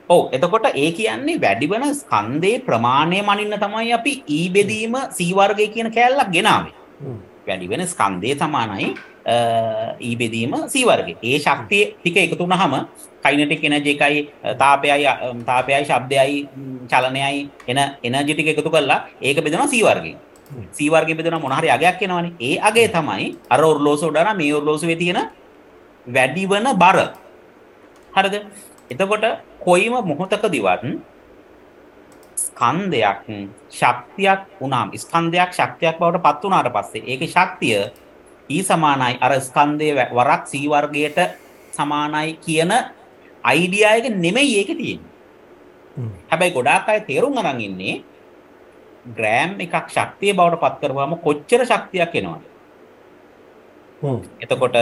ඔව් 0.08 0.22
එතකොට 0.36 0.66
ඒ 0.74 0.90
කියන්නේ 0.92 1.40
වැඩිවන 1.40 1.84
ස්කන්ධේ 1.94 2.62
ප්‍රමාණය 2.68 3.22
මනින්න 3.22 3.60
තමයි 3.64 3.92
අපි 3.98 4.12
ඊ 4.28 4.46
බෙදීම 4.50 4.96
C 5.10 5.32
වර්ගය 5.32 5.68
කියන 5.74 5.88
කෑල්ලක් 5.90 6.32
ගෙනාවේ. 6.36 6.74
වැඩිවෙන 7.46 7.86
ස්කන්ධය 7.86 8.34
සමානයි 8.34 8.94
ඊ 10.00 10.16
බෙදීම 10.16 10.54
C 10.68 10.84
වර්ගය. 10.84 11.16
ඒ 11.22 11.38
ශක්තිය 11.38 11.84
ටික 12.00 12.16
එකතු 12.16 12.44
වුනහම 12.44 12.74
කයිනටික් 13.24 13.64
එනර්ජි 13.64 13.94
එකයි 13.94 14.20
තාපයයි 14.58 15.06
තාපයයි 15.46 15.84
ශබ්දයයි 15.84 16.48
චලනයයි 16.90 17.48
එන 17.68 17.78
එනර්ජි 18.02 18.34
ටික 18.34 18.48
එකතු 18.54 18.70
කරලා 18.70 19.06
ඒක 19.20 19.38
බෙදනවා 19.44 19.68
C 19.68 19.82
වර්ගයෙන්. 19.82 20.16
C 20.72 20.90
වර්ගයෙන් 20.90 21.16
බෙදනවා 21.16 21.42
මොන 21.44 21.54
හරි 21.58 21.70
අගයක් 21.70 22.02
එනවනේ. 22.02 22.32
ඒ 22.40 22.58
අගය 22.58 22.88
තමයි 22.88 23.36
අර 23.50 23.60
ඔර්ලෝසුව 23.62 24.10
වඩා 24.10 24.34
මේ 24.34 24.52
ඔර්ලෝසුවේ 24.54 24.96
තියෙන 24.96 25.20
වැඩිවන 26.06 26.66
බර. 26.82 26.98
හරිද? 28.12 28.34
එතකොට 28.90 29.24
කොයිම 29.60 29.94
මොහොතකදිවත් 30.10 30.84
ස්කන්ධයක් 32.42 33.18
ශක්තියක් 33.70 34.40
වුණාම 34.60 34.88
ස්කන්ධයක් 34.96 35.50
ශක්තියක් 35.58 35.96
බවට 36.00 36.24
පත් 36.24 36.42
වුණාට 36.44 36.72
පස්සේ 36.76 37.04
ඒකේ 37.06 37.34
ශක්තිය 37.36 37.80
E 38.48 38.62
සමානයි 38.62 39.18
අර 39.20 39.32
ස්කන්ධයේ 39.40 40.10
වරක් 40.10 40.42
C 40.50 40.52
වර්ගයට 40.66 41.18
සමානයි 41.72 42.36
කියන 42.36 42.72
අයිඩියා 43.44 43.96
එක 43.98 44.06
නෙමෙයි 44.16 44.58
ඒකේ 44.58 44.76
තියෙන්නේ. 44.76 45.10
හැබැයි 46.30 46.54
ගොඩාක් 46.54 46.88
අය 46.88 47.00
තේරුම් 47.00 47.38
අරන් 47.38 47.60
ඉන්නේ 47.60 48.02
ග්‍රෑම් 49.08 49.60
එකක් 49.60 49.88
ශක්තිය 49.88 50.32
බවට 50.34 50.60
පත් 50.62 50.80
කරපුවාම 50.80 51.14
කොච්චර 51.18 51.62
ශක්තියක් 51.64 52.14
එනවද? 52.14 52.42
එතකොට 54.40 54.76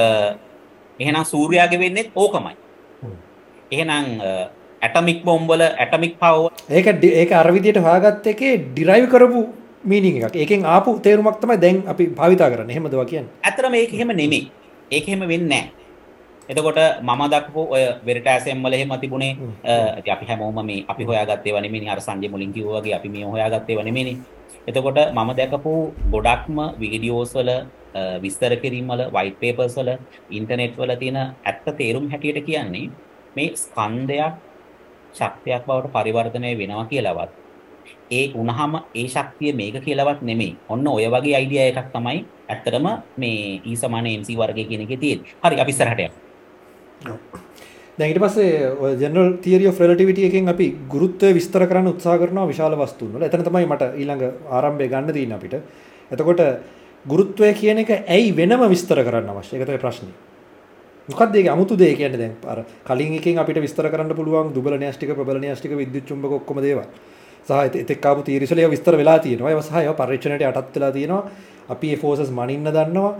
එහෙනම් 0.99 1.25
සූර්යාගේ 1.25 1.79
වෙන්නේ 1.79 2.11
ඕකමයි. 2.15 2.57
එහෙනම් 3.71 4.07
ඇටමික් 4.83 5.19
බොම්බල 5.25 5.63
ඇටමික් 5.63 6.15
පව 6.23 6.37
ඒක 6.77 6.87
ඒක 7.23 7.33
අර 7.41 7.49
විදියට 7.57 7.81
හොයාගත්ත 7.87 8.27
එකේ 8.33 8.55
ඩිරයිව් 8.59 9.07
කරපු 9.13 9.41
මීනින් 9.91 10.17
එකක්. 10.21 10.37
ඒකෙන් 10.37 10.65
ආපු 10.65 10.91
තේරුමක් 11.05 11.37
තමයි 11.43 11.57
දැන් 11.65 11.77
අපි 11.93 12.05
භාවිතා 12.19 12.49
කරන්නේ. 12.53 12.75
එහෙමද 12.75 12.95
වා 13.01 13.11
කියන්නේ? 13.13 13.33
ඇත්තටම 13.45 13.75
ඒක 13.75 13.93
එහෙම 13.97 14.11
නෙමෙයි. 14.23 14.43
ඒක 14.91 15.09
එහෙම 15.09 15.23
වෙන්නේ. 15.33 15.65
එතකොට 16.51 16.81
මම 17.09 17.23
දක්වපු 17.33 17.63
ඔය 17.75 17.83
වෙරිටාසෙම් 18.07 18.63
වල 18.65 18.75
එහෙම 18.79 18.93
තිබුණේ 19.03 19.33
අපි 20.17 20.25
හැමෝම 20.31 20.61
මේ 20.69 20.85
අපි 20.93 21.05
හොයාගත්තේ 21.11 21.51
ඒවා 21.53 21.65
නෙමෙයි. 21.67 21.89
අර 21.89 22.01
සංජය 22.07 22.29
මුලින් 22.35 22.53
කිව්වා 22.57 22.81
වගේ 22.81 22.95
අපි 22.99 23.09
මේ 23.15 23.25
හොයාගත්තේ 23.35 23.73
ඒවා 23.75 23.89
නෙමෙයි. 23.89 24.17
එතකොට 24.69 24.99
මම 25.17 25.31
දැකපු 25.39 25.73
ගොඩක්ම 26.13 26.59
වීඩියෝස් 26.81 27.33
වල 27.39 27.51
විස්තර 28.25 28.53
කිරීම් 28.63 28.93
වල 28.93 29.03
වයිට් 29.17 29.41
පේපර්ස් 29.43 29.77
වල 29.81 29.91
ඉන්ටර්නෙට් 30.39 30.77
වල 30.81 30.93
තියෙන 31.03 31.19
ඇත්ත 31.21 31.67
තේරුම් 31.81 32.07
හැටියට 32.13 32.47
කියන්නේ 32.49 32.87
මේ 33.37 33.57
ස්කන්ධයක් 33.65 34.35
ශක්තියක් 35.13 35.67
බවට 35.67 35.93
පරිවර්තනය 35.95 36.51
වෙනවා 36.59 36.87
කියලාවත් 36.87 37.31
ඒ 38.11 38.25
වුණාම 38.35 38.75
ඒ 38.95 39.07
ශක්තිය 39.09 39.53
මේක 39.53 39.77
කියලාවත් 39.85 40.23
නෙමෙයි. 40.23 40.57
ඔන්න 40.69 40.87
ඔය 40.89 41.07
වගේ 41.07 41.37
අයිඩියා 41.37 41.69
එකක් 41.73 41.93
තමයි 41.93 42.25
ඇත්තටම 42.49 42.89
මේ 43.17 43.61
E 43.65 43.77
සමාන 43.77 44.07
MC 44.13 44.37
වර්ගය 44.37 44.65
කියන 44.65 44.83
එකේ 44.83 44.97
තියෙන්නේ. 44.97 45.37
හරි 45.45 45.61
අපි 45.61 45.71
ඉස්සරහට 45.71 46.01
යමු. 46.01 46.15
දැට 47.99 48.19
පස්සේ 48.19 48.51
ජනල් 49.01 49.31
තිරිය 49.45 49.73
ෆ්‍රලටිවිටිය 49.73 50.29
එකෙන් 50.29 50.49
අපි 50.49 50.67
ගුරුත්ව 50.89 51.35
විස්තර 51.35 51.67
කරන්න 51.67 51.93
උත්සා 51.93 52.17
කරනවා 52.19 52.49
විශාල 52.49 52.77
වස්තුන්වල 52.77 53.27
එතන 53.29 53.45
තමයි 53.45 53.67
මට 53.67 53.91
ඊළඟ 53.95 54.25
ආරම්භය 54.51 54.89
ගන්න 54.89 55.15
දීන 55.17 55.37
අපිට 55.37 55.57
එතකොට 56.11 56.43
ගුරුත්වය 57.07 57.53
කියන 57.55 57.83
එක 57.85 57.93
ඇයි 57.99 58.35
වෙනම 58.37 58.67
විස්තර 58.69 59.03
කරන්න 59.05 59.33
අවශ්‍ය 59.33 59.59
එකතයි 59.59 59.81
ප්‍රශ්නය 59.85 60.13
මොකක්ද 61.11 61.37
ඒක? 61.37 61.49
අමුතු 61.49 61.77
දේ 61.77 61.95
කියන්නේ 61.95 62.19
දැන්? 62.19 62.35
අර 62.47 62.65
කලින් 62.85 63.17
එකෙන් 63.19 63.39
අපිට 63.39 63.59
විස්තර 63.59 63.89
කරන්න 63.89 64.15
පුළුවන් 64.15 64.53
දුබල 64.55 64.77
න්‍යෂ්ටික 64.77 65.13
ප්‍රබල 65.13 65.41
න්‍යෂ්ටික 65.41 65.75
විද්‍යුත් 65.75 66.07
චුම්බක 66.07 66.33
ඔක්කොම 66.33 66.63
දේවල්. 66.63 66.87
සහ 67.47 67.77
එතෙක් 67.77 68.05
ආපු 68.05 68.23
තීරසලය 68.23 68.69
විස්තර 68.69 68.97
වෙලා 68.97 69.19
තියෙනවා. 69.19 69.51
ඒවා 69.51 69.63
සහ 69.63 69.77
ඒවා 69.77 69.99
පරීක්ෂණයට 70.03 70.47
යටත් 70.47 70.77
වෙලා 70.77 70.93
තියෙනවා. 70.93 71.23
අපි 71.69 71.93
ඒ 71.93 71.97
ෆෝසස් 71.97 72.31
මනින්න 72.31 72.67
දන්නවා. 72.69 73.13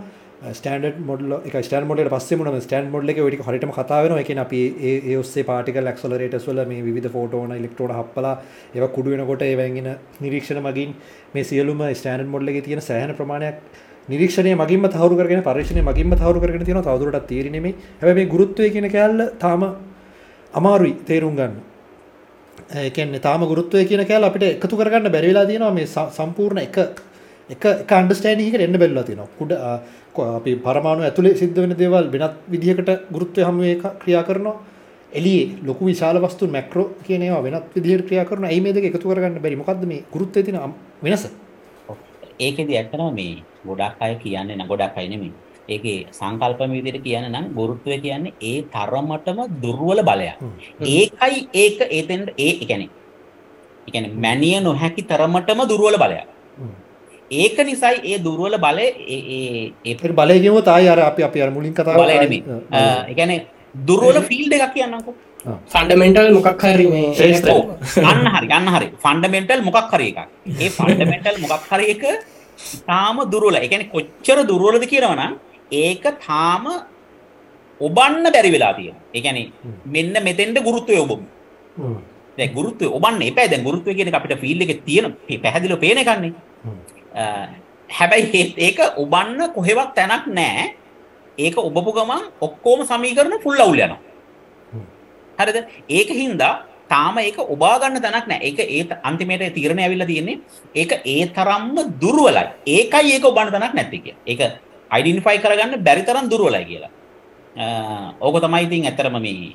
ස්ටන්ඩ් 0.51 1.01
මොඩල් 1.05 1.33
එක 1.37 1.55
ස්ටන් 1.57 1.85
මොඩලට 1.85 2.09
පස්සේ 2.09 2.37
මොන 2.37 2.55
ස්ටන් 2.57 2.87
මොඩල 2.89 3.11
එක 3.11 3.19
ටික 3.19 3.43
හරියටම 3.45 3.71
කතා 3.71 3.99
වෙනවා. 4.03 4.21
ඒ 4.21 4.25
කියන්නේ 4.25 4.45
අපි 4.45 4.61
ඒ 4.81 4.93
ඒ 5.11 5.17
ඔස්සේ 5.17 5.43
පාටිකල් 5.43 5.85
ඇක්සලරේටර්ස් 5.85 6.47
වල 6.49 6.61
මේ 6.65 6.81
විවිධ 6.81 7.09
ෆෝටෝන 7.09 7.53
ඉලෙක්ට්‍රෝන 7.53 7.93
හප්පලා 7.93 8.33
ඒවා 8.75 8.91
කුඩු 8.95 9.13
වෙනකොට 9.13 9.43
ඒවෙන් 9.43 9.77
එන 9.77 9.89
නිරීක්ෂණ 10.21 10.61
මගින් 10.61 10.95
මේ 11.35 11.43
සියලුම 11.43 11.83
ස්ටෑන්ඩඩ් 11.91 12.33
මොඩල් 12.33 12.53
එකේ 12.53 12.65
තියෙන 12.67 12.81
සෑහෙන 12.81 13.13
ප්‍රමාණයක් 13.13 13.61
නිරීක්ෂණය 14.09 14.55
මගින්ම 14.55 14.87
තහවුරු 14.89 15.15
කරගෙන 15.15 15.43
පරීක්ෂණය 15.43 15.81
මගින්ම 15.81 16.15
තහවුරු 16.15 16.39
කරගෙන 16.39 16.65
තියෙනවා 16.65 16.87
තවදුරටත් 16.89 17.27
තීරි 17.27 17.49
නෙමෙයි 17.49 17.75
හැබැයි 17.99 18.17
මේ 18.19 18.31
ගුරුත්වය 18.33 18.69
කියන 18.71 18.87
කෑල්ල 18.89 19.21
තාම 19.39 19.61
අමාරුයි 20.53 20.95
තේරුම් 21.05 21.35
ගන්න. 21.35 21.53
ඒ 22.75 22.89
කියන්නේ 22.89 23.21
තාම 23.21 23.45
ගුරුත්වය 23.51 23.85
කියන 23.85 24.05
කෑල්ල 24.05 24.29
අපිට 24.29 24.47
එකතු 24.49 24.75
කරගන්න 24.75 25.11
බැරි 25.11 25.31
වෙලා 25.31 25.45
තියෙනවා 25.45 25.71
මේ 25.71 25.87
සම්පූර්ණ 25.87 26.63
එක 26.63 26.77
එක 27.49 27.65
එක 27.65 27.91
අන්ඩර්ස්ටෑන්ඩින් 27.91 28.47
එකට 28.49 28.65
එන්න 28.67 28.79
බැරිලා 28.81 29.03
තියෙනවා. 29.03 29.29
කුඩ 29.39 29.51
අපි 30.37 30.55
පරමාණු 30.65 31.03
ඇතුලේ 31.03 31.35
සිද්ධ 31.35 31.61
වෙන 31.63 31.77
දේවල් 31.77 32.09
වෙනත් 32.15 32.35
විදිහකට 32.49 32.91
ගුරුත්වය 33.11 33.45
හැමුවේ 33.47 33.75
ක්‍රියා 34.01 34.23
කරනවා. 34.23 34.57
එළියේ 35.13 35.47
ලොකු 35.67 35.85
විශාල 35.85 36.19
වස්තුන් 36.25 36.51
මැක්‍රෝ 36.51 36.87
කියන 37.05 37.21
ඒවා 37.21 37.43
වෙනත් 37.43 37.75
විදිහට 37.75 38.07
ක්‍රියා 38.09 38.25
කරනවා. 38.25 38.49
ඇයි 38.49 38.61
මේ 38.61 38.73
දෙක 38.73 38.89
එකතු 38.89 39.07
කරගන්න 39.07 39.39
බැරි? 39.45 39.61
මොකද්ද 39.61 39.85
මේ 39.85 40.03
ගුරුත්වයේ 40.13 40.45
තියෙන 40.45 40.75
වෙනස? 41.03 41.25
ඒකෙදි 42.45 42.77
ඇත්තටම 42.79 43.07
මේ 43.19 43.37
ගොඩක් 43.67 44.03
අය 44.05 44.13
කියන්නේ 44.23 44.59
නෑ 44.59 44.69
ගොඩක් 44.71 44.97
අය 44.97 45.07
නෙමෙයි. 45.13 45.33
ඒකේ 45.69 45.97
සංකල්පම 46.11 46.71
විදිහට 46.77 47.03
කියන්න 47.05 47.29
නම් 47.31 47.45
ගුරුත්වය 47.57 47.97
කියන්නේ 48.05 48.33
ඒ 48.41 48.57
තරමටම 48.75 49.39
දුර්වල 49.63 50.01
බලයක්. 50.09 50.37
ඒකයි 50.95 51.39
ඒක 51.63 51.79
ඒතෙන් 51.89 52.21
ඒ 52.37 52.53
කියන්නේ 52.61 52.89
ඒ 53.87 53.91
කියන්නේ 53.93 54.13
මැනිය 54.25 54.59
නොහැකි 54.67 55.07
තරමටම 55.11 55.61
දුර්වල 55.71 55.97
බලයක්. 56.03 56.27
ඒක 57.31 57.57
නිසායි 57.69 57.99
ඒ 58.11 58.19
දුර්වල 58.27 58.57
බලය 58.65 58.87
ඒ 59.07 59.21
ඒ 59.37 59.65
ඒ 59.85 60.13
බලය 60.19 60.37
කියමුත් 60.43 60.67
ආයි 60.67 60.91
අර 60.93 60.99
අපි 61.09 61.23
අපි 61.29 61.43
අර 61.43 61.49
මුලින් 61.57 61.73
කතා 61.73 61.97
බලය 61.97 62.15
නෙමෙයි. 62.23 62.43
ඒ 63.09 63.15
කියන්නේ 63.15 63.41
දුර්වල 63.87 64.21
ෆීල්ඩ් 64.29 64.53
එකක් 64.57 64.73
කියන්නම්කෝ. 64.77 65.15
ෆන්ඩමෙන්ටල් 65.43 66.29
මොකක් 66.33 66.63
හරි 66.63 66.85
මේ 66.87 67.07
අන්න 68.09 68.25
හරි 68.35 68.49
අන්න 68.57 68.67
හරි 68.75 68.87
ෆන්ඩමෙන්ටල් 69.03 69.61
මොකක් 69.67 69.93
හරි 69.93 70.07
එකක්. 70.11 70.19
ඒ 70.57 70.69
ෆන්ඩමෙන්ටල් 70.69 71.37
මොකක් 71.43 71.65
හරි 71.71 71.85
එක 71.93 72.03
තාම 72.85 73.17
දුර්වල. 73.31 73.55
ඒ 73.55 73.67
කියන්නේ 73.67 73.91
කොච්චර 73.95 74.37
දුර්වලද 74.51 74.85
කියනවා 74.91 75.17
නම් 75.17 75.33
ඒක 75.83 76.05
තාම 76.27 76.65
ඔබන්න 77.81 78.25
බැරි 78.27 78.51
වෙලා 78.55 78.73
තියෙනවා. 78.73 79.03
ඒ 79.15 79.21
කියන්නේ 79.21 79.47
මෙන්න 79.87 80.13
මෙතෙන්ද 80.23 80.57
ගුරුත්වය 80.67 80.99
ඔබමු. 81.05 81.25
දැන් 82.37 82.53
ගුරුත්වය 82.57 82.85
ඔබන්න 82.89 83.25
එපා. 83.29 83.47
දැන් 83.47 83.65
ගුරුත්වය 83.67 83.97
කියන 83.97 84.11
එක 84.11 84.19
අපිට 84.19 84.37
ෆීල්ඩ් 84.43 84.67
එකේ 84.67 84.83
තියෙන 84.85 85.17
පැහැදිලිව 85.43 85.81
පේන 85.85 86.03
එකන්නේ. 86.03 86.33
හැබැයි 87.89 88.45
ඒක 88.59 88.79
ඔබන්න 88.97 89.41
කොහෙවත් 89.57 89.91
තැනක් 89.97 90.29
නැහැ. 90.29 90.69
ඒක 91.37 91.57
ඔබපු 91.59 91.91
ගමන් 91.91 92.23
ඔක්කොම 92.41 92.85
සමීකරණ 92.85 93.41
ෆුල් 93.41 93.57
අවුල් 93.57 93.79
යනවා. 93.79 94.10
හරිද? 95.39 95.57
ඒක 95.97 96.09
හින්දා 96.19 96.53
තාම 96.91 97.17
ඒක 97.23 97.37
ඔබා 97.53 97.75
ගන්න 97.81 98.03
තැනක් 98.05 98.27
නැහැ. 98.31 98.47
ඒක 98.47 98.59
ඒ 98.77 98.83
අන්තිමේට 99.09 99.53
තීරණය 99.57 99.81
ඇවිල්ලා 99.85 100.09
තියෙන්නේ 100.11 100.37
ඒක 100.81 100.91
ඒ 101.13 101.23
තරම්ම 101.37 101.77
දුර්වලයි. 102.03 102.45
ඒකයි 102.77 103.13
ඒක 103.15 103.25
ඔබන්න 103.31 103.51
තැනක් 103.55 103.75
නැත්තේ 103.79 104.01
කියලා. 104.05 104.21
ඒක 104.31 104.41
අයිඩෙන්ටිෆයි 104.91 105.43
කරගන්න 105.43 105.83
බැරි 105.87 106.03
තරම් 106.09 106.25
දුර්වලයි 106.31 106.63
කියලා. 106.71 106.91
ඕක 108.25 108.37
තමයි 108.45 108.63
ඉතින් 108.67 108.87
ඇත්තටම 108.89 109.19
මේ 109.25 109.51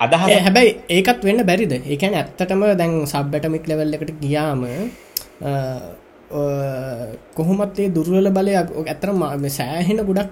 අදහස. 0.00 0.22
හැබැයි 0.46 0.70
ඒකත් 0.96 1.24
වෙන්න 1.28 1.46
බැරිද? 1.50 1.72
ඒ 1.80 1.96
කියන්නේ 1.96 2.22
ඇත්තටම 2.22 2.62
දැන් 2.80 2.92
සබ් 3.06 3.34
ඇටොමික් 3.36 3.64
ලෙවල් 3.70 3.96
එකට 3.96 4.12
ගියාම 4.22 4.62
කොහොමත් 7.36 7.78
ඒ 7.82 7.88
දුර්වල 7.96 8.28
බලයක් 8.38 8.68
ඇතරම 8.92 9.20
සෑහෙන 9.58 10.00
ගොඩක් 10.08 10.30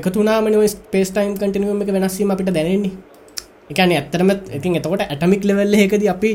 එකතුනාම 0.00 0.46
ස්පේස් 0.72 1.10
ටයිම් 1.14 1.32
කටිනුවම 1.38 1.80
එක 1.84 1.90
වෙනස්වීම 1.96 2.32
අපිට 2.34 2.52
දැනෙන්නේ 2.56 2.92
එකන 3.72 3.92
ඇත්තරම 3.96 4.30
ඉතින් 4.58 4.78
එතකොට 4.80 5.02
ඇටමික් 5.06 5.44
ලෙවල්ල 5.50 5.74
එකද 5.86 6.06
අපි 6.14 6.30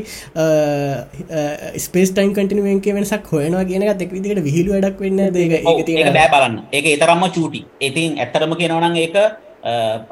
ස්පේස් 1.86 2.12
ටයිම් 2.12 2.32
කටිනුවෙන්ගේ 2.36 2.96
වෙනසක් 2.98 3.32
හොයනවා 3.32 3.64
කියනක 3.70 4.04
එක් 4.06 4.12
විදිට 4.16 4.42
විහිලු 4.48 4.76
වැඩක් 4.76 5.02
වෙන්න 5.06 5.20
ඒ 5.26 6.12
බෑ 6.18 6.28
බලන්න. 6.34 6.56
ඒක 6.76 6.86
එතරම්ම 6.94 7.26
චූටි. 7.36 7.60
ඉතින් 7.88 8.16
ඇත්තරම 8.22 8.54
කියනවනම් 8.60 8.96
ඒක 9.04 9.16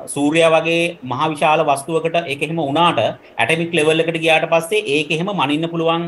සූරයා 0.06 0.50
වගේ 0.54 0.98
මහා 1.10 1.30
විශාල 1.32 1.64
වස්තුවකට 1.70 2.16
ඒක 2.26 2.42
එහෙම 2.42 2.60
වුණාට 2.60 3.00
ඇටමික් 3.38 3.74
ලෙවල් 3.78 4.04
එකට 4.04 4.20
ගියාට 4.24 4.46
පස්සේ 4.52 4.84
ඒක 4.96 5.10
එහෙම 5.10 5.30
මනින්න 5.40 5.68
පුළුවන්. 5.72 6.06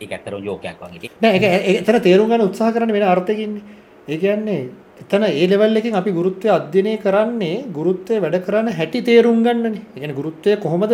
ඒක 0.00 0.12
ඇත්තටම 0.12 0.44
ජෝකයක් 0.48 0.78
වගේ. 0.84 1.10
නෑ 1.22 1.34
ඒක 1.38 1.82
එතන 1.82 2.00
තේරුම් 2.08 2.30
ගන්න 2.30 2.48
උත්සාහ 2.48 2.72
කරන 2.74 2.94
වෙන 2.96 3.08
අර්ථයකින්නේ. 3.14 3.62
ඒ 4.08 4.18
කියන්නේ 4.18 4.62
එතන 5.02 5.24
ඒ 5.26 5.46
ලෙවල් 5.48 5.76
එකකින් 5.78 5.94
අපි 5.94 6.10
ගුරුත්වය 6.12 6.48
අධ්‍යයනය 6.50 6.94
කරන්නේ 6.98 7.56
ගුරුත්වය 7.72 8.20
වැඩ 8.20 8.38
කරන 8.46 8.68
හැටි 8.70 9.00
තේරුම් 9.02 9.38
ගන්නනේ. 9.42 9.82
ඒ 9.86 9.94
කියන්නේ 9.96 10.18
ගුරුත්වය 10.18 10.56
කොහොමද 10.58 10.92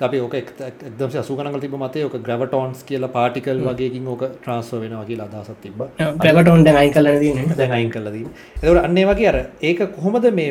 අපි 0.00 0.18
ඕක 0.18 0.34
180 0.34 1.38
ගණන් 1.38 1.60
තිබ්බ 1.60 1.76
මතේ 1.76 2.04
ඕක 2.04 2.16
ග්‍රැවටෝන්ස් 2.18 2.82
කියලා 2.84 3.10
පාටිකල් 3.10 3.62
වගේකින් 3.62 4.06
ඕක 4.06 4.22
ට්‍රාන්ස්ෆර් 4.34 4.82
වෙනවා 4.82 5.04
කියලා 5.04 5.28
අදහසක් 5.30 5.58
තිබ්බා. 5.62 5.88
ග්‍රැවටෝන් 6.16 6.64
දැන් 6.64 6.76
අයින් 6.76 6.92
කරලා 6.92 7.18
තියෙන්නේ. 7.18 7.56
දැන් 7.60 7.72
අයින් 7.72 7.90
කරලා 7.90 8.12
තියෙන්නේ. 8.12 8.46
ඒකෝර 8.56 8.80
අන්න 8.80 8.98
ඒ 8.98 9.06
වගේ 9.06 9.28
අර 9.32 9.38
ඒක 9.62 9.82
කොහොමද 9.96 10.30
මේ 10.32 10.48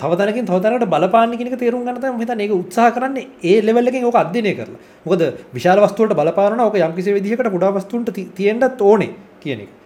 තව 0.00 0.10
තැනකින් 0.14 0.46
තව 0.46 0.60
තැනකට 0.60 0.88
බලපාන්න 0.88 1.38
කියන 1.38 1.50
එක 1.50 1.58
තේරුම් 1.58 1.82
ගන්න 1.84 1.98
තමයි 1.98 2.12
මම 2.12 2.22
හිතන්නේ 2.22 2.46
ඒක 2.46 2.54
උත්සාහ 2.56 2.90
කරන්නේ 2.90 3.26
ඒ 3.44 3.58
ලෙවල් 3.62 3.90
එකෙන් 3.90 4.04
ඕක 4.04 4.16
අධ්‍යයනය 4.16 4.54
කරලා. 4.54 4.84
මොකද 5.06 5.26
විශාල 5.52 5.84
වස්තු 5.84 6.02
වලට 6.02 6.20
බලපානවා 6.20 6.68
ඕක 6.68 6.78
යම් 6.80 6.94
කිසි 6.94 7.16
විදිහකට 7.16 7.50
කුඩා 7.50 7.74
වස්තුන්ට 7.76 8.14
තියෙන්නත් 8.34 8.80
ඕනේ 8.82 9.12
කියන 9.40 9.66
එක. 9.66 9.77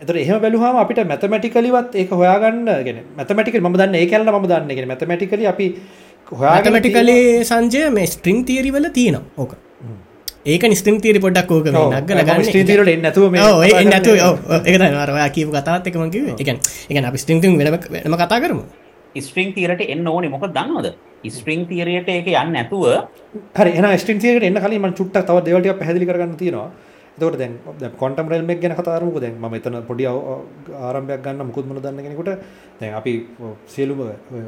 එතකොට 0.00 0.18
එහෙම 0.22 0.40
බැලුවාම 0.44 0.80
අපිට 0.82 1.00
මැතමැටිකලිවත් 1.12 1.94
ඒක 2.02 2.10
හොයාගන්න 2.20 2.66
يعني 2.88 3.02
මැතමැටිකලි 3.18 3.62
මම 3.64 3.76
දන්නේ 3.82 4.02
ඒ 4.02 4.10
කියලා 4.12 4.38
මම 4.38 4.48
දන්නේ 4.52 4.76
يعني 4.78 4.90
මැතමැටිකලි 4.92 5.46
අපි 5.52 5.66
හොයාගන්න 6.32 6.76
මැතමැටිකලි 6.76 7.16
සංජය 7.50 7.82
මේ 7.98 8.08
ස්ට්‍රින්ග් 8.14 8.40
තියරි 8.50 8.72
වල 8.76 8.88
තියෙනවා 8.98 9.44
ඕක. 9.44 9.52
ඒක 10.46 10.64
නිස්ත්‍රිම් 10.72 10.96
තීරි 11.04 11.20
පොඩ්ඩක් 11.24 11.52
ඕක 11.56 11.68
නක්ගල 11.72 12.24
ගන්න 12.28 12.48
ස්ට්‍රීම් 12.48 12.66
තීරට 12.68 12.90
එන්නේ 12.94 13.04
නැතුව 13.06 13.30
මේ 13.34 13.46
ඔව් 13.50 13.62
ඒ 13.66 13.84
නැතුව 13.92 14.24
ඔව් 14.28 14.36
ඒක 14.58 14.76
තමයි 14.80 14.98
අර 15.04 15.14
ඔයා 15.18 15.30
කියපු 15.36 15.52
කතාවත් 15.56 15.88
එක 15.90 15.96
මම 16.00 16.10
කිව්වේ. 16.16 16.34
ඒ 16.40 16.44
කියන්නේ 16.48 16.62
ඒ 16.82 16.92
කියන්නේ 16.94 17.10
අපි 17.12 17.22
ස්ට්‍රිම් 17.24 17.40
තීරි 17.42 17.56
වෙනම 17.62 17.78
වෙනම 17.94 18.18
කතා 18.22 18.42
කරමු. 18.44 18.64
ස්ට්‍රිං 19.14 19.52
තිරට 19.56 19.82
එන්න 19.86 20.06
ඕනේ 20.06 20.30
මොකද 20.34 20.52
දන්නවද 20.56 20.88
ස්ට්‍රිං 21.30 21.62
තිරයට 21.70 22.08
ඒක 22.08 22.28
යන්නේ 22.28 22.52
නැතුව 22.56 22.84
හරි 23.58 23.70
එහෙනම් 23.72 23.96
ස්ට්‍රිම් 24.02 24.18
තිරයට 24.24 24.46
එන්න 24.48 24.60
කලින් 24.64 24.80
මම 24.82 24.94
චුට්ටක් 24.98 25.26
තව 25.28 25.44
දේවල් 25.46 25.62
ටිකක් 25.62 25.78
පැහැදිලි 25.80 26.08
කරගන්න 26.10 26.36
තියෙනවා 26.42 26.68
එතකොට 27.17 27.37
දැන් 27.37 27.59
දැන් 27.79 27.91
ක්වොන්ටම් 27.99 28.29
රෙල්ම් 28.29 28.49
එක 28.49 28.61
ගැන 28.61 28.75
කතා 28.75 28.97
කරමුකෝ. 28.99 29.19
දැන් 29.19 29.35
මම 29.35 29.53
එතන 29.53 29.75
පොඩි 29.89 30.05
ආරම්භයක් 30.07 31.21
ගන්න 31.25 31.45
මුකුත් 31.45 31.65
මොන 31.67 31.81
දන්න 31.81 32.03
කෙනෙකුට 32.05 32.39
දැන් 32.79 32.93
අපි 32.93 33.13
සියලුම 33.67 33.99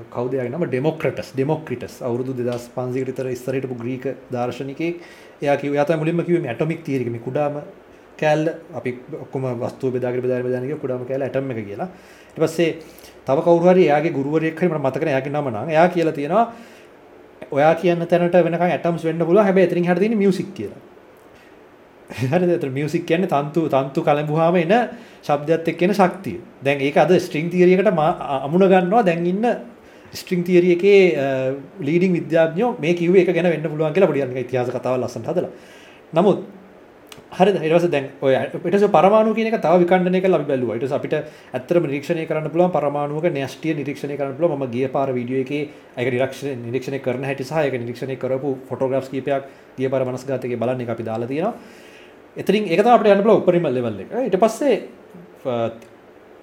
කවුද 0.09 0.33
යාගේ 0.33 0.51
නම? 0.51 0.65
ඩෙමොක්‍රටස් 0.71 1.33
ඩෙමොක්‍රිටස් 1.35 2.01
අවුරුදු 2.01 2.33
2500 2.33 3.03
කට 3.03 3.09
විතර 3.09 3.27
ඉස්සර 3.35 3.53
හිටපු 3.57 3.75
ග්‍රීක 3.75 4.05
දාර්ශනිකයෙක්. 4.31 4.95
එයා 5.41 5.57
කිව්වා 5.57 5.75
එයා 5.77 5.87
තමයි 5.87 5.99
මුලින්ම 6.03 6.23
කිව්වේ 6.25 6.43
මේ 6.43 6.51
ඇටොමික් 6.53 6.83
තියරි 6.83 7.03
එක. 7.05 7.11
මේ 7.11 7.25
කුඩාම 7.27 7.61
කෑල්ල 8.19 8.45
අපි 8.79 8.91
ඔක්කොම 9.25 9.43
වස්තුව 9.61 9.93
බෙදාගෙන 9.95 10.21
බෙදාගෙන 10.25 10.45
බෙදාගෙන 10.47 10.69
කිව්ව 10.69 10.81
කුඩාම 10.85 11.05
කෑල්ල 11.09 11.27
ඇටම් 11.27 11.51
එක 11.51 11.65
කියලා. 11.67 11.89
ඊට 12.31 12.39
පස්සේ 12.43 12.69
තව 13.27 13.37
කවුරු 13.45 13.67
හරි 13.73 13.83
එයාගේ 13.89 14.15
ගුරුවරයෙක් 14.17 14.55
හරි 14.59 14.69
මට 14.69 14.81
මතක 14.85 15.03
නැහැ 15.03 15.19
එයාගේ 15.19 15.35
නම 15.35 15.47
නම්. 15.51 15.67
එයා 15.75 15.87
කියලා 15.93 16.15
තියෙනවා 16.15 16.45
ඔයා 17.51 17.75
කියන 17.75 18.07
තැනට 18.07 18.35
වෙනකන් 18.47 18.65
ඇටම්ස් 18.71 19.03
වෙන්න 19.03 19.25
පුළුවන්. 19.27 19.45
හැබැයි 19.47 19.67
එතනින් 19.67 19.85
හරියට 19.85 19.99
තියෙන්නේ 19.99 20.23
මියුසික් 20.23 20.51
කියලා. 20.57 20.92
හරිද? 22.09 22.49
ඒතර 22.49 22.69
මියුසික් 22.69 23.05
කියන්නේ 23.05 23.27
තන්තු 23.27 23.67
තන්තු 23.69 24.03
කලඹුවාම 24.03 24.55
එන 24.55 24.73
ශබ්දයත් 25.23 25.67
එක්ක 25.73 25.83
එන 25.83 25.93
ශක්තිය. 25.93 26.39
දැන් 26.63 26.81
ඒක 26.81 26.97
අද 26.97 27.11
ස්ට්‍රින්ග් 27.19 27.49
තියරි 27.51 27.73
එකට 27.73 27.87
අමුණ 27.87 28.67
ගන්නවා 28.69 29.03
දැන් 29.03 29.25
ඉන්න 29.25 29.45
ස්ට්‍රින්ග් 30.13 30.43
තියරි 30.45 30.73
එකේ 30.77 30.99
ලීඩින් 31.79 32.13
විද්‍යාඥයෝ 32.13 32.75
මේ 32.79 32.93
කිව්වේ 32.93 33.23
එක 33.23 33.33
ගැන 33.33 33.49
වෙන්න 33.49 33.69
පුළුවන් 33.69 33.93
කියලා 33.93 34.11
පොඩි 34.11 34.25
අනික 34.25 34.43
ඉතිහාස 34.45 34.69
කතාවල් 34.69 35.05
ලස්සනට 35.05 35.31
හදලා. 35.31 35.51
නමුත් 36.13 36.43
හරිද 37.37 37.55
ඊට 37.57 37.73
පස්සේ 37.73 37.91
දැන් 37.93 38.09
ඔය 38.21 38.33
ඊට 38.35 38.53
පස්සේ 38.61 38.91
පරමාණු 38.93 39.33
කියන 39.37 39.47
එක 39.49 39.57
තව 39.61 39.79
විකණ්ඩනය 39.83 40.19
කරලා 40.21 40.39
අපි 40.39 40.47
බැලුවා. 40.51 40.75
ඊට 40.75 40.85
පස්සේ 40.85 40.99
අපිට 40.99 41.15
ඇත්තටම 41.17 41.87
නිරීක්ෂණය 41.87 42.25
කරන්න 42.29 42.51
පුළුවන් 42.53 42.73
පරමාණුවක 42.75 43.25
න්‍යෂ්ටිය 43.37 43.73
නිරීක්ෂණය 43.79 44.17
කරන්න 44.19 44.35
පුළුවන්. 44.37 44.59
මම 44.59 44.71
ගිය 44.75 44.87
පාර 44.95 45.09
වීඩියෝ 45.17 45.41
එකේ 45.45 45.63
ඒක 45.97 46.07
නිරීක්ෂණය 46.13 46.53
නිරීක්ෂණය 46.67 46.99
කරන 47.05 47.25
හැටි 47.29 47.47
සහ 47.49 47.57
ඒක 47.63 47.79
නිරීක්ෂණය 47.81 48.19
කරපු 48.21 48.53
ෆොටෝග්‍රාෆ්ස් 48.69 49.09
කීපයක් 49.13 49.49
ගිය 49.79 49.89
පාර 49.89 50.05
මනස්ගත 50.05 50.45
එකේ 50.45 50.61
බලන්න 50.61 50.85
එක 50.85 50.93
අපි 50.93 51.03
දාලා 51.09 51.31
තියෙනවා. 51.31 51.53
එතනින් 52.37 52.67
ඒක 52.67 52.81
තමයි 52.81 52.93
අපිට 52.95 53.13
යන්න 53.13 53.23
පුළුවන් 53.23 53.41
උපරිම 53.41 53.65
ලෙවල් 53.77 53.99
එක. 54.03 54.13
ඊට 54.25 54.37
පස්සේ 54.43 54.75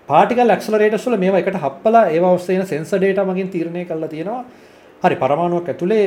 පාටිකල් 0.09 0.55
ඇක්සලරේටර්ස් 0.55 1.07
වල 1.09 1.19
මේවා 1.25 1.43
එකට 1.43 1.61
හප්පලා 1.65 2.05
ඒවා 2.15 2.33
ඔස්සේ 2.39 2.59
එන 2.59 2.67
සෙන්සර් 2.67 2.99
ඩේටා 2.99 3.27
මගින් 3.27 3.51
තීරණය 3.55 3.85
කරලා 3.91 4.11
තියෙනවා. 4.15 4.45
හරි 5.03 5.17
පරමාණුවක් 5.23 5.69
ඇතුලේ 5.73 6.07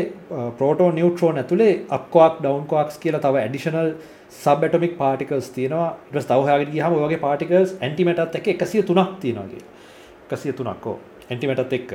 ප්‍රෝටෝන් 0.57 0.95
නියුට්‍රෝන් 0.95 1.38
ඇතුලේ 1.41 1.71
අප් 1.97 2.09
ක්වාක් 2.13 2.36
ඩවුන් 2.41 2.65
ක්වාක්ස් 2.71 2.97
කියලා 3.03 3.23
තව 3.25 3.43
ඇඩිෂනල් 3.43 3.89
සබ් 4.43 4.59
ඇටොමික් 4.67 4.93
පාටිකල්ස් 5.01 5.49
තියෙනවා. 5.57 5.88
ඊට 5.91 6.15
පස්සේ 6.15 6.29
තව 6.31 6.39
හොයාගෙන 6.47 6.73
ගියාම 6.75 6.97
ඔය 6.97 7.03
වගේ 7.05 7.23
පාටිකල්ස් 7.25 7.75
ඇන්ටිමැටර්ත් 7.81 8.39
එක්ක 8.39 8.63
103ක් 8.63 9.09
තියෙනවා 9.23 9.47
කියලා. 9.51 9.71
103ක් 10.31 10.86
ඕ 10.86 10.97
ඇන්ටිමැටර්ත් 11.29 11.73
එක්ක. 11.79 11.91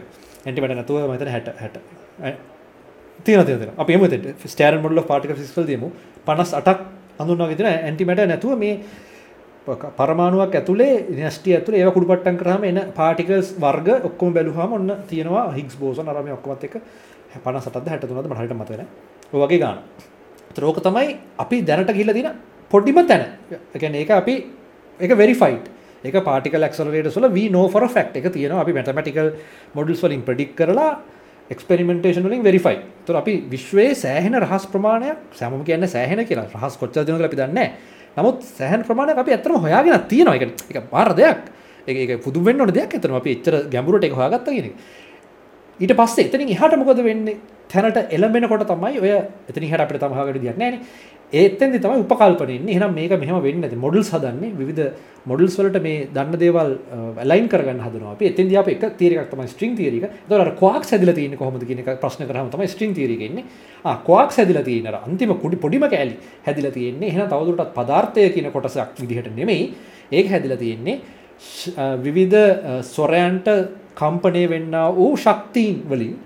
ඇන්ටිමැටර් 0.47 0.77
නැතුව 0.81 1.01
මම 1.01 1.13
හිතන්නේ 1.15 1.35
60 1.35 1.57
60 1.63 2.57
තියෙන 3.25 3.47
තියෙන 3.47 3.75
අපි 3.79 3.93
එමු 3.97 4.05
එතෙන්ට 4.09 4.47
standard 4.53 4.85
model 4.85 5.03
of 5.03 5.11
particle 5.11 5.37
physics 5.41 5.57
වල 5.59 5.69
දෙමු 5.73 5.91
58ක් 6.27 6.98
හඳුන්වාගෙන 7.19 7.57
තියෙන 7.57 7.85
ඇන්ටිමැටර් 7.85 8.27
නැතුව 8.27 8.59
මේ 8.59 8.75
පරමාණුවක් 9.99 10.55
ඇතුලේ 10.55 10.93
න්‍යෂ්ටි 11.11 11.57
ඇතුලේ 11.57 11.81
ඒවා 11.81 11.95
කුඩුපට්ටම් 11.95 12.37
කරාම 12.43 12.65
එන 12.65 12.81
පාටිකල්ස් 12.95 13.55
වර්ග 13.61 13.89
ඔක්කොම 14.09 14.35
බැලුවාම 14.35 14.73
ඔන්න 14.73 14.93
තියෙනවා 15.09 15.47
හිග්ස් 15.53 15.77
බෝසන් 15.77 16.09
අර 16.09 16.23
මේ 16.23 16.33
ඔක්කොමත් 16.33 16.65
එක්ක 16.65 16.77
58ද 17.37 17.87
63ද 17.87 18.27
මට 18.27 18.39
හරියට 18.39 18.57
මතක 18.57 18.71
නැහැ. 18.73 18.87
ඔය 19.33 19.41
වගේ 19.43 19.59
ගන්න. 19.59 19.79
ඒතර 20.51 20.65
ඕක 20.65 20.79
තමයි 20.81 21.17
අපි 21.39 21.57
දැනට 21.63 21.93
ගිහිල්ලා 21.93 22.15
තියෙන 22.15 22.39
පොඩිම 22.71 23.01
තැන. 23.07 23.27
ඒ 23.53 23.79
කියන්නේ 23.79 24.01
ඒක 24.01 24.11
අපි 24.11 24.35
ඒක 25.01 25.13
වෙරිෆයිඩ්. 25.17 25.65
ඒක 26.05 26.17
පාටිකල් 26.25 26.63
ඇක්සලරේටර්ස් 26.63 27.19
වල 27.19 27.33
we 27.33 27.49
know 27.49 27.69
for 27.69 27.85
a 27.85 27.89
fact 27.89 28.17
එක 28.17 28.31
තියෙනවා 28.33 28.63
අපි 28.63 28.73
මැතමැටිකල් 28.73 29.31
මොඩල්ස් 29.75 30.03
වලින් 30.03 30.23
ප්‍රෙඩික්ට් 30.23 30.57
කරලා 30.57 30.91
එක්ස්පෙරිමෙන්ටේෂන් 31.51 32.25
වලින් 32.25 32.43
වෙරිෆයි. 32.43 32.79
ඒතර 33.09 33.17
අපි 33.17 33.35
විශ්වයේ 33.49 33.95
සෑහෙන 33.95 34.37
රහස් 34.37 34.67
ප්‍රමාණයක් 34.69 35.19
සෑමම 35.35 35.65
කියන්නේ 35.65 35.89
සෑහෙන 35.89 36.25
කියලා. 36.27 36.47
රහස් 36.55 36.77
කොච්චර 36.77 37.05
දෙනවද 37.05 37.17
කියලා 37.17 37.31
අපි 37.31 37.37
දන්නේ 37.37 37.55
නැහැ. 37.55 37.73
නමුත් 38.17 38.43
සෑහන් 38.43 38.85
ප්‍රමාණයක් 38.85 39.19
අපි 39.19 39.33
ඇත්තම 39.33 39.57
හොයාගෙන 39.57 40.01
තියෙනවා. 40.09 40.35
ඒක 40.37 40.77
ඒක 40.77 40.91
පාර 40.91 41.15
දෙයක්. 41.15 41.39
ඒක 41.89 41.97
ඒක 41.97 42.23
පුදුම 42.23 42.45
වෙන්න 42.45 42.61
ඕන 42.61 42.73
දෙයක් 42.73 42.95
ඇත්තම 42.95 43.15
අපි 43.17 43.31
එච්චර 43.37 43.55
ගැඹුරට 43.73 44.05
ඒක 44.05 44.13
හොයාගත්තා 44.13 44.53
කියන 44.53 44.67
එක. 44.71 44.75
ඊට 45.81 45.95
පස්සේ 45.97 46.27
එතනින් 46.29 46.53
එහාට 46.53 46.77
මොකද 46.77 47.03
වෙන්නේ? 47.03 47.37
තැනට 47.69 48.13
එළඹෙනකොට 48.13 48.67
තමයි 48.69 49.01
ඔය 49.01 49.13
එතනින් 49.49 49.69
එහාට 49.69 49.85
අපිට 49.87 50.01
තම 50.05 50.13
හොයාගන්න 50.13 50.43
දෙයක් 50.45 50.59
නැහැ 50.61 50.71
නේ. 50.77 50.81
ඒත්තෙන්දි 51.33 51.79
තමයි 51.85 52.03
උපකල්පන 52.05 52.51
එන්නේ. 52.57 52.75
එහෙනම් 52.75 52.95
මේක 52.95 53.13
මෙහෙම 53.21 53.43
වෙන්නේ 53.43 53.63
නැති 53.65 53.77
මොඩල්ස් 53.77 54.11
හදන්නේ 54.15 54.53
විවිධ 54.61 54.93
මොඩල්ස් 55.31 55.57
වලට 55.61 55.83
මේ 55.87 56.07
දන්න 56.15 56.39
දේවල් 56.41 56.71
අලයින් 57.25 57.49
කරගන්න 57.53 57.81
හදනවා. 57.85 58.13
අපි 58.17 58.25
එතෙන්දී 58.31 58.59
අපි 58.63 58.73
එක 58.77 58.97
තියරි 59.01 59.19
එකක් 59.21 59.31
තමයි 59.33 59.49
ස්ට්‍රින්ග් 59.53 59.75
තියරි 59.77 59.99
එක. 59.99 60.05
ඒතකොට 60.09 60.45
අර 60.47 60.53
ක්වාක්ස් 60.61 60.95
හැදිලා 60.95 61.17
තියෙන්නේ 61.19 61.41
කොහොමද 61.43 61.65
කියන 61.69 61.83
එක 61.85 61.91
ප්‍රශ්න 62.01 62.25
කරාම 62.31 62.49
තමයි 62.55 62.69
ස්ට්‍රින්ග් 62.75 62.95
තියරි 62.97 63.19
එක 63.19 63.25
එන්නේ. 63.29 63.45
ආ 63.85 63.97
ක්වාක්ස් 64.09 64.41
හැදිලා 64.41 64.65
තියෙන 64.69 64.89
අර 64.89 64.97
අන්තිම 65.05 65.35
කුඩි 65.45 65.57
පොඩිම 65.65 65.85
කෑලි 65.85 66.17
හැදිලා 66.47 66.73
තියෙන්නේ. 66.79 67.11
එහෙනම් 67.13 67.29
තවදුරටත් 67.29 67.75
පදාර්ථය 67.77 68.31
කියන 68.35 68.51
කොටසක් 68.57 68.97
විදිහට 69.03 69.29
නෙමෙයි. 69.37 69.75
ඒක 70.13 70.27
හැදිලා 70.33 70.57
තියෙන්නේ 70.65 71.01
විවිධ 72.05 72.83
ස්වරයන්ට 72.95 73.49
කම්පණය 74.01 74.45
වෙන්නා 74.55 74.89
වූ 74.97 75.13
ශක්තිීන් 75.17 75.85
වලින් 75.91 76.17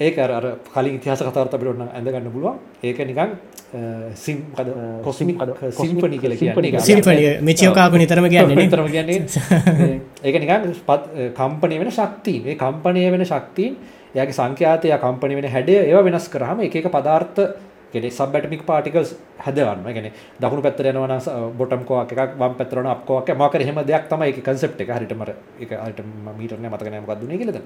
ඒක 0.00 0.18
අර 0.18 0.44
කලින් 0.66 0.94
ඉතිහාස 0.94 1.22
කතාවත් 1.22 1.54
අපිට 1.54 1.68
ඔන්න 1.68 1.88
ඇඳ 1.88 2.08
ගන්න 2.08 2.30
පුළුවන්. 2.30 2.56
ඒක 2.82 2.98
නිකන් 3.04 3.38
සිම් 4.16 4.38
කොස්මික් 5.02 5.38
සිම්පනි 5.72 6.18
කියල 6.18 6.34
සිම්පනිය 6.36 7.38
මෙචියෝකාපු 7.40 7.96
නිතරම 7.96 8.26
කියන්න 8.26 8.70
තරම 8.70 8.88
කියන්නේ 8.88 9.18
ඒක 10.24 10.36
නිකන් 10.36 10.74
පත් 10.82 11.30
කම්පනය 11.32 11.78
වෙන 11.78 11.90
ශක්තිීන් 11.90 12.46
ඒ 12.46 12.56
කම්පනය 12.56 13.04
වෙන 13.12 13.24
ශක්තිීන් 13.24 13.76
යාගේ 14.14 14.34
සංඛ්‍යාතය 14.34 14.90
කම්පනි 14.96 15.36
වෙන 15.36 15.48
හැඩය 15.48 15.76
ඒව 15.78 16.02
වෙනස් 16.02 16.26
කරහම 16.28 16.64
එක 16.66 16.80
පදාර්ථ 16.88 17.38
ගෙ 17.92 18.10
සබටමික් 18.10 18.64
පාටිකල්ස් 18.64 19.14
හැදවන්න. 19.38 19.86
ගෙන 19.88 20.10
දකුණු 20.38 20.62
පැත්තර 20.62 20.90
යනවන 20.90 21.56
බොටම් 21.56 21.84
කෝක් 21.84 22.04
uh, 22.04 22.18
එකක් 22.18 22.36
වම් 22.36 22.54
පැතරන 22.54 22.86
අපකෝක 22.86 23.30
මක 23.30 23.54
හෙම 23.62 23.82
දෙයක් 23.84 24.08
තමයි 24.08 24.30
එක. 24.30 24.42
කන්සෙප් 24.42 24.80
එක 24.80 24.90
හරිටම 24.90 25.22
එක 25.24 25.70
හට 25.78 26.04
මීටරන 26.32 26.66
මතකනය 26.66 27.00
ගත්දුන 27.02 27.34
කියලද 27.34 27.60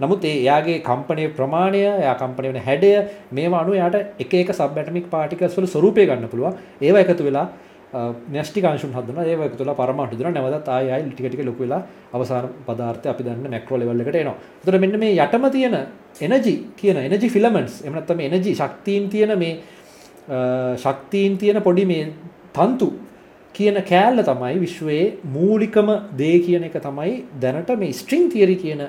නමුත් 0.00 0.24
ඒ 0.24 0.42
යාගේ 0.42 0.80
කම්පනය 0.80 1.28
ප්‍රමාණය 1.32 1.82
යා 1.82 2.16
කම්පනය 2.16 2.48
වන 2.48 2.60
හැඩය 2.62 2.90
මේවා 3.32 3.62
අනු 3.62 3.74
යාට 3.74 3.96
එක 4.18 4.34
එක 4.34 4.52
සබටමික් 4.52 5.08
පාටිකස් 5.10 5.56
වල 5.56 5.68
ස්වරූපය 5.68 6.06
ගන්න 6.06 6.28
පුළුව 6.28 6.52
ඒවා 6.80 7.04
එකතු 7.04 7.24
වෙලා 7.24 7.46
නැස්ටි 7.92 8.60
කාංශුන් 8.60 8.92
හදන 8.92 9.18
ඒක 9.24 9.56
තුළ 9.56 9.72
පරමට 9.72 10.18
දුන 10.18 10.34
නැවත 10.34 10.68
ආයයි 10.68 11.10
ටිකටික 11.10 11.44
ලොක 11.44 11.58
වෙලා 11.58 11.82
අවසාන 12.12 12.48
පදාර්ථය 12.66 13.08
අපි 13.08 13.22
දන්න 13.22 13.50
මැක්‍රෝ 13.50 13.78
ලෙවල් 13.78 14.00
එකට 14.00 14.16
එනවා. 14.16 14.34
එතකොට 14.58 14.80
මෙන්න 14.80 14.98
මේ 14.98 15.14
යටම 15.16 15.46
තියෙන 15.50 15.76
එනර්ජි 16.20 16.54
කියන 16.76 16.96
එනර්ජි 16.98 17.28
ෆිලමන්ට්ස් 17.28 17.82
එහෙම 17.82 17.94
නැත්නම් 17.94 18.16
මේ 18.16 18.28
එනර්ජි 18.28 18.54
ශක්තියින් 18.54 19.08
තියෙන 19.08 19.38
මේ 19.38 19.54
ශක්තියින් 20.76 21.38
තියෙන 21.38 21.62
පොඩි 21.62 21.86
මේ 21.86 22.12
තන්තු 22.52 22.90
කියන 23.54 23.78
කෑල්ල 23.82 24.22
තමයි 24.22 24.58
විශ්වයේ 24.58 25.06
මූලිකම 25.30 25.88
දේ 26.16 26.38
කියන 26.40 26.64
එක 26.64 26.78
තමයි 26.80 27.24
දැනට 27.40 27.70
මේ 27.78 27.92
ස්ට්‍රිං 27.92 28.28
තියරි 28.28 28.56
කියන 28.56 28.82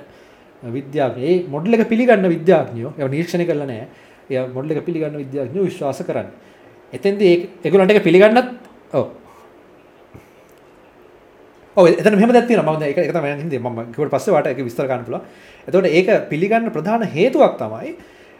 විද්‍යාඥයෝ 0.63 1.29
ඒ 1.29 1.45
මොඩල් 1.47 1.73
එක 1.73 1.87
පිළිගන්න 1.87 2.29
විද්‍යාඥයෝ 2.29 2.93
ඒව 2.97 3.07
නිරීක්ෂණය 3.07 3.45
කරලා 3.45 3.67
නැහැ. 3.67 3.87
ඒ 4.29 4.47
මොඩල් 4.49 4.73
එක 4.73 4.85
පිළිගන්න 4.85 5.17
විද්‍යාඥයෝ 5.17 5.65
විශ්වාස 5.65 6.01
කරන්නේ. 6.01 6.33
එතෙන්දී 6.93 7.33
ඒගොල්ලන්ට 7.63 7.91
ඒක 7.91 8.03
පිළිගන්නත් 8.03 8.66
ඔව් 8.93 9.07
ඔව් 11.77 11.87
එතන 11.87 12.15
මෙහෙම 12.15 12.31
දෙයක් 12.33 12.47
තියෙනවා. 12.47 12.73
මම 12.73 12.83
ඒක 12.83 12.97
ඒක 12.97 13.13
තමයි 13.13 13.33
හින්දේ. 13.41 13.59
මම 13.59 13.91
කිව්වට 13.93 14.13
පස්සේ 14.13 14.33
වාට 14.33 14.47
ඒක 14.47 14.63
විස්තර 14.63 14.87
ගන්න 14.87 15.05
පුළුවන්. 15.05 15.25
එතකොට 15.67 15.85
ඒක 15.87 16.29
පිළිගන්න 16.29 16.71
ප්‍රධාන 16.71 17.03
හේතුවක් 17.07 17.57
තමයි 17.57 17.95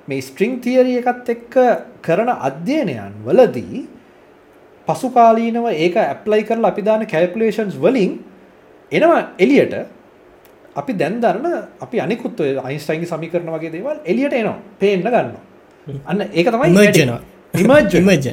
මේ 0.07 0.21
ස්ට්‍රිං 0.21 0.61
තියරි 0.61 0.97
එකත් 1.01 1.29
එක්ක 1.29 1.55
කරන 2.01 2.29
අධ්‍යයනයන් 2.29 3.13
වලදී 3.25 3.83
පසු 4.87 5.11
කාලීනව 5.11 5.67
ඒක 5.75 5.95
ඇප්ලයි 5.97 6.43
කරලා 6.43 6.71
අපි 6.71 6.81
දාන 6.81 7.05
කැල්කුලේෂන්ස් 7.05 7.75
වලින් 7.77 8.17
එනවා 8.91 9.21
එළියට 9.37 9.75
අපි 10.75 10.93
දැන් 10.93 11.19
දරන 11.21 11.45
අපි 11.81 11.99
අනිකුත් 11.99 12.39
ඔය 12.39 12.55
අයින්ස්ටයින්ගේ 12.59 13.11
සමීකරණ 13.11 13.51
වගේ 13.55 13.71
දේවල් 13.71 13.97
එළියට 14.05 14.33
එනවා. 14.33 14.57
පේන්න 14.79 15.01
ගන්නවා. 15.01 15.43
අන්න 16.05 16.21
ඒක 16.21 16.47
තමයි 16.53 16.67
ඉමර්ජ් 16.71 16.99
ඉමර්ජ් 17.53 17.95
ඉමර්ජ් 18.01 18.27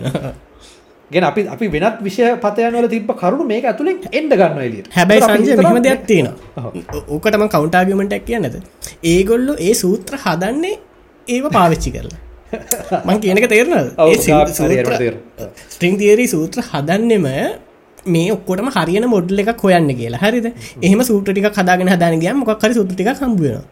ගෙන 1.12 1.24
අපි 1.24 1.42
අපි 1.54 1.66
වෙනත් 1.74 1.98
විෂය 2.06 2.28
පතයනවල 2.44 2.86
තිබ 2.94 3.10
කරුණු 3.20 3.44
මේක 3.52 3.64
ඇතුළින් 3.70 3.98
එන්ඩ 4.18 4.32
ගන්න 4.40 4.60
එලියට 4.66 4.88
හැබැයි 4.96 5.22
සංජය 5.28 5.56
මෙහම 5.60 5.78
දෙයක් 5.86 6.02
තියෙනවා. 6.10 6.72
ඕකටම 7.14 7.46
කවන්ටාගමෙන්ටක් 7.54 8.24
කියන්නද 8.28 8.56
ඒගොල්ලු 9.12 9.56
ඒ 9.68 9.74
සූත්‍ර 9.82 10.16
හදන්නේ 10.24 10.74
ඒව 11.26 11.46
පාවිච්චි 11.58 11.92
කරලා. 11.96 12.20
මං 13.06 13.20
කියනක 13.24 13.46
තේරන 13.52 13.72
ස්ට්‍රිං 15.68 15.94
තිේරී 16.02 16.28
සූත්‍ර 16.34 16.64
හදන්නෙම 16.70 17.28
මේ 18.06 18.26
ඔක්කොටම 18.36 18.68
හරියන 18.76 19.06
මොඩ්ල 19.14 19.38
එකක් 19.42 19.62
හොයන්න 19.66 19.94
කියලා. 20.00 20.24
හරිද? 20.24 20.46
එහම 20.82 21.00
සූට්‍රික 21.10 21.46
හදාගෙන 21.60 21.94
හදාන 21.94 22.20
ගෑ 22.24 22.36
මොක් 22.42 22.52
හරි 22.64 22.74
සුට්ටික 22.80 23.08
හම්බුවෙන 23.22 23.62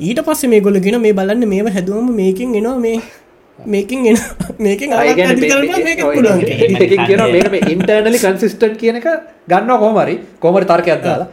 ඊට 0.00 0.20
පස්සේ 0.26 0.50
මේ 0.52 0.60
ගොලගෙන 0.60 1.00
මේ 1.00 1.14
බලන්න 1.18 1.48
මේ 1.52 1.74
හැදුවම 1.76 2.08
මේකින් 2.20 2.54
එනවා 2.60 2.78
මේ 2.78 2.96
මේකින් 3.58 4.06
එන 4.06 4.18
මේකින් 4.58 4.90
ඉන්ටර්නලි 7.68 8.18
කන්සිස්ටන්් 8.18 8.74
කියන 8.76 8.96
එක 8.96 9.06
ගන්න 9.48 9.78
කොමරි 9.78 10.16
කොමරි 10.40 10.64
තර්කයක් 10.64 11.02
දාලා. 11.02 11.28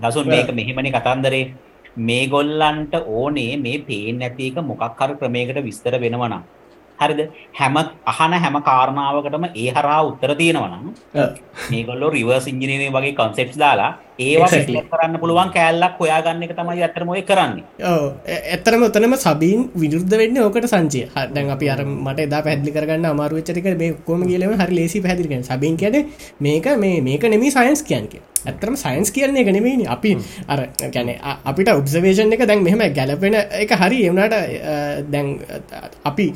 දසුන් 0.00 0.26
මේක 0.26 0.50
මෙහෙමනි 0.52 0.90
කතන්දරේ. 0.90 1.44
මේගොල්ලන්ට 1.98 2.94
ඕනේ 3.08 3.56
මේ 3.56 3.78
පේන්නේ 3.80 4.28
නැති 4.28 4.50
එක 4.50 4.58
මොකක් 4.62 4.82
හරි 4.98 5.14
ක්‍රමයකට 5.14 5.62
විස්තර 5.62 5.94
වෙනවා 6.00 6.28
නම් 6.28 6.42
හරිද 6.98 7.20
හැම 7.52 7.76
අහන 8.06 8.34
හැම 8.36 8.56
කාරණාවකටම 8.62 9.44
ඒ 9.54 9.68
හරහා 9.70 10.00
උත්තර 10.04 10.34
තියෙනවා 10.34 10.70
නම් 10.72 10.88
මේගොල්ලෝ 11.70 12.10
රිවර්ස් 12.10 12.46
ඉන්ජිනියරින් 12.46 12.92
වගේ 12.92 13.14
කන්සෙප්ට්ස් 13.14 13.58
දාලා 13.58 13.92
ඒවා 14.18 14.48
විස්තර 14.48 14.86
කරන්න 14.92 15.18
පුළුවන් 15.20 15.50
කෑල්ලක් 15.50 15.96
හොයාගන්න 16.00 16.44
එක 16.46 16.52
තමයි 16.58 16.82
ඇත්තටම 16.82 17.08
ඔය 17.08 17.22
කරන්නේ. 17.22 17.64
ඔව් 17.84 18.04
ඇත්තටම 18.26 18.84
උතනම 18.88 19.16
සබීන් 19.18 19.64
විරුද්ධ 19.76 20.14
වෙන්නේ 20.20 20.44
ඕකට 20.44 20.68
සංජය. 20.70 21.02
දැන් 21.34 21.50
අපි 21.50 21.70
අර 21.70 21.80
මට 21.86 22.28
එදා 22.28 22.42
පැහැදිලි 22.42 22.76
කරගන්න 22.76 23.10
අමාරු 23.10 23.40
වෙච්ච 23.40 23.50
ටික 23.50 23.66
මේ 23.76 23.96
ඔක්කොම 23.96 24.22
කියලා 24.28 24.60
හරි 24.60 24.78
ලේසි 24.80 25.02
පැහැදිලි 25.02 25.28
කරන්න. 25.28 25.48
සබීන් 25.50 25.76
කියන්නේ 25.76 26.06
මේක 26.40 26.70
මේ 26.76 27.02
මේක 27.02 27.26
නෙමෙයි 27.26 27.50
සයන්ස් 27.52 27.82
කියන්නේ. 27.82 28.22
ඇත්තරම 28.44 28.76
සයින්ස් 28.76 29.10
කියන්නේ 29.10 29.42
එක 29.42 29.50
නෙමෙයිනි 29.50 29.86
අපි 29.88 30.16
අර 30.48 30.60
කියන්නේ 30.86 31.18
අපිට 31.44 31.70
ඔබ්සර්වේෂන් 31.70 32.34
එක 32.36 32.44
දැන් 32.44 32.62
මෙහෙම 32.62 32.82
ගැලපෙන 32.94 33.34
එක 33.34 33.72
හරි 33.74 34.04
ඒ 34.04 34.10
වුණාට 34.10 34.34
දැන් 35.10 35.28
අපි 36.04 36.26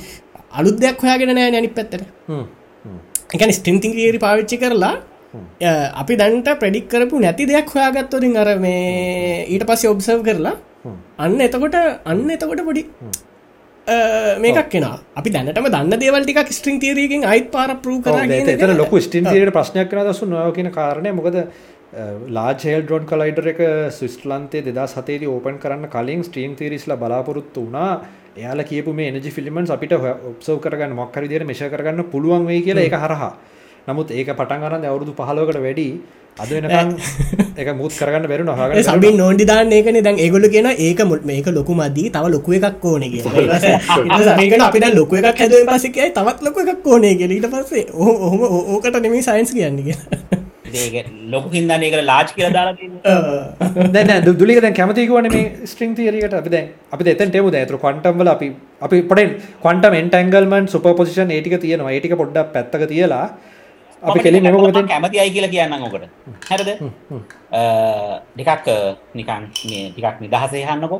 අලුත් 0.53 0.81
දෙයක් 0.81 1.05
හොයාගෙන 1.05 1.35
නෑ 1.35 1.57
අනිත් 1.61 1.75
පැත්තට. 1.75 2.03
එකන 3.35 3.53
ස්ටින්තිං 3.53 3.93
ියරි 3.95 4.19
පාවිච්චි 4.19 4.59
කරලා 4.65 4.95
අපි 6.03 6.17
දැන්ට 6.17 6.49
ප්‍රඩික් 6.61 6.89
කරපු 6.89 7.21
නැති 7.21 7.47
දෙයක් 7.47 7.69
හොයාගත්තොරින් 7.75 8.37
අර 8.37 8.49
මේ 8.59 9.47
ඊට 9.47 9.65
පස්සේ 9.71 9.93
ඔබ්සර්ව් 9.95 10.23
කරලා 10.29 10.57
අන්න 11.19 11.41
එතකොට 11.47 11.77
අන්න 12.05 12.31
එතකොට 12.37 12.63
පොඩි 12.69 12.85
මේකක් 14.45 14.71
කෙන 14.71 14.87
අපි 15.21 15.31
දැනටම 15.35 15.69
දන්න 15.75 16.01
දේවල්ටික 16.03 16.53
ස්ට්‍රිං 16.59 16.81
තේරයකින් 16.81 17.25
අයිත් 17.25 17.51
පාර 17.51 17.71
පරු 17.85 18.01
කර 18.05 18.75
ලොකු 18.83 19.01
ස්ටින් 19.01 19.25
තේරට 19.25 19.53
ප්‍රශ්නයක් 19.59 19.91
කන 19.91 20.09
දසු 20.09 20.27
නොය 20.27 20.53
කියන 20.57 20.71
කාරණය. 20.73 21.13
මොකද 21.13 21.37
ලාජෙල් 22.29 22.83
ඩොන් 22.83 23.07
කලයිඩර 23.07 23.49
එක 23.49 23.61
ස්විස්ලන්තේ 23.91 24.63
දෙදා 24.63 24.87
සතේදී 24.87 25.27
ඕපන් 25.27 25.59
කරන්න 25.59 25.89
කලින් 25.89 26.23
ස්ට්‍රීම් 26.23 26.55
තේරිස්ල 26.55 26.93
බලාපොරොත්තු 26.95 27.65
වුණා. 27.65 28.05
එයාල 28.37 28.63
කියපු 28.63 28.93
මේ 28.93 29.09
එනජි 29.09 29.31
ෆිල්මන්ස් 29.31 29.71
අපිට 29.71 29.93
ඔබ්සව් 29.95 30.59
කරගන්න 30.59 30.95
මොක්කර 30.95 31.25
දියට 31.25 31.47
මෙෂ 31.47 31.65
කරගන්න 31.67 32.05
පුළුවන් 32.07 32.47
වේ 32.47 32.61
කියලා 32.61 32.85
එක 32.85 32.97
හරහා. 32.97 33.33
නමුත් 33.89 34.11
ඒක 34.13 34.33
පටන් 34.33 34.65
අරන්න 34.65 34.85
අවුරුදු 34.85 35.15
පහලෝකට 35.15 35.59
වැඩි. 35.59 35.89
අද 36.37 36.51
වෙනකන් 36.51 36.91
එක 37.61 37.69
මුත් 37.75 37.93
කරගන්න 37.93 38.29
බැරු 38.31 38.45
නොහග 38.45 38.75
සබි 38.81 39.11
නොන්ඩි 39.15 39.47
දාන්න 39.47 39.73
ඒකන 39.73 39.99
දැන් 40.01 40.19
ඒගොල 40.19 40.45
කියෙන 40.47 40.69
ඒක 40.79 41.01
මුත් 41.05 41.25
මේක 41.25 41.49
ලොකු 41.51 41.75
මදී 41.75 42.11
තව 42.11 42.31
ලොකු 42.31 42.59
එකක් 42.59 42.85
ඕන 42.85 43.07
සමකට 43.07 44.63
අපිට 44.63 44.89
ලොක 44.95 45.15
එකක් 45.15 45.41
හැද 45.41 45.57
පසිකයි 45.71 46.11
තවත් 46.13 46.39
ලොක 46.45 46.61
එකක් 46.65 46.87
ඕනේ 46.89 47.15
ගෙලීට 47.17 47.49
පස්සේ 47.49 47.89
ඔහොම 47.95 48.45
ඕකට 48.69 49.01
නෙමේ 49.01 49.25
සයින්ස් 49.25 49.57
කියන්න 49.57 49.83
කිය 49.83 50.47
ලොකු 51.33 51.49
හින්දන්නේකට 51.51 52.05
ලාජ් 52.05 52.31
කියල 52.31 52.53
දාලා 52.53 53.91
දැන 53.97 54.25
දුලික 54.41 54.61
දැන් 54.61 54.75
කැමතිකුවන 54.75 55.29
මේ 55.35 55.45
ස්ට්‍රිං 55.65 55.95
තේරකට 55.95 56.39
අපි 56.41 56.55
දැන් 56.55 56.73
අපි 56.93 57.11
එතන් 57.15 57.31
ටෙමු 57.31 57.53
ඇතුර 57.53 57.79
කොන්ටම්වල 57.79 58.31
අපි 58.35 58.49
අපි 58.81 59.03
පොටෙන් 59.03 59.37
කොන්ටම් 59.61 59.99
එන්ටංගල්මන් 60.01 60.67
සුපපොසිෂන් 60.69 61.31
ඒටික 61.31 61.61
තියෙනවා. 61.61 61.95
ඒටික 61.95 62.17
පොඩ්ඩක් 62.17 62.53
පැත්තක 62.55 62.89
තියලා 62.89 63.27
අපි 64.03 64.19
කෙලින් 64.21 64.47
එම 64.47 64.57
කොමත 64.57 64.79
කැමති 64.87 65.21
අයි 65.21 65.31
කියලා 65.31 65.51
කියන්න 65.51 65.75
ඕකට 65.79 66.05
හැරද? 66.49 66.71
ටිකක් 68.35 68.69
නිකන් 69.15 69.45
ටිකක් 69.53 70.21
නිදහසේ 70.21 70.65
හන්නකො 70.65 70.99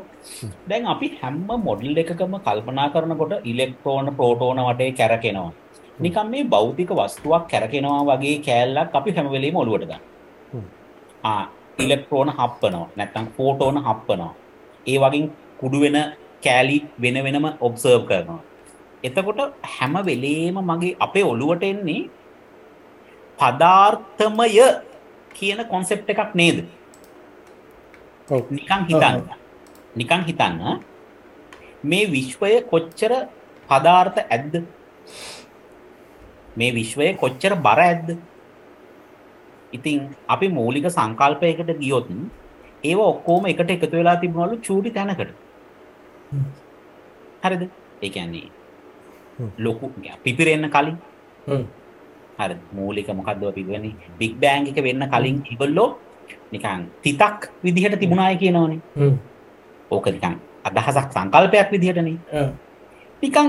දැන් 0.67 0.85
අපි 0.87 1.07
හැම්ම 1.21 1.49
මොඩල් 1.65 2.03
එකකම 2.03 2.35
කල්පනා 2.41 2.89
කරනකොට 2.89 3.33
ඉලෙක්ට්‍රෝන 3.45 4.15
ප්‍රෝටෝන 4.17 4.61
වටේ 4.67 4.91
කැරකෙනවා 4.93 5.51
නිකම් 5.99 6.27
මේ 6.31 6.43
බෞතික 6.45 6.91
වස්තුවක් 6.91 7.43
කැරකෙනවා 7.51 8.03
වගේ 8.09 8.35
කෑල්ලක් 8.47 8.95
අපි 8.99 9.11
හැමවෙලේ 9.15 9.51
මොළුවට 9.51 9.85
ගන්න. 9.89 10.01
ඉලෙක්ට්‍රෝන 11.77 12.29
හප්පනවා 12.29 12.87
නැත්තං 12.97 13.27
ෆෝටෝන 13.37 13.77
හප්පනවා. 13.87 14.33
ඒ 14.85 14.97
වගින් 15.03 15.25
කුඩු 15.59 15.79
වෙන 15.81 15.97
කෑලි 16.45 16.77
වෙන 17.01 17.17
වෙනම 17.25 17.47
ඔබ්සර්ව් 17.61 18.03
කරනවා. 18.09 18.41
එතකොට 19.03 19.39
හැම 19.73 19.93
වෙලේම 20.05 20.57
මගේ 20.69 20.97
අපේ 20.99 21.25
ඔළුවට 21.31 21.63
එන්නේ 21.63 22.01
පදාර්ථමය 23.39 24.47
කියන 25.35 25.59
කොන්සෙප් 25.71 26.09
එකක් 26.09 26.35
නේද? 26.35 26.57
නිකං 28.49 28.81
හිතන්න. 28.89 29.17
නිකං 29.95 30.21
හිතන්න. 30.27 30.59
මේ 31.83 32.11
විශ්වය 32.13 32.51
කොච්චර 32.71 33.13
පදාර්ථ 33.69 34.19
ඇද්ද 34.25 34.53
මේ 36.57 36.71
විශ්වය 36.77 37.13
කොච්චර 37.21 37.53
බර 37.65 37.79
ඇද්ද? 37.85 38.09
ඉතින් 39.73 39.97
අපි 40.33 40.47
මූලික 40.57 40.85
සංකල්පයකට 40.97 41.71
ගියොත් 41.81 42.07
ඒව 42.83 42.99
ඔක්කෝම 43.11 43.45
එකට 43.51 43.71
එකතු 43.75 43.95
වෙලා 43.97 44.15
තිබුණලු 44.21 44.57
චූටි 44.67 44.91
තැනකට. 44.97 45.31
හරිද? 47.43 47.63
ඒකන්නේ 48.01 48.47
ලොකු 49.57 49.91
පිපිරෙන්න 50.23 50.69
කලින්. 50.75 50.97
හරි. 52.39 52.55
මූලික 52.77 53.09
මොකක්දව 53.19 53.53
පිගවන 53.57 53.85
බික් 54.19 54.33
බෑංග 54.41 54.67
එක 54.71 54.79
වෙන්න 54.87 55.09
කලින් 55.13 55.37
ඉගොල්ලෝ 55.53 55.89
නිකන් 56.51 56.81
තිතක් 57.03 57.49
විදිහට 57.63 57.99
තිබුණාය 58.01 58.37
කියනවනේ. 58.37 58.79
ඕක 59.91 60.07
නිකන් 60.15 60.35
අදහසක් 60.67 61.09
සංකල්පයක් 61.15 61.71
විදිහටන. 61.73 62.09
නිකන් 63.23 63.47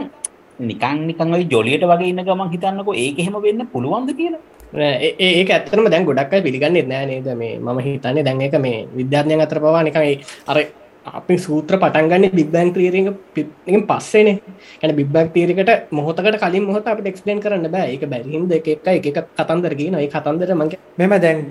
නිකන් 0.61 1.07
නිකන් 1.09 1.35
ඔයි 1.37 1.49
ජොලියට 1.51 1.85
වගේ 1.91 2.11
ඉන්න 2.13 2.25
ගමන් 2.29 2.53
හිතන්නකො 2.55 2.95
ඒක 2.95 3.19
එහෙම 3.19 3.37
වෙන්න 3.47 3.67
පුළුවන්ද 3.73 4.11
කියලා. 4.19 4.43
ඒ 5.27 5.31
ඇත්තරම 5.47 5.89
දැන් 5.91 6.05
ගොඩක් 6.05 6.35
පිළිගන්න 6.47 6.79
නෑ 6.89 7.07
නේද? 7.07 7.29
මේ 7.37 7.59
ම 7.59 7.81
හිතන්නේ 7.81 8.27
දැන් 8.29 8.43
එක 8.43 8.59
මේ 8.67 8.87
විද්‍යාඥයන් 8.99 9.45
අතර 9.47 9.61
පවා 9.61 9.83
නිකයි 9.89 10.15
අර 10.47 10.59
අපි 11.13 11.35
සූත්‍ර 11.39 11.77
පටන්ගන්න 11.77 12.33
බිබ්බෑන් 12.33 12.73
ක්‍රීරික 12.73 13.09
පස්සේනේ. 13.89 14.37
ඇන 14.83 14.95
බිබ්බක් 14.97 15.33
තීරකට 15.35 15.93
මොහොතකට 15.93 16.39
කලින් 16.39 16.65
මොහොත 16.65 16.87
අප 16.87 17.01
ක්ස්පලන් 17.07 17.41
කරන්න 17.41 17.71
බෑ. 17.71 17.95
එක 17.95 18.05
බැරිහින්ද 18.07 18.53
එක 18.53 18.69
එක 18.69 19.07
එක 19.07 19.19
කතන්දර 19.37 19.75
කියන 19.75 19.97
ඒ 19.97 20.09
කතන්දර 20.09 20.55
මගේ 20.55 20.79
මෙම 20.99 21.17
දැන් 21.21 21.47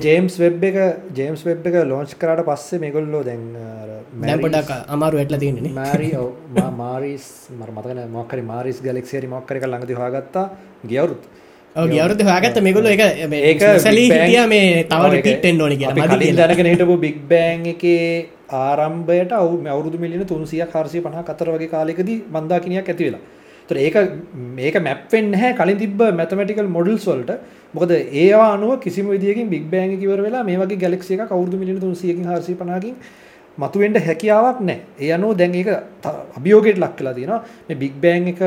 ජේම්ස් 0.00 0.38
වෙබ් 0.38 0.64
එක 0.64 0.80
ජේම්ස් 1.14 1.44
වෙබ් 1.44 1.66
එක 1.66 1.80
ලෝංච් 1.84 2.16
කරට 2.16 2.44
පස්සේ 2.44 2.80
මෙගොල්ලෝ 2.80 3.22
දැන් 3.22 4.40
පොඩක් 4.40 4.74
අමාරු 4.88 5.22
ඇටල 5.22 5.40
තියන්නේ 5.44 5.72
මාරි 5.74 6.10
මාරිස් 6.82 7.30
මර 7.52 7.70
මතන 7.70 8.04
මොක්කරි 8.10 8.44
මාරිස් 8.44 8.82
ගලෙක්සේරි 8.82 9.28
මොක්කර 9.28 9.56
එක 9.56 9.66
ළඟති 9.66 9.96
හගත්තා 9.96 10.46
ගියවරුත්. 10.84 11.24
ගවරුද 11.74 12.20
හොයාගත්ත. 12.22 12.60
මේගොල 12.62 12.86
එක 12.86 13.00
ඒක 13.00 13.62
සැලී 13.80 14.06
හිටිය 14.06 14.46
මේ 14.46 14.84
තව 14.86 15.22
පිටෙන් 15.22 15.60
ඕනි 15.60 15.76
කිය 15.76 16.34
දැනගෙන 16.34 16.70
හිටපු 16.70 16.96
බික් 16.98 17.18
බෑන් 17.28 17.66
එක 17.66 17.82
ආරම්භයට 18.48 19.32
අවු 19.32 19.62
අවුරුදු 19.66 19.98
මිලින 19.98 20.26
තුන්සිය 20.26 20.64
කාර්සය 20.72 21.00
පහ 21.00 21.24
කතර 21.24 21.48
වගේ 21.54 21.68
කාලෙකදී 21.68 22.24
මන්දාකිනයක් 22.30 22.88
ඇති 22.88 23.04
වෙලා. 23.04 23.20
තොර 23.68 23.76
ඒක 23.76 23.96
මේක 24.56 24.74
මැප්ෙන් 24.82 25.34
හැ 25.34 25.52
කලින් 25.52 25.78
තිබ 25.78 26.02
මැතමටිකල් 26.20 26.68
මොඩල්ස් 26.68 27.06
වලට. 27.06 27.38
මොකද 27.74 27.90
ඒවා 27.90 28.52
අනුව 28.54 28.80
කිසිම 28.80 29.08
විදියකින් 29.08 29.48
බික් 29.48 29.70
බෑන් 29.70 29.98
කිවර 29.98 30.20
වෙලා 30.22 30.44
මේ 30.44 30.58
වගේ 30.58 30.76
ගැලක්සිය 30.76 31.16
එක 31.16 31.28
කවුරුදු 31.28 31.56
මිලින 31.56 31.80
තුන්සියකින් 31.80 32.26
හර්සි 32.26 32.54
පනාකින් 32.54 32.94
මතුවෙන්ට 33.58 33.98
හැකියාවක් 34.08 34.60
නෑ 34.60 34.78
ඒ 35.00 35.10
අනුව 35.16 35.36
දැන් 35.40 35.54
ඒක 35.54 35.68
අභියෝගයට 36.36 36.78
ලක් 36.78 36.96
කලා 36.96 37.14
තියෙනවා. 37.14 37.42
මේ 37.68 37.76
බික් 37.76 37.94
බෑන් 38.02 38.28
එක 38.28 38.40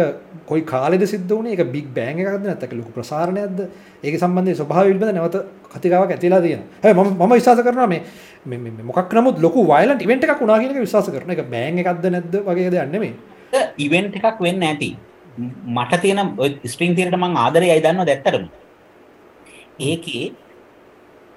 කොයි 0.49 0.61
කාලෙද 0.71 1.03
සිද්ධ 1.13 1.31
වුණේ? 1.31 1.53
ඒක 1.55 1.71
බික් 1.75 1.87
බෑන් 1.97 2.19
එකක්ද 2.23 2.45
නැත්නම් 2.49 2.77
ලොකු 2.79 2.91
ප්‍රසාරණයක්ද? 2.97 3.59
ඒක 4.03 4.15
සම්බන්ධයෙන් 4.21 4.59
ස්වභාවය 4.59 4.89
පිළිබඳ 4.91 5.17
නැවත 5.17 5.37
කතිකාවක් 5.73 6.13
ඇතිලා 6.15 6.41
තියෙනවා. 6.45 6.67
හැබැයි 6.83 7.09
මම 7.09 7.23
මම 7.25 7.33
විශ්වාස 7.39 7.61
කරනවා 7.67 7.87
මේ 7.91 8.01
මේ 8.45 8.85
මොකක් 8.89 9.13
නමුත් 9.17 9.41
ලොකු 9.45 9.65
වයලන්ට් 9.71 10.05
ඉවෙන්ට් 10.07 10.23
එකක් 10.27 10.41
වුණා 10.43 10.59
කියන 10.61 10.71
එක 10.75 10.81
විශ්වාස 10.85 11.11
කරනවා. 11.15 11.35
ඒක 11.35 11.51
බෑන් 11.53 11.83
එකක්ද 11.83 12.07
නැද්ද 12.15 12.39
වගේ 12.47 12.71
දෙයක් 12.75 12.91
නෙමෙයි. 12.95 13.13
ඉවෙන්ට් 13.85 14.17
එකක් 14.19 14.41
වෙන්න 14.47 14.67
ඇති 14.69 14.89
මට 15.77 16.01
තියෙන 16.01 16.19
ස්ට්‍රිං 16.65 16.95
තියරට 16.97 17.19
මං 17.19 17.37
ආදරයයි 17.43 17.81
දන්නවද 17.85 18.11
ඇත්තටම? 18.15 18.45
ඒකේ 19.79 20.25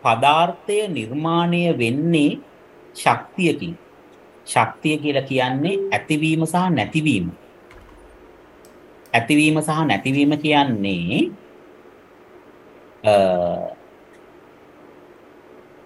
පදාර්ථය 0.04 0.78
නිර්මාණය 0.88 1.62
වෙන්නේ 1.78 2.32
ශක්තියකින්. 2.94 3.74
ශක්තිය 4.46 4.96
කියලා 5.02 5.28
කියන්නේ 5.30 5.76
ඇතිවීම 5.92 6.46
සහ 6.46 6.66
නැතිවීම. 6.78 7.30
ඇතිවීම 9.12 9.58
සහ 9.62 9.80
නැතිවීම 9.90 10.32
කියන්නේ 10.42 11.30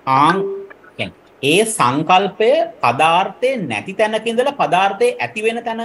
ආං 0.07 0.37
ඒ 1.43 1.65
සංකල්පය 1.67 2.51
පදාර්ථය 2.83 3.51
නැති 3.71 3.93
තැනක 3.99 4.27
ඉඳලා 4.27 4.59
පදාර්ථය 4.63 5.09
ඇති 5.25 5.41
වෙන 5.45 5.59
තැන 5.67 5.83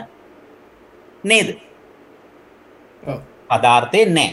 නේද? 1.23 1.49
පදාර්ථය 3.49 4.01
නෑ 4.17 4.31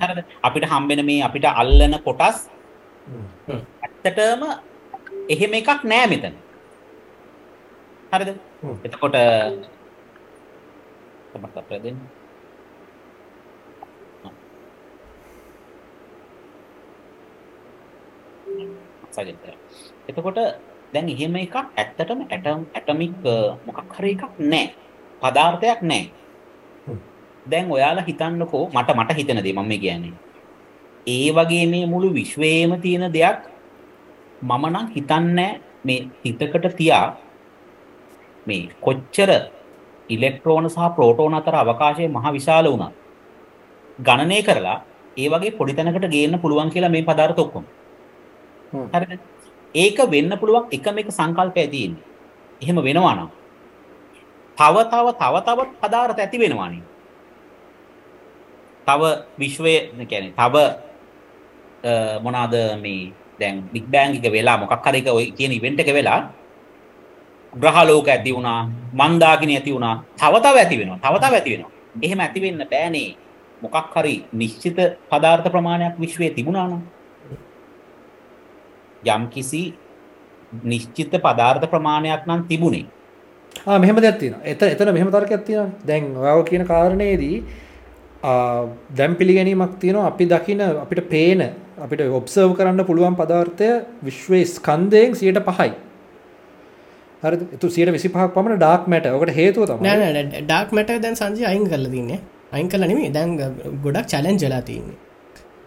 හරිද? 0.00 0.24
අපිට 0.42 0.66
හම්බෙන 0.72 1.04
මේ 1.08 1.22
අපිට 1.28 1.46
අල්ලන 1.52 1.94
කොටස් 2.06 2.38
ඇත්තටම 3.84 4.42
එහෙම 5.28 5.52
එකක් 5.60 5.80
නෑ 5.92 6.06
මෙතන. 6.12 6.34
හරිද? 8.12 8.30
එතකොට 8.86 9.16
තමත් 11.36 11.56
අප 11.60 11.70
දෙන්න. 11.84 11.98
එතකොට 20.08 20.38
දැන් 20.92 21.08
එහෙම 21.12 21.36
එකක් 21.40 21.56
ඇත්තටම 21.56 22.20
ඇටම් 22.26 22.60
ඇටමික් 22.76 23.14
මොකක් 23.66 23.96
හරි 23.96 24.12
එකක් 24.16 24.34
නෑ. 24.52 24.66
පදාර්ථයක් 25.22 25.80
නෑ. 25.90 26.04
දැන් 27.50 27.66
ඔයාලා 27.76 28.06
හිතන්නකෝ 28.08 28.64
මට 28.74 28.88
මට 28.98 29.10
හිතන 29.18 29.40
දේ 29.44 29.56
මම 29.56 29.72
කියන්නේ. 29.82 30.14
ඒ 31.06 31.28
වගේ 31.36 31.64
මේ 31.72 31.86
මුළු 31.92 32.08
විශ්වයේම 32.18 32.72
තියෙන 32.84 33.06
දෙයක් 33.16 33.40
මම 34.42 34.64
නම් 34.72 34.86
හිතන්නේ 34.94 35.52
මේ 35.86 36.00
හිතකට 36.24 36.66
තියා 36.78 37.06
මේ 38.46 38.62
කොච්චර 38.84 39.30
ඉලෙක්ට්‍රෝන 40.08 40.68
සහ 40.70 40.90
ප්‍රෝටෝන 40.96 41.34
අතර 41.38 41.54
අවකාශය 41.62 42.08
මහ 42.08 42.26
විශාල 42.36 42.66
වුණා. 42.72 42.92
ගණනය 43.98 44.38
කරලා 44.48 44.78
ඒ 45.16 45.28
වගේ 45.32 45.56
පොඩි 45.58 45.76
තැනකට 45.76 46.08
ගේන්න 46.14 46.38
පුළුවන් 46.42 46.70
කියලා 46.74 46.92
මේ 46.94 47.06
පදාර්ථ 47.08 47.40
ඔක්කොම. 47.44 47.64
හරිද? 48.94 49.20
ඒක 49.74 49.98
වෙන්න 50.14 50.32
පුළුවන් 50.40 50.68
එකම 50.76 50.98
එක 51.02 51.10
සංකල්පය 51.18 51.66
තියෙන්නේ. 51.74 52.04
එහෙම 52.62 52.78
වෙනවා 52.88 53.14
නම් 53.16 53.30
තව 54.58 54.76
තව 54.92 55.06
තව 55.20 55.34
තව 55.46 55.58
පදාර්ථ 55.82 56.20
ඇති 56.24 56.38
වෙනවානේ. 56.42 56.82
තව 58.86 59.02
විශ්වයේ 59.38 60.06
කියන්නේ 60.10 60.34
තව 60.40 60.54
මොනවාද 62.24 62.54
මේ 62.84 63.12
දැන් 63.40 63.56
බික් 63.72 63.86
බෑන් 63.92 64.16
එක 64.16 64.26
වෙලා 64.36 64.56
මොකක් 64.60 64.84
හරි 64.86 64.98
එක 65.02 65.08
ඔය 65.18 65.26
කියන 65.38 65.52
ඉවෙන්ට් 65.58 65.80
එක 65.82 65.92
වෙලා 65.98 66.20
ග්‍රහ 67.62 67.78
ලෝක 67.88 68.08
ඇති 68.08 68.34
වුණා 68.36 68.60
මන්දාකිනි 69.00 69.56
ඇති 69.56 69.72
වුණා. 69.74 69.94
තව 70.20 70.34
තව 70.44 70.56
ඇති 70.62 70.76
වෙනවා 70.80 70.98
තව 71.04 71.14
තව 71.22 71.34
ඇති 71.38 71.50
වෙනවා. 71.54 71.72
එහෙම 72.02 72.20
ඇති 72.20 72.40
වෙන්න 72.44 72.66
බෑනේ. 72.72 73.08
මොකක් 73.62 73.94
හරි 73.94 74.14
නිශ්චිත 74.32 74.78
පදාර්ථ 75.10 75.48
ප්‍රමාණයක් 75.54 75.94
විශ්වයේ 76.04 76.34
තිබුණා 76.36 76.66
නම්. 76.68 76.82
යම් 79.02 79.22
කිසි 79.34 79.62
නිශ්චිත 80.64 81.12
පදාර්ථ 81.26 81.66
ප්‍රමාණයක් 81.72 82.26
නම් 82.28 82.42
තිබුණේ. 82.50 82.86
ආ 83.66 83.78
මෙහෙම 83.78 83.96
දෙයක් 83.96 84.18
තියෙනවා. 84.22 84.44
එතන 84.52 84.66
එතන 84.74 84.92
මෙහෙම 84.96 85.10
තර්කයක් 85.14 85.44
තියෙනවා. 85.46 85.70
දැන් 85.88 86.04
ඔයාව 86.16 86.44
කියන 86.50 86.66
කාරණේදී 86.72 87.36
දැම් 88.98 89.16
පිළිගැනීමක් 89.16 89.78
තියෙනවා. 89.80 90.06
අපි 90.12 90.24
දකින 90.26 90.60
අපිට 90.84 91.08
පේන 91.14 91.40
අපිට 91.84 92.00
ඔබ්සර්ව් 92.20 92.52
කරන්න 92.58 92.84
පුළුවන් 92.90 93.16
පදාර්ථය 93.16 93.70
විශ්වයේ 94.08 94.46
ස්කන්දයෙන් 94.54 95.16
සියට 95.16 95.40
පහයි. 95.48 95.72
හරි 97.26 97.58
තු 97.62 97.72
සියට 97.74 97.92
විසි 97.96 98.08
පහක් 98.14 98.28
පමණ 98.36 98.62
ඩාක් 98.62 98.86
මැට 98.94 99.10
ඔකට 99.16 99.34
හේතුව 99.40 99.66
තම 99.70 99.84
ඩක් 100.50 100.78
මට 100.78 101.00
දැන් 101.04 101.18
සංජය 101.22 101.44
අයින් 101.52 101.66
කරල 101.72 101.86
තින්නේ. 101.96 102.20
අයින් 102.54 102.68
කල 102.72 102.86
නෙමේ 102.92 103.10
දැන් 103.18 103.36
ගොඩක් 103.84 104.08
චලෙන් 104.14 104.36
ජලා 104.42 104.62
තින්නේ. 104.70 104.96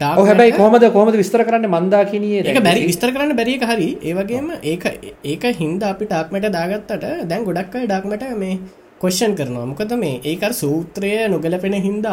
හැබැයි 0.01 0.51
කොමද 0.59 0.83
කොමද 0.97 1.15
විස්තර 1.21 1.41
කරන්න 1.47 1.65
මන්දාකිනයේ 1.75 2.43
ඒක 2.49 2.59
බැරි. 2.67 2.83
විස්තර 2.91 3.09
කරන්න 3.15 3.33
බැරික 3.39 3.65
හරි. 3.71 3.89
ඒවගේම 4.09 4.51
ඒක 4.73 4.83
ඒක 5.31 5.43
හින්ද 5.61 5.81
අපි 5.93 6.05
ටාක්මට 6.11 6.51
දාගත්තට 6.57 7.03
දැන් 7.31 7.47
ගොඩක් 7.49 7.75
අයි 7.79 7.89
ඩක්මට 7.91 8.23
මේ 8.43 8.59
කොෂ්ෂන් 9.03 9.33
කරනවා. 9.39 9.65
මොකද 9.71 9.91
මේ 10.03 10.15
ඒකර 10.31 10.51
සූත්‍රය 10.61 11.11
නොගලපෙන 11.33 11.75
හින්ද 11.87 12.07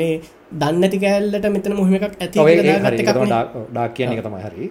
මේ 0.00 0.14
දන්නති 0.62 0.98
කෑල්ලට 1.04 1.46
මෙතන 1.56 1.76
මුහම 1.80 1.94
එකක් 1.98 2.14
ඇති 2.24 2.36
ඩාක් 3.72 3.92
කියන 3.96 4.16
එක 4.16 4.24
තමයි 4.26 4.42
හරි 4.46 4.70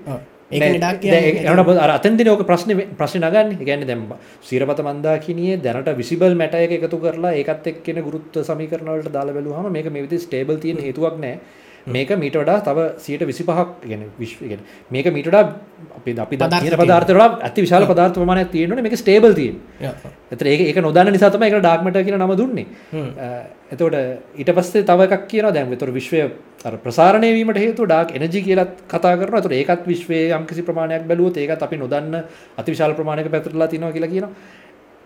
එට 0.49 1.97
අතන්දි 1.97 2.23
ෝක 2.25 2.43
ප්‍රශ්න 2.43 2.71
ප්‍රශ්න 2.95 3.25
ගැන්න 3.61 3.83
දැම්බ 3.83 4.13
සිරපත 4.41 4.79
මන්දාකිනයේ 4.81 5.59
දැනට 5.59 5.89
විසිබල් 5.93 6.35
මැට 6.35 6.55
එක 6.55 6.71
එකතු 6.73 6.97
කරලා 6.97 7.33
ඒකත් 7.33 7.67
එක්කෙන 7.67 7.99
ගුරුත්ත 8.01 8.39
සමිකරනවලට 8.41 9.11
දාල 9.11 9.29
බැලුහම 9.29 9.67
මේක 9.69 9.89
මේ 9.89 10.03
විදි 10.03 10.19
ස්ටේබල් 10.19 10.57
තියෙන 10.57 10.79
හේතුවක් 10.79 11.19
නෑ 11.19 11.39
මේක 11.87 12.09
මීට 12.15 12.35
වඩා 12.35 12.61
තව 12.61 12.87
සියට 12.97 13.23
විසි 13.23 13.43
පහක් 13.43 13.67
ගෙන 13.83 14.03
විශ්වගෙන 14.17 14.59
මේක 14.89 15.07
මීටඩා 15.09 15.43
අපි 15.97 16.15
අපි 16.17 16.37
දීන 16.37 16.75
පදාර්තර 16.75 17.19
ඇති 17.19 17.61
විශාල 17.61 17.85
පදාර්ථ 17.85 18.19
මන 18.19 18.43
තියෙන 18.47 18.75
මේක 18.79 18.95
ස්ටේබල් 18.95 19.33
තිය 19.33 19.55
එත 20.31 20.41
ඒ 20.43 20.57
එක 20.65 20.79
නොදන්න 20.79 21.11
නිසාතම 21.11 21.43
එක 21.43 21.57
ඩාක්මට 21.57 22.01
කියන 22.01 22.19
නම 22.19 22.35
දුන්නේ. 22.35 22.65
එතවට 23.69 23.95
ඊට 24.35 24.51
පස්සේ 24.51 24.83
තව 24.83 25.07
එකක් 25.07 25.27
කියන 25.27 25.49
දැන් 25.51 25.77
තුර 25.77 25.91
විශ්වය 25.91 26.21
ප්‍රසාරණය 26.77 27.31
වීමට 27.31 27.57
හේතු 27.57 27.85
ඩාක් 27.85 28.13
එනජි 28.13 28.43
කියලත් 28.43 28.85
කතා 28.87 29.15
කරන 29.15 29.41
තුර 29.41 29.53
ඒකත් 29.53 29.83
විශ්වය 29.85 30.21
යම්කිසි 30.31 30.63
ප්‍රමාණයක් 30.63 31.07
බැලුවොත් 31.07 31.37
ඒකත් 31.37 31.61
අපි 31.61 31.77
නොදන්න 31.77 32.23
අති 32.57 32.71
විශාල 32.71 32.93
ප්‍රමාණයක 32.93 33.31
පැතරලා 33.31 33.67
තිනවා 33.67 33.91
කියලා 33.91 34.09
කියනවා. 34.09 34.31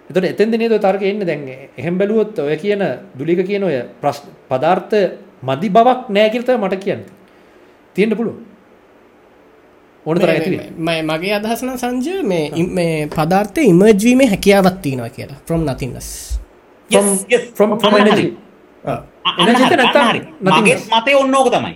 එතට 0.09 0.25
එතෙන්ද 0.25 0.57
නේද 0.57 0.77
තර්ක 0.77 1.03
එන්න? 1.03 1.21
දැන් 1.21 1.43
එහෙම 1.77 1.97
බැලුවොත් 1.97 2.39
ඔය 2.39 2.57
කියන 2.57 2.81
දුලික 3.15 3.45
කියන 3.45 3.63
ඔය 3.63 3.83
ප්‍රශ් 4.01 4.25
පදාර්ථ 4.49 4.95
මදි 5.43 5.67
බවක් 5.69 5.99
නෑකිරත 6.09 6.49
මට 6.57 6.75
කියන්න. 6.85 7.03
තියෙන්ට 7.95 8.15
පුළුව 8.19 8.37
ඕන 10.05 10.17
තර 10.17 10.29
ඇති 10.33 10.49
මගේ 11.09 11.33
අදහසන 11.37 11.69
සංජ 11.77 12.07
මේ 12.23 12.65
මේ 12.77 12.95
පදාර්ථය 13.15 13.61
ඉමර්ජීමේ 13.73 14.27
හැකියාවත්තිනවා 14.33 15.11
කියලා. 15.17 15.39
ෆ්‍රම් 15.47 15.61
නතින්නස් 15.67 16.09
මතය 20.91 21.11
ඔන්නෝක 21.15 21.47
තමයි. 21.53 21.75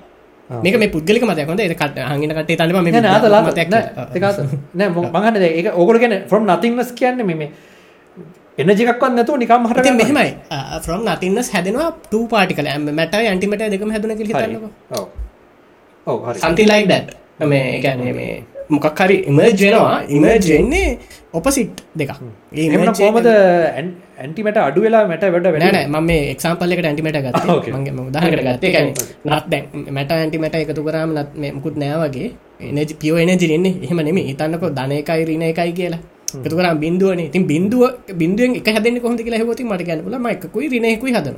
මේක 0.49 0.75
මේ 0.79 0.89
පුද්ගලික 0.89 1.23
මතයක් 1.23 1.47
හොඳ. 1.47 1.61
කට 1.73 1.97
හඟින 2.09 2.33
කටේ 2.37 2.57
තලම 2.57 2.77
මේ 2.83 2.93
නෑ 4.73 4.89
මගන්න 4.89 5.35
ඒ 5.43 5.71
ඕකට 5.71 5.99
ගැන 6.01 6.15
ෆ්‍රම් 6.29 6.43
නතින්නස් 6.49 6.91
කියන්න 6.93 7.25
මේ 7.25 7.49
එනජිකක්වත් 8.57 9.11
නැතුව 9.11 9.35
නිකම් 9.41 9.63
හට 9.69 9.87
මෙහමයි. 9.99 10.29
ෆ්‍රම් 10.83 11.01
නතින්නස් 11.05 11.49
හැදෙනවා 11.53 11.89
ටූ 12.03 12.23
පාටිකල 12.33 12.67
මැට 12.99 13.15
ඇන්ටිමට 13.15 13.63
දෙකම 13.73 13.91
හැදන 13.91 14.15
කිලි 14.19 14.33
සන්තිලයික් 16.43 16.87
දැට් 16.87 17.09
මේ 17.51 17.81
ගැන 17.83 17.99
මේ 18.19 18.33
මොකක් 18.69 18.99
හරි 18.99 19.17
ඉමර්ජනවා 19.31 19.97
ඉමර්ජෙන්නේ 20.07 20.89
ඔපසිට් 21.33 21.83
දෙක 21.99 22.11
කොමද 23.01 23.27
ඇන්ටිමට 23.27 24.57
අඩු 24.63 24.79
වෙලා 24.85 25.03
මැට 25.11 25.27
වැඩ 25.35 25.51
වැඩන 25.51 25.91
ම 25.91 26.09
එක්සාම්පල්ලෙක 26.33 26.79
ඇන්ටිමට 26.81 27.19
ගත් 27.19 27.35
මගේ 27.75 28.07
උදාහකට 28.07 28.41
ගත්තේ. 28.47 28.83
නත් 29.27 29.43
දැන් 29.51 29.63
මැට 29.91 30.11
ඇන්ටිමට 30.13 30.55
එකතු 30.63 30.81
කරාම 30.87 31.11
නත් 31.17 31.53
මුකුත් 31.55 31.75
නෑවගේ 31.83 32.29
එනජ 32.71 32.91
පියෝ 33.01 33.19
එනජිරෙන්නේ 33.23 33.75
එහෙම 33.85 33.99
නෙම 34.07 34.17
ඉතන්නකො 34.23 34.67
ධනයකයි 34.77 35.23
රින 35.29 35.43
එකයි 35.51 35.71
කියලා 35.79 36.03
එතුකර 36.43 36.67
බින්දුවන 36.75 37.19
ඉතින් 37.21 37.43
බින්දුව 37.47 37.83
බින්දුවෙන් 38.13 38.55
එක 38.55 38.69
හැදෙන් 38.69 39.01
කොහොඳ 39.01 39.19
කියලා 39.19 39.43
හොති 39.43 39.63
මට 39.63 39.87
ගැනපුල 39.87 40.17
මයිකුයි 40.19 40.69
රිනෙකුයි 40.69 41.13
හදන 41.13 41.37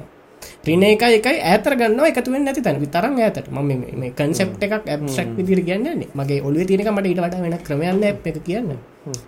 රින 0.64 0.84
එක 0.84 1.02
එකයි 1.02 1.40
ඇතර 1.42 1.74
ගන්න 1.76 2.00
එකතුවෙන් 2.04 2.44
නැති 2.44 2.62
තැන 2.62 2.80
විතරම් 2.80 3.16
ඇතට 3.18 3.48
ම 3.50 3.60
මේ 3.64 4.12
කන්සෙප් 4.12 4.60
එකක් 4.60 4.86
ඇබ්සක් 4.86 5.30
විදිර 5.38 5.62
කියන්නන්නේ 5.64 6.12
මගේ 6.14 6.42
ඔලුව 6.42 6.68
තියනක 6.68 6.90
මට 6.92 7.08
ඉට 7.08 7.20
වඩ 7.20 7.42
වෙන 7.42 7.58
ක්‍රමයන්න 7.60 8.04
එක 8.04 8.38
කියන්න. 8.44 8.70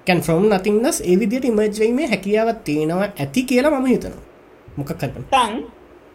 කැන් 0.05 0.19
ෆ්‍රම් 0.21 0.45
නතින්නස් 0.49 1.01
ඒ 1.01 1.15
විදිට 1.15 1.45
ඉමර්ජවීමේ 1.45 2.07
හැකියාවත් 2.07 2.63
තියෙනවා 2.63 3.09
ඇති 3.15 3.43
කියලා 3.43 3.71
මම 3.71 3.87
හිතනවා. 3.87 4.23
මොකක් 4.77 4.91
කරන 4.93 5.23
තන් 5.25 5.53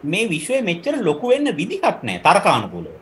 මේ 0.03 0.29
විශ්වය 0.29 0.61
මෙච්චර 0.61 0.95
ලොකු 1.01 1.29
වෙන්න 1.29 1.49
විදිහක් 1.57 2.03
නෑ 2.03 2.19
තරකානුකූලව. 2.19 2.93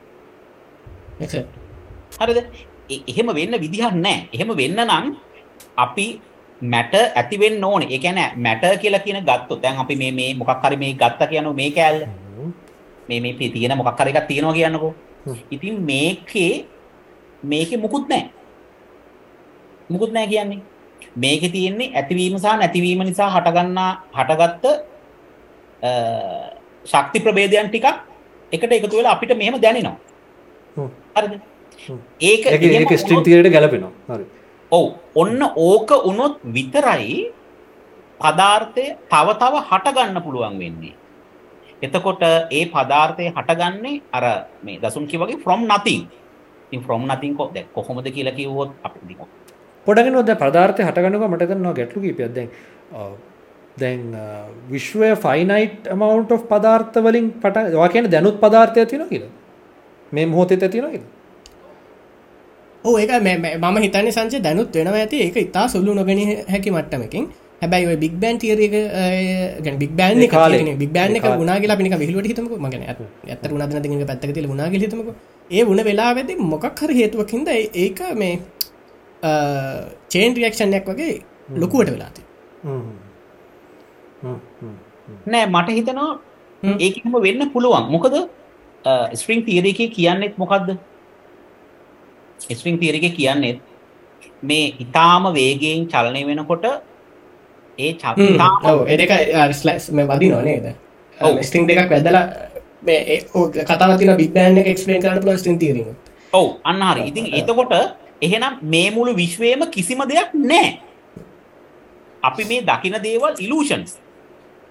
හරිද? 2.20 2.40
එහෙම 3.08 3.28
වෙන්න 3.30 3.54
විදිහක් 3.60 3.96
නෑ. 3.96 4.18
එහෙම 4.34 4.50
වෙන්න 4.56 4.80
නම් 4.80 5.06
අපි 5.78 6.08
මැට 6.62 6.94
ඇතිවෙන් 7.16 7.64
ඕන. 7.64 7.84
එකන 7.96 8.20
මැට 8.36 8.64
කියලා 8.82 9.06
කියන 9.06 9.24
ගත්තු 9.30 9.56
තැන් 9.62 9.78
අපි 9.78 9.96
මේ 9.96 10.12
මේ 10.12 10.34
මොකක්හරි 10.34 10.78
මේ 10.84 10.94
ගත්ත 10.94 11.30
කියන 11.32 11.56
මේ 11.56 11.72
කෑල්ල 11.72 12.06
මේ 13.10 13.20
මේ 13.24 13.34
පි 13.40 13.50
තියෙන 13.50 13.78
මොකක්කර 13.78 14.08
එකක් 14.08 14.28
තියෙනවා 14.28 14.54
කියන්නකෝ. 14.54 14.94
ඉතින් 15.52 15.82
මේකේ 15.90 16.66
මේක 17.44 17.72
මුකුත් 17.84 18.08
නෑ 18.10 18.24
මුකුත් 19.90 20.12
නෑ 20.14 20.28
කියන්නේ. 20.28 20.62
මේක 21.16 21.44
තියෙන්නේ 21.52 21.92
ඇතිවීම 22.00 22.38
සහ 22.40 22.58
නැතිවීම 22.62 23.04
නිසා 23.10 23.30
හටගන්නා 23.36 23.92
හටගත්ත 24.18 24.66
ශක්ති 26.92 27.20
ප්‍රබේදයන් 27.26 27.70
ටිකක් 27.70 27.88
එකට 28.52 28.72
එකතු 28.72 28.98
වෙලා 28.98 29.16
අපිට 29.16 29.38
මෙහෙම 29.38 29.60
දැනෙනවා. 29.62 29.98
හරිද? 31.18 31.34
ඒක 32.30 32.46
ඒක 32.46 32.92
ස්ට්‍රිම් 33.02 33.24
තිරයට 33.24 33.54
ගැලපෙනවා. 33.56 33.92
හරි 34.12 34.26
ඔව් 34.78 34.86
ඔන්න 35.22 35.42
ඕක 35.70 35.90
වුණොත් 36.06 36.36
විතරයි 36.56 37.16
පදාර්ථය 38.22 38.86
තව 39.14 39.28
තව 39.42 39.54
හටගන්න 39.70 40.20
පුළුවන් 40.26 40.58
වෙන්නේ. 40.64 40.96
එතකොට 41.86 42.24
ඒ 42.58 42.64
පදාර්ථය 42.76 43.30
හටගන්නේ 43.38 44.02
අර 44.18 44.26
මේ 44.66 44.80
දසුන් 44.84 45.08
කිව්වගේ 45.12 45.42
from 45.46 45.68
nothing. 45.74 46.04
ඉතින් 46.72 46.82
from 46.88 47.06
nothing 47.12 47.34
කො 47.40 47.52
දැන් 47.56 47.68
කොහොමද 47.76 48.08
කියලා 48.18 48.38
කිව්වොත් 48.40 48.72
අපිට 48.84 49.06
දිනු. 49.10 49.28
පොඩගෙන 49.88 50.16
ඔය 50.16 50.26
පදාර්ථය 50.44 50.82
හටගන්නකොට 50.90 51.32
මට 51.34 51.50
දැනෙනවා 51.50 51.78
ගැටලු 51.80 52.04
කීපයක් 52.06 52.34
දැන් 52.38 52.50
දැන් 53.82 54.02
විශ්වය 54.74 55.10
ෆයිනයිට් 55.26 55.90
amount 55.96 56.32
of 56.36 56.46
පදාර්ථ 56.54 56.98
වලින් 57.08 57.28
පට 57.44 57.76
ඔයා 57.80 57.92
කියන්නේ 57.96 58.14
දැනුත් 58.16 58.40
පදාර්ථය 58.46 58.86
තියෙනවා 58.86 59.12
කියලා. 59.14 59.34
මේ 60.12 60.26
මොහොතේ 60.26 60.70
තියෙනවා 60.70 60.94
කියලා. 60.96 61.12
ඕ 62.88 62.96
ඒක 63.02 63.12
මම 63.64 63.78
හිතන්න 63.86 64.12
සංච 64.16 64.34
දැනුත් 64.48 64.76
වෙනවා 64.80 65.02
ඇති. 65.04 65.18
ඒක 65.26 65.38
ඉතා 65.48 65.66
සුල්ලු 65.74 65.92
නොගෙන 66.00 66.20
හැකි 66.54 66.70
මට්ටමකින්. 66.76 67.26
හැබැයි 67.62 67.98
බික් 68.04 68.16
බෑන් 68.22 68.38
තියරක 68.42 68.76
ගැ 69.66 69.76
බික් 69.84 69.94
බෑන් 70.00 70.26
කාල. 70.34 70.54
බික් 70.82 70.92
බෑන් 70.98 71.16
එක 71.20 71.28
ගුණාගලා 71.42 71.78
පිනික 71.82 71.96
විහිලුවට 72.02 72.30
හිතමක. 72.32 72.54
මගන 72.66 72.84
ඇත 73.34 73.46
ගුණදන 73.52 73.82
තික 73.86 74.08
පැත්තක 74.12 74.34
තිල 74.40 74.48
ගුණාග 74.52 74.74
හිතමක. 74.86 75.10
ඒ 75.56 75.64
වුණ 75.70 75.82
වෙලා 75.90 76.12
වෙදි 76.18 76.34
මොකක් 76.52 76.66
හර 76.82 76.92
හේතුවකින්ද 77.00 77.48
ඒක 77.84 78.00
මේ 78.22 78.34
චේන් 80.14 80.32
රියක්ෂණයක් 80.38 80.86
වගේ 80.92 81.14
ලොකුවට 81.62 81.90
වෙලාති 81.96 82.22
නෑ 85.32 85.46
මට 85.54 85.70
හිතනවා 85.78 86.12
ඒකම 86.86 87.14
වෙන්න 87.28 87.42
පුළුවන්. 87.54 87.86
මොකද 87.96 88.16
ස්ප්‍රිං 89.20 89.42
තීරක 89.48 89.80
කියන්නෙත් 89.96 90.36
මොකක්ද 90.44 90.68
ස්විං 92.52 92.80
තීරක 92.80 93.06
කියන්නේ 93.16 93.60
මේ 94.44 94.74
ඉතාම 94.80 95.30
වේගයෙන් 95.34 95.88
චලනය 95.88 96.24
වෙනකොට 96.26 96.66
ඒ 97.78 97.92
එක 98.98 99.14
ස්ලස් 99.54 99.92
මේ 99.92 100.08
වදි 100.08 100.30
නොනේද 100.30 100.68
ස්ටිං 101.42 101.68
දෙකක් 101.68 101.90
වැදලා 101.90 102.26
කතාතින 103.66 104.16
බිබෑන්න 104.18 104.64
එක්ස්පලේන් 104.64 105.02
කරන්න 105.02 105.22
පල 105.22 105.38
ස්ටින් 105.38 105.60
තීරීම 105.60 105.92
ඔවු 106.34 106.50
අන්නහරි 106.64 107.08
ඉතින් 107.08 107.30
එතකොට 107.34 107.74
එහෙනම් 108.22 108.60
මේ 108.64 108.90
මුළු 108.92 109.16
විශ්වයම 109.16 109.70
කිසිම 109.70 110.04
දෙයක් 110.08 110.34
නෑ 110.46 110.68
අපි 112.24 112.44
මේ 112.46 112.62
දකින 112.64 112.96
දේවල් 113.00 113.34
ඉලූෂන්ස් 113.40 114.00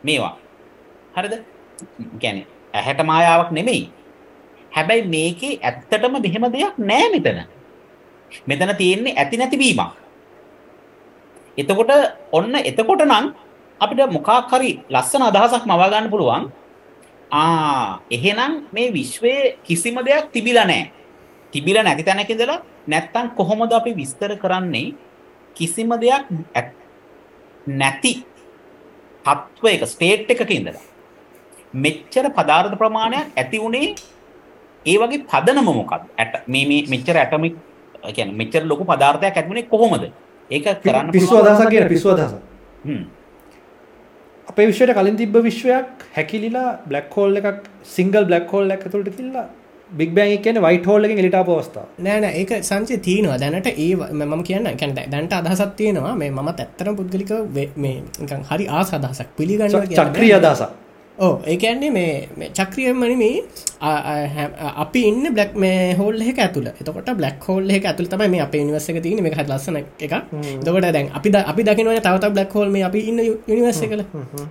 මේවා. 0.03 0.37
හරිද? 1.15 1.35
ගැන 2.21 2.47
ඇහැට 2.75 3.03
මායාවක් 3.05 3.51
නෙමෙයි. 3.51 3.91
හැබැයි 4.73 5.05
මේකේ 5.07 5.59
ඇත්තටම 5.61 6.15
මෙහෙම 6.19 6.47
දෙයක් 6.53 6.79
නෑ 6.81 7.09
මෙතන 7.11 7.43
මෙතන 8.47 8.75
තියෙන්නේ 8.77 9.17
ඇති 9.17 9.37
නැතිවීමක්. 9.37 9.93
එතකොට 11.59 11.93
ඔන්න 12.33 12.55
එතකොට 12.63 13.05
නම් 13.05 13.27
අපිට 13.81 14.11
මොකක් 14.11 14.29
හරි 14.53 14.73
ලස්සන 14.89 15.23
අදහසක් 15.23 15.65
මවා 15.67 15.91
ගන්න 15.91 16.11
පුළුවන්. 16.11 16.45
ආ 17.31 18.01
එහෙනම් 18.11 18.53
මේ 18.73 18.93
විශ්වයේ 18.93 19.57
කිසිම 19.65 19.97
දෙයක් 20.05 20.33
තිබිලා 20.33 20.65
නැහැ. 20.65 20.91
තිබිලා 21.53 21.85
නැති 21.85 22.05
තැනක 22.05 22.31
ඉඳලා 22.31 22.61
නැත්තම් 22.89 23.27
කොහොමද 23.37 23.73
අපි 23.73 23.93
විස්තර 23.95 24.33
කරන්නේ 24.37 24.95
කිසිම 25.57 25.91
දෙයක් 26.01 26.25
නැති 27.67 28.13
තත්වයක 29.25 29.83
ස්ටේට් 29.87 30.31
එකක 30.31 30.51
ඉඳලා 30.51 30.87
මෙච්චර 31.75 32.27
පදාර්ථ 32.39 32.77
ප්‍රමාණයක් 32.77 33.27
ඇති 33.37 33.59
වුණේ 33.59 33.95
ඒ 34.87 34.97
වගේ 34.99 35.25
පදනම 35.31 35.69
මොකක්ද? 35.71 36.03
ඇට 36.19 36.35
මේ 36.47 36.67
මේ 36.67 36.89
මෙච්චර 36.89 37.17
ඇටොමික් 37.17 37.55
කියන්නේ 38.11 38.37
මෙච්චර 38.37 38.63
ලොකු 38.65 38.85
පදාර්ථයක් 38.85 39.37
ඇති 39.37 39.49
වුණේ 39.49 39.69
කොහොමද? 39.69 40.05
ඒක 40.51 40.65
කරන්න 40.85 41.11
පිස්සු 41.13 41.35
අදහසක් 41.43 41.71
කියන 41.71 41.89
පිස්සු 41.89 42.09
අදහසක් 42.11 42.39
හ්ම්. 42.85 43.03
අපේ 44.49 44.67
විශ්වයට 44.67 44.95
කලින් 44.95 45.17
තිබ්බ 45.17 45.37
විශ්වයක් 45.45 45.87
හැකිලිලා 46.17 46.69
බ්ලක් 46.87 47.17
හෝල් 47.17 47.37
එකක් 47.37 47.59
සිංගල් 47.95 48.25
බ්ලක් 48.25 48.49
හෝල් 48.53 48.71
එකක් 48.71 48.87
ඇතුළට 48.87 49.13
තිල්ලා 49.17 49.45
බික් 49.91 50.11
බෑන් 50.15 50.33
එක 50.35 50.43
කියන්නේ 50.45 50.63
වයිට් 50.63 50.87
හෝල් 50.87 51.05
එකෙන් 51.05 51.19
එලිට 51.19 51.35
ආපු 51.35 51.53
අවස්ථාව. 51.55 51.87
නෑ 51.99 52.21
නෑ 52.21 52.35
ඒක 52.41 52.51
සංචය 52.63 52.97
තියෙනවා 52.99 53.39
දැනට 53.39 53.67
ඒ 53.69 53.91
මම 54.21 54.43
කියන්න 54.43 54.69
කැන 54.77 54.95
දැන්ට 54.97 55.33
අදහසත් 55.33 55.75
තියෙනවා 55.77 56.15
මේ 56.17 56.31
මත් 56.33 56.61
ඇත්තරම් 56.61 56.95
පුද්ගලික 56.97 57.33
මේ 57.77 57.97
නිකන් 58.21 58.43
හරි 58.51 58.67
ආස 58.71 58.93
අදහසක් 58.95 59.29
පිළිගන්නවා 59.37 59.85
ච- 59.87 60.01
චක්‍රීය 60.07 60.35
අදහසක්. 60.41 60.71
ඕ 61.23 61.35
ඒකන්නේ 61.47 61.91
මේ 61.91 62.29
මේ 62.37 62.49
චක්‍රිය 62.51 62.93
මනමේ 62.93 63.35
අපි 64.77 65.03
ඉන්න 65.11 65.27
බ්ලක් 65.31 65.53
මේ 65.57 65.95
හෝල් 65.95 66.17
එක 66.25 66.39
ඇතුල 66.39 66.67
එතකොට 66.71 67.11
බ්ලක් 67.13 67.47
හෝල් 67.49 67.71
එක 67.71 67.85
ඇතුල 67.85 68.09
තමයි 68.09 68.29
මේ 68.29 68.43
අප 68.43 68.57
නිවස්සක 68.63 68.99
තියන 69.03 69.23
මේ 69.23 69.35
හත් 69.35 69.49
ලස්සන 69.49 69.79
එක 69.79 70.17
දකට 70.63 70.89
දැන් 70.89 71.13
අපි 71.13 71.35
අපි 71.45 71.69
දකිනව 71.69 71.93
තවත 72.01 72.33
බ්ලක් 72.33 72.57
හෝල් 72.57 72.71
මේ 72.71 72.89
අපි 72.89 73.05
ඉන්න 73.11 73.23
යුනිවර්ස 73.23 73.85
කල 73.85 74.03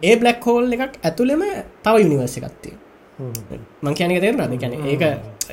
ඒ 0.04 0.16
බ්ලක් 0.18 0.48
හෝල් 0.48 0.78
එකක් 0.78 0.96
ඇතුළෙම 1.02 1.44
තව 1.84 1.96
යුනිවර්ස 1.98 2.38
එකත්තිය 2.40 2.78
මං 3.82 3.94
කියන 3.94 4.14
තේරනද 4.20 4.58
ගැන 4.60 4.74
ඒක 4.86 5.04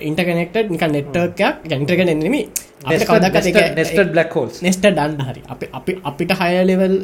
ඉන්ටකනෙක්ට 0.00 0.70
නික 0.70 0.84
නෙට්ටර්කයක් 0.88 1.62
ගැන්ටගෙන 1.64 2.12
එන්නෙමි 2.14 2.40
නෙස්ටඩ් 2.86 4.12
බ්ලක් 4.12 4.34
හෝල්ස් 4.34 4.62
නෙස්ට 4.62 4.86
ඩන්න 4.86 5.22
හරි. 5.28 5.42
අපි 5.48 5.66
අපි 5.72 5.96
අපිට 6.04 6.32
හය 6.32 6.50
ලෙවල් 6.64 6.96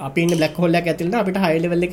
අපි 0.00 0.26
බ්ලක් 0.32 0.56
හොල්ලක් 0.56 0.90
ඇතිලට 0.92 1.14
අපිට 1.14 1.38
හය 1.38 1.52
ලෙවල්ල 1.58 1.86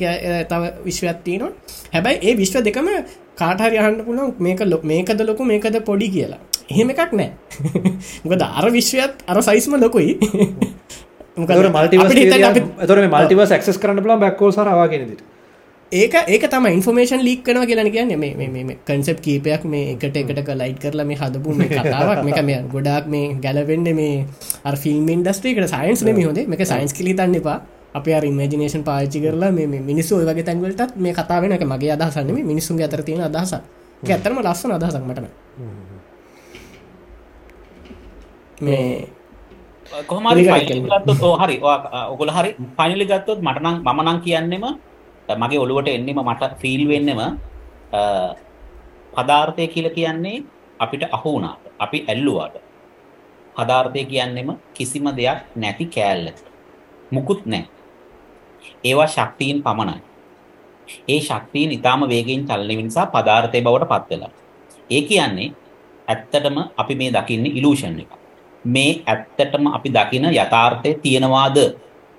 තව 0.48 0.62
විශ්වත්තියනවා 0.84 1.52
හැබැයි 1.94 2.20
ඒ 2.22 2.36
විශ්ව 2.36 2.62
දෙකම 2.62 2.90
කාටහරි 3.36 3.78
අහන්න 3.78 4.02
පුළුවන් 4.04 4.34
මේක 4.38 4.64
ලො 4.64 4.80
මේකද 4.84 5.20
ලොකු 5.22 5.44
මේකද 5.44 5.80
පොඩි 5.84 6.08
කියලා. 6.08 6.40
එහෙම 6.70 6.90
එකක් 6.90 7.12
නෑ. 7.12 7.30
මොකද 8.24 8.42
අර 8.42 8.70
විශ්වයත් 8.70 9.24
අර 9.28 9.42
සයිස්ම 9.42 9.76
ලොකුයි. 9.76 10.18
හිතන්න 11.36 12.44
අපි- 12.44 12.86
තොර 12.86 12.98
මල්ටිවස් 13.08 13.54
ක්ස් 13.58 13.78
කරන්න 13.78 14.00
බලා 14.00 14.16
බැක්කෝ 14.16 14.50
සරවාගෙනද 14.50 15.22
ඒක 15.94 16.14
ඒක 16.26 16.44
තම 16.46 16.66
ඉන්ෆර්මේෂන් 16.68 17.22
ලික් 17.22 17.40
කන 17.42 17.60
කියලා 17.64 17.86
කියන්න. 17.88 18.12
මේ 18.18 18.76
කන්සප් 18.84 19.18
කීපයක් 19.20 19.62
මේ 19.66 19.92
එකට 19.92 20.16
එකට 20.16 20.50
ලයිට් 20.54 20.78
කරලා 20.80 21.06
මේ 21.06 21.16
හදපු 21.16 21.54
මේ 21.54 21.68
කතාවක්. 21.70 22.24
මේක 22.24 22.40
මේ 22.42 22.58
ගොඩක් 22.68 23.06
මේ 23.06 23.26
ගැලවෙන්න 23.38 23.88
මේ 23.94 24.26
අර 24.64 24.74
ෆිල්ම් 24.76 25.06
ඉන්ඩස්ට්‍රීකට 25.08 25.68
සයින්ස් 25.70 26.02
නෙම 26.02 26.18
හොද 26.20 26.38
මේක 26.46 26.62
සයින්ස් 26.64 26.92
කිලි 26.92 27.14
තන්න 27.14 27.34
එපා. 27.36 27.58
අප 27.94 28.06
ඉමජනේෂන් 28.08 28.82
පාචි 28.82 29.18
කරලා 29.20 29.52
මේ 29.52 29.66
මිනිස්සු 29.82 30.18
වගේ 30.20 30.42
තැන්වලටත් 30.42 30.96
මේ 30.96 31.14
කතාවෙන 31.14 31.52
මගේ 31.64 31.92
අදහසන්න 31.92 32.32
මේ 32.32 32.42
මිනිසුන් 32.44 32.82
අතර 32.82 33.02
තියෙන 33.02 33.22
අදහස 33.22 33.52
ඇතරම 33.54 34.38
ලස්සන 34.40 34.72
අදහසක් 34.72 35.02
මටන 35.02 35.26
මේ 38.60 39.06
ඕ 41.22 41.36
හරි 41.38 41.56
ඔගොල්ල 42.10 42.30
හරි. 42.30 42.50
ෆයිනලි 42.76 43.04
ගත්තොත් 43.06 43.38
මට 43.40 43.58
නම් 43.60 43.76
මම 43.84 44.00
නම් 44.02 44.18
කියන්නෙම 44.20 44.64
අ, 44.64 44.70
මගේ 45.28 45.58
ඔළුවට 45.58 45.88
එන්නෙම 45.88 46.18
මට 46.22 46.42
ෆීල් 46.60 46.88
වෙන්නෙම 46.88 47.18
අ, 47.18 47.28
පදාර්ථය 49.16 49.66
කියලා 49.66 49.94
කියන්නේ 49.94 50.42
අපිට 50.78 51.02
අහු 51.12 51.32
වුණාට 51.32 51.60
අපි 51.78 52.04
ඇල්ලුවාට. 52.08 52.56
පදාර්ථය 53.56 54.04
කියන්නෙම 54.04 54.48
කිසිම 54.74 55.04
දෙයක් 55.16 55.38
නැති 55.56 55.84
කෑල්ලක 55.86 56.38
මුකුත් 57.10 57.46
නැහැ. 57.46 57.68
ඒවා 58.84 59.06
ශක්තියින් 59.06 59.62
පමණයි. 59.62 60.00
ඒ 61.08 61.20
ශක්තියින් 61.20 61.70
ඊටාම 61.70 62.08
වේගයෙන් 62.08 62.44
චලනය 62.46 62.76
වෙන 62.76 62.84
නිසා 62.84 63.06
පදාර්ථය 63.06 63.60
බවට 63.62 63.88
පත් 63.88 64.10
වෙලා. 64.10 64.32
ඒ 64.90 65.02
කියන්නේ 65.02 65.48
ඇත්තටම 66.08 66.56
අපි 66.76 66.94
මේ 66.94 67.10
දකින්නේ 67.12 67.52
ඉලූෂන් 67.52 68.00
එකක්. 68.00 68.12
මේ 68.64 69.02
ඇත්තටම 69.06 69.66
අපි 69.66 69.88
දකින 69.90 70.24
යථාර්ථය 70.24 70.94
තියෙනවාද? 70.94 71.56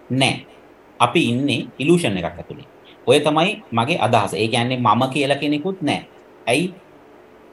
නැහැ. 0.09 0.45
අපි 0.99 1.19
ඉන්නේ 1.29 1.67
ඉලූෂන් 1.79 2.17
එකක් 2.17 2.25
ඇතුලේ. 2.39 2.67
ඔය 3.07 3.19
තමයි 3.19 3.51
මගේ 3.71 3.97
අදහස. 3.99 4.33
ඒ 4.33 4.47
කියන්නේ 4.47 4.77
මම 4.79 5.01
කියලා 5.09 5.37
කෙනෙකුත් 5.37 5.81
නැහැ. 5.81 6.05
ඇයි 6.47 6.73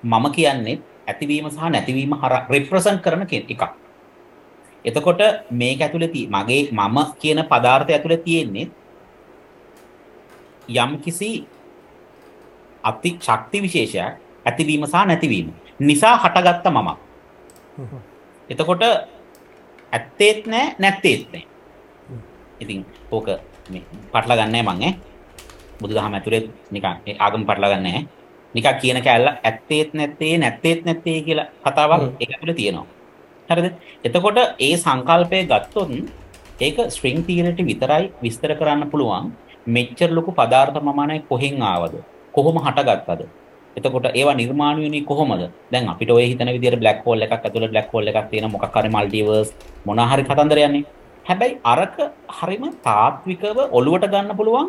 මම 0.03 0.25
කියන්නේ 0.31 0.77
ඇතිවීම 1.07 1.47
සහ 1.51 1.63
නැතිවීම 1.69 2.13
හරහා 2.15 2.47
රෙප්‍රසන්ට් 2.49 3.01
කරන 3.01 3.27
කෙ- 3.27 3.45
එකක්. 3.49 3.63
එතකොට 4.85 5.21
මේක 5.53 5.81
ඇතුලේ 5.81 6.09
තිය 6.09 6.27
මගේ 6.29 6.63
මම 6.73 6.97
කියන 7.21 7.39
පදාර්ථය 7.45 7.93
ඇතුලේ 7.93 8.19
තියෙන්නේ 8.19 8.67
යම්කිසි 10.69 11.31
අති 12.85 13.11
ශක්ති 13.19 13.59
විශේෂයක් 13.61 14.15
ඇතිවීම 14.47 14.85
සහ 14.85 15.07
නැතිවීම 15.07 15.49
නිසා 15.81 16.17
හටගත්ත 16.19 16.67
මමක්. 16.69 16.99
එතකොට 18.51 18.83
ඇත්තේත් 19.93 20.47
නෑ 20.47 20.67
නැත්තේත් 20.79 21.23
නෑ 21.29 21.45
ඉතින් 22.61 22.81
ඕක 23.11 23.27
මේ 23.71 23.83
පටල 24.13 24.33
ගන්නෑ 24.35 24.63
මං 24.65 24.83
ඈ 24.83 24.93
බුදුදහම 25.83 26.17
ඇතුළේ 26.19 26.43
නිකන් 26.71 26.89
ඒ 27.07 27.17
ආගම 27.19 27.45
පටල 27.49 27.69
ගන්නෑ 27.73 28.01
නිකන් 28.55 28.79
කියන 28.81 28.99
කැල්ල 29.03 29.29
ඇත්තේත් 29.31 29.91
නැත්තේ 29.93 30.33
නැත්තේත් 30.39 30.81
නැත්තේ 30.85 31.19
කියලා 31.27 31.49
කතාවක් 31.67 32.03
ඒක 32.21 32.31
ඇතුළේ 32.31 32.59
තියෙනවා 32.61 32.87
හරිද 33.49 33.69
එතකොට 34.05 34.41
ඒ 34.61 34.73
සංකල්පය 34.77 35.43
ගත්තොත් 35.45 35.93
ඒක 36.61 36.81
ස්ට්‍රිං 36.89 37.21
තියරිටි 37.29 37.69
විතරයි 37.71 38.11
විස්තර 38.25 38.55
කරන්න 38.55 38.91
පුළුවන් 38.91 39.31
මෙච්චර 39.69 40.11
ලොකු 40.11 40.31
පදාර්ථ 40.33 40.79
ප්‍රමාණයක් 40.79 41.29
කොහෙන් 41.29 41.63
ආවද 41.65 41.95
කොහොම 42.35 42.59
හටගත්තද 42.59 43.31
එතකොට 43.77 44.07
ඒවා 44.11 44.35
නිර්මාණය 44.35 44.83
වෙන්නේ 44.85 45.05
කොහොමද? 45.05 45.45
දැන් 45.73 45.89
අපිට 45.89 46.11
ඔය 46.11 46.25
හිතන 46.25 46.51
විදිහට 46.57 46.81
බ්ලැක් 46.83 47.01
හෝල් 47.07 47.25
එකක් 47.27 47.33
ඇතුළේ 47.39 47.73
බ්ලැක් 47.73 47.89
හෝල් 47.93 48.07
එකක් 48.07 48.29
තියෙන 48.31 48.49
මොකක් 48.51 48.77
හරි 48.77 48.91
මල්ටිවර්ස් 48.97 49.51
මොන 49.87 50.03
හරි 50.05 50.25
කතන්දරයන්නේ. 50.25 50.85
හැබැයි 51.27 51.59
අරක 51.65 51.97
හරිම 52.39 52.65
තාත්විකව 52.85 53.59
ඔලුවට 53.71 54.09
ගන්න 54.13 54.37
පුළුවන්. 54.37 54.69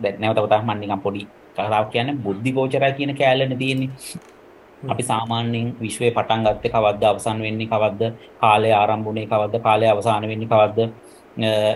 දැන් 0.00 0.14
නැවත 0.20 0.38
වතාවක් 0.38 0.64
මම 0.64 0.78
නිකන් 0.80 1.00
පොඩි 1.00 1.26
කතාවක් 1.54 1.90
කියන්නේ 1.90 2.16
බුද්ධි 2.16 2.50
ගෝචරය 2.52 2.92
කියන 2.92 3.12
කෑල්ලනේ 3.14 3.56
තියෙන්නේ. 3.56 3.90
අපි 4.82 5.02
සාමාන්‍යයෙන් 5.02 5.66
විශ්වයේ 5.80 6.12
පටන් 6.12 6.44
ගත්තේ 6.46 6.70
කවද්ද 6.70 7.04
අවසන් 7.04 7.38
වෙන්නේ 7.40 7.66
කවද්ද 7.66 8.02
කාලය 8.40 8.70
ආරම්භ 8.72 9.04
වුණේ 9.06 9.26
කවද්ද 9.26 9.62
කාලය 9.62 9.86
අවසන් 9.86 10.26
වෙන්නේ 10.30 10.48
කවද්ද 10.48 10.80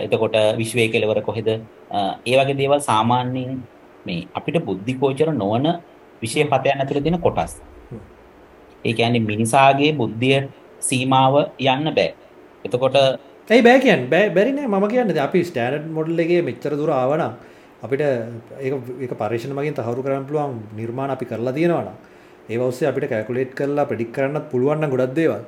එතකොට 0.05 0.35
විශ්වයේ 0.57 0.89
කෙලවර 0.89 1.21
කොහෙද 1.21 1.49
ඒ 1.49 2.35
වගේ 2.39 2.57
දේවල් 2.57 2.81
සාමාන්‍යයෙන් 2.81 3.61
මේ 4.05 4.27
අපිට 4.33 4.59
බුද්ධි 4.65 4.93
ගෝචර 4.95 5.29
නොවන 5.33 5.67
විෂය 6.21 6.45
පතයන් 6.45 6.81
ඇතුළේ 6.81 7.03
තියෙන 7.03 7.19
කොටස්. 7.19 7.53
ඒ 8.85 8.93
කියන්නේ 8.93 9.19
මිනිසාගේ 9.21 9.91
බුද්ධිය 9.93 10.37
සීමාව 10.79 11.35
යන්න 11.59 11.91
බෑ. 11.91 12.09
එතකොට 12.65 12.95
ඇයි 13.49 13.63
බෑ 13.63 13.79
කියන් 13.79 14.01
බෑ 14.09 14.29
බැරිනෑ 14.29 14.67
ම 14.69 14.87
කියන්න 14.87 15.19
අපි 15.19 15.39
ස්ටෑනඩ් 15.43 15.85
මොඩල්ලගේ 15.89 16.41
මෙච්චර 16.41 16.73
දුර 16.77 16.91
ආවන 16.93 17.23
අපිට 17.83 18.01
ඒ 18.01 18.69
ඒක 19.01 19.13
පර්ේෂණ 19.21 19.53
මගින් 19.55 19.75
තහරු 19.75 20.01
කරන්න 20.05 20.25
පුළුවන් 20.29 20.55
නිර්මාණ 20.77 21.11
අපි 21.15 21.25
කරලා 21.25 21.53
තියෙනවන 21.53 21.89
ඒ 22.49 22.57
ඔස්සේ 22.61 22.89
අපිට 22.91 23.09
කැකුලේට් 23.11 23.53
කරලා 23.53 23.85
පඩික් 23.85 24.11
කරන්නත් 24.11 24.45
පුළුවන්න 24.51 24.89
ගොඩක් 24.89 25.15
දේවල් 25.15 25.41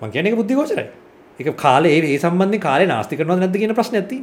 මං 0.00 0.10
කියන 0.10 0.26
එක 0.26 0.36
බුද්ධිගෝචරයි 0.36 0.86
එක 1.40 1.48
කාලේ 1.56 1.96
ඒ 2.04 2.18
සම්බන්ධ 2.18 2.60
කාලේ 2.60 2.86
නාස්ති 2.86 3.18
කරනව 3.18 3.38
නැති 3.40 3.58
කියන 3.58 3.74
ප්‍රශ්න 3.74 3.96
ඇති 4.00 4.18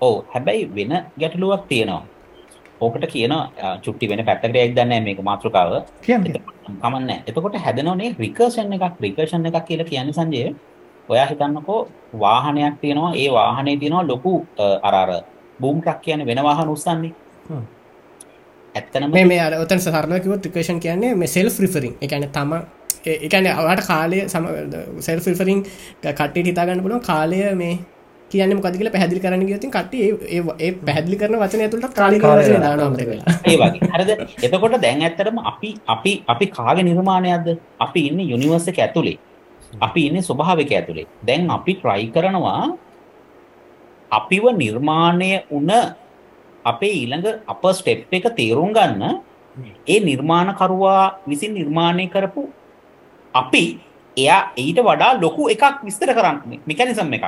ඔව් 0.00 0.14
හැබැයි 0.32 0.64
වෙන 0.76 0.92
ගැටලුවක් 1.20 1.62
තියෙනවා. 1.68 2.02
ඕකට 2.80 3.04
කියන 3.12 3.32
චුට්ටි 3.84 4.06
වෙන 4.10 4.20
පැත්තකට 4.28 4.56
එක් 4.56 4.72
දන්නේ 4.78 5.00
මේක 5.00 5.20
මාතෘකාව. 5.22 5.70
කමන්නේ. 6.82 7.18
එතකොට 7.28 7.56
හැදෙනෝනේ 7.56 8.10
රිකර්ෂන් 8.18 8.72
එකක් 8.76 8.96
රිකර්ෂන් 9.00 9.46
එකක් 9.46 9.58
කියලා 9.68 9.86
කියන්නේ 9.90 10.16
සංජය. 10.18 10.42
ඔයා 11.08 11.26
හිතන්නකෝ 11.30 11.78
වාහනයක් 12.14 12.74
තියෙනවා. 12.82 13.12
ඒ 13.14 13.28
වාහනේ 13.30 13.76
තියෙනවා 13.76 14.02
ලොකු 14.02 14.32
අ, 14.58 14.66
අර 14.82 14.94
අර 14.94 15.10
බූම් 15.60 15.80
ට්‍රක් 15.80 16.02
කියන්නේ 16.02 16.26
වෙන 16.26 16.42
වාහන 16.42 16.68
උස්සන්නේ. 16.68 17.12
ඇත්තනම 18.74 19.10
මේ 19.10 19.24
මේ 19.24 19.40
අර 19.40 19.54
ඔතන 19.56 19.80
සරලකිව 19.80 20.38
ත්‍රිකේෂන් 20.38 20.80
කියන්නේ 20.80 21.14
මේ 21.14 21.28
සෙල්ෆ් 21.28 21.58
රිෆරින් 21.60 21.94
එකන 22.00 22.28
තම 22.30 22.54
එකන 23.06 23.46
අවට 23.48 23.86
කාලය 23.86 24.20
සම 24.26 24.46
සෙල් 25.00 25.20
ෆිල්ෆරින් 25.20 25.60
කට්ට 26.02 26.46
හිතාගන්න 26.46 26.82
පුළුවන් 26.82 27.02
කාලය 27.02 27.42
මේ 27.54 27.74
කියන්න 28.30 28.54
මොකදල 28.56 28.90
පැදිලි 28.90 29.20
කරන 29.20 29.44
ගතින් 29.44 29.70
කට 29.70 29.94
ඒ 30.28 30.70
පැදිලි 30.82 31.16
කරන 31.16 31.36
වචන 31.36 31.64
ඇතුළට 31.64 31.94
කාලි 31.94 32.18
කාලය 32.18 32.56
දානමට 32.58 33.04
වෙලා 33.04 33.36
ඒ 33.50 33.56
වගේ. 33.56 33.90
හරිද? 33.94 34.10
එතකොට 34.42 34.80
දැන් 34.80 35.02
ඇත්තටම 35.02 35.38
අපි 35.44 35.70
අපි 35.86 36.12
අපි 36.26 36.46
කාගේ 36.48 36.84
නිර්මාණයක්ද? 36.84 37.48
අපි 37.80 38.00
ඉන්නේ 38.08 38.30
යුනිවර්ස් 38.32 38.68
එක 38.68 38.80
ඇතුලේ. 38.80 39.18
අපි 39.80 40.06
ඉන්නේ 40.08 40.22
ස්වභාවික 40.22 40.72
ඇතුලේ. 40.72 41.06
දැන් 41.22 41.50
අපි 41.50 41.72
try 41.76 42.02
කරනවා 42.08 42.62
අපිව 44.10 44.44
නිර්මාණය 44.56 45.30
වුණ 45.50 45.72
අපේ 46.64 46.92
ඊළඟ 46.92 47.26
අප 47.46 47.62
ස්ටෙප් 47.72 48.12
එක 48.12 48.26
තේරුම් 48.36 48.72
ගන්න 48.72 49.02
ඒ 49.86 50.00
නිර්මාණකරුවා 50.00 51.20
විසින් 51.26 51.54
නිර්මාණය 51.54 52.06
කරපු 52.08 52.42
අපි 53.34 53.64
එයා 54.16 54.40
ඊට 54.56 54.78
වඩා 54.78 55.20
ලොකු 55.20 55.48
එකක් 55.50 55.82
විස්තර 55.84 56.10
කරන්න 56.14 56.60
මෙකැනිසම් 56.66 57.12
එකක්. 57.12 57.24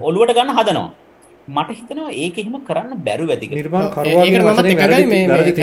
ඔලුවට 0.00 0.34
ගන්න 0.34 0.54
හදනවා. 0.58 0.90
මට 1.48 1.70
හිතනවා 1.78 2.10
ඒක 2.12 2.38
එහෙම 2.38 2.56
කරන්න 2.68 3.02
බැරුව 3.06 3.30
ඇති 3.30 3.46
කියලා. 3.48 3.90
නිර්මාණ 4.24 4.64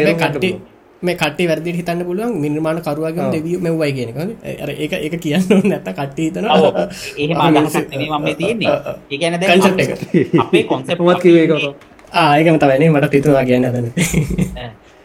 ඒකට 0.04 0.79
වැරදි 1.00 1.06
මේ 1.06 1.16
වැරදි 1.16 1.32
කට්ටි 1.32 1.48
වැරදිට 1.48 1.76
හිතන්න 1.76 2.06
පුළුවන් 2.06 2.42
නිර්මාණ 2.42 2.82
කරුවාගේ 2.82 3.24
ඔව්. 3.24 3.32
දෙවිය 3.34 3.58
මෙව්වයි 3.58 3.92
කියන 3.94 4.10
එක 4.10 4.18
අර 4.62 4.70
ඒක 4.70 4.94
ඒක 4.96 5.16
කියන්න 5.20 5.44
ඕනේ 5.50 5.70
නැත්නම් 5.70 5.94
කට්ටි 5.94 6.22
හිතනවා 6.24 6.58
ඔව්. 6.60 6.76
එහෙම 7.18 7.38
අදහසක් 7.40 7.90
නෙමෙයි 7.90 8.10
මම 8.10 8.24
මේ 8.24 8.36
තියෙන්නේ. 8.36 8.74
ඒ 9.12 9.18
කියන්නේ 9.18 9.40
දැන් 9.40 9.52
Concept 9.52 9.80
එක. 9.80 9.90
අපේ- 9.92 10.40
අපේ 10.40 10.64
concept 10.64 11.00
මමත් 11.02 11.22
කිව්වේ 11.22 11.44
ඒක 11.44 11.52
තමයි. 11.52 11.74
ආ 12.20 12.38
ඒකම 12.38 12.58
තමයි 12.58 12.78
නේ 12.80 12.90
මට 12.90 13.14
හිතුණා 13.14 13.46
කියන්න 13.46 13.66
හදන්නේ 13.66 13.94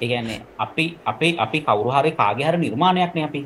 ඒ 0.00 0.06
කියන්නේ 0.08 0.40
අපි 0.58 0.84
අපේ 1.04 1.34
අපි 1.38 1.58
කවුරු 1.60 1.90
හරි 1.90 2.10
කාගේ 2.12 2.46
හරි 2.46 2.58
නිර්මාණයක් 2.58 3.14
නේ 3.14 3.24
අපි. 3.24 3.40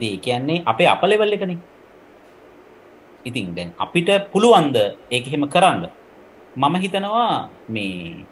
ඒ 0.00 0.16
කියන්නේ 0.18 0.62
අපේ 0.66 0.86
අප 0.86 1.02
ලෙවල් 1.02 1.32
එකනේ. 1.32 1.58
ඉතින් 3.24 3.54
දැන් 3.56 3.72
අපිට 3.78 4.08
පුළුවන්ද 4.32 4.76
ඒක 5.10 5.26
එහෙම 5.26 5.48
කරන්න? 5.48 5.88
මම 6.56 6.74
හිතනවා 6.76 7.48
මේ 7.68 8.22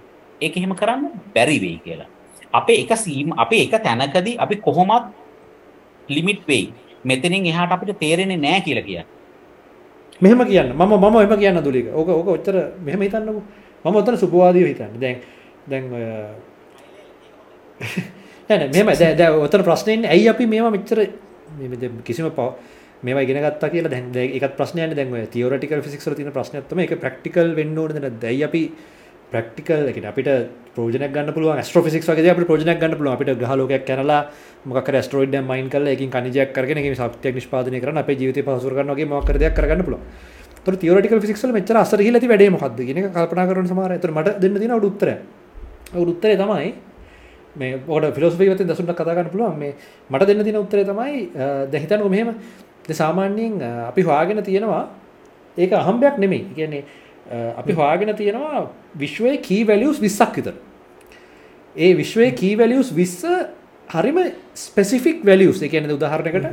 ඒක 0.41 0.57
එහෙම 0.57 0.75
කරන්න 0.77 1.11
බැරි 1.35 1.57
වෙයි 1.59 1.79
කියලා. 1.81 2.12
අපේ 2.53 2.79
එක 2.85 2.93
සීම 3.05 3.33
අපේ 3.45 3.63
එක 3.67 3.75
තැනකදී 3.83 4.37
අපි 4.39 4.57
කොහොමත් 4.57 5.05
ලිමිට් 6.09 6.47
වෙයි. 6.49 6.73
මෙතනින් 7.05 7.47
එහාට 7.47 7.73
අපිට 7.73 7.99
තේරෙන්නේ 7.99 8.37
නැහැ 8.37 8.61
කියලා 8.61 8.87
කියන්නේ. 8.87 9.07
මෙහෙම 10.21 10.41
කියන්න. 10.47 10.73
මම 10.75 10.93
මම 11.03 11.17
එම 11.25 11.39
කියන්න 11.39 11.65
දුලික 11.65 11.87
ඕක 11.95 12.09
ඕක 12.09 12.29
ඔච්චර 12.37 12.57
මෙහෙම 12.85 13.01
හිතන්නකු. 13.01 13.43
මම 13.85 13.97
ඔතන 13.97 14.17
සුපවාදීව 14.17 14.67
හිතන්න. 14.71 15.01
දැන් 15.01 15.17
දැන් 15.71 15.85
ඔය 15.93 16.05
නැන 18.49 18.71
මෙම 18.75 18.87
දැ 19.01 19.15
දැ 19.17 19.31
ඔතන 19.47 19.63
ප්‍රශ්නයෙන් 19.63 20.07
ඇයි 20.07 20.29
අපි 20.29 20.47
මේවා 20.47 20.71
මෙච්චර 20.71 20.99
මෙ 21.59 21.77
දැන් 21.77 22.03
කිසිම 22.05 22.31
පව 22.31 22.49
මේවා 23.03 23.23
ඉගෙන 23.27 23.43
ගත්තා 23.43 23.71
කියලා 23.75 23.91
දැන් 23.91 24.13
දැන් 24.15 24.31
ඒකත් 24.37 24.57
ප්‍රශ්නයන්නේ 24.57 24.97
දැන් 24.99 25.13
ඔය 25.13 25.27
තියෝරටිකල් 25.35 25.83
ෆිසික්ස් 25.83 26.07
වල 26.07 26.15
තියෙන 26.15 26.33
ප්‍රශ්නයක් 26.33 26.69
තමයි. 26.71 26.87
ඒක 26.87 27.01
ප්‍රැක්ටිකල් 27.03 27.55
වෙන්න 27.59 27.79
ඕනද 27.79 27.99
නැද්ද? 27.99 28.25
ඇයි 28.31 28.45
අපි 28.49 28.63
ප්‍රක්ටිකල් 29.33 29.89
එක 29.89 29.99
අපිට 30.05 30.29
ප්‍රෝජනක් 30.75 31.13
ගන්න 31.15 31.33
පුළුවන් 31.33 31.63
ස්ට්‍රොෆිසික්ස් 31.63 32.09
වගේ 32.09 32.33
අපිට 32.33 32.47
ප්‍රෝජනයක් 32.47 32.79
ගන්න 32.79 32.97
පුළුවන් 32.97 33.17
අපිට 33.17 33.39
ග්‍රහ 33.41 33.55
ලෝකයක් 33.57 33.85
කරලා 33.85 34.21
මොකක් 34.65 34.89
හරි 34.89 35.01
ඇස්ටරොයිඩ් 35.01 35.35
එකක් 35.35 35.49
මයින් 35.49 35.69
කරලා 35.73 35.93
ඒකෙන් 35.95 36.11
කණිජයක් 36.11 36.53
කරගෙන 36.53 36.79
ඒකේ 36.79 36.95
සත්‍යයක් 36.95 37.35
නිෂ්පාදනය 37.35 37.81
කරන 37.81 37.99
අපේ 37.99 38.17
ජීවිතේ 38.17 38.45
පහසු 38.45 38.71
කරගන්න 38.71 38.95
වගේ 38.95 39.09
මොකක් 39.09 39.29
හරි 39.29 39.39
දෙයක් 39.39 39.55
කරගන්න 39.55 39.85
පුළුවන්. 39.85 40.03
ඒතර 40.59 40.77
තියොරිටිකල් 40.77 41.21
ෆිසික්ස් 41.21 41.45
වල 41.45 41.53
මෙච්චර 41.53 41.77
අසර 41.77 41.99
ගිහිල්ලා 41.99 42.21
ඇති 42.21 42.33
වැඩේ 42.33 42.55
මොකද්ද 42.57 42.81
කියන 42.81 42.99
එක 43.01 43.13
කල්පනා 43.13 43.47
කරන 43.49 43.69
සමහර 43.69 43.91
අය. 43.91 43.99
ඒතර 43.99 44.11
මට 44.13 44.39
දෙන්න 44.39 44.59
තියෙන 44.61 44.75
උඩ 44.79 44.89
උත්තරය. 44.91 45.15
උඩ 45.95 46.11
උත්තරේ 46.15 46.37
තමයි 46.37 46.73
මේ 47.57 47.79
ඔකට 47.87 48.15
ෆිලොසොෆි 48.17 48.49
පැත්තෙන් 48.49 48.69
දසුන්ට 48.69 48.95
කතා 48.95 49.15
කරන්න 49.15 49.33
පුළුවන් 49.35 49.59
මේ 49.59 49.73
මට 50.11 50.29
දෙන්න 50.29 50.45
තියෙන 50.45 50.61
උත්තරේ 50.61 50.85
තමයි 50.85 51.31
දැන් 51.69 51.83
හිතන්නකො 51.85 52.09
මෙහෙම 52.09 52.35
දැන් 52.85 52.97
සාමාන්‍යයෙන් 52.97 53.55
අපි 53.89 54.03
හොයාගෙන 54.03 54.43
තියෙනවා 54.43 54.85
ඒක 55.57 55.73
අහම්බයක් 55.75 56.19
නෙමෙයි. 56.19 56.43
ඒ 56.43 56.55
කියන්නේ 56.55 56.85
අපි 57.33 57.73
හොයාගෙන 57.73 58.15
තියෙනවා 58.17 58.69
විශ්වයේ 58.99 59.37
කී 59.49 59.63
වැලියුස් 59.69 59.99
20ක් 60.01 60.37
විතර. 60.37 60.55
ඒ 61.77 61.91
විශ්වයේ 61.97 62.33
කී 62.41 62.55
වැලියුස් 62.61 62.93
20 62.93 63.49
හරිම 63.95 64.19
ස්පෙසිෆික් 64.55 65.27
වැලියුස්. 65.27 65.63
ඒ 65.63 65.69
කියන්නේ 65.69 65.97
උදාහරණයකට 65.99 66.47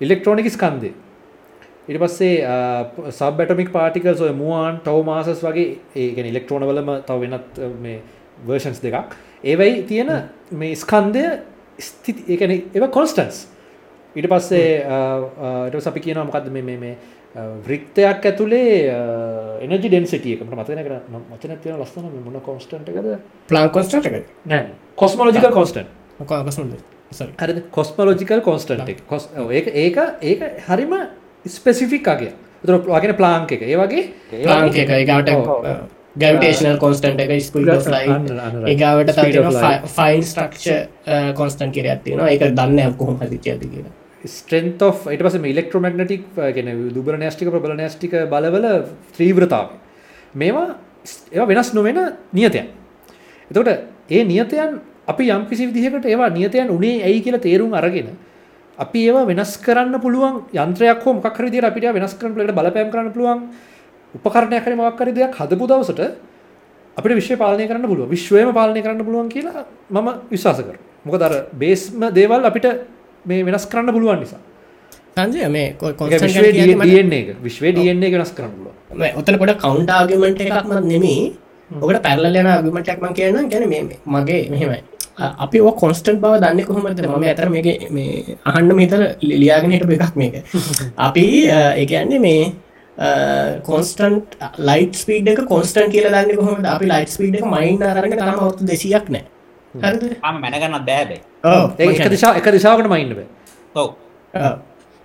ඉලෙක්ට්‍රොනික 0.00 0.50
ස්කන්ධය. 0.56 0.92
ඊට 1.88 2.00
පස්සේ 2.02 2.34
සබ් 3.10 3.36
ඇටොමික් 3.42 3.70
පාටිකල්ස් 3.76 4.20
ඔය 4.22 4.32
මුවාන් 4.42 4.80
ටව් 4.84 5.04
මාසස් 5.10 5.42
වගේ 5.42 5.78
ඒ 5.94 6.10
කියන්නේ 6.14 6.32
ඉලෙක්ට්‍රෝන 6.34 6.66
වලම 6.70 6.90
තව 7.06 7.20
වෙනත් 7.20 7.62
මේ 7.84 8.00
වර්ෂන්ස් 8.46 8.82
දෙකක්. 8.84 9.16
ඒවයි 9.44 9.82
තියෙන 9.88 10.10
මේ 10.50 10.74
ස්කන්ධය 10.76 11.24
ස්ථිති 11.78 12.22
ඒ 12.28 12.36
කියන්නේ 12.36 12.64
ඒවා 12.74 12.94
කොන්ස්ටන්ට්ස්. 12.98 13.38
ඊට 14.16 14.28
පස්සේ 14.30 14.84
අපි 15.90 16.00
කියනවා 16.06 16.28
මොකද්ද 16.28 16.48
මේ 16.52 16.94
වෘත්තයක් 17.34 18.24
ඇතුලේ 18.26 18.90
එනජි 19.62 19.88
ඩෙන්සිටිය 19.88 20.34
එක. 20.34 20.40
මට 20.42 20.56
මතක 20.56 20.70
නැහැ 20.74 20.86
කර. 20.88 20.94
වචනයක් 21.30 21.60
තියෙන 21.62 21.78
ලස්සන 21.78 22.08
මේ 22.10 22.24
මොන 22.24 22.40
කොන්ස්ටන්ට් 22.42 22.88
එකද? 22.90 23.12
ප්ලාන් 23.52 23.70
කොස්ටන්ට් 23.70 24.06
එක 24.10 24.26
නෑ. 24.46 24.64
අකසුන්ද 26.40 26.74
සරි 27.10 27.30
හරිද? 27.38 27.62
කොස්මොලොජිකල් 27.70 28.42
කොන්ස්ටන්ට් 28.50 28.88
එක. 28.94 29.06
කොස් 29.06 29.28
ඔව් 29.36 29.52
ඒක 29.52 29.70
ඒක 29.76 30.42
හරිම 30.66 30.92
ස්පෙසිෆික් 31.46 32.08
අගය. 32.08 32.32
උතර 32.64 32.82
වගෙන 32.90 33.16
ප්ලාන්ක් 33.22 33.56
එක. 33.56 33.62
ඒ 33.62 33.78
වගේ 33.78 34.04
ප්ලාන් 34.42 34.68
එක. 34.74 34.90
ඒකට. 34.98 35.30
ගැවිටේෂනල් 36.20 36.78
කොන්ස්ටන්ට් 36.82 37.20
එක 37.22 37.30
අන්න, 37.30 37.86
right. 37.94 38.68
ඒගාවට. 38.74 39.14
ෆයින් 39.94 40.22
ස්ට්‍රක්චර් 40.26 41.32
කොන්ස්ටන්ට් 41.38 41.72
කියරයක් 41.78 42.02
තියෙනවා 42.04 42.30
ඒක 42.34 42.42
දන්න 42.58 42.94
කොහොම 42.98 43.22
හදිච්චයද 43.22 43.62
කියලා 43.70 43.99
ස්ට්‍රෙන්ත් 44.24 44.82
of 44.82 45.06
ඊට 45.06 45.22
පස්සේ 45.22 45.40
මේ 45.40 45.52
ඉලෙක්ට්‍රොමැග්නටික් 45.52 46.24
කියන්නේ 46.34 46.92
දුබල 46.92 47.16
න්‍යෂ්ටික 47.16 47.48
ප්‍රබල 47.48 47.74
න්‍යෂ්ටික 47.76 48.12
බලවල 48.28 48.66
තීව්‍රතාවය. 49.16 49.72
මේවා 50.34 50.76
ඒවා 51.32 51.48
වෙනස් 51.48 51.72
නොවන 51.74 51.98
නියතයන්. 52.32 52.66
එතකොට 53.50 53.68
ඒ 54.10 54.24
නියතයන් 54.24 54.80
අපි 55.06 55.30
යම් 55.30 55.46
කිසි 55.46 55.66
විදිහකට 55.66 56.06
ඒවා 56.06 56.30
නියතයන් 56.30 56.70
උනේ 56.70 57.02
ඇයි 57.02 57.20
කියලා 57.20 57.40
තේරුම් 57.40 57.72
අරගෙන 57.72 58.12
අපි 58.78 59.06
ඒවා 59.08 59.26
වෙනස් 59.26 59.56
කරන්න 59.56 60.00
පුළුවන් 60.00 60.44
යන්ත්‍රයක් 60.52 61.02
හෝ 61.04 61.14
මොකක් 61.14 61.36
හරි 61.36 61.48
විදිහට 61.48 61.70
අපිට 61.70 61.84
ඒවා 61.84 62.00
වෙනස් 62.00 62.14
කරන්න 62.14 62.34
පුළුවන් 62.34 62.48
ඒකට 62.48 62.60
බලපෑම් 62.60 62.90
කරන්න 62.92 63.12
පුළුවන් 63.12 63.40
උපකරණයක් 64.14 64.64
හරි 64.64 64.76
මොකක් 64.76 65.00
හරි 65.00 65.12
දෙයක් 65.12 65.34
හදපු 65.34 65.66
දවසට 65.66 66.00
අපිට 66.96 67.16
විශ්වය 67.16 67.36
පාලනය 67.36 67.66
කරන්න 67.66 67.88
පුළුවන් 67.88 68.10
විශ්වයම 68.10 68.52
පාලනය 68.52 68.82
කරන්න 68.82 69.04
පුළුවන් 69.04 69.28
කියලා 69.28 69.64
මම 69.90 70.08
විශ්වාස 70.30 70.60
කරනවා. 70.60 70.80
මොකද 71.04 71.22
අර 71.22 71.32
බේස්ම 71.52 72.00
දේවල් 72.12 72.44
අපිට 72.44 72.66
මේ 73.24 73.44
වෙනස් 73.44 73.66
කරන්න 73.66 73.92
පුළුවන් 73.92 74.20
නිසා. 74.20 74.40
සංජය 75.16 75.48
මේ 75.48 75.68
විශ්වයේ 77.44 77.72
DNA 77.74 78.06
එක. 78.06 78.14
වෙනස් 78.14 78.32
කරන්න 78.32 78.52
පුළුවන්. 78.56 78.76
මේ 78.94 79.12
ඔතන 79.16 79.38
පොඩ 79.38 79.56
කවුන්ට 79.58 79.90
ආගමට 79.90 80.40
එකක්ම 80.40 80.72
නෙමේ 80.86 81.32
ඔකට 81.70 82.02
පැරල 82.02 82.24
යන 82.32 82.46
ආගමටයක් 82.46 83.02
මං 83.02 83.14
කියන්න 83.14 83.50
ගැන 83.50 83.68
මේ 83.68 83.82
මගේ 84.06 84.40
මෙහෙමයි. 84.50 84.80
අපි 85.38 85.60
ඔ 85.60 85.72
කොන්ස්ටන්් 85.72 86.18
බව 86.22 86.40
දන්න 86.40 86.64
කොහොමද? 86.64 87.00
මම 87.00 87.22
ඇතර 87.24 87.48
මේ 87.48 87.76
මේ 87.90 88.36
අහන්න 88.44 88.74
මෙතර 88.74 89.00
ලියාගෙන 89.22 89.72
හිටපු 89.72 89.94
එකක් 89.98 90.16
මේක. 90.16 90.34
අපි 91.06 91.24
ඒකන්නේ 91.50 92.18
මේ 92.18 92.52
කොන්ස්ටන්ට් 93.62 94.36
ලයිට 94.60 94.94
ස්පීඩ් 94.94 95.28
එක 95.28 95.42
කොන්ස්ටන් 95.48 95.90
කියල 95.90 96.08
දන්න 96.08 96.36
කොහොම 96.36 96.64
අපි 96.66 96.86
ලයිට 96.92 97.10
එක 97.40 97.46
මයින් 97.46 97.82
අරගෙන 97.82 98.16
තරම 98.18 98.38
අවුතු 98.38 98.66
දෙසියක් 98.66 99.10
නෑ. 99.10 99.24
හරිද? 99.74 100.16
ආම 100.22 100.40
මැනගන්නත් 100.42 100.86
බෑ 100.86 101.04
බෑ. 101.06 101.18
ඔව්, 101.18 101.18
ඒක 101.18 101.29
එක 101.44 102.08
දිශා 102.10 102.36
එක 102.36 102.46
දිශාවකටම 102.52 102.94
ඉන්න 102.96 103.14
බෑ. 103.14 103.26
ඔව්. 103.74 103.88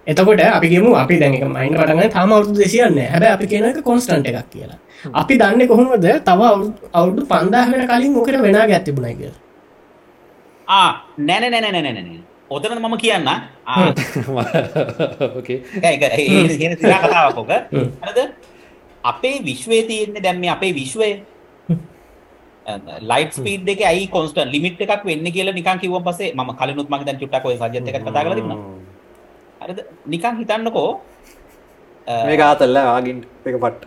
එතකොට 0.07 0.41
අපි 0.41 0.67
ගෙමු. 0.69 0.95
අපි 0.95 1.19
දැන් 1.19 1.33
එක 1.33 1.43
මයින් 1.47 1.73
පටගන්න 1.73 2.11
තාම 2.11 2.31
අවුරුදු 2.31 2.59
දෙසියන්න 2.59 2.99
හැබැ 3.05 3.31
අපි 3.31 3.47
කියන 3.47 3.65
එක 3.65 3.81
කොන්ස්ටන්ට 3.83 4.27
එකක් 4.27 4.49
කියලා. 4.51 4.77
අපි 5.13 5.33
දන්න 5.37 5.67
කොහොමද 5.67 5.91
තව 6.01 6.39
අවුරුදු- 6.41 6.89
අවුරුදු 6.93 7.25
පන්දාහට 7.25 7.87
කලින් 7.89 8.13
මොකට 8.13 8.37
වෙන 8.41 8.55
ගැත්තිබුණයි 8.65 9.15
කිය 9.15 9.31
ආ 10.67 10.91
නෑ 11.19 11.39
නෑ 11.41 11.49
නෑ 11.51 11.71
නෑ 11.71 11.81
නෑ 11.83 11.93
නෑ. 11.93 12.19
ඔතන 12.49 12.77
මම 12.77 12.97
කියන්න. 12.97 13.27
ආ. 13.27 13.93
ඕකේ 15.35 15.59
ඒක 15.83 16.03
ඒ 16.03 16.57
කියන 16.57 16.77
සිරා 16.77 16.99
කතාවක් 17.03 17.37
ඔක. 17.37 17.51
හ්ම්. 17.71 17.87
හරිද? 18.03 18.19
අපේ 19.03 19.39
විශ්වයේ 19.39 19.83
තියෙන්නේ 19.83 20.21
දැන් 20.21 20.39
මේ 20.39 20.49
අපේ 20.49 20.73
විශ්වය 20.73 21.09
ලයිට් 23.01 23.33
ස්පීඩ් 23.33 23.67
එක 23.69 23.81
ඇයි 23.83 24.07
කොන්ස්ටන්ට් 24.09 24.51
ලිමිට් 24.51 24.81
එකක් 24.81 25.03
වෙන්නේ 25.05 25.31
කියලා 25.31 25.53
නිකන් 25.53 25.79
කිව්වන් 25.79 26.03
පස්සේ 26.03 26.33
මම 26.33 26.51
කලිනුත් 26.55 26.87
මම 26.89 27.03
දැන් 27.05 27.19
චුට්ටක් 27.19 27.45
ඔය 27.45 27.57
සජ්ජත් 27.57 27.87
එක්ක 27.87 28.01
කතා 28.01 28.23
කරලා 28.23 28.35
තිබුණා. 28.35 28.59
හරිද? 29.61 29.79
නිකන් 30.05 30.33
හිතන්නකෝ 30.39 30.89
මේක 32.27 32.41
ආතල්ල 32.41 32.77
ආගින් 32.77 33.17
එක 33.45 33.55
පට්ට 33.55 33.83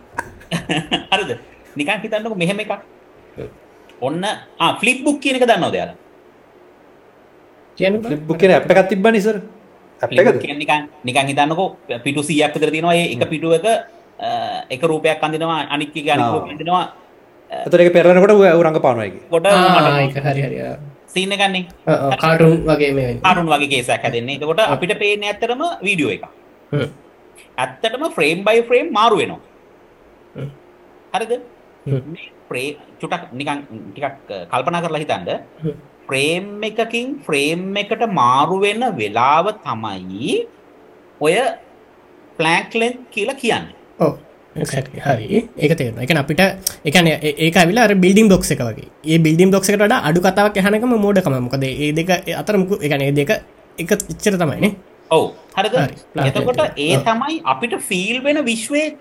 හරිද? 1.13 1.31
නිකන් 1.77 1.99
හිතන්නකෝ 2.05 2.37
මෙහෙම 2.37 2.59
එකක්. 2.61 2.73
ඔන්න 4.01 4.23
ආ 4.25 4.71
ෆ්ලිප් 4.81 5.03
බුක් 5.05 5.19
කියන 5.21 5.37
එක 5.37 5.45
දන්නවද 5.45 5.75
යාලා? 5.75 5.97
කියන 7.79 7.95
ලිබ්බු 8.05 8.33
කියන 8.35 8.51
ඇප් 8.53 8.67
එකක් 8.69 8.89
තිබ්බ 8.89 9.07
නිසර 9.09 9.37
ෆ්ලිප් 10.03 10.19
බුක් 10.29 10.41
කියන්නේ 10.41 10.63
නිකන් 10.63 10.83
නිකන් 11.05 11.27
හිතන්නකෝ 11.31 11.69
පිටු 12.05 12.23
100ක් 12.23 12.55
විතර 12.55 12.71
තියෙනවා. 12.71 12.95
ඒ 12.95 13.07
එක 13.13 13.27
පිටුවක 13.29 13.67
අ, 13.67 14.29
එක 14.71 14.83
රූපයක් 14.85 15.19
අඳිනවා 15.21 15.67
අනිත් 15.69 15.91
එක 15.93 16.09
අනිත්. 16.09 16.27
රූපයක් 16.33 16.53
අඳිනවා. 16.55 16.87
එතකොට 17.51 17.81
ඒක 17.81 17.93
පෙරලනකොට 17.93 18.33
ඌ 18.33 18.63
රංග 18.63 18.81
පානවාගේ 18.87 19.27
කොට 19.31 19.47
එක 19.49 20.17
හරි 20.27 20.43
හරි 20.43 20.59
සීන් 21.09 21.33
එකන්නේ. 21.33 21.65
කාටුන් 22.23 22.65
වගේ 22.69 22.93
මේ 22.93 23.13
කාටුන් 23.25 23.47
වගේ 23.49 23.71
කේසයක් 23.73 24.03
හැදෙන්නේ. 24.05 24.37
එතකොට 24.37 24.61
අපිට 24.67 24.95
පේන්නේ 25.03 25.31
ඇත්තටම 25.33 25.63
වීඩියෝ 25.87 26.15
එකක්. 26.17 26.27
හ්ම්. 26.73 26.89
ඇත්තටම 27.59 28.05
ෆ්‍රේම් 28.17 28.45
බයි 28.45 28.65
ෆ්‍රේම් 28.69 28.93
මාරු 28.93 29.17
වෙනවා. 29.21 29.41
හරිද? 31.15 31.33
ෆ්‍රේම් 32.49 32.75
චුටක් 33.01 33.25
නිකන් 33.33 33.65
ටිකක් 33.93 34.17
කල්පනා 34.53 34.85
කරලා 34.85 35.03
හිතන්න. 35.05 35.33
හ්ම්. 35.63 35.75
ෆ්‍රේම් 36.09 36.47
එකකින් 36.63 37.17
ෆ්‍රේම් 37.27 37.65
එකට 37.77 38.05
මාරු 38.21 38.61
වෙන 38.61 38.85
වෙලාව 39.01 39.53
තමයි 39.67 40.37
ඔය 41.21 41.37
ප්ලෑන්ක් 42.39 42.75
ලෙන්ත් 42.81 43.01
කියලා 43.11 43.41
කියන්නේ. 43.43 43.75
හරි 44.65 45.49
ඒක 45.59 45.79
තේරෙනවා. 45.79 46.03
ඒ 46.03 46.07
කියන්නේ 46.07 46.21
අපිට 46.21 46.41
ඒ- 47.23 47.35
ඒක 47.39 47.57
ඇවිල්ලා 47.57 47.85
අර 47.85 47.95
බිල්ඩින් 47.95 48.29
බ්ලොක්ස් 48.29 48.51
එක 48.51 48.61
වගේ. 48.61 48.89
ඒ 49.05 49.19
එකට 49.69 49.83
වඩා 49.83 49.99
අඩු 49.99 50.21
කතාවක් 50.21 50.59
අහනකම 50.59 50.89
මෝඩකම. 50.89 51.43
මොකද 51.43 51.65
ඒ 51.65 51.93
දෙක 51.93 52.09
අතර 52.39 52.57
මුකු 52.57 52.79
ඒ 52.83 53.11
දෙක 53.11 53.31
එක 53.79 53.93
ඉච්චර 53.93 54.37
තමයි 54.37 54.61
නේ. 54.61 54.75
ඔව් 55.11 55.33
හරිද? 55.59 55.73
එතකොට 56.27 56.59
එක. 56.59 56.79
ඒ. 56.79 56.97
තමයි 56.97 57.41
අපිට 57.45 57.75
ෆීල් 57.75 58.23
වෙන 58.23 58.45
විශ්වයේ 58.45 58.97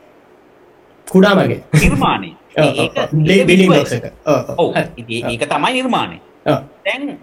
කුඩා 1.08 1.34
මගේ. 1.34 1.64
නිර්මාණය. 1.84 2.36
ඒක 2.58 2.94
තමයි 5.50 5.74
නිර්මාණය 5.74 6.20
දැන් 6.46 7.18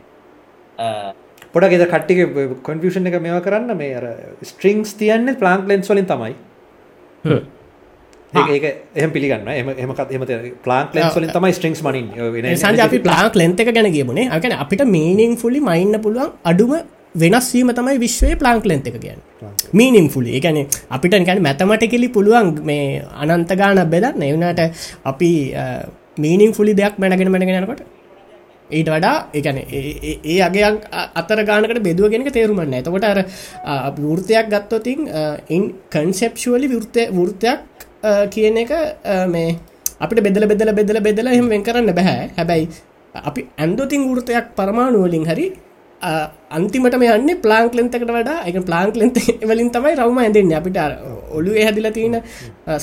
පොඩ 1.52 1.64
ගෙද 1.64 1.90
කට්ටික 1.90 2.62
කොන්ෆිෂන් 2.62 3.06
එක 3.06 3.22
මෙවා 3.22 3.40
කරන්න 3.40 3.76
මේ 3.76 3.94
අර 3.94 4.16
ස්ට්‍රිංස් 4.42 4.94
තියන්නේ 4.94 5.32
ප්ලාන්ක් 5.32 5.68
ලෙන්ස් 5.68 5.90
වලින් 5.90 6.04
තමයි 6.04 6.34
ඒක 8.34 8.66
එහම 8.94 9.10
පිළිගන්න 9.10 9.48
එම 9.50 9.68
එමකත් 9.76 10.10
එම 10.10 10.26
ප්ලාන්ක් 10.60 10.94
ලෙන්ස් 10.94 11.14
වලින් 11.14 11.30
තමයි 11.30 11.52
ස්ට්‍රිංස් 11.52 11.82
මනින් 11.82 12.10
සංජ 12.56 12.80
අපි 12.80 12.98
ප්ලාක් 13.00 13.34
ලෙන්ත 13.34 13.60
එක 13.60 13.70
ගැන 13.70 13.90
කියබුණේ 13.90 14.28
අකන 14.30 14.56
අපිට 14.56 14.84
මීනිං 14.88 15.34
ෆුලි 15.36 15.62
මයින්න 15.62 16.00
පුළුවන් 16.00 16.36
අඩුම 16.44 16.74
වෙනස්වීම 17.16 17.70
තමයි 17.72 17.98
විශ්වය 17.98 18.34
ප්ලාන්ක් 18.36 18.64
ලෙන්ත 18.64 18.86
එක 18.86 18.98
ගැන 19.00 19.20
මීනිම් 19.72 20.08
ෆුලි 20.08 20.38
එකන 20.38 20.60
අපිට 20.90 21.18
ගැන 21.22 21.42
මැතමටිකෙලි 21.42 22.08
පුළුවන් 22.10 22.54
මේ 22.62 23.02
අනන්තගාන 23.16 23.82
බෙදන්න. 23.88 24.22
එවනට 24.24 24.60
අපි 25.04 25.30
මීනිම් 26.18 26.52
ෆුලි 26.52 26.74
දෙයක් 26.74 26.98
මැනගෙන 26.98 27.30
මැනගෙනකොට 27.30 27.84
ඊට 28.70 28.88
වඩා 28.88 29.16
එකන 29.32 29.58
ඒ 30.24 30.38
අගයක් 30.40 30.88
අතර 31.14 31.44
ගානකට 31.44 31.80
බෙදුවගෙනක 31.80 32.30
තේරුමන්න 32.30 32.74
එතකොට 32.74 33.04
අර 33.04 33.20
වෘතයක් 33.96 34.48
ගත්තොතින් 34.48 35.08
ඉන් 35.48 35.64
කන්සෙප්ෂුවලි 35.90 36.68
වෘතය 36.68 37.08
වෘතයක් 37.12 37.83
කියන 38.34 38.56
එක 38.64 38.72
මේ 39.34 39.58
අපිට 40.00 40.20
බෙදල 40.26 40.46
බෙදල 40.52 40.72
බෙදල 40.78 40.98
බෙදල 41.06 41.26
එහෙම 41.34 41.48
වෙන් 41.48 41.62
කරන්න 41.68 41.94
බැහැ 41.98 42.24
හැබැයි 42.38 42.66
අපි 43.14 43.40
ඇන්දොතින් 43.58 44.02
වෘතයක් 44.10 44.46
පරමාණුවලින් 44.58 45.24
හරි 45.30 45.46
අන්තිමට 46.56 46.96
යන්න 46.96 47.30
ප්ලාංක් 47.44 47.74
ලෙන්තකට 47.78 48.10
වඩා. 48.16 48.38
එක 48.48 48.56
ප්ලාංක් 48.68 48.96
ලෙන්ත 49.00 49.16
වලින් 49.50 49.70
තමයි 49.76 49.94
රවම 50.00 50.18
ඇදන්න 50.24 50.52
අපිට 50.58 50.78
ඔලු 51.38 51.54
හැදිල 51.66 51.88
තියෙන 51.92 52.16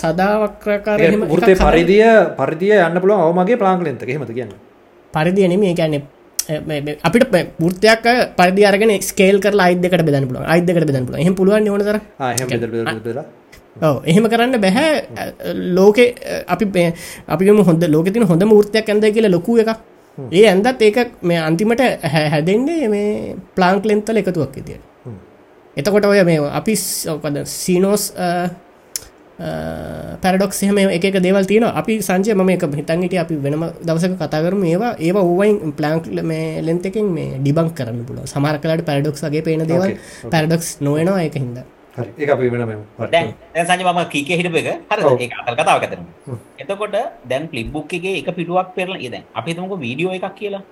සදාවක්‍රකාර 0.04 1.00
ෘතය 1.38 1.54
පරිදිය 1.66 2.08
පරිදිය 2.40 2.74
යන්න 2.88 3.02
පුළුව 3.04 3.28
අවමගේ 3.28 3.60
ප්ලාංක් 3.64 3.86
ලෙන්ත 3.88 4.02
හෙමත 4.14 4.34
කියන්න? 4.40 4.56
පරිදියනම 5.14 5.68
ගැන 5.82 5.94
අපිට 7.10 7.26
පුෘතයක් 7.60 8.08
පරදි 8.40 8.66
අරගෙන 8.72 8.96
ස්කේල් 9.10 9.38
කර 9.44 9.54
අයිදකට 9.68 10.08
බෙදන්න 10.10 10.26
පුල 10.32 10.42
අයිදකට 10.56 10.88
බෙදන්න 10.90 11.06
පුල 11.06 11.16
හ 11.20 11.30
පුළුවන් 11.42 11.70
නර 11.70 12.00
ඔව 13.76 14.04
එහෙම 14.06 14.26
කරන්න 14.28 14.62
බැහැ. 14.62 14.92
ලෝකෙ 15.78 16.06
අපි 16.48 16.66
අපිම 17.28 17.64
හොඳ 17.64 17.84
ලෝකතින 17.88 18.24
හොඳ 18.24 18.44
මූර්තයක් 18.44 18.90
ඇඳ 18.90 19.06
කියල 19.14 19.32
ලොකු 19.32 19.58
එක 19.60 19.70
ඒ 20.32 20.46
ඇන්දත් 20.48 20.82
ඒක 20.82 20.98
මේ 21.22 21.40
අන්තිමට 21.40 21.82
හැදෙන්නේ 22.04 22.88
මේ 22.90 23.36
ප්ලාංක් 23.56 23.86
ලෙන්තල 23.86 24.18
එකතුවක් 24.18 24.58
ඉතිය 24.58 24.80
එතකොට 25.78 26.06
ඔය 26.06 26.24
මේ 26.24 26.40
අපි 26.60 26.76
ඔකද 27.08 27.38
සීනෝස් 27.46 28.12
පැරඩොක් 30.22 30.54
එහම 30.54 30.78
එක 30.78 31.06
දේවල් 31.18 31.46
තියෙන 31.48 31.66
අපි 31.82 31.94
සංජය 32.02 32.36
ම 32.36 32.50
එක 32.50 32.64
හිතන්ගට 32.80 33.16
අපි 33.18 33.36
වෙනම 33.36 33.64
දවසක 33.82 34.18
කතා 34.20 34.42
කරම 34.44 34.64
ඒවා. 34.64 34.96
ඒවා 35.00 35.24
ඕවයින් 35.24 35.74
ප්ලාංක් 35.74 36.12
මේ 36.24 36.62
ලෙන්තකින් 36.62 37.08
මේ 37.18 37.40
ඩිබං 37.40 37.72
කරන්න 37.74 38.06
පුල 38.06 38.20
සමහරකලට 38.26 38.86
පැරඩොක්ස්ගේ 38.86 39.42
පේන 39.42 39.64
දේවල්. 39.66 39.96
පැරඩොක්ස් 40.30 40.78
නොයනවා 40.82 41.24
එක 41.24 41.36
හිද 41.36 41.64
ඒ 42.20 42.30
අපි 42.36 42.50
වෙනම 42.54 42.72
දැන් 43.12 43.28
සංජය 43.68 43.84
මම 43.86 44.02
කීකේ 44.14 44.38
හිටපු 44.40 44.58
එක. 44.62 44.68
හරිද? 44.92 45.22
ඒක 45.24 45.34
අතල් 45.40 45.56
කතාවක් 45.56 45.86
ඇතරම 45.86 46.06
එතකොට 46.60 46.96
දැන් 47.26 47.48
ෆ්ලිප් 47.52 47.68
බුක් 47.76 47.94
එකේ 47.94 48.16
එක 48.22 48.30
පිටුවක් 48.38 48.74
පෙරලා 48.78 49.00
ඒ 49.00 49.12
දැන් 49.14 49.24
අපි 49.34 49.52
හිතමුකෝ 49.52 49.80
වීඩියෝ 49.86 50.14
එකක් 50.18 50.36
කියලා. 50.36 50.64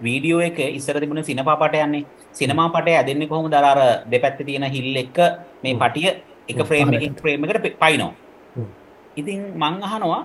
වීඩියෝ 0.00 0.40
එක 0.40 0.58
ඉස්සර 0.70 1.00
තිබුණ 1.00 1.24
සිනමා 1.24 1.56
පටය 1.56 1.82
යන්නේ. 1.86 2.04
සිනමා 2.32 2.68
පටය 2.70 2.92
ඇදෙන්නේ 2.94 3.28
කොහොමද? 3.28 3.54
අර 3.54 3.64
අර 3.64 3.80
දෙපැත්තේ 4.06 4.46
තියෙන 4.46 4.66
හිල් 4.68 4.96
එක 4.96 5.18
මේ 5.62 5.74
පටිය 5.74 6.08
එක 6.48 6.58
ෆ්‍රේම් 6.68 6.92
එකකින් 6.92 7.14
ෆ්‍රේම් 7.22 7.44
එකට 7.44 7.68
පයින්නවා. 7.82 8.12
ඉතින් 9.16 9.40
මං 9.56 9.82
අහනවා 9.82 10.22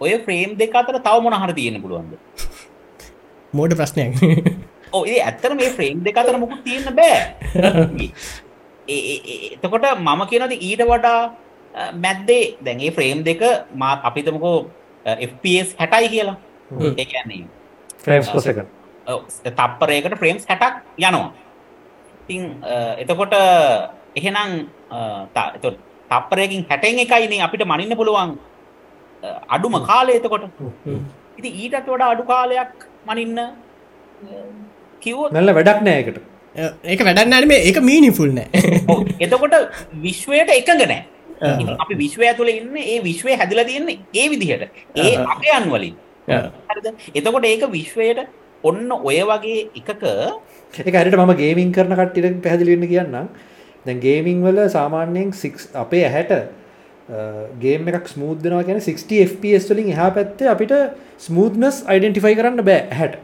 ඔය 0.00 0.12
ෆ්‍රේම් 0.24 0.56
දෙක 0.56 0.74
අතර 0.74 0.98
තව 0.98 1.16
මොන 1.22 1.38
හරි 1.42 1.54
තියෙන්න 1.54 1.82
පුළුවන්ද? 1.82 2.12
මෝඩ 3.52 3.74
ප්‍රශ්නයක්. 3.74 4.14
ඔව් 4.92 5.06
ඒ 5.06 5.20
ඇත්තට 5.22 5.54
මේ 5.56 5.70
ෆ්‍රේම් 5.70 6.02
දෙක 6.02 6.16
අතර 6.16 6.38
මොකුත් 6.38 6.62
තියෙන්න 6.64 6.94
බෑ 6.94 7.20
එතකොට 8.90 9.86
මම 10.06 10.20
කියනද 10.30 10.52
ඊට 10.56 10.82
වඩා 10.90 11.20
මැද්දේ? 12.04 12.44
දැන් 12.64 12.78
ඒ 12.86 12.90
ෆ්‍රේම් 12.96 13.18
දෙක 13.28 13.42
මා 13.82 13.94
අපිතමකෝ 14.08 14.58
FPS 15.30 15.68
හැටයි 15.80 16.08
කියලා. 16.14 16.36
ඒන්නේ 17.02 17.44
තප්පරයකට 19.60 20.14
ෆ්‍රේම්ස් 20.20 20.44
හැටක් 20.50 20.74
යනවා. 20.98 21.30
ඉතිං 22.22 22.42
එතකොට 23.02 23.34
එහෙනම් 24.18 24.50
තප්පරයකින් 26.10 26.62
හැටෙන් 26.70 27.00
එකයිනේ 27.06 27.42
අපිට 27.46 27.64
මනින්න 27.72 27.98
පුළුවන් 28.00 28.30
අඩුම 29.54 29.74
කාලය 29.90 30.12
එතකොට. 30.18 30.44
ඉති 31.38 31.50
ඊටත් 31.62 31.86
වඩා 31.94 32.10
අඩු 32.14 32.24
කාලයක් 32.32 32.72
මනින්න 33.08 33.38
කිව් 35.02 35.18
නැල්ල 35.36 35.52
වැඩක් 35.58 35.80
නෑකට 35.88 36.18
ඒක 36.54 37.00
වැඩන්නන 37.00 37.48
මේ 37.48 37.64
ඒක 37.64 37.80
මීනිෆුල් 37.82 38.32
නෑ. 38.32 38.48
එතකොට 39.20 39.56
විශ්වයට 40.02 40.50
එකඟ 40.50 40.84
නෑ. 40.84 41.02
අපි 41.76 41.94
විශ්වය 41.96 42.34
තුළ 42.36 42.50
ඉන්න 42.50 42.76
ඒ 42.76 43.00
විශ්වය 43.00 43.36
හැදිල 43.36 43.64
තියන්නේ 43.64 43.98
ඒ 44.14 44.28
විදිහට. 44.28 44.68
ඒ 44.96 45.16
අපයන් 45.16 45.70
වලින් 45.70 45.94
එතකොට 47.14 47.44
ඒක 47.44 47.66
විශ්වයට 47.70 48.26
ඔන්න 48.64 48.90
ඔය 48.92 49.20
වගේ 49.22 49.68
එකක 49.74 50.04
එක 50.74 50.94
හරිට 50.94 51.16
මම 51.16 51.34
ගේමින් 51.36 51.72
කරන 51.72 51.94
කට්ටිට 51.94 52.42
පැහදිලිවෙන්න 52.42 52.90
කියන්නම් 52.90 53.28
දැන් 53.86 54.00
ගේමිං 54.00 54.42
වල 54.42 54.66
සාමාන්‍යයෙන් 54.68 55.32
අපේ 55.74 56.04
ඇහැට 56.04 56.32
ගේම 57.60 57.88
එකක් 57.90 58.08
ස්මූදනවා 58.08 58.62
කියන 58.62 58.80
60 58.80 59.24
FPS 59.26 59.70
වලින් 59.70 59.90
එහා 59.94 60.10
පැත්තේ 60.10 60.48
අපිට 60.48 60.74
ස්මූත්නස් 61.18 61.82
අයිඩෙන්ටිෆයි 61.86 62.36
කරන්න 62.36 62.64
බෑ 62.64 62.82
හැට 62.92 63.16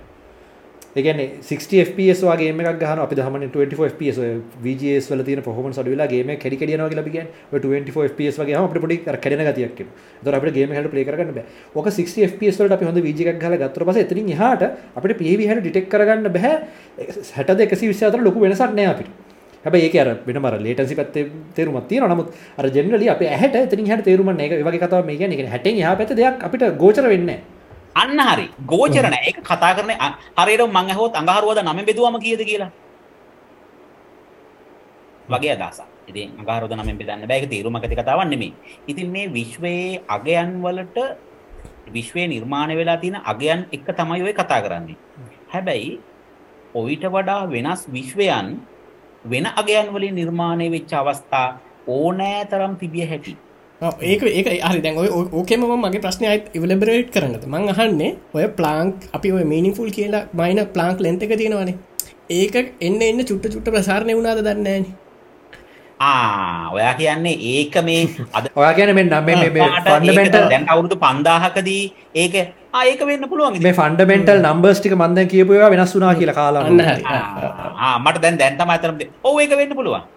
එකන 0.96 1.18
60 1.44 1.80
FPS 1.86 2.20
වගේ 2.24 2.52
එකක් 2.52 2.78
ගහන 2.82 3.00
අපි 3.04 3.16
දහම 3.18 3.34
24 3.40 3.88
FPS 3.92 4.18
VGS 4.64 5.06
වල 5.10 5.22
තියෙන 5.26 5.42
performance 5.48 5.78
අඩු 5.82 5.92
වෙලා 5.94 6.08
ගේම 6.12 6.30
එක 6.34 6.40
කැඩි 6.44 6.56
කැඩි 6.60 6.76
යනවා 6.76 6.88
කියලා 6.92 7.04
අපි 7.04 7.12
කියන්නේ 7.16 7.52
ඔය 7.52 7.60
24 7.60 8.08
FPS 8.12 8.38
වගේ 8.40 8.56
අපිට 8.60 8.80
පොඩි 8.84 8.96
අර 9.12 9.18
කැඩෙන 9.24 9.44
ගතියක් 9.48 9.82
එනවා. 9.82 9.92
ඒතකොට 10.16 10.38
අපිට 10.38 10.54
ගේම 10.56 10.72
එකකට 10.72 10.90
ප්ලේ 10.94 11.04
කරගන්න 11.08 11.34
බෑ. 11.36 11.44
ඔක 11.74 11.86
60 11.98 12.30
FPS 12.30 12.56
වලට 12.60 12.76
අපි 12.78 12.88
හොඳ 12.88 13.00
VG 13.06 13.28
එකක් 13.32 13.42
ගහලා 13.42 13.60
ගත්තට 13.62 13.88
පස්සේ 13.88 14.06
එතනින් 14.06 14.30
එහාට 14.36 14.62
අපිට 14.96 15.16
PV 15.20 15.40
හැට 15.50 15.60
ඩිටෙක්ට් 15.66 15.90
කරගන්න 15.92 16.32
බෑ 16.36 16.52
62 17.32 17.68
120 17.68 18.08
අතර 18.08 18.24
ලොකු 18.28 18.40
වෙනසක් 18.44 18.72
නෑ 18.78 18.88
අපිට. 18.94 19.10
හැබැයි 19.66 19.90
ඒක 19.90 19.98
අර 20.00 20.08
වෙනම 20.28 20.48
අර 20.48 20.56
ලේටන්සි 20.68 20.96
පැත්තේ 21.00 21.26
තේරුමක් 21.58 21.90
තියෙනවා. 21.92 22.08
නමුත් 22.14 22.32
අර 22.56 22.70
ජෙනරලි 22.78 23.12
අපේ 23.16 23.28
ඇහැට 23.34 23.60
එතනින් 23.66 23.84
එහාට 23.90 24.08
තේරුමක් 24.08 24.32
නෑ. 24.32 24.48
ඒක 24.48 24.64
වගේ 24.70 24.80
කතාවක් 24.86 25.06
මේ 25.10 25.20
කියන්නේ. 25.20 25.36
ඒ 25.36 25.40
කියන්නේ 25.42 25.60
60න් 25.60 25.84
එහා 25.84 25.94
පැත්තේ 26.00 26.18
දෙයක් 26.22 26.48
අපිට 26.48 26.66
ගෝචර 26.80 27.06
වෙන්නේ 27.12 27.36
නෑ. 27.36 27.55
අන්න 27.96 28.18
හරි. 28.20 28.46
ගෝචරන 28.66 29.14
ඒක 29.18 29.38
කතා 29.42 29.72
කරන 29.76 29.92
හරියට 30.38 30.64
මං 30.68 30.90
ඇහොත් 30.92 31.14
අඟහරුවද 31.20 31.60
නම 31.62 31.78
බෙදුවම 31.88 32.16
කියද 32.20 32.42
කියලා? 32.50 32.70
වගේ 35.28 35.52
අදහස 35.56 35.80
ඉතින් 36.08 36.28
අඟහරුවද 36.40 36.72
නම 36.76 36.90
බෙදන්න 36.98 37.28
බෑක 37.30 37.46
තීරුම 37.52 37.76
ඇති 37.76 37.96
කතාවක් 37.96 38.28
නෙමෙයි. 38.28 38.52
ඉතින් 38.90 39.08
මේ 39.10 39.26
විශ්වයේ 39.28 40.02
අගයන් 40.08 40.50
වලට 40.64 40.98
විශ්වය 41.94 42.26
නිර්මාණය 42.26 42.74
වෙලා 42.76 42.98
තියෙන 43.02 43.16
අගයන් 43.24 43.60
එක 43.72 43.88
තමයි 43.98 44.22
ඔය 44.22 44.34
කතා 44.34 44.60
කරන්නේ. 44.62 44.98
හැබැයි 45.52 45.90
ඔයිට 46.74 47.04
වඩා 47.06 47.42
වෙනස් 47.48 47.80
විශ්වයන් 47.88 48.46
වෙන 49.24 49.46
අගයන් 49.60 49.88
වලින් 49.94 50.14
නිර්මාණය 50.14 50.66
වෙච්ච 50.70 50.92
අවස්ථා 50.92 51.48
ඕනෑ 51.88 52.44
තරම් 52.50 52.74
තිබිය 52.76 53.06
හැකි 53.06 53.34
ඒක 53.80 54.22
ඒක 54.22 54.46
හරි. 54.46 54.80
දැන් 54.80 54.96
ඔය 54.96 55.08
ඕකෙම 55.08 55.66
මගේ 55.78 56.00
ප්‍රශ්නය 56.00 56.26
අයිත් 56.26 56.46
ඉවලබරේට් 56.54 57.10
කරනද 57.10 57.44
මං 57.46 57.68
අහන්නේ 57.68 58.16
ඔය 58.34 58.46
ප්ලාංක් 58.52 59.08
අපි 59.12 59.32
ඔය 59.32 59.44
මීනිෆුල් 59.44 59.90
කියලා 59.90 60.28
මයින 60.34 60.64
ප්ලාංක් 60.68 61.00
ලෙන්ත 61.00 61.22
එක 61.22 61.36
තියෙනවානේ. 61.36 61.76
ඒක 62.30 62.54
එන්න 62.80 63.02
එන්න 63.02 63.20
චුට්ට 63.22 63.52
චුට්ට 63.52 63.68
ප්‍රසාරණය 63.68 64.14
වුණාද 64.14 64.40
දන්නෑන 64.40 64.86
ආ 66.00 66.70
ඔයා 66.70 66.94
කියන්නේ 66.94 67.36
ඒක 67.50 67.76
මේ 67.82 68.08
අද 68.32 68.48
ඔයා 68.58 68.72
කියන 68.74 68.94
මෙ 68.94 69.04
නම් 69.04 69.30
ෆන්ඩමෙන්ට 69.84 70.36
දැන් 70.44 70.66
අවුරුදු 70.66 70.98
පන්දාහකදී 70.98 71.84
ඒක 72.16 72.34
ඒක 72.82 73.06
වෙන්න 73.06 73.28
පුළුවන් 73.28 73.62
මේ 73.62 73.72
ෆන්ඩමෙන්ටල් 73.74 74.42
නම්බර්ස්ටික 74.42 74.94
මන්ද 74.94 75.28
කියපුවා 75.28 75.70
වෙනස් 75.70 75.94
වුනා 75.94 76.14
කියලා 76.14 76.34
කාලා 76.34 76.64
මට 77.98 78.22
දැන් 78.22 78.38
දැන්තම 78.38 78.70
අතරම 78.70 79.00
ඕ 79.22 79.36
ඒක 79.38 79.56
වෙන්න 79.56 79.74
පුළුවන් 79.74 80.15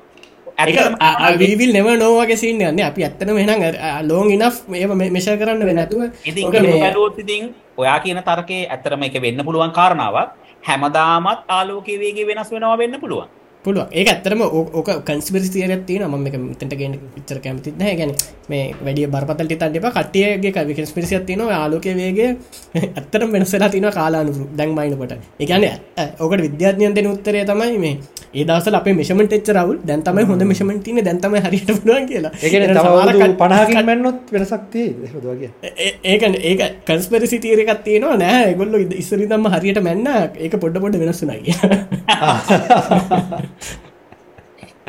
විල් 1.60 1.72
නෙව 1.74 1.88
නෝවගේ 1.96 2.38
සින්න 2.38 2.62
යන්න 2.62 2.84
අපි 2.84 3.04
ඇත්තන 3.04 3.34
මෙහනම් 3.34 3.64
ලෝන් 4.04 4.32
ඉනක් 4.32 4.54
මෙෂ 5.10 5.30
කරන්න 5.42 5.66
වෙනතුව 5.66 6.02
ඉතින් 6.26 7.54
ඔයා 7.78 8.00
කියන 8.00 8.22
තර්කේ 8.22 8.68
ඇත්තරම 8.68 9.04
එක 9.04 9.22
වෙන්න 9.22 9.46
පුළුවන් 9.46 9.72
කාරණාවක්. 9.72 10.30
හැමදාමත් 10.64 11.44
ආලෝකය 11.50 12.00
වේගේ 12.00 12.28
වෙනස් 12.28 12.52
වෙනවා 12.52 12.78
වෙන්න 12.78 13.00
පුළුවන්. 13.00 13.28
පුළුව 13.66 13.88
ඒ 13.92 14.04
ඇත්තරම 14.06 14.42
ඕක 14.42 14.90
කන්ස්පිරිසි 15.06 15.52
තියරත් 15.54 15.84
තියෙන 15.86 16.08
ම 16.08 16.28
එක 16.28 16.36
තට 16.60 16.78
ගෙන 16.80 16.94
චර 17.28 17.40
කැමති 17.40 17.74
හැ 17.78 17.96
ගැන 17.96 18.12
මේ 18.50 18.64
වැඩිය 18.78 19.08
බරපතල්ට 19.08 19.56
තන්ටප 19.56 19.88
කටියගේ 19.98 20.52
කවි 20.52 20.78
කන්ස්පිරිසිත් 20.78 21.26
තියන 21.26 21.42
ආලෝක 21.42 21.88
වේගේ 21.94 22.30
ඇත්තරම් 22.92 23.32
වෙනසලා 23.32 23.70
තින 23.70 23.88
කාලානුරු 23.92 24.48
දැන් 24.56 24.72
මයිනකොට 24.72 25.14
එකන 25.40 25.66
ඕකට 26.20 26.42
විද්‍යාඥයන් 26.42 26.96
දෙන 26.96 27.12
උත්තරය 27.12 27.44
තමයි 27.46 27.78
මේ 27.78 27.96
ඒ 28.34 28.44
දවසල 28.46 28.76
අපේ 28.78 28.94
මිෂමට 28.94 29.32
එච්ච 29.34 29.48
රවල් 29.52 29.78
දැන්තම 29.84 30.18
හොඳ 30.24 30.44
මිෂමට 30.46 30.84
තින 30.84 30.98
දැන්තම 31.02 31.34
හරිට 31.46 31.70
පුුවන් 31.78 32.06
කියලා. 32.06 32.32
පණහකින් 33.42 33.86
මැන්නොත් 33.86 34.20
වෙනසක්තිය 34.32 34.88
දවාගේ 35.16 35.50
ඒ- 35.80 35.98
ඒකන 36.06 36.34
ඒක 36.44 36.62
කන්ස්පරසි 36.86 37.38
තීරකත් 37.40 37.82
තියෙනවා 37.84 38.18
නෑ. 38.18 38.54
ගොල්ල 38.56 38.74
ඉස්සරි 38.96 39.26
දම්ම 39.28 39.48
හරියට 39.56 39.80
මැන්න. 39.82 40.08
ඒක 40.38 40.54
පොඩ්ඩ 40.58 40.78
පොඩ 40.80 40.96
වෙනස්සුනයි 40.98 41.54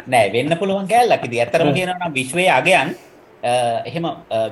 නෑ 0.06 0.28
වෙන්න 0.32 0.52
පුළුවන් 0.58 0.86
කෑල්ලක්. 0.88 1.22
ඉතින් 1.24 1.40
ඇත්තටම 1.40 1.72
කියනවා 1.74 1.98
නම් 2.00 2.12
විශ්වයේ 2.14 2.50
අගයන් 2.50 2.88
එහෙම 3.86 4.04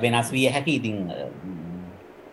වෙනස් 0.03 0.27
විය 0.31 0.47
හැකි 0.49 0.75
ම්, 0.81 0.97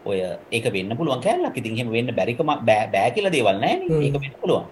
ඔය 0.06 0.18
ඒක 0.50 0.64
වෙන්න 0.72 0.96
පුළුවන් 0.96 1.20
කෑල්ලක්. 1.20 1.54
ඉතින් 1.56 1.72
එහෙම 1.76 1.90
වෙන්න 1.90 2.10
බැරිකම 2.14 2.48
බෑ 2.62 2.88
බෑ 2.88 3.10
කියලා 3.12 3.32
දේවල් 3.32 3.58
නෑනේ 3.58 3.88
හ්ම්. 3.88 4.02
ඒක 4.02 4.16
වෙන්න 4.16 4.36
පුළුවන් 4.40 4.64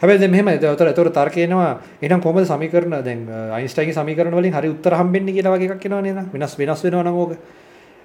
හැබැයි 0.00 0.28
මෙහම 0.28 0.48
තර 0.58 0.92
තොර 0.92 1.08
තර්කයනවා 1.10 1.70
එනම් 2.02 2.20
කොම 2.20 2.38
සමිකරන 2.44 2.96
දැන් 3.02 3.28
අයින්ස්ටයින් 3.52 3.94
සමිකරන 3.94 4.34
වලින් 4.34 4.52
හරි 4.52 4.68
උත්තර 4.68 4.94
හම්බෙන්නේ 4.94 5.34
කියලා 5.34 5.54
වගේ 5.54 5.70
එකක් 5.70 5.86
එනවා 5.86 6.02
නේද? 6.02 6.18
වෙනස් 6.32 6.58
වෙනස් 6.58 6.84
වෙනවා 6.84 7.04
නම් 7.04 7.16
ඕක. 7.16 7.32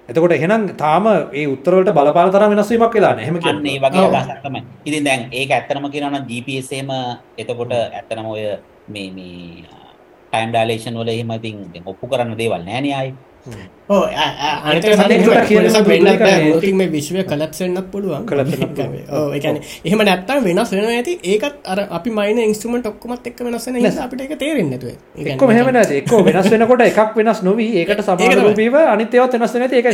එතකොට 0.08 0.32
එහෙනම් 0.32 0.68
තාම 0.76 1.06
ඒ 1.32 1.46
උත්තරවලට 1.46 1.92
බලපාන 1.92 2.32
තරම් 2.32 2.54
වෙනස් 2.54 2.70
වීමක් 2.70 2.94
වෙලා 2.94 3.14
නැහැ. 3.14 3.24
එහෙම 3.24 3.36
අන්න 3.42 3.66
ඒ 3.66 3.78
වගේ. 3.78 4.06
අදහසක් 4.10 4.42
තමයි. 4.44 4.62
ඉතින් 4.84 5.04
දැන් 5.04 5.20
ඒක 5.32 5.50
ඇත්තනම 5.50 5.90
කියනවා 5.90 6.12
නම් 6.12 6.26
GPS 6.26 6.72
එහෙම 6.72 6.90
එතකොට 7.38 7.72
ඇත්තනම 7.72 8.26
ඔය 8.26 8.44
මේ 8.88 9.10
මේ 9.10 9.66
ටයිම් 10.32 10.50
ඩයලේෂන් 10.50 10.98
වල 10.98 11.08
එහෙම 11.08 11.30
ඉතින් 11.32 11.60
දැන් 11.72 11.84
ඔප්පු 11.86 12.06
කරන්න 12.06 12.36
දේවල් 12.36 12.64
නෑනේ 12.64 12.94
ආයේ. 12.94 13.14
විශ්වය 16.94 17.24
කලප්සෙන්න්නක් 17.30 17.86
පුළුවන්. 17.92 18.22
එකන 19.38 19.56
එහෙම 19.86 20.00
නැත්තම් 20.08 20.44
වෙනස් 20.48 20.70
වෙන 20.76 20.84
ඇති. 20.92 21.14
ඒකත් 21.32 21.56
අර 21.72 21.78
අපි 21.98 22.10
මයින 22.18 22.38
ඉන්ස්ට්‍රමට 22.46 22.86
ඔක්කොමත් 22.92 23.26
එක් 23.30 23.38
වෙනස්සන 23.48 23.78
අපිට 24.06 24.24
එක 24.26 24.34
තේරෙන්නතුව 24.44 24.88
එක්ක 24.92 25.42
මෙහෙම 25.52 25.72
නැති. 25.78 25.94
එක්ක 26.02 26.12
වෙනස් 26.28 26.50
වෙනකොට 26.54 26.84
එකක් 26.88 27.16
වෙනස් 27.20 27.42
නොවී. 27.48 27.70
ඒකට 27.80 27.92
ඒක 27.92 28.04
සමාන 28.08 28.18
තමයි. 28.18 28.42
රූපීව 28.42 28.74
අනිත් 28.94 29.14
ඒවාත් 29.14 29.38
වෙනස් 29.38 29.52
වෙන 29.54 29.60
නැති. 29.64 29.76
එක 29.80 29.86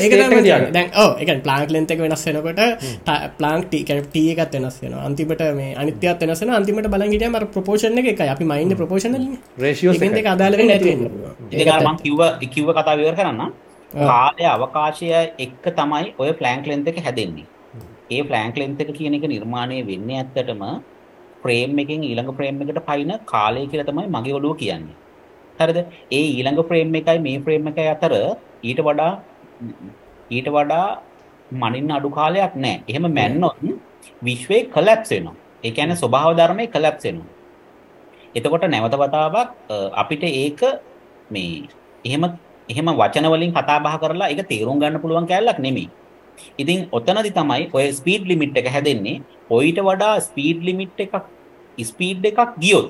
එක 1.22 1.42
ප්ලාන්ක් 1.46 1.70
ලෙන්තක 1.76 2.00
වෙනස් 2.06 2.22
වෙනකොට 2.28 2.60
ප්ලාන්ක් 3.38 3.70
ටී 3.70 4.28
එකත් 4.34 4.54
වෙනස් 4.58 4.76
වෙන 4.82 4.94
අන්තිමට 5.06 5.42
මේ 5.60 5.74
අනිත්‍යත් 5.82 6.20
වෙනසන 6.22 6.50
අන්තිමට 6.58 6.90
බලගට 6.94 7.30
මර 7.30 7.44
ප්‍රපෝෂණ 7.54 7.98
එක 8.02 8.20
අපි 8.34 8.44
මයින්ඩ 8.52 8.76
ප්‍රපෝෂණ 8.80 9.14
එක 10.20 10.28
අදාල 10.34 10.54
කිව්ව 12.04 12.22
කිව්ව 12.54 12.68
කතාව 12.76 12.98
ඉවර 13.00 13.16
කරන්න. 13.18 13.67
කාලය 13.92 14.44
අවකාශය 14.54 15.08
එක්ක 15.38 15.64
තමයි 15.78 16.12
ඔය 16.18 16.30
ප්ලෑන්ක් 16.32 16.66
ලෙන්ත් 16.66 16.88
එක 16.88 16.98
හැදෙන්නේ. 17.06 17.46
ඒ 18.10 18.22
ප්ලෑන්ක් 18.22 18.56
ලෙන්ත් 18.56 18.80
එක 18.80 18.90
කියන 18.98 19.14
එක 19.18 19.26
නිර්මාණය 19.34 19.78
වෙන්නේ 19.90 20.18
ඇත්තටම 20.22 20.62
ෆ්‍රේම් 21.42 21.78
එකෙන් 21.78 22.02
ඊළඟ 22.02 22.30
ෆ්‍රේම් 22.38 22.60
එකට 22.62 22.80
පයින් 22.88 23.12
කාලය 23.26 23.66
කියලා 23.66 23.88
තමයි 23.90 24.06
මගේ 24.16 24.34
ඔළුව 24.38 24.56
කියන්නේ. 24.62 24.96
හරිද? 25.58 25.78
ඒ 26.10 26.22
ඊළඟ 26.36 26.62
ෆ්‍රේම් 26.68 26.94
එකයි 26.94 27.18
මේ 27.26 27.38
ෆ්‍රේම් 27.40 27.68
එකයි 27.70 27.88
අතර 27.94 28.12
ඊට 28.62 28.80
වඩා 28.88 29.12
ඊට 30.30 30.48
වඩා 30.56 30.86
මනින්න 31.52 31.90
අඩු 31.90 32.10
කාලයක් 32.10 32.54
නැහැ. 32.56 32.82
එහෙම 32.88 33.04
මැන්නොත් 33.18 33.56
විශ්වයේ 34.22 34.68
කොලැප්ස් 34.76 35.10
වෙනවා. 35.10 35.34
ඒ 35.64 35.70
කියන්නේ 35.70 36.00
ස්වභාව 36.02 36.36
ධර්මයේ 36.38 36.72
කොලැප්ස් 36.76 37.04
වෙනවා. 37.04 37.30
එතකොට 38.34 38.64
නැවත 38.74 38.94
වතාවක් 39.02 39.36
අ, 39.70 39.76
අපිට 40.02 40.22
ඒක 40.24 40.60
මේ 41.30 41.68
එහෙම 42.04 42.24
එහෙම 42.72 42.90
වචන 43.00 43.26
වලින් 43.34 43.52
කතා 43.58 43.78
බහ 43.86 43.96
කරලා 44.02 44.30
ඒක 44.32 44.42
තේරුම් 44.52 44.80
ගන්න 44.82 45.02
පුළුවන් 45.02 45.28
කැලලක් 45.32 45.58
නෙමෙයි. 45.66 45.88
ඉතින් 46.62 46.80
ඔතනදි 46.96 47.30
තමයි 47.38 47.68
ඔය 47.76 47.86
ස්පීඩ් 47.98 48.24
ලිමිට් 48.30 48.58
එක 48.60 48.68
හැදෙන්නේ. 48.74 49.20
ඔయిత 49.56 49.78
වඩා 49.88 50.14
ස්පීඩ් 50.28 50.60
ලිමිට් 50.68 51.00
එකක් 51.04 51.14
ස්පීඩ් 51.78 52.28
එකක් 52.30 52.58
ගියොත් 52.64 52.88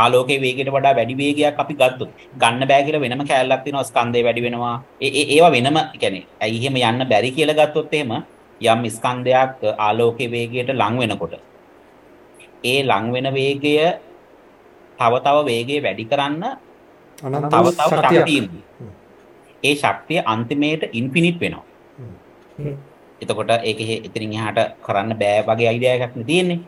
ආලෝකයේ 0.00 0.40
වේගයට 0.44 0.70
වඩා 0.76 0.96
වැඩි 0.98 1.14
වේගයක් 1.20 1.60
අපි 1.62 1.74
ගත්තොත් 1.80 2.10
ගන්න 2.42 2.68
බෑ 2.70 2.82
කියලා 2.86 3.04
වෙනම 3.04 3.22
කැලලක් 3.30 3.62
තියෙනවා 3.64 3.88
ස්කන්ධය 3.90 4.22
වැඩි 4.26 4.44
වෙනවා. 4.46 4.76
ඒ 5.06 5.24
ඒවා 5.34 5.54
වෙනම 5.56 5.78
කියන්නේ 6.02 6.26
ඇයි 6.44 6.58
එහෙම 6.60 6.76
යන්න 6.90 7.08
බැරි 7.12 7.30
කියලා 7.38 7.58
ගත්තොත් 7.60 7.94
එහෙම 7.98 8.12
යම් 8.60 8.82
ස්කන්ධයක් 8.96 9.64
ආලෝකයේ 9.86 10.32
වේගයට 10.34 10.70
ලං 10.80 10.98
වෙනකොට 11.02 11.34
ඒ 12.70 12.80
ලං 12.88 13.06
වෙන 13.14 13.28
වේගය 13.38 13.74
තව 14.98 15.12
තව 15.26 15.36
වේගය 15.50 15.76
වැඩි 15.86 16.04
කරන්න 16.10 16.44
තව 17.20 17.66
තව 17.78 17.90
ශක්තියක්. 17.92 18.24
ශක්තිය 18.24 18.40
ඒ 19.62 19.74
ශක්තිය 19.82 20.20
අන්තිමේට 20.34 20.82
ඉන්ෆිනිට් 21.00 21.38
වෙනවා. 21.44 21.64
එතකොට 23.22 23.50
ඒක 23.70 23.80
එතනින් 24.08 24.36
එහාට 24.38 24.60
කරන්න 24.86 25.18
බෑ 25.22 25.40
වගේ 25.48 25.68
අයිඩියා 25.72 25.96
එකක් 25.96 26.14
නේ 26.18 26.28
තියෙන්නේ. 26.30 26.60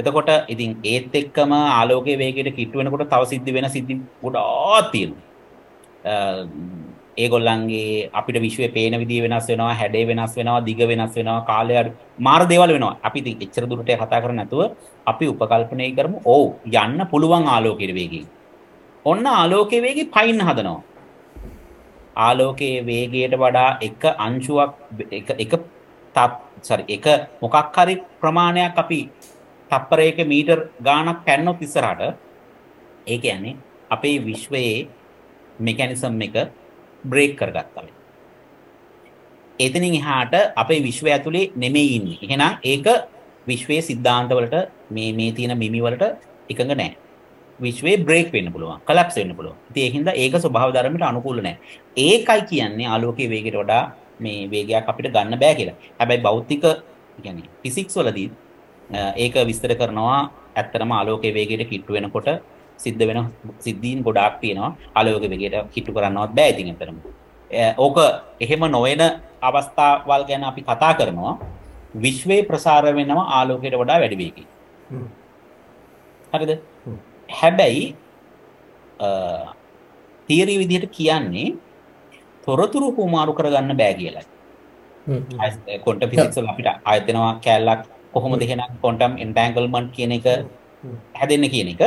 එතකොට 0.00 0.30
ඉතින් 0.52 0.70
ඒත් 0.92 1.14
එක්කම 1.20 1.52
ආලෝකයේ 1.58 2.20
වේගයට 2.22 2.54
කිට්ටු 2.58 2.80
වෙනකොට 2.80 3.10
තව 3.12 3.22
සිද්ධි 3.32 3.56
වෙන 3.56 3.68
සිද්ධි 3.76 3.94
ගොඩාක් 4.22 4.86
තියෙනවා. 4.92 5.26
ඒගොල්ලන්ගේ 7.22 8.08
අපිට 8.18 8.36
විශ්වයේ 8.46 8.72
පේන 8.76 8.94
විදිය 9.02 9.20
වෙනස් 9.24 9.46
වෙනවා, 9.50 9.74
හැඩය 9.80 10.02
වෙනස් 10.10 10.34
වෙනවා, 10.38 10.60
දිග 10.68 10.80
වෙනස් 10.90 11.14
වෙනවා, 11.18 11.44
කාලය 11.50 11.74
මාර 12.26 12.42
දේවල් 12.52 12.72
වෙනවා. 12.76 12.96
අපි 13.06 13.18
ඉතින් 13.22 13.42
එච්චර 13.44 13.64
දුරට 13.70 13.90
කතා 14.02 14.20
කරන්නේ 14.24 14.44
නැතුව 14.44 14.62
අපි 15.12 15.24
උපකල්පනය 15.32 15.88
කරමු. 15.98 16.22
ඔව් 16.24 16.44
යන්න 16.82 17.00
පුළුවන් 17.12 17.44
ආලෝකයේ 17.54 17.96
වේගයෙන්. 17.98 18.26
ඔන්න 19.04 19.26
ආලෝක 19.26 19.70
වේගي 19.70 20.04
පයින් 20.06 20.40
හදනවා. 20.40 20.82
ආලෝකයේ 22.16 22.84
වේගයට 22.86 23.34
වඩා 23.34 23.78
එක 23.80 24.02
අංශුවක් 24.18 24.72
එක 25.10 25.28
එක 25.38 25.52
තත් 26.14 26.32
සරි 26.62 26.84
එක 26.88 27.06
මොකක් 27.42 27.76
හරි 27.76 27.94
ප්‍රමාණයක් 28.20 28.76
අපි 28.76 29.00
තප්පරයක 29.70 30.18
මීටර් 30.26 30.58
ගාණක් 30.82 31.24
පැන්නොත් 31.26 31.62
ඉස්සරහට 31.62 32.02
ඒ 33.06 33.18
කියන්නේ 33.18 33.56
අපේ 33.90 34.16
විශ්වයේ 34.20 34.88
මෙකැනිසම් 35.58 36.20
එක 36.20 36.36
බ්‍රේක් 37.04 37.32
කරගත්තා 37.38 37.84
මේ. 37.84 37.94
එතනින් 39.58 39.94
එහාට 39.94 40.34
අපේ 40.56 40.80
විශ්වය 40.82 41.10
ඇතුලේ 41.10 41.50
නෙමෙයි 41.56 41.96
ඉන්නේ. 41.96 42.18
එහෙනම් 42.24 42.58
ඒක 42.62 42.86
විශ්වයේ 43.46 43.82
સિદ્ધාන්ත 43.82 44.30
වලට 44.30 44.56
මේ 44.90 45.12
මේ 45.12 45.32
තියෙන 45.32 45.56
මිමි 45.58 45.80
වලට 45.80 46.04
එකඟ 46.50 46.74
නැහැ. 46.76 47.09
විශ්වයේ 47.60 47.96
බ්‍රේක් 48.04 48.28
වෙන්න 48.32 48.52
පුළුවන්. 48.52 48.78
කොලැප්ස් 48.88 49.16
වෙන්න 49.16 49.34
පුළුවන්. 49.38 49.56
ඉතින් 49.70 49.82
ඒකින්ද 49.86 50.08
ඒක 50.14 50.34
ස්වභාව 50.44 50.70
ධර්මයට 50.74 51.04
අනුකූල 51.10 51.40
නැහැ. 51.42 51.58
ඒකයි 51.98 52.42
කියන්නේ 52.50 52.88
ආලෝකයේ 52.88 53.28
වේගයට 53.34 53.58
වඩා 53.62 53.82
මේ 54.20 54.46
වේගයක් 54.52 54.88
අපිට 54.88 55.12
ගන්න 55.14 55.38
බෑ 55.42 55.54
කියලා. 55.54 55.76
හැබැයි 55.98 56.22
භෞතික 56.22 56.62
කියන්නේ 57.22 57.48
ෆිසික්ස් 57.62 57.96
වලදී 57.98 58.28
ඒක 59.16 59.34
විස්තර 59.50 59.72
කරනවා 59.74 60.18
ඇත්තටම 60.56 60.92
ආලෝකයේ 60.92 61.34
වේගයට 61.34 61.68
කිට්ටු 61.70 61.92
වෙනකොට 61.92 62.28
සිද්ධ 62.76 63.02
වෙන 63.08 63.18
සිද්ධීන් 63.58 64.02
ගොඩාක් 64.02 64.40
තියෙනවා. 64.42 64.70
ආලෝකයේ 64.94 65.30
වේගයට 65.30 65.56
කිට්ටු 65.74 65.92
කරන්නවත් 65.92 66.32
බෑ 66.38 66.50
ඉතින් 66.52 66.68
ඇත්තටම. 66.70 66.96
අ, 67.50 67.74
ඕක 67.78 67.96
එහෙම 68.40 68.62
නොවන 68.70 69.02
අවස්ථාවල් 69.42 70.22
ගැන 70.28 70.44
අපි 70.44 70.62
කතා 70.62 70.92
කරනවා. 70.94 71.34
විශ්වයේ 71.96 72.42
ප්‍රසාර 72.44 72.84
වෙනවා 72.94 73.26
ආලෝකයට 73.38 73.76
වඩා 73.82 73.98
වැඩි 74.02 74.18
වේගකින්. 74.22 74.46
හරිද? 76.32 76.52
හැබැයි 77.38 77.84
තියරී 80.28 80.58
විදිහට 80.62 80.92
කියන්නේ 80.98 81.48
තොරතුරු 82.46 82.88
හුමාරු 82.98 83.32
කරගන්න 83.38 83.76
බෑ 83.80 83.94
කියලා. 84.00 84.26
කොන්ට 85.86 86.02
ෆිසික්ස් 86.12 86.38
වල 86.40 86.50
අපිට 86.52 86.68
ආයතනවා 86.90 87.32
කැලලක් 87.46 87.82
කොහොමද 88.14 88.42
එහෙනම් 88.46 88.78
ක්වොන්ටම් 88.82 89.12
එන්ටැන්ගල්මන්ට් 89.24 89.90
කියන 89.96 90.12
එක 90.18 90.26
හැදෙන්නේ 91.20 91.52
කියන 91.54 91.68
එක 91.74 91.82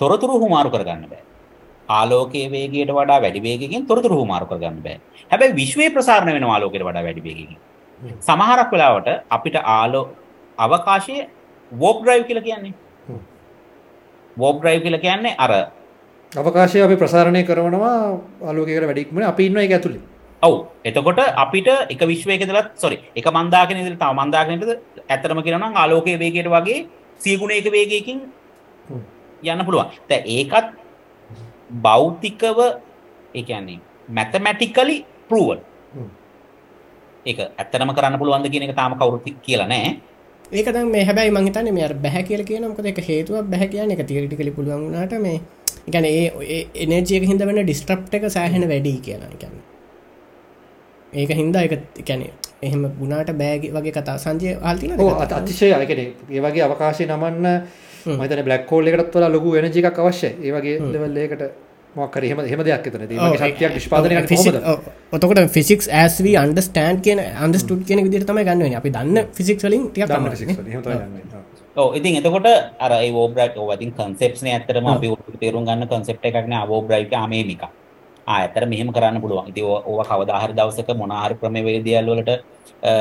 තොරතුරු 0.00 0.34
හුමාරු 0.44 0.70
කරගන්න 0.74 1.04
බෑ. 1.12 1.22
ආලෝකයේ 1.98 2.48
වේගයට 2.54 2.92
වඩා 2.98 3.20
වැඩි 3.24 3.40
වේගයකින් 3.46 3.86
තොරතුරු 3.90 4.16
හුමාරු 4.22 4.46
කරගන්න 4.50 4.82
බෑ. 4.86 4.98
හැබැයි 5.30 5.58
විශ්වයේ 5.60 5.94
ප්‍රසාරණය 5.96 6.32
වෙන 6.36 6.46
ආලෝකයට 6.56 6.84
වඩා 6.88 7.04
වැඩි 7.08 7.22
වේගයකින්. 7.28 7.58
සමහරක් 8.26 8.70
වෙලාවට 8.74 9.08
අපිට 9.36 9.56
ආලෝ 9.76 10.04
අවකාශයේ 10.58 11.24
වෝප් 11.72 11.98
ඩ්‍රයිව් 12.02 12.24
කියලා 12.28 12.46
කියන්නේ. 12.48 12.74
වෝප් 14.38 14.56
ඩ්‍රයිව් 14.58 14.82
කියලා 14.82 15.00
කියන්නේ 15.00 15.34
අර 15.38 15.52
අවකාශය 16.32 16.82
අපි 16.82 16.96
ප්‍රසාරණය 16.96 17.42
කරනවා 17.44 17.96
ආලෝකයකට 18.44 18.88
වැඩික්මන 18.90 19.24
අපි 19.24 19.46
ඉන්න 19.46 19.58
එක 19.58 19.72
ඇතුළේ 19.72 20.04
ඔව් 20.42 20.54
එතකොට 20.84 21.20
අපිට 21.36 21.68
එක 21.88 22.00
විශ්වයක 22.04 22.40
ඉඳලා 22.40 22.70
සෝරි 22.74 22.98
එක 23.14 23.26
මන්දාකනේ 23.30 23.82
ඉඳලා 23.82 24.02
තව 24.04 24.12
මන්දාකනේට 24.18 24.70
ඇත්තටම 25.08 25.40
කියනවා 25.40 25.62
නම් 25.64 25.76
ආලෝකයේ 25.76 26.18
වේගයට 26.18 26.48
වගේ 26.48 26.80
සිය 27.20 27.36
ගුණයක 27.36 27.66
වේගයකින්. 27.66 28.18
යන්න 29.42 29.64
පුළුවන්. 29.64 29.90
දැන් 30.08 30.22
ඒකත් 30.26 30.66
ඒ 33.34 33.42
කියන්නේ 33.42 33.80
mathematically 34.08 35.04
proven. 35.28 35.60
හ්ම්. 35.94 36.10
ඒක 37.26 37.38
ඇත්තටම 37.40 37.90
කරන්න 37.90 38.18
පුළුවන්ද 38.18 38.46
කියන 38.48 38.64
එක 38.64 38.76
තාම 38.76 38.94
කවුරුත් 38.94 39.26
කියලා 39.42 39.68
නැහැ. 39.68 40.00
ඒක 40.52 40.68
දැන් 40.74 40.88
මේ 40.88 41.04
හැබැයි 41.04 41.30
මං 41.30 41.46
හිතන්නේ 41.48 41.72
මේ 41.76 41.84
අර 41.84 41.94
බැහැ 42.04 42.22
කියලා 42.28 42.48
කියනවා 42.50 42.70
මොකද 42.72 42.86
ඒක 42.90 43.00
හේතුවක් 43.08 43.48
බැහැ 43.52 43.68
කියන්නේ. 43.68 43.96
ඒක 43.96 44.06
තියරිටිකලි 44.10 44.52
පුළුවන් 44.58 44.84
වුණාට 44.84 45.12
මේ 45.20 45.40
කියන්නේ 45.92 46.32
ඒ 46.54 46.60
එනර්ජි 46.84 47.18
එක 47.18 47.26
හින්දා 47.30 47.48
වෙන 47.50 47.60
ඩිස්ට්‍රප්ට් 47.64 48.14
එක 48.18 48.24
සෑහෙන 48.36 48.68
වැඩි 48.72 48.94
කියලා 49.08 49.28
කියන්නේ. 49.34 49.64
ඒක 51.12 51.30
හින්දා 51.40 51.62
එක 51.68 51.74
කැනෙ 52.08 52.32
එහෙම 52.62 52.88
ගුණාට 53.00 53.34
බෑග 53.42 53.68
වගේ 53.76 53.92
කතා. 53.92 54.16
සංජය 54.18 54.56
අත 54.62 55.32
අතිශය. 55.32 55.72
අයකෙන 55.74 56.00
ඒ 56.00 56.40
වගේ 56.40 56.64
අවකාශය 56.68 57.06
නමන්න 57.06 57.46
මතන 58.18 58.44
බ්ලක්කෝල් 58.48 58.88
එකටත් 58.88 59.16
වල 59.16 59.32
ලොකු 59.36 59.56
එනජි 59.60 59.84
එකක් 59.84 59.98
අවශ්‍ය 60.04 60.30
ඒ 60.42 60.52
වගේ 60.56 60.76
මොක්කර 61.98 62.22
හෙම 62.24 62.42
හෙම 62.44 62.62
දෙයක් 62.62 62.88
එතන 62.88 63.04
ශක්තියක් 63.34 63.72
නිෂ්පාදනය 63.72 64.14
ඔතකට 65.12 65.42
ෆිසික් 65.50 65.88
ඇස්ව 65.94 66.28
අන්ඩස්ටන් 66.36 67.02
කියන 67.04 67.24
අන්ඩස්ටුට් 67.38 67.82
කියන 67.84 68.04
විදිර 68.04 68.24
තම 68.24 68.40
ගන්න 68.42 68.76
අපි 68.76 68.92
දන්න 68.92 69.32
ෆිසික් 69.32 69.58
වලින් 69.62 69.90
ටිය 69.90 70.04
ඕ 71.76 71.88
ඉතින් 71.94 72.16
එතකොට 72.16 72.48
අර 72.78 72.92
ඕබ්‍රයි් 72.92 73.50
ඕවතින් 73.56 73.92
කන්සෙප්න 73.94 74.46
ඇතරම 74.50 74.86
අපි 74.88 75.12
තේරුම් 75.40 75.64
ගන්න 75.64 75.86
කන්සෙප් 75.88 76.24
එකක්න 76.24 76.56
අවෝබ්‍රයි් 76.58 77.06
ආමේමික 77.14 77.68
ආතර 78.26 78.62
මෙහම 78.66 78.88
කරන්න 78.90 79.20
පුළුවන්. 79.20 79.48
ඉති 79.48 79.62
ඕව 79.62 80.00
කවදාහර 80.02 80.50
දවසක 80.52 80.90
මොනාහර 80.94 81.32
ක්‍රමවේදියල්ලට 81.34 82.30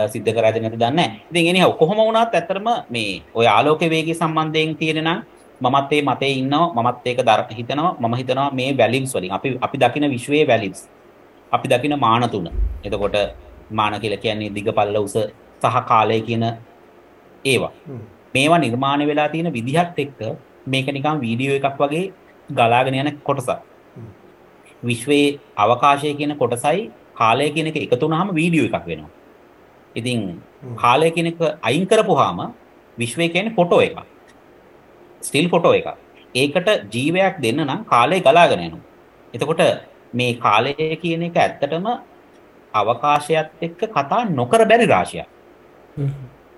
සිද්ධ 0.07 0.30
කරද 0.30 0.57
නැති 0.57 0.78
දන්න 0.78 0.99
ඉතින් 1.30 1.49
එනි 1.52 1.61
කොහොම 1.74 1.98
වුණත් 1.99 2.34
ඇතරම 2.34 2.68
මේ 2.90 3.22
ඔය 3.34 3.48
ආලෝක 3.48 3.82
වේගේ 3.88 4.15
සම්බන්ධයෙන් 4.15 4.76
තියෙනනම් 4.76 5.26
මමත් 5.61 5.91
ඒ 5.91 6.01
මතේ 6.01 6.31
ඉන්නවා 6.31 6.73
මමත් 6.75 7.07
ඒක 7.07 7.19
හිතනවා 7.57 7.95
මම 7.99 8.13
හිතනවා 8.15 8.51
මේ 8.51 8.77
වැලිව්ස් 8.77 9.15
වලින් 9.15 9.31
අපි 9.31 9.57
අපි 9.61 9.77
දකින 9.77 10.05
විශ්වයේ 10.09 10.47
වැලිව්ස් 10.47 10.81
අපි 11.51 11.67
දකින 11.67 11.99
මාන 11.99 12.29
තුන. 12.29 12.49
එතකොට 12.84 13.15
මාන 13.71 13.99
කියලා 14.01 14.17
කියන්නේ 14.17 14.53
දිග 14.55 14.69
පල්ල 14.77 14.97
උස 14.97 15.15
සහ 15.61 15.77
කාලය 15.89 16.21
කියන 16.21 16.45
ඒවා. 17.45 17.71
මේවා 18.34 18.59
නිර්මාණය 18.59 19.07
වෙලා 19.07 19.29
තියෙන 19.29 19.53
විදිහත් 19.53 19.97
එක්ක 19.97 20.19
මේක 20.67 20.88
නිකන් 20.88 21.19
වීඩියෝ 21.19 21.57
එකක් 21.59 21.79
වගේ 21.79 22.05
ගලාගෙන 22.49 22.93
යන 22.95 23.09
කොටසක්. 23.23 23.59
විශ්වයේ 24.84 25.39
අවකාශය 25.57 26.13
කියන 26.13 26.35
කොටසයි 26.38 26.91
කාලය 27.15 27.49
කියන 27.51 27.67
එක 27.67 27.77
එකතු 27.77 28.05
වුණාම 28.05 28.35
වීඩියෝ 28.35 28.69
එකක් 28.69 28.85
වෙනවා. 28.85 29.09
ඉතින් 29.95 30.19
කාලය 30.75 31.09
කියන 31.11 31.27
එක 31.27 31.41
අයින් 31.61 31.85
කරපුවාම 31.88 32.39
විශ්වය 32.97 33.29
කියන්නේ 33.29 33.55
ෆොටෝ 33.55 33.81
එකක් 33.81 34.16
ස්ටිල් 35.28 35.49
ෆොටෝ 35.54 35.74
එක. 35.80 35.88
ඒකට 36.36 36.70
ජීවයක් 36.94 37.36
දෙන්න 37.44 37.60
නම් 37.66 37.82
කාලය 37.91 38.20
ගලාගෙන 38.20 38.64
යනවා. 38.68 38.86
එතකොට 39.34 39.62
මේ 40.14 40.34
කාලය 40.36 40.74
කියන 41.02 41.24
එක 41.24 41.38
ඇත්තටම 41.38 41.88
අවකාශයත් 42.74 43.49
එක්ක 43.62 43.82
කතා 43.90 44.22
නොකර 44.30 44.62
බැරි 44.66 44.88
රාශියක්. 44.88 45.28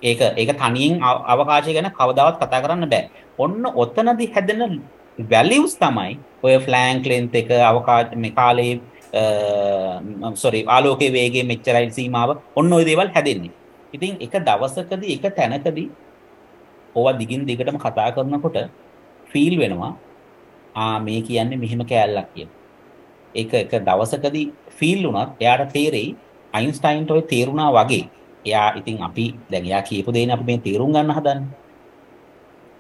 ඒක 0.01 0.21
ඒක 0.37 0.51
තනියෙන් 0.55 1.01
අවකාශය 1.03 1.73
ගැන 1.73 1.91
කවදාවත් 1.91 2.39
කතා 2.41 2.63
කරන්න 2.63 2.89
බෑ. 2.89 3.09
ඔන්න 3.37 3.63
ඔතනදි 3.75 4.25
හැදෙන 4.33 4.81
වැලියුස් 5.31 5.75
තමයි 5.77 6.19
ඔය 6.43 6.55
ෆ්ලෑන්ක් 6.65 7.05
ලෙන්ත් 7.05 7.35
එක 7.35 7.49
අවකාශ 7.71 8.15
මේ 8.15 8.31
කාලේ 8.31 8.73
සොරි 10.35 10.61
ආලෝකයේ 10.67 11.13
වේගයේ 11.13 11.47
මෙච්චරයි 11.51 11.89
සීමාව 11.91 12.37
ඔන්න 12.55 12.73
ඔය 12.73 12.83
දේවල් 12.85 13.09
හැදෙන්නේ. 13.15 13.55
ඉතින් 13.93 14.13
එක 14.21 14.33
දවසකදී 14.47 15.15
එක 15.17 15.35
තැනකදී 15.35 15.89
ඕවා 16.95 17.17
දිගින් 17.19 17.45
දිගටම 17.49 17.77
කතා 17.77 18.09
කරනකොට 18.15 18.57
ෆීල් 19.31 19.55
වෙනවා 19.61 19.93
ආ 20.75 20.99
මේ 20.99 21.21
කියන්නේ 21.21 21.61
මෙහෙම 21.63 21.81
කෑල්ලක් 21.91 22.29
කියලා. 22.33 22.57
ඒක 23.35 23.53
එක 23.53 23.73
දවසකදී 23.87 24.47
ෆීල් 24.77 24.99
වුණත් 25.07 25.41
එයාට 25.41 25.73
තේරෙයි 25.73 26.15
අයින්ස්ටයින්ට 26.53 27.11
ඔය 27.11 27.21
තේරුණා 27.31 27.69
වගේ. 27.77 28.03
එයා 28.45 28.67
ඉතින් 28.79 29.01
අපි 29.03 29.25
දැන් 29.51 29.65
එයා 29.65 29.81
කියපු 29.81 30.13
දේනේ 30.13 30.35
අපි 30.37 30.45
මේ 30.49 30.59
තේරුම් 30.67 30.93
ගන්න 30.93 31.15
හදන්නේ. 31.17 31.49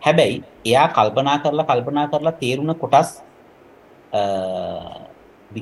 හැබැයි 0.01 0.43
එයා 0.65 0.87
කල්පනා 0.89 1.37
කරලා 1.43 1.69
කල්පනා 1.69 2.07
කරලා 2.07 2.39
තේරුණ 2.41 2.75
කොටස් 2.75 3.09
අ 4.13 4.21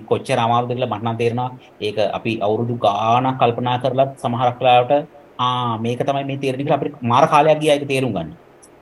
කොච්චර 0.10 0.40
අමාරුද 0.40 0.70
කියලා 0.70 0.92
මට 0.92 1.04
නම් 1.04 1.18
තේරෙනවා. 1.22 1.52
ඒක 1.82 1.98
අපි 2.18 2.32
අවුරුදු 2.46 2.76
ගාණක් 2.86 3.38
කල්පනා 3.42 3.78
කරලත් 3.84 4.12
සමහරක් 4.24 4.60
වෙලාවට 4.62 5.17
ආ 5.40 5.78
මේක 5.86 6.00
තමයි 6.10 6.24
මේ 6.30 6.38
තේරෙන්නේ 6.44 6.66
කියලා 6.68 6.80
අපිට 6.82 7.02
මාර 7.12 7.26
කාලයක් 7.34 7.60
ගියා 7.62 7.76
ඒක 7.78 7.88
තේරුම් 7.94 8.14
ගන්න. 8.18 8.32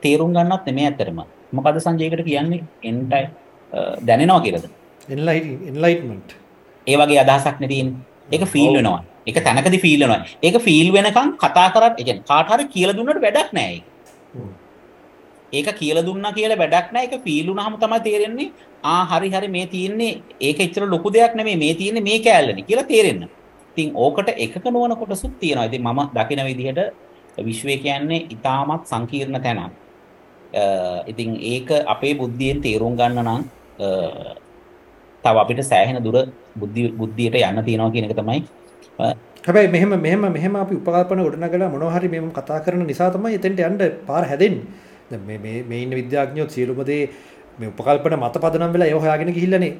තේරුම් 0.04 0.34
ගන්නත් 0.36 0.66
නෙමෙයි 0.70 0.88
ඇත්තටම. 0.90 1.20
මොකද 1.58 1.80
සංජයකට 1.86 2.24
කියන්නේ 2.30 2.64
එන්ටයි 2.90 3.24
දැනෙනවා 4.08 4.42
කියලාද? 4.46 4.66
එන්ලයිට්මන්ට්. 5.10 6.30
ඒ 6.88 6.96
වගේ 7.02 7.20
අදහසක් 7.24 7.60
නේ 7.62 7.72
තියෙන්නේ. 7.74 8.00
ඒක 8.32 8.44
ෆීල් 8.54 8.74
වෙනවා. 8.78 9.02
ඒක 9.28 9.38
තැනකදී 9.48 9.82
ෆීල් 9.86 10.00
වෙනවා. 10.04 10.22
ඒක 10.46 10.58
ෆීල් 10.68 10.88
වෙනකන් 10.98 11.34
කතා 11.44 11.68
කරත් 11.76 12.00
ඒ 12.00 12.06
කියන්නේ 12.08 12.30
කාට 12.32 12.54
හරි 12.54 12.66
කියලා 12.76 12.98
දුන්නට 12.98 13.22
වැඩක් 13.26 13.52
නැහැ 13.58 13.76
ඒක. 13.76 13.86
ඒක 15.54 15.68
කියලා 15.80 16.06
දුන්නා 16.10 16.34
කියලා 16.38 16.62
වැඩක් 16.64 16.88
නැහැ. 16.94 17.10
ඒක 17.12 17.24
ෆීල් 17.26 17.48
වුණාම 17.50 17.78
තමයි 17.84 18.00
තේරෙන්නේ 18.08 18.52
ආ 18.92 19.02
හරි 19.12 19.30
හරි 19.36 19.50
මේ 19.56 19.66
තියෙන්නේ 19.74 20.14
ඒක 20.48 20.60
එච්චර 20.68 20.86
ලොකු 20.94 21.14
දෙයක් 21.18 21.36
නෙමෙයි 21.40 21.62
මේ 21.64 21.74
තියෙන්නේ 21.82 22.08
මේ 22.10 22.20
කෑල්ලනේ 22.28 22.68
කියලා 22.70 22.92
තේරෙන්න. 22.94 23.26
ඉතින් 23.76 23.92
ඕකට 23.94 24.30
එකක 24.46 24.66
නොවන 24.66 24.96
කොටසුත් 24.96 25.34
තියෙනවා. 25.40 25.68
ඉතින් 25.70 25.84
මම 25.84 26.00
දකින 26.16 26.40
විදිහට 26.48 26.80
විශ්වය 27.38 27.78
කියන්නේ 27.78 28.28
ඊටමත් 28.32 28.88
සංකීර්ණ 28.92 29.42
තැනක්. 29.44 29.74
ඉතින් 31.08 31.36
ඒක 31.36 31.70
අපේ 31.86 32.16
බුද්ධියෙන් 32.16 32.62
තේරුම් 32.62 32.96
ගන්න 32.96 33.20
නම් 33.26 33.42
තව 35.24 35.36
අපිට 35.44 35.60
සෑහෙන 35.64 36.04
දුර 36.04 36.18
බුද්ධි 36.56 36.92
බුද්ධියට 36.92 37.36
යන්න 37.36 37.64
තියෙනවා 37.68 37.92
කියන 37.92 38.08
එක 38.08 38.16
තමයි 38.16 38.40
හැබැයි 39.46 39.70
මෙහෙම 39.70 39.92
මෙහෙම 40.00 40.22
මෙහෙම 40.38 40.56
අපි 40.56 40.76
උපකල්පන 40.80 41.20
ගොඩනගලා 41.26 41.70
මොනවා 41.74 41.96
හරි 41.96 42.08
මෙහෙම 42.08 42.32
කතා 42.32 42.64
කරන 42.66 42.88
නිසා 42.88 43.10
තමයි 43.12 43.36
එතෙන්ට 43.40 43.60
යන්න 43.60 43.78
පාර 44.08 44.24
හැදෙන්නේ. 44.32 44.64
දැන් 45.10 45.22
මේ 45.28 45.38
මේ 45.38 45.64
මේ 45.64 45.82
ඉන්න 45.84 45.94
විද්‍යාඥයෝ 46.00 46.48
සියලුම 46.50 46.80
දේ 46.86 47.10
මේ 47.60 47.70
උපකල්පන 47.74 48.16
මත 48.22 48.36
පදනම් 48.44 48.72
වෙලා 48.76 48.88
ඒව 48.88 49.00
හොයාගෙන 49.04 49.36
ගිහිල්ලානේ 49.38 49.74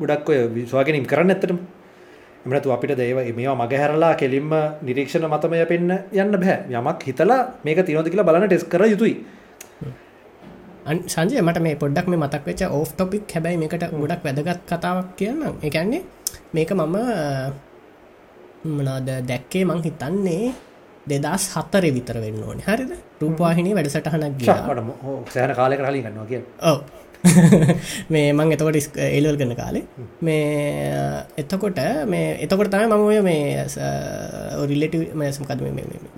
ගොඩක් 0.00 0.30
ඔය 0.30 0.38
විශ්වාසගෙන 0.54 1.06
කරන්නේ 1.12 1.36
ඇත්තටම. 1.36 1.58
එහෙම 2.40 2.52
නැතු 2.52 2.72
අපිට 2.72 2.96
දේව 2.96 3.18
මේවා 3.36 3.56
මගහැරලා 3.60 4.14
කෙලින්ම 4.16 4.50
නිරීක්ෂණ 4.82 5.28
මතමය 5.28 5.64
පෙන්න 5.68 5.90
යන්න 6.12 6.32
බෑ. 6.42 6.56
යමක් 6.70 7.02
හිතලා 7.08 7.40
මේක 7.64 7.84
තියෙනවද 7.86 8.08
කියලා 8.08 8.28
බලන්න 8.28 8.48
ටෙස්ට් 8.48 8.70
කර 8.72 8.84
යුතුයි. 8.92 9.14
සංජය 11.06 11.42
මට 11.42 11.60
මේ 11.60 11.76
පොඩ්ඩක් 11.76 12.06
මේ 12.08 12.20
මතක් 12.22 12.46
වෙච්ච 12.46 12.62
ඕෆ් 12.70 12.94
ටොපික් 12.94 13.28
හැබැයි 13.34 13.60
මේකට 13.62 13.84
ගොඩක් 13.92 14.24
වැදගත් 14.24 14.62
කතාවක් 14.70 15.12
කියන්න 15.18 15.42
එකන්නේ 15.62 16.02
මේක 16.54 16.72
මම 16.72 16.96
මනාද 18.76 19.08
දැක්කේ 19.28 19.64
මං 19.64 19.82
හිතන්නේ 19.84 20.52
දෙදස් 21.10 21.44
හත්තර 21.54 21.84
විතර 21.92 22.16
වෙන්න 22.24 22.42
ඕනේ. 22.42 22.64
හරිද? 22.66 22.92
රූපවාහිනී 23.20 23.74
වැඩසටහනක් 23.76 24.34
ගිය. 24.40 24.48
සෑන 25.34 25.54
කාලෙක 25.60 25.80
හලි 25.84 26.02
ගන්නවා 26.04 26.26
කිය 26.30 26.42
ඔව 26.62 26.78
මේ 28.10 28.32
මං 28.32 28.52
එතකොට 28.54 28.96
එල්වල් 28.98 29.36
ගන්න 29.36 29.54
කාලේ. 29.54 29.84
මේ 30.20 31.24
එතකොට 31.36 31.80
මේ 32.06 32.36
එතකොට 32.40 32.70
තම 32.70 32.86
මම 32.88 33.04
ඔය 33.04 33.20
මේ 33.20 33.64
රිලට 34.66 34.96
මසමකද 35.14 35.60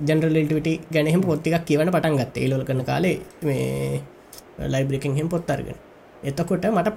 ජනරලටිවිට 0.06 0.88
ගැනහෙම 0.90 1.22
පොත්තිකක් 1.22 1.64
කියවන 1.64 1.90
පටන් 1.90 2.18
ගත්ත. 2.18 2.36
ඒලොල් 2.38 2.64
කරන 2.64 2.84
කාලේ 2.84 3.16
මේ 3.42 4.00
ලයිබ්‍රකින් 4.66 5.16
හෙම 5.16 5.28
පොත්තරගෙන 5.28 5.78
එතකොට 6.22 6.66
මට 6.68 6.94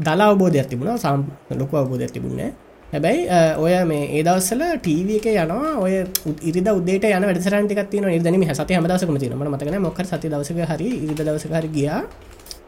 දලා 0.00 0.28
අවබෝධයක් 0.28 0.68
තිබුණා. 0.68 0.98
සම් 0.98 1.22
ලොකු 1.52 1.76
අවබෝධයක් 1.76 2.10
තිබුණේ 2.10 2.52
හැබැයි 2.88 3.22
ඔය 3.58 3.74
මේ 3.84 4.04
ඒදවස්සල 4.18 4.62
ටීව 4.76 5.08
එක 5.16 5.26
යනවා. 5.32 5.78
ඔය 5.78 5.94
ඉරිද 6.42 6.68
උදේට 6.70 7.06
යන 7.08 7.26
වැඩසරන්ටිකත් 7.28 7.90
තින 7.90 8.06
නිර්දනම 8.06 8.44
සති 8.52 8.74
හමදසකම 8.74 9.18
තින 9.18 9.34
මතකන 9.36 9.82
මොක 9.82 9.98
සති 10.04 10.28
දවසක 10.28 10.70
හරි 10.70 10.90
ඉරිද 10.98 11.20
දවසකර 11.20 11.66
ගියා. 11.70 12.02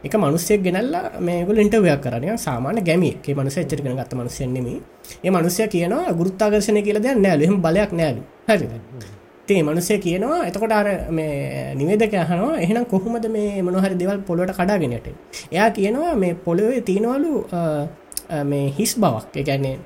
එක 0.03 0.15
මනුස්සයක් 0.15 0.61
ගෙනල්ලා 0.61 1.19
මේගුල 1.19 1.57
ඉන්ටවයක් 1.57 2.01
කරනය 2.01 2.37
සාමාන 2.37 2.79
ගැමි 2.81 3.11
ඒ 3.21 3.35
මනුස 3.35 3.57
එච්චරගෙන 3.57 3.95
ගත්ත 3.95 4.13
මනුසයන්නෙම 4.13 4.67
ඒ 5.23 5.31
මනුසය 5.31 5.67
කියනවා 5.67 6.13
ගුරුත්තාගර්ශනය 6.13 6.81
කියල 6.81 6.99
දෙයක් 6.99 7.17
නෑල 7.17 7.41
එහම 7.41 7.57
බලයක් 7.59 7.91
නෑල 7.93 8.17
හරි 8.47 8.67
තේ 9.47 9.61
මනුසය 9.63 9.99
කියනවා 9.99 10.39
එතකොට 10.45 10.73
අර 10.73 10.87
මේ 11.09 11.73
නිවේදක 11.75 12.13
යහනවා 12.15 12.57
එහෙනම් 12.57 12.85
කොහොමද 12.85 13.25
මේ 13.29 13.61
මොනහරි 13.61 13.95
දෙවල් 13.95 14.19
පොලොට 14.21 14.51
කඩාගෙනට 14.53 15.07
එයා 15.51 15.69
කියනවා 15.71 16.13
මේ 16.15 16.33
පොළොවේ 16.39 16.81
තියෙනවලු 16.81 17.31
මේ 18.43 18.65
හිස් 18.69 18.95
බවක්. 18.95 19.35
එකන්නේ 19.35 19.77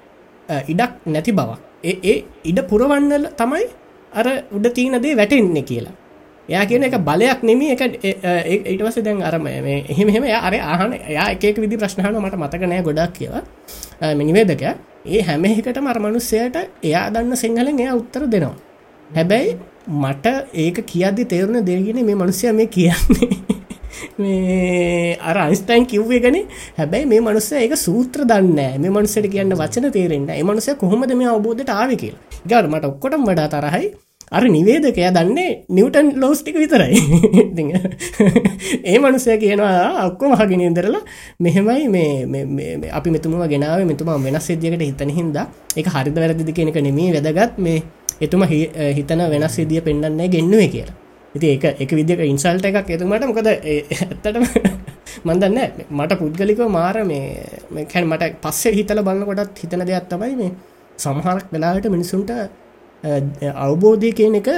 ඉඩක් 0.66 0.92
නැති 1.06 1.32
බවක්. 1.32 1.60
ඒ 1.84 2.16
ඉඩ 2.44 2.60
පුරවන්නල 2.64 3.26
තමයි 3.34 3.66
අර 4.12 4.28
උඩ 4.52 4.68
තියනදේ 4.72 5.16
වැටෙන්නේ 5.16 5.64
කියලා. 5.64 5.96
එයා 6.50 6.66
කියන 6.66 6.84
එක 6.84 6.98
බලයක් 7.00 7.44
නෙමි 7.44 7.72
එක 7.74 7.82
ඊටවස 8.66 8.98
දැන් 9.00 9.22
අරම 9.24 9.44
මේ 9.44 9.86
එහෙම 9.86 10.10
එහෙම 10.10 10.26
අර 10.40 10.54
ආහන 10.54 10.94
එයා 10.94 11.28
එකක 11.34 11.58
විදි 11.58 11.78
ප්‍රශ්නහන 11.78 12.18
මට 12.18 12.36
මතක 12.36 12.64
නෑ 12.66 12.82
ගොඩක් 12.82 13.14
කියලා. 13.14 13.44
මිනිවේදක 14.16 14.64
ඒ 15.06 15.22
හැම 15.22 15.46
එකට 15.46 15.78
මරමනුස්සයට 15.80 16.58
එයා 16.84 17.06
දන්න 17.10 17.36
සිංහලෙන් 17.36 17.80
එයා 17.80 17.96
උත්තර 17.96 18.26
දෙනවා. 18.28 18.56
හැබැයි 19.10 19.58
මට 20.02 20.26
ඒක 20.56 20.84
කියද්දි 20.86 21.26
තේරුණ 21.28 21.66
දෙගෙන 21.66 22.06
මේ 22.06 22.16
මනුස්සය 22.16 22.52
මේ 22.54 22.68
කියන්නේ. 22.68 23.30
මේ 24.18 25.18
අර 25.22 25.38
අයිස්ටයින් 25.40 25.86
කිව්වේ 25.86 26.20
ගැන 26.20 26.38
හැබැයි 26.78 27.06
මේ 27.08 27.22
මනුස්ස 27.22 27.52
ඒක 27.56 27.76
සූත්‍ර 27.78 28.26
දන්න 28.26 28.82
මේ 28.82 28.92
මනුස්සට 28.92 29.28
කියන්න 29.28 29.54
වචන 29.56 29.92
තේරෙන්න්න 29.92 30.30
ඒ 30.32 30.44
මනුසය 30.44 30.76
කොහොමද 30.76 31.14
මේ 31.16 31.30
අවබෝධට 31.30 31.70
ආව? 31.72 31.92
කියලා. 31.96 32.22
ගර 32.46 32.66
මට 32.68 32.86
ඔක්කොටම් 32.86 33.28
වඩා 33.28 33.50
තරහයි. 33.50 33.92
අර 34.32 34.44
නිවේදකය 34.48 35.04
දන්නේ 35.16 35.66
නිවටන් 35.70 36.08
ලෝස්ටික 36.22 36.56
විතරයි. 36.56 36.96
ඉතින් 37.44 37.72
ඒ 38.84 38.98
මනුසය 38.98 39.38
කියනවා 39.38 40.06
ඔක්කොම 40.08 40.36
හගෙන 40.40 40.62
ඉදරලා 40.68 41.02
මෙහෙමයි 41.40 41.88
මේ 41.90 42.92
අපි 42.92 43.10
මෙතුම 43.12 43.36
ගෙනාව 43.54 43.84
මෙතුම 43.92 44.12
වෙනස් 44.26 44.48
සිදියකට 44.48 44.86
හිතන 44.90 45.12
හින්ද. 45.12 45.38
එක 45.76 45.88
හරිද 45.96 46.16
වැරදිදි 46.16 46.54
කෙනෙක 46.54 46.80
නෙමේ 46.88 47.12
වැදගත්. 47.16 47.58
මේ 47.58 47.84
එතුම 48.22 48.44
හිතන 48.48 49.22
වෙනස් 49.34 49.56
සිදිය 49.56 49.82
පෙන්න්නන්නේ 49.82 50.30
ගෙන්නුවේ 50.30 50.70
කියලා. 50.76 50.96
ඉති 51.36 51.48
ඒක 51.54 51.66
එක 51.84 51.92
විදික 51.92 52.24
ඉන්සල්ට 52.24 52.66
එකක්. 52.66 52.90
එතුමට 52.90 53.28
මොකද 53.28 53.52
ඇත්තටම 53.52 54.44
මන්දන්න 55.28 55.60
මට 55.92 56.20
පුද්ගලිකව 56.22 56.66
මාර 56.70 57.04
මේ 57.04 57.86
කැන් 57.92 58.08
මට 58.08 58.34
පස්සේ 58.44 58.76
හිතල 58.80 59.04
බලන්න 59.04 59.28
කොටත් 59.30 59.64
හිතන 59.64 59.84
දෙයක් 59.86 60.08
තමයි 60.08 60.36
මේ 60.40 60.52
සමහරක් 60.98 61.52
වෙලාට 61.54 61.92
මිනිසුන්ට 61.96 62.32
අවබෝධය 63.04 64.14
කියන 64.14 64.36
එක 64.36 64.50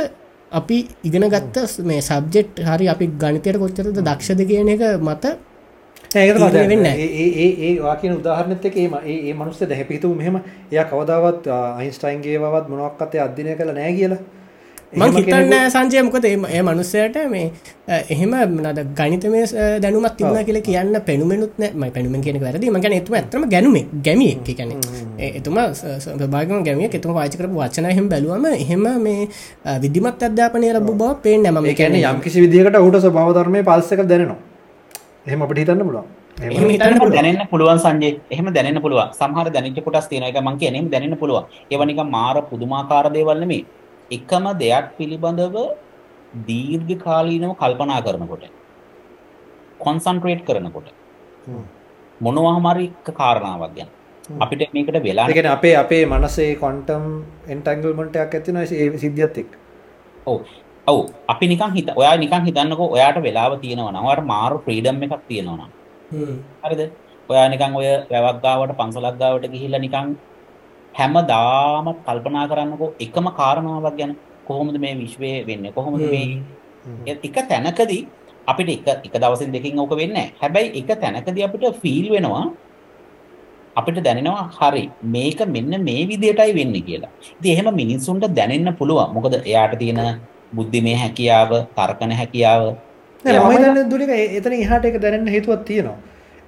අපි 0.51 0.77
ඉගෙන 1.03 1.25
ගත්ත 1.27 1.83
මේ 1.83 2.01
සබ්ජෙක්් 2.01 2.61
හරි 2.61 2.87
අපි 2.89 3.07
ගනිතයට 3.15 3.57
කොච්චරද 3.57 3.97
දක්ෂද 3.99 4.45
කියන 4.45 4.69
එක 4.69 4.83
මත 4.99 5.35
වෙන්න 6.13 6.85
ඒ 6.85 7.71
වාකින 7.79 8.13
උදාහරනත 8.13 8.65
ඒම 8.67 8.93
ඒ 9.05 9.33
මනුස්ස 9.33 9.63
දැහැපිතු 9.63 10.13
මෙහෙම 10.13 10.39
එය 10.71 10.83
කවදාවත් 10.85 11.47
අයින්ස්ටයින්ගේවත් 11.49 12.69
මොනක්කතය 12.69 13.17
අධ්‍යනය 13.19 13.55
කළ 13.55 13.73
නෑ 13.73 13.93
කියලා 13.93 14.21
මං 14.93 15.13
හිතන්න 15.17 15.53
සංජයමකොද 15.73 16.25
ඒ 16.25 16.61
මනුස්සයට 16.61 17.17
මේ 17.31 17.45
එහෙම 18.07 18.33
නද 18.63 18.79
ගනිතම 18.99 19.35
දැනුමත් 19.83 20.15
තිබුණ 20.17 20.45
කියල 20.47 20.59
කියන්න 20.61 20.97
පැනුමෙනුත් 21.07 21.53
නෑ. 21.57 21.89
පැනුම 21.89 22.15
කියෙන 22.21 22.39
වැරදි 22.43 22.69
මගන 22.69 22.95
එතුම 22.99 23.15
ඇතම 23.15 23.45
ගැනුම 23.49 23.75
ගැමිය 24.05 24.33
කැන 24.49 24.73
එතුම 25.31 25.59
භාගම 26.35 26.63
ගැමිය 26.63 26.89
එතුම 26.93 27.13
වාචකර 27.19 27.47
වචන 27.51 27.89
එහෙම 27.91 28.09
බැලුවම 28.09 28.45
එහෙම 28.55 28.87
මේ 29.05 29.27
විදිමත් 29.83 30.25
අධ්‍යාපනය 30.29 30.73
ලබ 30.73 30.89
බව 30.93 31.13
පේ 31.23 31.37
නැම 31.39 31.61
කැන 31.75 32.01
යම් 32.01 32.19
කිසි 32.21 32.45
විදිකට 32.45 32.77
ඌට 32.77 32.99
ස්භාවධර්මය 33.05 33.63
පල්සක 33.63 34.03
දැනවා 34.05 34.41
එහෙම 35.27 35.41
අපට 35.41 35.57
හිතන්න 35.57 35.87
පුළුවන්. 35.87 36.09
දැනන්න 36.37 37.47
පුළුවන් 37.49 37.79
සංජය 37.79 38.09
එහම 38.29 38.47
දැනන්න 38.55 38.81
පුළුව 38.81 39.01
සහර 39.11 39.47
දැනච 39.51 39.79
කොටස් 39.85 40.07
තියෙන 40.09 40.25
එක 40.29 40.37
මංක 40.41 40.61
එනම් 40.69 40.89
දැනන්න 40.89 41.15
පුළුව 41.17 41.45
ඒවනික 41.71 42.01
මාර 42.09 42.35
පුදුමාකාර 42.49 43.05
දේවල්නමේ 43.15 43.63
එකම 44.11 44.45
දෙයක් 44.61 44.85
පිළිබඳව 44.97 45.57
දීර්ඝ 46.47 46.93
කාලීනව 47.05 47.55
කල්පනා 47.55 48.01
කරනකොට 48.01 48.45
කොන්සන්ට්‍රේට් 49.79 50.45
කරනකොට 50.45 50.87
මොනවා 52.21 52.55
හමරි 52.57 52.87
කාරණාවක් 53.11 53.75
ගැන. 53.77 53.89
අපිට 54.39 54.73
මේකට 54.73 54.99
වෙලා 55.03 55.27
ගැන 55.29 55.51
අපේ 55.57 55.75
අපේ 55.75 56.03
මනසේ 56.05 56.51
කොන්ටම් 56.55 57.05
එන්ටංගල්මටයක් 57.47 58.35
ඇතින 58.35 58.59
සිද්ධියත් 58.97 59.37
එක් 59.37 59.51
ඔව. 60.27 60.41
ඔව්. 60.87 60.99
අපි 61.27 61.45
නිකන් 61.47 61.71
හිත 61.77 61.89
ඔයා 61.95 62.17
නිකන් 62.17 62.43
හිතන්නකෝ 62.47 62.89
ඔයාට 62.95 63.17
වෙලාව 63.23 63.59
තියෙනවා 63.63 63.93
නම් 63.93 64.05
ඔයාට 64.05 64.25
මාරු 64.25 64.59
ෆ්‍රීඩම් 64.65 65.03
එකක් 65.03 65.23
තියෙනවා 65.27 65.57
නම්. 65.59 65.71
හරිද? 66.63 66.81
ඔයා 67.29 67.47
නිකන් 67.49 67.75
ඔය 67.75 67.87
වැවක් 68.11 68.39
ගාවට 68.45 68.77
පන්සලක් 68.79 69.15
ගාවට 69.19 69.51
ගිහිල්ලා 69.53 69.83
නිකන් 69.85 70.15
හැමදාමත් 70.93 71.99
කල්පනා 72.07 72.45
කරන්නකෝ 72.51 72.89
එකම 73.05 73.27
කාරණාවක් 73.39 73.95
ගැන 73.99 74.11
කොහොමද 74.47 74.77
මේ 74.83 74.93
විශ්වය 75.01 75.31
වෙන්නේ 75.47 75.71
කොහොමද 75.71 76.03
මේ 76.13 76.25
එක 77.07 77.37
තැනකදී 77.51 78.01
අපිට 78.47 78.69
එක 78.75 78.87
එක 79.07 79.15
දවසින් 79.15 79.55
දෙකින් 79.55 79.79
ඕක 79.79 79.95
වෙන්නේ 80.01 80.27
හැබැයි 80.41 80.69
එක 80.79 80.91
තැනකදී 81.01 81.45
අපිට 81.47 81.81
ෆීල් 81.81 82.07
වෙනවා 82.15 82.45
අපිට 83.75 83.99
දැනෙනවා 84.05 84.45
හරි 84.57 84.83
මේක 85.15 85.39
මෙන්න 85.55 85.73
මේ 85.83 86.01
විදියටයි 86.09 86.53
වෙන්නේ 86.59 86.85
කියලා. 86.87 87.11
ඉතින් 87.39 87.51
එහෙම 87.53 87.69
මිනිස්සුන්ට 87.81 88.25
දැනෙන්න 88.39 88.77
පුළුවන්. 88.79 89.13
මොකද 89.15 89.35
එයාට 89.41 89.75
තියෙන 89.81 90.01
බුද්ධිමය 90.55 90.93
හැකියාව, 91.03 91.51
තර්කන 91.77 92.11
හැකියාව. 92.21 92.63
නෑ 93.23 93.39
මම 93.39 93.51
හිතන්නේ 93.53 93.85
දුලික 93.91 94.11
එතන 94.39 94.55
එහාට 94.55 94.85
ඒක 94.85 94.97
දැනෙන්න 95.03 95.33
හේතුවක් 95.35 95.63
තියෙනවා. 95.69 95.97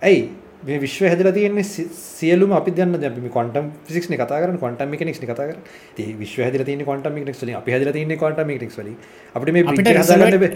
ඇයි 0.01 0.21
මේ 0.67 0.77
විශ්ව 0.83 1.03
හැදලා 1.07 1.33
තියෙන්නේ 1.37 1.63
සියලුම 1.63 2.51
අපි 2.59 2.71
දන්න 2.77 3.01
දැන් 3.01 3.17
අපි 3.19 3.31
ක්වොන්ටම් 3.35 3.65
ෆිසික්ස් 3.87 4.07
නේ 4.11 4.19
කතා 4.21 4.39
කරන්නේ 4.43 4.61
ක්වොන්ටම් 4.63 4.89
මෙකැනික්ස් 4.93 5.19
නේ 5.21 5.29
කතා 5.31 5.45
කරන්නේ. 5.49 5.65
ඉතින් 5.93 6.17
විශ්ව 6.21 6.39
හැදලා 6.45 6.65
තියෙන්නේ 6.69 6.87
ක්වොන්ටම් 6.89 7.13
මෙකැනික්ස් 7.17 7.41
වලින් 7.43 7.57
අපි 7.61 7.75
හැදලා 7.75 7.93
තියෙන්නේ 7.97 8.17
ක්වොන්ටම් 8.23 8.47
මෙකැනික්ස් 8.51 8.77
වලින්. 8.79 8.97
අපිට 9.35 9.53
මේ 9.57 9.63
අපිට 9.73 9.89
හදාගන්න 9.99 10.39
බෑ. 10.43 10.51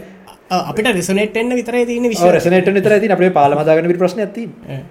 අපිට 0.71 0.91
රෙසොනේට් 0.99 1.33
වෙන්න 1.39 1.55
විතරයි 1.59 1.85
තියෙන්නේ 1.91 2.11
විශ්ව. 2.15 2.25
ඔව් 2.25 2.33
රෙසොනේට් 2.37 2.65
වෙන්න 2.67 2.79
විතරයි 2.79 2.99
තියෙන්නේ. 3.03 3.19
අපිට 3.19 3.37
පාලම 3.39 3.61
හදාගන්න 3.63 3.89
විතර 3.91 4.01
ප්‍රශ්නයක් 4.03 4.33
තියෙන්නේ. 4.37 4.81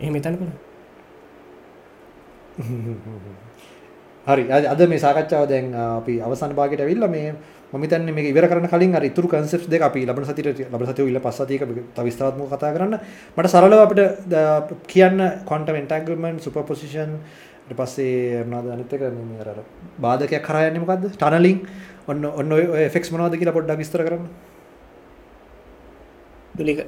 එහෙම 0.00 0.14
හිතන්න 0.18 0.36
පුළුවන්. 0.42 0.58
හරි 4.26 4.44
අද 4.74 4.80
මේ 4.88 5.00
සාකච්ඡාව 5.06 5.44
දැන් 5.48 5.74
අපි 5.74 6.14
අවසාන 6.20 6.52
භාගයට 6.58 6.82
ඇවිල්ලා 6.84 7.10
මේ 7.10 7.34
මම 7.72 7.82
හිතන්නේ 7.82 8.12
මේක 8.12 8.26
ඉවර 8.28 8.46
කරන්න 8.48 8.68
කලින් 8.68 8.94
අර 8.94 9.04
ඉතුරු 9.04 9.28
කන්සෙප්ට්ස් 9.28 9.68
දෙක 9.68 9.80
අපි 9.80 10.04
ලබන 10.04 10.24
සතියේ 10.24 10.68
ලබන 10.68 10.86
සතියේ 10.86 11.08
ඊළ 11.08 11.20
පස් 11.24 11.38
සතියක 11.40 11.62
තව 11.96 12.04
විස්තරාත්මකව 12.04 12.52
කතා 12.52 12.72
කරන්න. 12.76 12.98
මට 13.36 13.48
සරලව 13.48 13.80
අපිට 13.80 14.00
කියන්න 14.86 15.18
quantum 15.48 15.76
entanglement 15.80 16.42
superposition 16.42 17.16
ඊට 17.64 17.76
පස්සේ 17.78 18.44
මොනවද 18.44 18.72
අනිත් 18.74 18.92
එක? 18.92 19.02
මේ 19.30 19.40
අර 19.40 19.64
බාධකයක් 19.98 20.44
කරා 20.44 20.68
යන්නේ 20.68 20.84
මොකද්ද? 20.84 21.16
tunneling. 21.16 21.64
ඔන්න 22.08 22.24
ඔන්න 22.24 22.52
ඔය 22.52 22.84
effects 22.84 23.12
මොනවද 23.12 23.38
කියලා 23.40 23.56
පොඩ්ඩක් 23.56 23.80
විස්තර 23.80 24.04
කරන්න. 24.04 24.28
දුලික. 26.58 26.84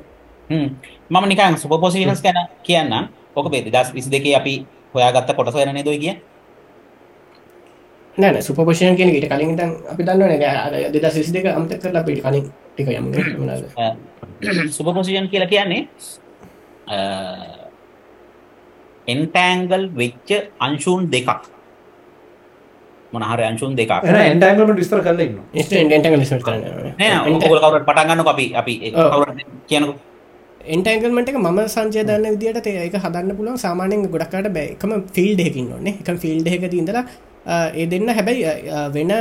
හ්ම්. 0.51 0.69
මම 1.11 1.24
නිකන් 1.32 1.56
superpositions 1.56 2.20
ගැන 2.20 2.44
කියන්නම්. 2.62 3.09
ඔක 3.35 3.51
මේ 3.51 3.65
2022 3.65 4.36
අපි 4.36 4.55
හොයාගත්ත 4.94 5.32
කොටස 5.32 5.56
ගැන 5.56 5.74
නේද 5.74 5.89
ඔය 5.89 5.98
කියන්නේ 5.98 6.34
නෑ 8.19 8.43
සුපපෂයන් 8.43 8.97
කියන 8.99 9.11
ට 9.15 9.28
කලින් 9.32 9.57
තන් 9.59 9.70
අපි 9.93 10.03
දන්න 10.07 10.93
දෙද 10.95 11.07
සිස් 11.11 11.32
දෙක 11.32 11.47
අමත 11.53 11.73
කරලා 11.82 12.05
පිට 12.07 12.23
කලින් 12.23 12.47
ටික 12.74 12.89
යම 12.91 13.07
සුපපොසිෂන් 14.70 15.27
කියලා 15.32 15.51
කියන්නේ 15.53 15.82
එන්ටෑන්ගල් 19.07 19.85
වෙච්ච 20.01 20.31
අංශූන් 20.61 21.11
දෙකක්. 21.11 21.28
මොනහර 23.12 23.41
අංශුන් 23.51 23.77
දෙකක්. 23.77 23.93
එන්ටෑන්ගල්මට 24.32 24.78
විස්තර 24.81 25.01
ඔගොල් 27.36 27.59
කවුරට 27.61 27.86
පටන් 27.89 28.09
ගන්න 28.09 28.27
අපි 28.32 28.47
අපි 28.62 28.74
කියනකු. 29.69 29.95
එන්ටංගල්මට 30.74 31.28
එක 31.31 31.36
ම 31.36 31.61
සංචයදන්න 31.66 32.27
විදිට 32.35 32.66
ඒක 32.66 32.97
හදන්න 33.05 33.36
පුළුවන්. 33.36 33.59
සාමානයෙන් 33.66 34.09
ගොඩක්කට 34.15 34.49
බෑ. 34.57 34.66
එකම 34.77 34.91
ෆිල් 35.16 35.32
දෙකින් 35.36 35.73
ඕන්න 35.77 35.86
එක 35.93 36.19
ෆිල් 36.24 36.41
දෙක 36.47 36.73
ඉඳලා 36.73 37.05
ඒ 37.47 37.87
දෙන්න 37.87 38.09
හැබැයි 38.11 38.43
වෙන 38.91 39.12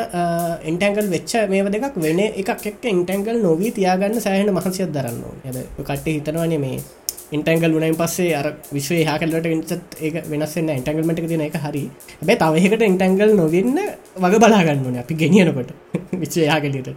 ඉන්ටැංගල් 0.63 1.07
වෙච්ච 1.09 1.33
මේ 1.49 1.63
දෙකක් 1.69 1.95
වෙන 1.99 2.19
එකක් 2.23 2.51
එක් 2.63 2.83
ඉන්ටැංගල් 2.87 3.39
නොවී 3.41 3.71
තියාගන්න 3.73 4.19
සෑහෙන 4.19 4.51
මහන්සියක් 4.51 4.91
දරන්න 4.91 5.23
ඇද 5.45 5.57
කට 5.81 6.05
හිතනවනේ 6.09 6.59
මේ 6.59 6.77
ඉන්ටැංගල් 7.31 7.73
වනයින් 7.73 7.95
පස්සේ 7.95 8.31
අර 8.33 8.47
විශ්ව 8.71 8.99
හාකලට 9.07 9.47
ඉන්සත් 9.47 9.95
ඒ 9.99 10.21
වෙනස්සන්න 10.25 10.69
ඉන්ටැංගල්මට 10.71 11.21
තින 11.23 11.41
එක 11.41 11.57
හරි. 11.57 11.83
බැ 12.21 12.35
තවහකට 12.35 12.83
ඉන්ටැංගල් 12.83 13.33
නොවෙන්න 13.33 13.79
වග 14.17 14.41
බලාගන්නන 14.43 14.99
අපි 15.01 15.15
ගෙනියනකොට 15.15 15.73
විච්චේ 16.21 16.45
යාගලියට 16.45 16.89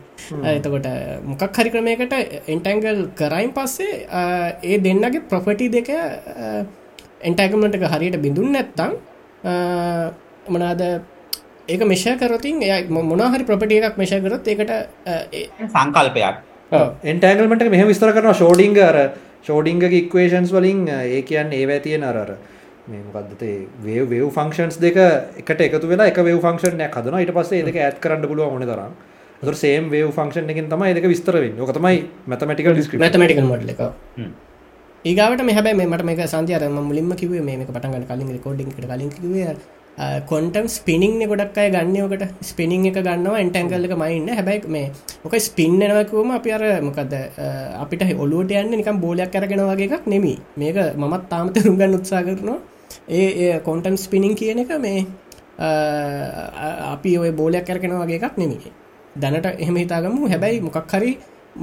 එතකොට 0.52 0.88
මොකක් 1.24 1.58
හරි 1.58 1.70
ක්‍රමයකට 1.70 2.14
ඉන්ටැංගල් 2.48 3.02
කරයින් 3.14 3.52
පස්සේ 3.52 3.92
ඒ 4.64 4.78
දෙන්නගේ 4.78 5.24
ප්‍රොපටි 5.24 5.68
දෙක 5.70 5.90
එන්ටැගමට 7.22 7.82
හරියට 7.94 8.22
බිඳුන් 8.22 8.52
නැත්තම් 8.52 8.92
මනාද 10.48 10.82
ඒක 11.68 11.86
මෙෂ 11.92 12.04
කරතින් 12.22 12.62
එය 12.62 12.82
මොනහරි 12.88 13.44
ප්‍රපටිය 13.44 13.80
එකක් 13.82 13.96
මෙෂ 14.02 14.12
කරත් 14.24 14.50
ඒකට 14.52 14.72
සංකල්පයක්. 15.74 16.36
එන්ටෑගල්මට 17.12 17.70
මෙහ 17.74 17.86
විස්තර 17.90 18.12
කරන 18.16 18.34
ෂෝඩිංග 18.34 18.78
අර. 18.88 18.98
ෂෝඩිංග 19.46 19.82
ඉක්වේෂන්ස් 20.00 20.52
වලින් 20.56 20.86
ඒ 20.90 21.22
කියන්න 21.22 21.52
ඒවැ 21.52 21.80
තියෙන 21.82 22.06
අරර 22.10 22.36
මේකදතේ 22.88 23.66
වේ 23.84 24.02
වව 24.02 24.30
ෆංක්ෂන්ස් 24.36 24.80
දෙක 24.84 24.98
එකට 25.42 25.60
එකතු 25.66 25.86
වෙලා 25.92 26.08
එක 26.12 26.18
ව 26.22 26.38
ෆංක්ෂණයක් 26.46 26.98
හදන 26.98 27.20
ඊට 27.20 27.34
පස්සේ 27.36 27.62
ඒක 27.62 27.78
ඇත් 27.82 28.00
කරන්න 28.02 28.26
පුළුව 28.30 28.52
ඕන 28.54 28.66
තරම්. 28.72 28.92
තුර 29.44 29.54
සේම් 29.62 29.88
වේ 29.90 30.04
ෆංක්ෂන් 30.18 30.52
එකින් 30.52 30.68
තමයි 30.72 30.94
එක 31.00 31.08
විස්තරවෙන්න 31.12 31.58
යොකතමයි 31.62 31.96
මැතමටිකල් 32.32 32.76
ඩිස්ක්‍රි 32.76 33.00
මැතමටිකල් 33.02 33.48
මොඩල 33.52 33.72
එක. 33.74 33.80
ඒගාවට 35.04 35.42
මෙහැබැ 35.50 35.74
මට 35.86 36.06
මේක 36.10 36.22
සංචයර 36.34 36.68
මුලින්ම 36.76 37.10
කිවේ 37.22 37.42
මේ 37.48 37.66
පටන්ගන්න 37.70 38.06
කලින් 38.12 38.38
කෝඩිං 38.46 38.70
කලින් 38.76 39.10
කිවේ 39.16 39.56
Uh, 39.96 40.20
කොන්ටම් 40.28 40.66
ස්පිනිින් 40.68 41.22
ගොඩක් 41.26 41.56
අය 41.56 41.70
ගන්නයෝකට 41.72 42.22
ස්පිනිින් 42.42 42.82
එක 42.88 42.96
ගන්නවා 42.98 43.38
එන්ටැන්ගල් 43.40 43.86
එක 43.86 43.94
මයින්න 43.96 44.28
හැබැයි 44.28 44.68
මේ 44.68 44.90
මොක 45.22 45.34
ස්පින්නනවකුවම 45.40 46.32
අපි 46.36 46.50
අර 46.52 46.64
මොකද 46.84 47.14
uh, 47.14 47.80
අපිට 47.82 48.02
ඔලුවට 48.24 48.52
යන්න 48.52 48.76
නිකම් 48.76 48.98
බෝලයක් 49.04 49.32
කරගෙන 49.32 49.62
වගේ 49.70 49.88
එකක් 49.88 50.04
නෙමි 50.06 50.34
මේක 50.56 50.76
මමත් 51.00 51.22
තාමත 51.30 51.56
රුගන්න 51.66 51.96
උත්සා 51.98 52.20
කරනවා. 52.26 52.58
ඒ 53.10 53.56
කොන්ටම් 53.60 53.96
ස්පිනිින් 53.96 54.36
කියන 54.36 54.60
එක 54.64 54.76
මේ 54.84 55.00
uh, 55.58 56.92
අපි 56.92 57.16
ඔය 57.16 57.32
බෝලයක් 57.32 57.64
කරගෙන 57.64 57.96
වගේ 57.96 58.20
එකක් 58.20 58.36
නෙමි 58.36 58.58
දැනට 59.16 59.48
එහෙම 59.54 59.80
හිතාගමු. 59.82 60.28
හැබැයි 60.28 60.60
මොකක් 60.60 60.92
හරි 60.92 61.16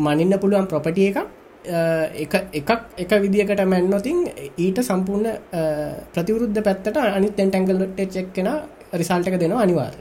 මනින්න 0.05 0.39
පුළුවන් 0.41 0.65
ප්‍රොපටිය 0.65 1.09
එකක් 1.11 1.21
එක 1.21 1.42
එකක් 1.65 2.71
එක 2.97 3.11
විදිකට 3.21 3.63
මැන්නොතින් 3.65 4.19
ඊට 4.57 4.79
සම්පූර්ණ 4.81 5.27
ප්‍රතිවරුද්ධ 6.13 6.61
පැත්තට 6.61 6.97
අනි 6.97 7.29
තැන්ටැන්ගල්ට 7.31 8.03
චෙක්කෙන 8.09 8.49
රිසල්ට 8.93 9.27
එක 9.27 9.39
දෙනවා 9.39 9.63
අනිවාර 9.63 9.95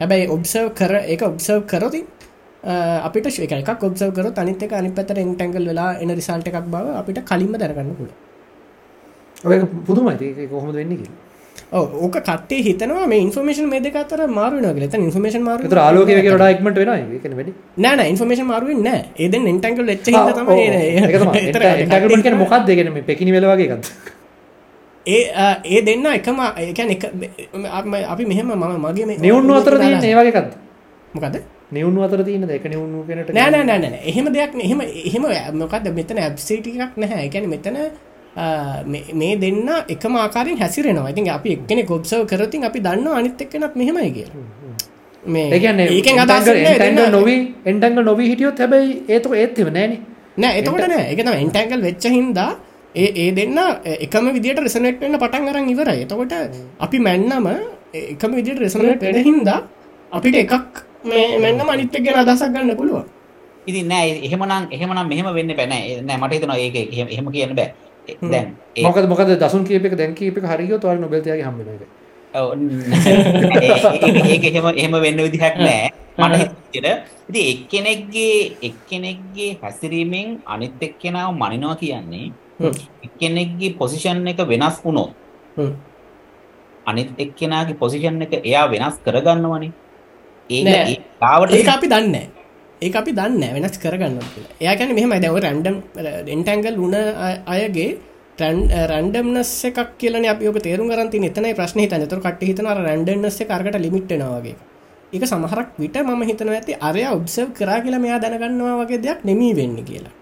හැබැයි 0.00 0.28
ඔබ්සව් 0.28 0.70
කර 0.74 0.94
එක 1.06 1.22
ඔබ්සව් 1.22 1.66
කරති 1.66 2.04
අපිට 3.02 3.28
ශක 3.28 3.52
එකක් 3.54 3.84
ඔබ්සව් 3.84 4.12
කර 4.12 4.32
අනිත 4.36 4.62
එක 4.62 4.72
අනි 4.74 4.90
පතර 4.92 5.18
එන්ටැන්ගල් 5.18 5.66
වෙලා 5.66 5.92
එන 5.96 6.10
රිසල්ට 6.12 6.48
එකක් 6.48 6.66
බව 6.66 6.96
අපිට 6.96 7.24
කලින්ම 7.24 7.54
දැනගන්න 7.54 7.94
පුළ 7.96 8.12
ඔය 9.44 9.58
පුදුමයි. 9.86 10.14
ඒක 10.20 10.50
කොහොමද 10.50 10.74
වෙන්නේ 10.74 10.96
කියලා. 10.96 11.27
ඕක 11.72 12.16
කටේ 12.20 12.60
හිතනවා 12.62 13.06
මේ 13.06 13.20
ඉන්ෆර්මේෂන් 13.20 13.68
මේ 13.68 13.80
දෙක 13.80 13.96
අතර 13.96 14.20
මාරුවන 14.30 14.68
ගලත 14.74 14.94
ඉන්ෆර්මේෂන් 14.98 15.42
මාරු 15.42 15.64
ඒතර 15.64 15.78
ආලෝකය 15.78 16.14
වගේ 16.14 16.34
වඩා 16.34 16.50
ඉක්මනට 16.54 16.78
වෙනවා 16.78 16.98
ඒක. 16.98 17.24
නේ 17.24 17.38
වැඩි. 17.40 17.52
නෑ 17.78 18.06
ඉන්ෆර්මේෂන් 18.12 18.46
මාරුවෙන් 18.46 18.80
නෑ. 18.82 19.02
ඒදෙන් 19.16 19.48
එන්ටැන්ගල් 19.48 19.84
වෙච්ච 19.86 20.08
හින්දා 20.08 20.28
ඒක 20.28 20.38
තමයි. 20.38 20.68
තමයි 21.24 21.42
එන්ටැන්ගල්මන්ට් 21.82 22.24
කියන්නේ 22.24 22.42
මොකක්ද 22.44 22.68
ඒ 22.68 22.78
කියන්නේ 22.78 22.94
මේ 22.94 23.08
පෙකිනි 23.10 23.32
වෙල 23.32 23.48
වගේ 23.50 23.68
එකක්ද? 23.68 24.16
ඒ 25.06 25.20
ඒ 25.66 25.82
දෙන්න 25.82 26.08
එකම 26.08 26.40
ඒකැන 26.64 26.90
එක 26.90 27.04
අපි 28.06 28.24
මෙහෙම 28.24 28.50
මම 28.54 28.74
මගේ 28.86 29.06
මේ 29.06 29.20
නිවුණු 29.20 29.54
අතර 29.54 29.78
තියෙන 29.78 30.04
ඒ 30.04 30.16
වගේ 30.16 30.32
එකක්ද? 30.32 30.58
මොකද 31.14 31.40
නිවුණු 31.70 32.04
අතර 32.04 32.24
තියෙන 32.24 32.48
දෙක 32.48 32.64
නිවුණු 32.66 33.04
කෙනට 33.06 33.32
නෑ 33.34 33.50
නෑ 33.50 33.64
නෑ 33.64 33.80
නෑ. 33.80 34.02
එහෙම 34.04 34.32
දෙයක් 34.32 34.52
නෑ. 34.54 34.66
එහෙම 34.66 34.80
එහෙම 35.30 35.58
මොකද 35.58 35.94
මෙතන 35.94 36.20
ඇබ්සිටි 36.20 36.76
එකක් 36.76 36.96
නැහැ. 36.96 37.24
ඒ 37.24 37.30
කියන්නේ 37.30 37.54
මෙතන 37.54 37.76
මේ- 38.86 39.14
මේ 39.14 39.36
දෙන්න 39.36 39.68
එකම 39.88 40.16
ආකාරයෙන් 40.16 40.58
හැසිරෙනවා. 40.58 41.10
ඉතින් 41.10 41.30
අපි 41.30 41.48
එක්කෙනෙක් 41.52 41.90
ඔබ්සර්ව් 41.90 42.26
කරතින් 42.26 42.64
අපි 42.64 42.80
දන්නවා 42.80 43.18
අනිත් 43.18 43.40
එක්කෙනත් 43.40 43.74
මෙහෙමයි 43.76 44.10
කියලා. 44.10 44.34
මේ 45.24 45.50
ඒ 45.50 45.58
කියන්නේ 45.58 45.88
ඒකෙන් 45.88 46.18
අදහස් 46.18 46.44
දෙන්න- 46.78 47.10
නොවි 47.10 47.36
එන්ටැන්ගල් 47.66 48.04
නොවි 48.04 48.24
හිටියොත් 48.30 48.58
හැබැයි 48.58 49.02
ඒතක 49.08 49.32
ඒත් 49.34 49.58
එහෙම 49.58 49.72
නෑනේ. 49.72 50.00
නෑ 50.36 50.58
එතකොට 50.58 50.86
නෑ. 50.88 51.04
ඒක 51.10 51.20
තමයි 51.20 51.40
එන්ටැන්ගල් 51.44 51.80
වෙච්ච 51.82 52.04
හින්දා 52.08 52.50
ඒ 52.94 53.08
ඒ 53.16 53.30
දෙන්න 53.32 53.58
එකම 53.96 54.24
විදියට 54.32 54.58
රිසනේට් 54.58 55.00
වෙන්න 55.00 55.18
පටන් 55.18 55.48
අරන් 55.50 55.68
ඉවරයි. 55.68 56.02
එතකොට 56.04 56.32
අපි 56.78 56.98
මැන්නම 56.98 57.46
එකම 57.94 58.30
විදියට 58.34 58.60
රිසනේට් 58.60 59.02
වෙන 59.02 59.18
හින්දා 59.24 59.60
අපිට 60.12 60.36
එකක් 60.36 60.54
මේ 61.04 61.38
මෙන්නම 61.38 61.68
අනිත් 61.68 61.90
එක්ක 61.92 62.04
ගැන 62.06 62.20
අදහසක් 62.22 62.52
ගන්න 62.54 62.76
පුළුවන්. 62.76 63.04
ඉතින් 63.66 63.86
නෑ 63.88 64.08
එහෙමනම් 64.26 64.70
එහෙමනම් 64.70 65.08
මෙහෙම 65.10 65.28
වෙන්න 65.34 65.52
බෑ. 65.58 65.66
නෑ 65.66 66.00
නෑ 66.02 66.18
මට 66.18 66.32
හිතෙනවා 66.32 66.58
ඒක 66.58 66.76
එහෙම 66.94 67.08
එහෙම 67.10 67.26
කියන්න 67.30 67.54
බෑ 67.54 67.70
දැන් 68.24 68.46
ඒ- 68.76 68.84
මොකද 68.84 69.08
මොකද 69.08 69.30
දසුන් 69.42 69.64
කීප 69.64 69.84
එක 69.84 69.94
දැන් 69.96 70.14
කීප 70.14 70.38
එක 70.38 70.44
හරියොත් 70.44 70.84
ඔයාලා 70.84 71.00
නොබෙල් 71.00 71.22
තියාගේ 71.22 71.44
හම්බ 71.44 71.58
වෙනවා 71.58 71.74
ඒක. 71.76 71.90
ඔව්, 72.34 72.48
ඒ- 73.58 74.28
ඒක 74.32 74.44
එහෙම 74.44 74.66
එහෙම 74.76 74.94
වෙන්න 75.00 75.20
විදිහක් 75.26 75.56
නෑ. 75.58 75.88
මට 76.18 76.50
හිතෙන 76.72 76.98
ඉතින් 77.28 77.44
එක්කෙනෙක්ගේ 77.52 78.36
එක්කෙනෙක්ගේ 78.62 79.50
හැසිරීමෙන් 79.62 80.28
අනිත් 80.46 80.82
එක්කෙනාව 80.82 81.30
මනිනවා 81.34 81.76
කියන්නේ 81.76 82.26
හ්ම්. 82.60 82.72
එක්කෙනෙක්ගේ 83.04 83.74
පොසිෂන් 83.78 84.26
එක 84.28 84.40
වෙනස් 84.48 84.80
වුණොත් 84.84 85.10
හ්ම්. 85.56 85.70
අනිත් 86.86 87.08
එක්කෙනාගේ 87.18 87.74
පොසිෂන් 87.74 88.22
එක 88.22 88.32
එයා 88.44 88.66
වෙනස් 88.70 88.96
කරගන්නවනේ. 89.04 89.72
ඒ 90.50 90.62
ලාවට 91.22 91.54
ඒක 91.54 91.68
අපි 91.68 91.86
දන්න 91.86 92.16
ඒ 92.82 92.92
අපි 92.94 93.12
දන්න 93.12 93.42
වෙනස් 93.56 93.78
කරගන්න 93.78 94.18
කියලා. 94.24 94.52
ඒකැන 94.62 94.94
මෙහම 94.94 95.14
දැව 95.24 95.36
රැන්ඩම් 95.46 95.76
එන්ටැන්ගල් 96.34 96.76
වුණ 96.82 96.96
අයගේ 97.46 97.90
රැන්ඩම්නස් 98.38 99.52
එකක් 99.68 99.98
කියලන 99.98 100.26
අපියක 100.32 100.58
තේරු 100.62 100.86
කරන්ති 100.90 101.18
එතනයි 101.30 101.54
ප්‍රශ්න 101.54 101.80
හිත 101.82 101.94
නතුර 101.94 102.20
කට 102.20 102.50
හිතන 102.50 102.68
රැන්ඩන්නස්ස 102.80 103.40
කරට 103.50 103.78
ලිමිට්නවාගේ 103.84 104.56
එක 105.12 105.24
සමහරක් 105.24 105.68
විට 105.78 105.96
ම 105.98 106.22
හිතන 106.22 106.48
ඇති 106.50 106.78
අරය 106.80 107.02
ඔබ්සව් 107.08 107.50
කරා 107.58 107.80
කියලා 107.80 108.04
මෙයා 108.04 108.20
දැනගන්නවා 108.20 108.78
වගේ 108.80 109.00
දෙයක් 109.00 109.24
නෙමී 109.24 109.54
වෙන්න 109.56 109.76
කියලා. 109.84 110.17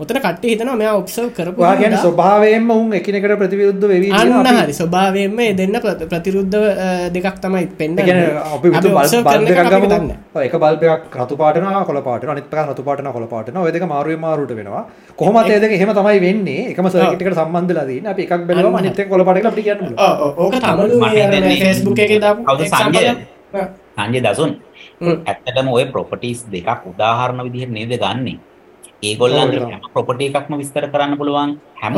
ඔතන 0.00 0.18
කට 0.18 0.44
හිතන 0.44 0.68
මෙයා 0.74 0.92
ඔබ්සව් 0.96 1.24
කරපු 1.36 1.60
ඔයා 1.60 1.72
කියන්නේ 1.74 1.88
හින්දා- 1.90 2.04
ස්වභාවයෙන්ම 2.06 2.70
උන් 2.72 2.92
එකිනෙකට 2.92 3.34
ප්‍රතිවිරුද්ධ 3.40 3.84
වෙවි 3.84 4.08
අන්න. 4.12 4.32
අපි- 4.34 4.54
හරි. 4.58 4.72
ස්වභාවයෙන්ම 4.72 5.38
දෙන්න 5.58 5.74
ප්‍ර- 5.76 6.06
ප්‍රතිරුද්ධ 6.12 6.56
දෙකක් 7.16 7.36
තමයි 7.42 7.66
පෙන්න්න 7.78 7.98
අපි. 7.98 8.12
ඔව්, 10.30 10.42
එක 10.42 10.54
බල්බ් 10.56 10.82
එකක් 10.86 11.16
රතු 11.16 11.36
පාට 11.36 11.56
වෙනවා 11.56 11.84
කොළ 11.84 12.00
පාට 12.00 12.24
අනිත් 12.26 12.54
රතු 12.62 12.82
පාට 12.82 12.98
වෙනවා 12.98 13.12
කොළ 13.12 13.26
පාට 13.26 13.46
වෙනවා 13.48 13.66
ඔය 13.66 13.72
දෙක 13.72 13.84
මාරුවෙන් 13.84 14.20
මාරුවට 14.20 14.56
වෙනවා. 14.56 14.82
කොහොමද 15.16 15.50
ඒ 15.50 15.60
දෙක 15.60 15.72
එහෙම 15.72 15.92
තමයි 15.92 16.18
වෙන්නේ. 16.20 16.62
එකම 16.72 16.88
සර්කිට් 16.88 17.22
එකට 17.22 17.36
සම්බන්ධ 17.36 17.68
වෙලා 17.68 17.86
තියෙන්නේ. 17.86 18.10
අපි 18.10 18.22
එකක් 18.22 18.46
බැලුවම 18.48 18.74
අන්න. 18.74 18.82
අනිත් 18.82 18.98
එක 18.98 19.08
කොළ 19.08 19.24
පාට 19.24 19.36
කියලා 19.38 19.52
අපිට 19.52 19.66
කියන්න 19.66 19.80
ඕක 20.38 20.54
තමලු 20.56 20.94
ෆෙස්බුක් 21.62 21.98
එක 21.98 22.10
සංජය? 22.72 24.20
දසුන් 24.22 24.50
හ්ම්. 25.00 25.16
ඇත්තටම 25.26 25.68
ඔය 25.70 25.84
ප්‍රොපර්ටිස් 25.86 26.38
දෙකක් 26.52 26.86
උදාහරණ 26.86 27.42
විදිහට 27.46 27.72
නේද 27.72 27.92
ගන්නෙ 27.98 28.34
හැම 29.72 29.92
ප්‍රොපර්ටි 29.94 30.24
එකක්ම 30.30 30.54
විස්තර 30.56 30.84
කරන්න 30.88 31.16
පුළුවන් 31.16 31.50
හැම 31.76 31.94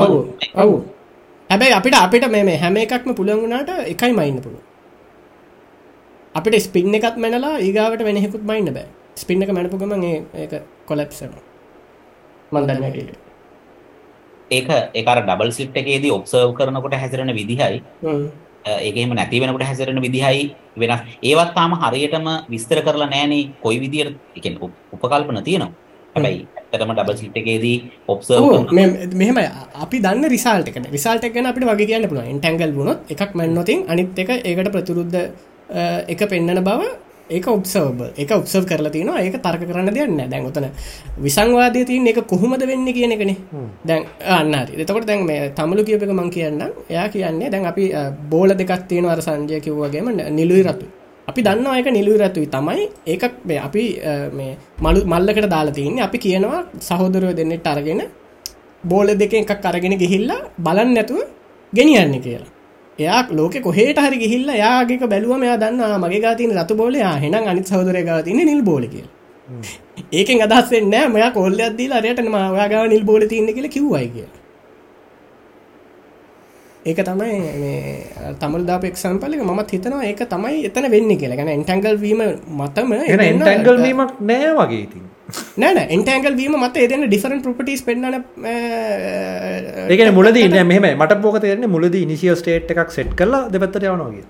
ඔව් 0.57 0.73
හැබැයි 1.51 1.75
අපිට 1.75 1.97
අපිට 1.97 2.25
මේ 2.31 2.57
හැම 2.57 2.77
එකක්ම 2.77 3.15
පුළුවන් 3.15 3.41
වුණාට 3.43 3.71
එකයි 3.87 4.13
මයින්න 4.13 4.39
පුළුවන්. 4.41 4.65
අපිට 6.35 6.55
ස්පින් 6.61 6.95
එකත් 6.95 7.17
මැනලා 7.17 7.59
ඊගාවට 7.59 8.05
වෙනහෙකුත් 8.05 8.43
මයින්න 8.43 8.73
බෑ. 8.73 8.87
ස්පින් 9.17 9.43
එක 9.43 9.51
මැනපු 9.51 9.77
ගමන් 9.77 10.05
ඒ 10.05 10.19
ඒක 10.35 10.53
කොලැප්සන 10.87 11.33
මන්දන්න 12.53 12.85
ඒක 14.95 15.07
අර 15.09 15.19
ඩබල් 15.21 15.51
ස්ලිප් 15.51 15.77
එකේදී 15.77 16.11
ඔබ්සර්ව් 16.11 16.55
කරනකොට 16.55 16.95
හැසිරෙන 16.95 17.33
විදිහයි. 17.33 17.83
හ්ම්. 18.03 18.25
ඒක 18.79 18.97
එහෙම 18.97 19.13
නැති 19.15 19.41
වෙනකොට 19.41 19.65
හැසිරෙන 19.65 20.01
විදිහයි 20.01 20.43
වෙනස්. 20.77 21.01
ඒවත් 21.23 21.55
තාම 21.55 21.73
හරියටම 21.75 22.27
විස්තර 22.49 22.81
කරලා 22.81 23.09
නැහනේ 23.09 23.51
කොයි 23.61 23.79
විදියට 23.81 24.59
උප- 24.61 24.79
උපකල්පන 24.95 25.43
තියෙනවා. 25.45 25.73
හැබැයි 26.15 26.49
ඇත්තටම 26.73 26.93
ඩබල් 26.95 27.17
ස්ලිප් 27.17 27.37
එකේදී 27.37 27.77
ඔබ්සර්ව් 28.09 28.41
ඔව්, 28.41 28.65
කරන 28.65 28.75
මේ- 28.75 29.09
මෙහෙම 29.15 29.39
අපි 29.77 29.97
දන්න 30.01 30.25
රිසාල්ට 30.29 30.69
එක 30.69 30.77
රිසාල්ට 30.91 31.25
ගැන 31.31 31.47
අපිට 31.47 31.65
වගේ 31.67 31.87
කියන්න 31.87 32.09
පුළුවන්. 32.09 32.29
ඉන්ටැන්ගල් 32.31 32.73
වුණොත් 32.73 33.01
එකක් 33.11 33.35
මැන්නොතින් 33.35 33.81
අනිත් 33.89 34.19
එක 34.19 34.31
ඒකට 34.41 34.71
ප්‍රතිරුද්ධ 34.73 35.19
එක 36.09 36.21
පෙන්න්නන 36.29 36.63
බව 36.63 36.83
ඒක 37.31 37.47
ඔබ්සර්බ 37.49 38.01
එක 38.17 38.31
ඔබ්සර්් 38.31 38.65
කරලා 38.65 38.91
තියනවා 38.91 39.21
ඒක 39.21 39.37
තර්ක 39.39 39.63
කරන්න 39.69 39.91
දෙයන්න 39.91 40.31
දැන් 40.31 40.47
ඔතන 40.47 40.67
විසංවාදය 41.19 41.85
තියන 41.85 42.07
එක 42.07 42.19
කොහොමද 42.27 42.63
වෙන්න 42.63 42.89
කියන 42.91 43.13
එකනේ. 43.13 43.37
දැන් 43.85 44.03
අන්නරි 44.31 44.81
එතකොට 44.83 45.07
දැන් 45.07 45.25
මේ 45.25 45.51
තමලු 45.51 45.85
කියප 45.85 46.03
එක 46.03 46.13
මං 46.13 46.31
කියන්න 46.31 46.61
එයා 46.89 47.07
කියන්නේ 47.09 47.51
දැන් 47.51 47.67
අපි 47.67 47.85
බෝල 48.31 48.51
දෙකක් 48.55 48.89
තියෙන 48.89 49.07
අර 49.07 49.21
සංජය 49.21 49.61
කිව්වගේම 49.61 50.09
නිලුයි 50.31 50.63
රතු 50.65 50.87
අපි 51.33 51.43
දන්න 51.43 51.67
එක 51.81 51.89
නිලුයි 51.91 52.19
රතුයි 52.23 52.49
තමයි. 52.49 52.89
ඒකක් 53.09 53.35
මේ 53.45 53.61
අපි 53.69 53.85
අ, 54.03 54.15
මේ 54.39 54.57
මලු 54.81 55.01
මල්ලකට 55.07 55.49
දාලා 55.49 55.77
තියන්නේ. 55.79 56.05
අපි 56.09 56.19
කියනවා 56.19 56.61
සහෝදරයෝ 56.81 57.35
දෙන්නෙට 57.35 57.67
අරගෙන 57.67 58.03
බෝල 58.85 59.09
දෙක 59.17 59.33
එකක් 59.35 59.67
අරගෙන 59.67 59.95
ගිහිල්ලා 59.99 60.41
බලන්න 60.59 60.93
නැතුව 60.97 61.21
ගෙනියන්න 61.73 62.19
කියලා. 62.21 62.51
එයා 62.99 63.21
ලෝක 63.31 63.55
කොහේට 63.61 63.99
හරි 63.99 64.17
ගිහිල්ල 64.19 64.49
යාගේක 64.55 65.03
බැලුව 65.13 65.39
මෙයා 65.39 65.57
දන්න 65.57 66.01
මගේ 66.03 66.21
ගාතින 66.21 66.51
රතු 66.59 66.75
බෝල 66.77 66.95
හෙන 67.23 67.35
අනිත් 67.43 67.67
සහෝදරය 67.67 68.03
ගාතින 68.05 68.37
නිල් 68.47 68.63
බෝල 68.63 68.85
කිය 68.87 69.05
ඒකෙන් 70.13 70.43
අදස්සෙන් 70.47 70.91
නෑ 70.91 71.09
මෙයා 71.09 71.31
කොල්ල 71.33 71.61
අදදී 71.69 71.89
රයට 72.05 72.21
ම 72.25 72.35
ඔයාගාව 72.37 72.85
නිල් 72.89 73.05
බෝල 73.05 73.23
තියන්න 73.27 73.49
කියල 73.57 73.69
කිව්වයි 73.69 74.09
කිය 74.15 74.27
ඒක 76.91 77.01
තමයි 77.09 77.33
තමල් 78.43 78.63
දාප 78.69 78.85
එක්සම්පල 78.91 79.35
එක 79.37 79.43
මත් 79.47 79.71
හිතනවා 79.77 80.03
ඒක 80.11 80.21
තමයි 80.35 80.57
එතන 80.69 80.87
වෙන්න 80.95 81.11
කියලා. 81.21 81.39
ගැන 81.41 81.51
එන්ටැන්ගල් 81.55 81.97
වීම 82.05 82.21
මතම 82.59 82.93
එන 83.15 83.25
එන්ටැන්ගල් 83.31 83.79
වීමක් 83.87 84.13
නෑ 84.31 84.53
වගේ 84.59 84.83
ඉතින්. 84.87 85.05
නෑන 85.63 85.79
එන්ටැන්ගල් 85.97 86.35
වීම 86.41 86.55
මත 86.59 86.77
එදන්න 86.85 87.05
ඩිෆරන් 87.07 87.41
ප්‍රපටස් 87.47 87.83
පෙන්න්න 87.89 88.05
ඒකන 89.95 90.15
මුලද 90.19 90.39
මෙම 90.73 90.87
මට 90.93 91.13
පෝක 91.25 91.37
තේරන්නේ? 91.47 91.75
මුලද 91.75 91.95
ඉනිසිියල් 92.05 92.37
ස්ටේට් 92.41 92.73
එකක් 92.75 92.91
සෙට් 92.99 93.13
කරලා 93.21 93.43
දෙපත්තට 93.55 93.87
යවනවාගේ 93.89 94.25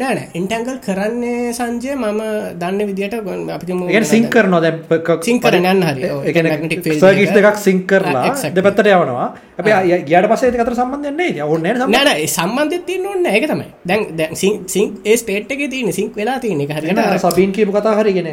නෑන 0.00 0.18
ඉන්ටැන්ගල් 0.38 0.78
කරන්නේ 0.84 1.52
සංජය 1.58 1.92
මම 1.94 2.20
දන්න 2.60 2.80
විදිට 2.88 3.12
අපි 3.56 3.74
ඒ 3.96 4.02
සිං 4.12 4.24
කරනවා. 4.34 4.60
දැ 4.64 5.18
සිං 5.26 5.38
කරන්න 5.44 5.68
යන්න 5.72 5.84
හරි. 5.88 6.08
ඔව්, 6.14 6.24
ඒක 6.28 6.38
magnetic 6.46 6.80
field 6.86 7.04
සර්කිස් 7.04 7.30
එක. 7.30 7.36
දෙකක් 7.36 7.58
සිං 7.66 7.78
කරලා 7.90 8.24
exactly. 8.30 8.54
දෙපත්තට 8.56 8.90
යවනවා. 8.94 9.28
අප 9.58 9.66
ගියට 10.08 10.26
පසේ 10.32 10.62
අතර 10.64 10.74
සම්බන්ධන්නේ 10.80 11.46
ඔන්න 11.46 11.62
නෑන 11.62 12.26
සම්බන්ධ. 12.26 12.82
තියන්න 12.88 13.06
ඕන්න 13.10 13.30
ඒක 13.34 13.46
තමයි. 13.52 13.68
දැන් 13.90 14.02
දැන් 14.18 14.34
සිං 14.42 14.90
ඒ 15.04 15.16
ස්ටේට් 15.22 15.54
එක 15.54 15.62
තියන 15.76 15.92
සිංක් 16.00 16.18
වෙලා 16.22 16.40
තියෙන 16.42 16.64
එක 16.66 16.74
හරිට 16.78 17.22
සබීන් 17.26 17.54
කියපු 17.54 17.76
කතා 17.78 17.94
හරිගෙන 18.00 18.28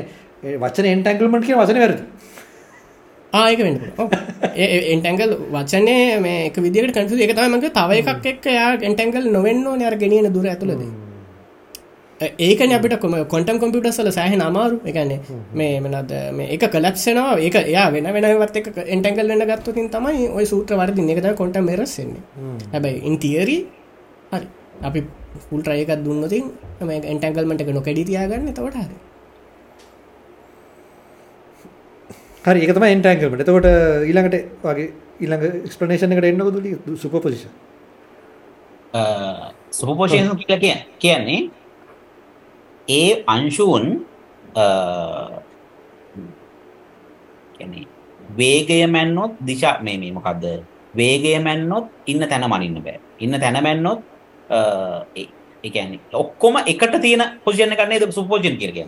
වචන 0.66 0.90
එන්ටැන්ගල්මට 0.96 1.46
කිය 1.46 1.58
වචන 1.62 1.82
වැරදි. 1.84 2.04
ආයක 3.34 3.60
වෙන්න 3.68 3.78
එන්ටැන්ගල් 4.96 5.38
වචනය 5.54 5.96
මේ 6.26 6.42
එක 6.50 6.58
විදිට 6.66 6.98
කන්සු 6.98 7.22
එක 7.28 7.38
තමක 7.38 7.72
තව 7.78 8.02
එකක් 8.02 8.28
එක් 8.34 8.52
යා 8.58 8.68
එන්ටැන්ගල් 8.90 9.32
නොවෙන්න 9.38 9.64
නර 9.78 9.96
ගෙනියන 10.02 10.34
දුර 10.34 10.50
ඇතුළද 10.56 10.84
ඒකන 12.22 12.72
අපිට 12.72 12.96
කොම 13.00 13.14
කොටම් 13.26 13.58
කොම්පියුටසල 13.58 14.10
සෑහ 14.10 14.34
අමාරු. 14.42 14.78
එකන්නේ 14.86 15.20
මේ 15.54 15.80
මනද 15.80 16.12
මේ 16.32 16.48
එක 16.56 16.64
කලක්ෂනවා 16.68 17.38
ඒක 17.40 17.56
එයා 17.64 17.88
වෙන 17.92 18.08
වෙනවත් 18.16 18.58
එක 18.58 18.68
එන්ටැන්ගල් 18.88 19.28
වෙන්න 19.32 19.46
ගත්තුතින් 19.52 19.88
තමයි 19.90 20.28
ඔය 20.30 20.46
සූත්‍ර 20.46 20.76
වර්දි 20.76 21.02
එකත 21.14 21.30
කොට 21.36 21.58
මෙරස්සෙන්නේ 21.62 22.22
හැබැයි 22.74 23.00
ඉන්තියරි 23.04 23.58
හරි. 24.32 24.48
අපි 24.82 25.00
ෆුල් 25.46 25.62
ට්‍රයකත් 25.62 26.04
දුන්නතින් 26.06 26.46
මේ 26.82 27.00
එන්ටැන්ගල්මට 27.06 27.62
එක 27.62 27.72
නොකැඩි 27.72 28.04
තියාගන්න 28.06 28.54
තවට 28.54 28.78
හරි. 28.82 28.98
හරි 32.46 32.60
එකතම 32.66 32.86
එන්ටැන්ගල්මට 32.88 33.42
එතකොට 33.44 33.68
ඊළඟට 34.04 34.38
වගේ 34.64 34.88
ඊළඟ 35.20 35.44
ස්පනේෂන 35.70 36.14
එකට 36.14 36.30
එන්න 36.30 36.44
දුලි 36.50 36.72
සුපපසිෂ 36.98 37.44
සුපපෝෂයෙන් 39.72 40.30
කියලා 40.40 40.60
කිය- 40.60 40.86
කියන්නේ 41.00 41.42
ඒ 42.92 43.24
අංශුවන් 43.28 43.86
වේගය 48.38 48.80
මැන්නොත් 48.88 49.34
දිශා 49.42 49.76
මේ 49.82 49.98
මේ 49.98 50.12
මොකක්ද 50.12 50.46
වේගය 50.94 51.36
මැන්නොත් 51.40 51.86
ඉන්න 52.06 52.24
තැන 52.24 52.48
මනින්න 52.48 52.82
බෑ. 52.84 53.00
ඉන්න 53.20 53.40
තැන 53.40 53.60
මැන්නොත් 53.64 54.00
එකන්නේ 55.64 56.00
ඔක්කොම 56.14 56.58
එකට 56.66 56.96
තියෙන 57.02 57.24
පොසිෂණ 57.44 57.76
කරන්නේ 57.76 58.12
සුපෝජන් 58.12 58.58
කියරග 58.58 58.80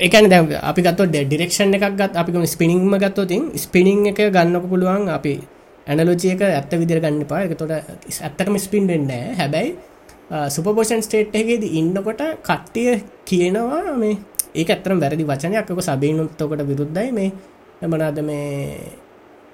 එකන 0.00 0.28
දැ 0.28 0.60
අපි 0.62 0.80
ගත්ත 0.82 1.08
ඩිරෙක්ෂන් 1.08 1.74
එකක් 1.74 1.96
ගත් 1.96 2.12
අපිම 2.14 2.46
ස්පිනිින්ම 2.46 2.94
ගත්තොතින් 2.96 3.50
ස්පිනිින් 3.56 4.06
එක 4.06 4.20
ගන්නක 4.28 4.64
පුළුවන් 4.68 5.08
අපි 5.10 5.34
ඇනලෝජයක 5.86 6.40
ඇත්ත 6.42 6.72
විදිර 6.74 7.00
ගන්න 7.00 7.26
පා 7.26 7.42
එක 7.44 7.54
තොට 7.54 7.72
ඇත්තටම 7.72 8.56
ස්පින් 8.58 8.86
වෙන්න 8.86 9.10
හැබැයි 9.34 9.76
සුපපෝෂන් 10.30 11.02
ස්ටේට් 11.02 11.34
එකේද 11.34 11.62
ඉන්නකොට 11.62 12.22
කට්ටිය 12.42 13.00
කියනවා 13.24 13.96
මේ 13.96 14.16
ඒ 14.54 14.64
ඇතරම් 14.66 15.00
වැරදි 15.00 15.24
වචනයක්ක 15.24 15.70
සබීනුත්තකොට 15.80 16.62
විරුද්ධයි. 16.66 17.12
මේ 17.12 17.32
එමනාද 17.82 18.18
මේ 18.22 18.78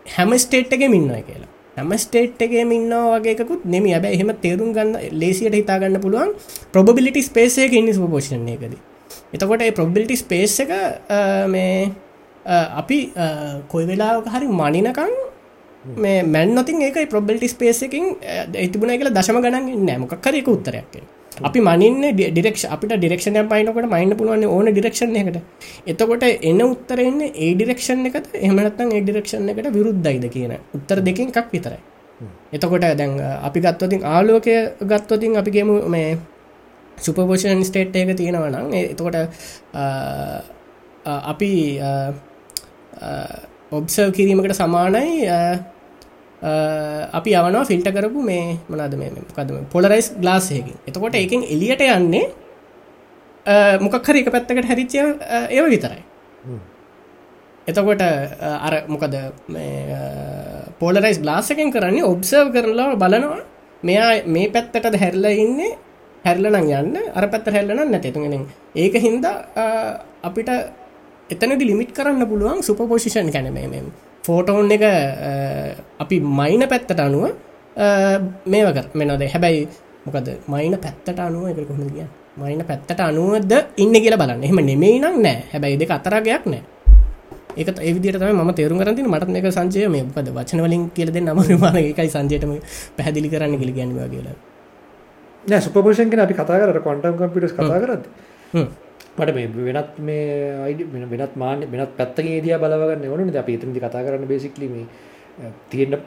හැම 0.06 0.38
ස්ටේට් 0.38 0.72
එක 0.72 0.88
මින්නයි 0.88 1.22
කියලා. 1.22 1.50
හැම 1.76 1.92
ස්ටේට් 1.96 2.40
එක 2.42 2.54
මින්නවා 2.66 3.18
වගේකුත් 3.18 3.64
නෙම 3.64 3.84
ඇබ 3.88 4.04
එහෙම 4.06 4.32
තේරුම් 4.36 4.72
ගන්න 4.72 4.96
ලේසියට 5.12 5.54
හිතාගන්න 5.54 6.00
පුළුවන් 6.00 6.32
ප්‍රොබිලිටි 6.72 7.22
ස්පේසයක 7.22 7.72
ඉන්න 7.72 7.92
සුපෝෂණ 7.92 8.48
එකද. 8.48 8.76
එතකොට 9.32 9.62
ඒ 9.62 9.72
ප්‍රොබිලිටි 9.72 10.16
ස්පේස් 10.16 10.56
එක 10.60 10.72
uh, 10.72 11.44
මේ 11.48 11.90
uh, 12.46 12.66
අපි 12.80 12.98
uh, 13.16 13.60
කොයි 13.68 13.86
වෙලාක 13.86 14.28
හරි 14.28 14.48
මනිනකං 14.52 15.12
මේ 15.84 16.22
මැන්නොතින් 16.24 16.82
ඒක 16.82 16.98
ප්‍රොබෙල්ටි 17.08 17.48
ස්පේසකින් 17.48 18.04
ඇතිබුණ 18.56 18.94
කියල 18.94 19.10
දශම 19.10 19.38
ගණන් 19.38 19.86
නෑමකක්කරයක 19.86 20.48
උත්තරයක් 20.48 21.02
අපි 21.40 21.60
මනින්න 21.60 22.04
ඩිරෙක්ෂ 22.12 22.64
අපිට 22.66 22.92
ඩිරක්ෂණය 22.94 23.42
පයිනකොට 23.44 23.88
මයින්න 23.88 24.16
පුළුවන් 24.16 24.44
ඕන 24.46 24.68
ඩිරක්ෂණ 24.68 25.16
එකට 25.16 25.38
එතකොට 25.86 26.24
එන්න 26.42 26.62
උත්තරන්න 26.64 27.20
ඒ 27.24 27.50
ඩිරක්ෂණ 27.54 28.06
එකට 28.06 28.36
එහමනත්තන් 28.38 28.92
ඒ 28.92 29.02
ඩිරක්ෂණ 29.02 29.48
එකට 29.48 29.70
විරුද්ධයිද 29.70 30.26
කියන 30.30 30.54
උත්තර 30.72 31.00
දෙකින් 31.00 31.32
එකක් 31.32 31.50
විතරයි. 31.50 31.80
එතකොට 32.52 32.86
දැන් 32.92 33.18
අපි 33.40 33.60
ගත්තවතින් 33.60 34.04
ආලෝකය 34.06 34.56
ගත්තවතින් 34.84 35.36
අපිගේම 35.36 35.70
මේ 35.88 36.18
සුපපෝෂන් 36.98 37.64
ස්ටේට් 37.64 37.96
එක 37.96 38.16
තියෙනවනම් 38.16 38.74
එතකොට 38.82 39.16
අපි 41.24 41.52
ඔබ්සර් 43.72 44.08
කිරීමකට 44.12 44.54
සමානයි 44.54 45.26
අපි 47.12 47.30
යවනවා 47.32 47.64
ෆිල්ට 47.64 47.88
කරපු 47.88 48.22
මේ 48.22 48.58
මනාද 48.68 48.94
මේ 48.96 49.10
කදම 49.36 49.66
පොලරයිස් 49.72 50.08
ගලාසයකින් 50.16 50.76
එතකොට 50.88 51.14
ඒකින් 51.14 51.42
එලියට 51.46 51.84
යන්නේ 51.88 52.26
මොකක්හර 53.80 54.16
එක 54.16 54.28
පැත්තකට 54.30 54.68
හැරිච්චය 54.70 54.98
ඒව 55.50 55.66
විතරයි. 55.68 56.02
එතකොට 57.66 58.02
අර 58.66 58.74
මොකද 58.88 59.14
පෝලරයිස් 60.80 61.18
ගලාසකෙන් 61.18 61.72
කරන්නේ 61.72 62.04
ඔබ්සර්ව් 62.04 62.52
කරලා 62.52 62.96
බලනවා. 62.96 63.40
මෙයා 63.82 64.12
මේ 64.26 64.50
පැත්තටද 64.50 64.96
හැරල 64.96 65.24
ඉන්නේ 65.36 65.72
හැරලනං 66.24 66.70
යන්න 66.72 66.96
අර 67.14 67.26
පැත්ත 67.28 67.48
හැල්ලන 67.48 67.90
නැතිතුගෙන 67.90 68.46
ඒක 68.74 68.94
හින්දා 68.98 69.36
අපිට 70.22 70.50
එතනදි 71.34 71.64
ලිමිට් 71.70 71.92
කරන්න 71.98 72.24
පුළුවන් 72.32 72.64
සුපපෝෂිෂන් 72.68 73.30
කැනම 73.36 73.92
ෆෝටෝන් 74.26 74.72
එක 74.76 74.84
අපි 76.04 76.16
මයින 76.40 76.64
පැත්තට 76.72 77.00
අනුව 77.06 77.24
මේවක 78.52 78.94
මෙනොද 79.00 79.22
හැබැයි 79.34 79.62
මොකද 80.06 80.28
මයින 80.54 80.74
පැත්තට 80.84 81.22
අනුව 81.28 81.48
එක 81.52 81.64
කොහොම 81.70 81.88
කිය 81.94 82.08
මයින 82.42 82.62
පැත්තට 82.68 83.00
අනුවද 83.00 83.52
ඉන්න 83.76 83.94
කියලා 84.04 84.20
බලන්න. 84.22 84.44
එහම 84.46 84.60
නෙමෙයි 84.70 85.00
නම් 85.00 85.16
නෑ. 85.24 85.38
හැබැයි 85.52 85.76
දෙක 85.80 85.90
අතරගයක් 85.96 86.46
නෑ. 86.52 86.62
ඒක 87.56 87.68
ඒවිදිට 87.88 88.16
තම 88.20 88.40
ම 88.40 88.52
තේරු 88.56 88.78
කරති 88.80 89.02
මට 89.04 89.36
එක 89.40 89.48
සංචය 89.52 89.88
මේ 89.94 90.04
පද 90.14 90.32
වචනවලින් 90.36 90.84
කියලද 90.96 91.16
නම 91.20 91.40
මාන 91.64 91.76
එකයි 91.76 92.08
සංජයටම 92.14 92.54
පැහදිලි 92.96 93.28
කරන්න 93.32 93.58
කිලි 93.60 93.72
ගැනවා 93.78 94.08
කියලා. 94.14 95.60
සුපපෝෂන් 95.60 96.20
අපි 96.24 96.34
කතා 96.40 96.56
කර. 96.62 96.80
කොන්ටම් 96.88 97.14
කම්පිටස් 97.20 97.52
කතා 97.52 97.78
කරද 97.84 98.02
මට 99.16 99.34
මේ 99.34 99.48
වෙනත් 99.68 99.98
මේ 100.00 100.24
අයිඩ 100.60 100.80
වෙනත් 101.10 101.36
මාන 101.36 101.60
වෙනත් 101.68 101.96
පැත්තගේ 101.96 102.40
දිය 102.40 102.56
බලවගන්න 102.56 103.08
ඕන 103.08 103.36
අප 103.36 103.48
ඉතමදි 103.48 103.80
කතා 103.80 104.02
කරන්න 104.02 104.26
බේසික්ලීම 104.26 104.88
තියෙන්න්න 105.70 106.00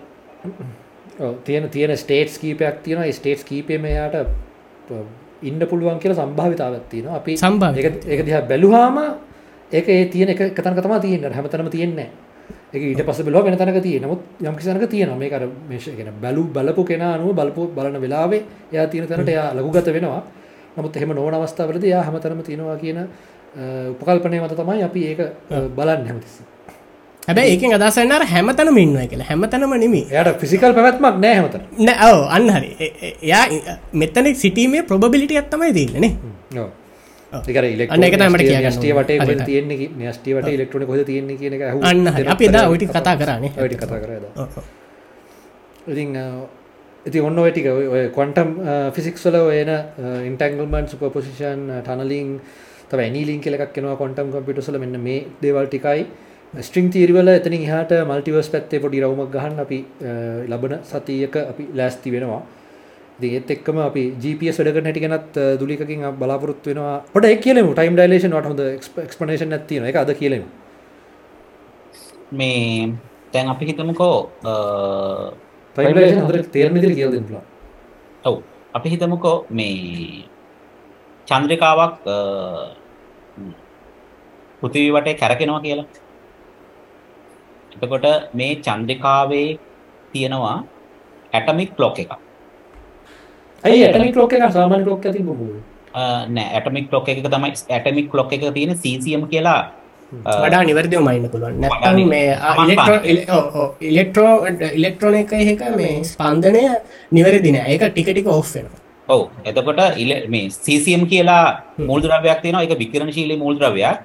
තියෙන 1.43 1.69
තියෙන 1.69 1.95
ස්ටේට්ස් 1.95 2.37
කීපයක් 2.37 2.81
තියෙන 2.81 3.05
ස්ටේට්ස් 3.11 3.43
කීපයම 3.43 3.85
යායට 3.87 4.15
ඉන්න 5.43 5.59
පුළුවන් 5.63 5.99
කියල 5.99 6.13
සම්භාවිතාවත් 6.13 6.89
තියෙන 6.89 7.09
අපි 7.11 7.37
සම්භාව 7.37 7.77
එක 7.77 8.21
දිහා 8.21 8.43
බැලුහාම 8.43 8.97
ඒක 9.71 9.87
ඒ 9.87 10.05
තියෙන 10.07 10.29
එක 10.29 10.41
කතන් 10.51 10.73
කතම 10.73 10.95
තියෙන 11.01 11.31
හැමතනම 11.31 11.69
තියෙන්නේ 11.69 12.09
එක 12.71 12.81
ඊට 12.81 13.01
පස 13.01 13.21
බල 13.21 13.37
වෙන 13.39 13.55
තනක 13.55 13.81
තිය 13.81 13.99
නමුත් 13.99 14.21
යම්කිසනක 14.41 14.87
තියෙන 14.87 15.13
මේ 15.15 15.29
කර 15.29 15.45
මේශගෙන 15.65 16.09
බැලු 16.17 16.47
බලපු 16.47 16.83
කෙන 16.83 17.01
අනුව 17.03 17.33
බලපු 17.33 17.69
බලන 17.69 17.97
වෙලාවේ 17.97 18.41
එයා 18.71 18.87
තියෙන 18.87 19.07
තැනට 19.07 19.29
එයා 19.29 19.53
ලකුගත 19.53 19.87
වෙනවා 19.89 20.21
නමුත් 20.77 20.97
එහෙම 20.97 21.15
නොවන 21.15 21.35
අවස්ථාවලද 21.35 21.83
යා 21.85 22.03
හැමතරම 22.03 22.43
තියෙනවා 22.43 22.77
කියන 22.77 22.99
උපකල්පනය 23.93 24.37
මත 24.39 24.53
තමයි 24.55 24.83
අපි 24.83 25.07
ඒක 25.09 25.19
බලන්න 25.77 26.05
හැමතිස්ස 26.09 26.37
හැබැ 27.23 27.45
ඒක 27.51 27.63
අදසන්නර 27.77 28.23
හැමතනම 28.27 28.77
ඉන්න 28.77 28.95
කියලා. 29.09 29.27
හැමතනම 29.29 29.75
නිමි 29.79 30.01
යට 30.13 30.31
ෆිසිකල් 30.41 30.73
පැවත්මක් 30.77 31.21
නෑ 31.23 31.35
හැමතර 31.35 31.61
නෑ 31.81 32.09
ඔව 32.09 32.23
අන්න 32.29 32.49
හරි. 32.55 32.71
එයා 33.23 33.45
මෙතන 33.93 34.33
සිටීමේ 34.35 34.83
ප්‍රබිලිටි 34.83 35.37
ඇත්තමයි 35.37 35.71
දන්නේනේ 35.73 36.11
අන්න 41.83 42.07
අපි 42.27 42.45
දා 42.49 42.67
ඔටි 42.69 42.87
කතා 42.87 43.15
කරන්නේ 43.15 43.51
ටි 43.55 43.77
කතා 43.77 43.99
කරද 43.99 44.25
ඉතින් 45.87 46.15
ඉති 47.05 47.19
ඔන්න 47.21 47.37
වැටික 47.37 47.67
කොන්ටම් 48.17 48.49
ෆිසික්ස්වල 48.95 49.35
ඔයන 49.39 49.71
ඉන්ටංගල්මන් 50.29 50.87
සුපපොසිෂන් 50.91 51.61
ටනලින් 51.85 52.29
තව 52.89 52.99
ඇනිලින් 53.07 53.41
කෙලක් 53.45 53.73
කෙනවා 53.75 53.97
කොන්ටම් 54.01 54.31
කොම්පිටසල 54.35 54.77
මෙන්න 54.83 54.97
මේ 55.07 55.25
දේවල් 55.43 55.67
ටිකයි. 55.69 56.05
ස්ට්‍රිං 56.67 56.89
තීරවල 56.93 57.29
එතනින් 57.37 57.65
හට 57.69 58.01
මල්ටිවස් 58.09 58.49
පැත්තේ 58.53 58.81
පොඩි 58.83 59.03
රවමක් 59.03 59.31
ගහන්න 59.35 59.59
අපි 59.65 59.79
ලබන 60.51 60.73
සතියක 60.91 61.35
අපි 61.51 61.63
ලෑස්ති 61.79 62.11
වෙනවා. 62.15 62.41
ඒත් 63.21 63.49
එක්කම 63.55 63.77
අපි 63.87 64.03
GPS 64.23 64.59
වැඩක 64.59 64.83
නැටිගෙනත් 64.83 65.39
දුලිකින් 65.61 66.05
බලාපොරොත්තු 66.19 66.69
වෙනවා. 66.71 66.97
පොට 67.13 67.25
එක් 67.25 67.41
කියලෙමු. 67.45 67.73
ටයිම් 67.73 67.95
ඩයිලේෂන් 67.95 68.33
වට 68.33 68.47
හොඳ 68.51 68.61
එක්ස්පනේෂන් 69.07 69.57
ඇතින 69.57 69.85
එක 69.91 69.95
අද 69.95 70.13
කියලෙමු. 70.21 70.47
මේ 72.31 72.93
තැන් 73.31 73.49
අපි 73.53 73.65
හිතමුකෝ 73.69 74.17
ටයිම් 75.75 76.19
හොඳට 76.19 76.51
තේරම 76.51 76.75
දිරි 76.77 76.95
කියල් 76.95 77.11
දෙන්න 77.11 77.27
ඔව් 78.23 78.35
අපි 78.73 78.87
හිතමුකෝ 78.89 79.37
මේ 79.51 80.23
චන්ද්‍රිකාවක් 81.27 81.95
පෘතිවී 84.61 84.93
වටේ 84.95 85.15
කැරකෙනවා 85.15 85.61
කියලා 85.61 85.87
එතකොට 87.75 88.07
මේ 88.33 88.51
චන්ද්‍රිකාවේ 88.57 89.47
තියෙනවා 90.11 90.57
ඇටමික් 91.33 91.71
ලොක් 91.77 91.99
එකක් 91.99 92.13
ඇයි 93.63 93.81
ඇටමික් 93.83 94.15
ලොක් 94.15 94.33
එක 94.33 94.45
සාමාන්‍ය 94.51 94.85
ලොක් 94.85 95.05
ඇති 95.05 95.23
බොහෝ 95.23 95.55
නෑ 96.29 96.47
ඇටමික් 96.51 96.87
ලොක් 96.89 97.09
එක 97.09 97.19
තමයි 97.25 97.51
ඇටමික් 97.69 98.13
ලොක් 98.13 98.31
එක 98.31 98.45
තියෙන 98.49 98.75
CCM 98.75 99.23
කියලා 99.27 99.61
වඩා 100.13 100.63
නිවැරදිව 100.69 101.01
මයින්න 101.01 101.29
පුළුවන්. 101.29 101.59
නැත්නම් 101.59 102.09
මේ 102.09 102.27
ඉලෙක්ට්‍රෝ 103.81 104.33
ඉලෙක්ට්‍රෝන 104.71 105.15
එක 105.21 105.33
එක 105.33 105.63
මේ 105.75 105.93
ස්පන්දනය 106.03 106.63
නිවැරදින 107.11 107.57
ඒක 107.63 107.85
ටිකටික 107.85 108.27
ඔෆ් 108.27 108.51
වෙනවා. 108.55 108.81
ඔව්. 109.07 109.23
එතකොට 109.45 109.81
මේ 110.29 110.49
CCM 110.49 111.05
කියලා 111.13 111.45
මූල්ද්‍රව්‍යයක් 111.79 112.41
තියෙනවා. 112.41 112.63
ඒක 112.63 112.77
විකිරණශීලී 112.83 113.39
මූල්ද්‍රව්‍යයක් 113.43 113.97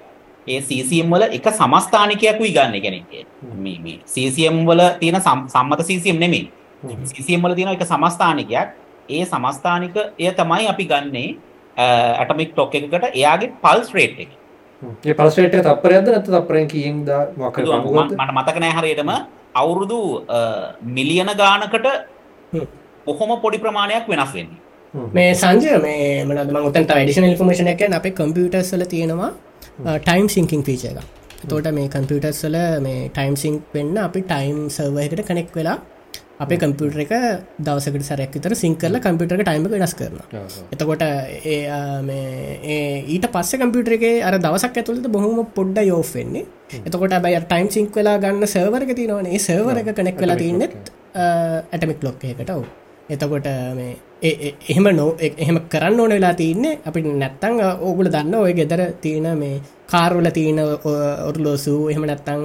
ඒ 0.46 0.60
CCM 0.60 1.12
වල 1.12 1.24
එක 1.38 1.46
සමස්ථානිකයක් 1.52 2.40
උයි 2.40 2.54
ගන්න 2.56 2.80
කියන්නේ 2.80 3.24
මේ 3.64 3.78
මේ 3.84 3.98
CCM 4.06 4.64
වල 4.66 4.82
තියෙන 5.00 5.20
සම්මත 5.20 5.80
CCM 5.88 6.18
නෙමෙයි. 6.24 6.50
CCM 7.06 7.40
වල 7.44 7.54
තියෙන 7.54 7.72
එක 7.76 7.86
සමස්ථානිකයක්. 7.92 8.68
ඒ 9.10 9.24
සමස්ථානික 9.26 9.96
එය 10.18 10.32
තමයි 10.40 10.66
අපි 10.72 10.84
ගන්නේ 10.90 11.30
ඇටමික් 11.76 12.52
ටොක් 12.52 12.74
එකකට 12.74 13.10
එයාගේ 13.12 13.52
පල්ස් 13.62 13.90
රේට් 13.96 14.20
එක 14.24 14.39
ඒ 14.82 15.14
පල්ස්රේට 15.18 15.56
තපරයද 15.66 16.06
නැත 16.14 16.28
තපරෙන් 16.34 16.66
කියෙන් 16.72 17.04
ද 17.08 17.10
මට 17.36 18.16
මතක 18.38 18.56
නෑ 18.64 18.72
හරියටම. 18.78 19.10
අවුරුදු 19.60 19.98
මිලියන 20.96 21.30
ගානකට 21.40 21.86
බොහොම 23.06 23.30
පොඩි 23.44 23.58
ප්‍රමාණයක් 23.64 24.08
වෙනස් 24.12 24.32
වෙන්නේ. 24.36 24.58
මේ 25.16 25.30
සංජය 25.42 25.76
මේ 25.86 26.24
මනද 26.24 26.50
මතන්ට 26.56 26.92
ඩිෂන 26.92 27.26
ඉන්ෆර්මේෂන 27.30 27.72
එක 27.74 27.82
අපේ 28.00 28.14
කම්පියටර්ස්ල 28.20 28.84
තියෙනවා 28.94 29.30
ටයිම් 30.06 30.28
සිංකින් 30.36 30.62
ෆීච 30.68 30.84
එක. 30.90 30.98
තෝට 31.50 31.68
මේ 31.78 31.88
කම්පියටර්ස්ල 31.94 32.56
මේ 32.86 33.08
ටයිම් 33.16 33.36
සිංක් 33.42 33.76
වෙන්න 33.76 33.96
අපි 34.06 34.20
ටයිම් 34.32 34.58
සර්වයකට 34.76 35.22
කනෙක් 35.30 35.50
වෙලා 35.58 35.78
අපේ 36.40 36.58
කම්පියුටර 36.58 37.00
එක 37.04 37.12
දවසකට 37.60 38.04
සැරයක් 38.04 38.36
විතර 38.36 38.54
සිංකරල 38.56 38.98
කම්පියුටර 38.98 39.40
ටයිම 39.40 39.66
වෙනස් 39.68 39.94
කරන 39.94 40.18
එතකොට 40.72 41.04
ඊට 43.08 43.26
පස්ස 43.28 43.60
කම්පියුටර 43.60 43.96
එක 43.98 44.06
අර 44.24 44.38
දවසක් 44.38 44.74
ඇතුළට 44.76 45.08
බොහොම 45.08 45.40
පොඩ්ඩ 45.52 45.82
යෝෆෙන්නේ 45.84 46.46
එතකොට 46.80 47.16
බයි 47.20 47.40
ටයිම් 47.44 47.70
සිංක් 47.70 47.94
වෙලා 47.94 48.16
ගන්න 48.18 48.48
සර්වරක 48.48 48.94
තිනවනේ 48.94 49.40
සර්වර 49.40 49.82
එක 49.82 49.92
කනෙක් 49.94 50.16
වෙලා 50.18 50.38
තින්නෙත් 50.38 50.92
ඇටමික් 51.14 52.02
ලොක් 52.02 52.24
එකට 52.24 52.54
ඔවු 52.54 52.64
එතකොට 53.10 53.48
මේ 53.74 53.92
එහෙම 54.64 54.88
නෝ 54.92 55.10
එහෙම 55.20 55.58
කරන්න 55.68 56.00
ඕන 56.00 56.12
වෙලා 56.12 56.32
තියන්නේ 56.34 56.74
අපි 56.84 57.02
නැත්තං 57.14 57.60
ඕගුල 57.80 58.08
දන්න 58.08 58.34
ඔය 58.36 58.52
ගෙදර 58.52 58.82
තියෙන 59.00 59.28
මේ 59.38 59.60
කාර්වල 59.86 60.28
තියෙන 60.30 60.60
ඔරලෝසු 61.28 61.76
එහෙම 61.88 62.04
නැත්තං 62.06 62.42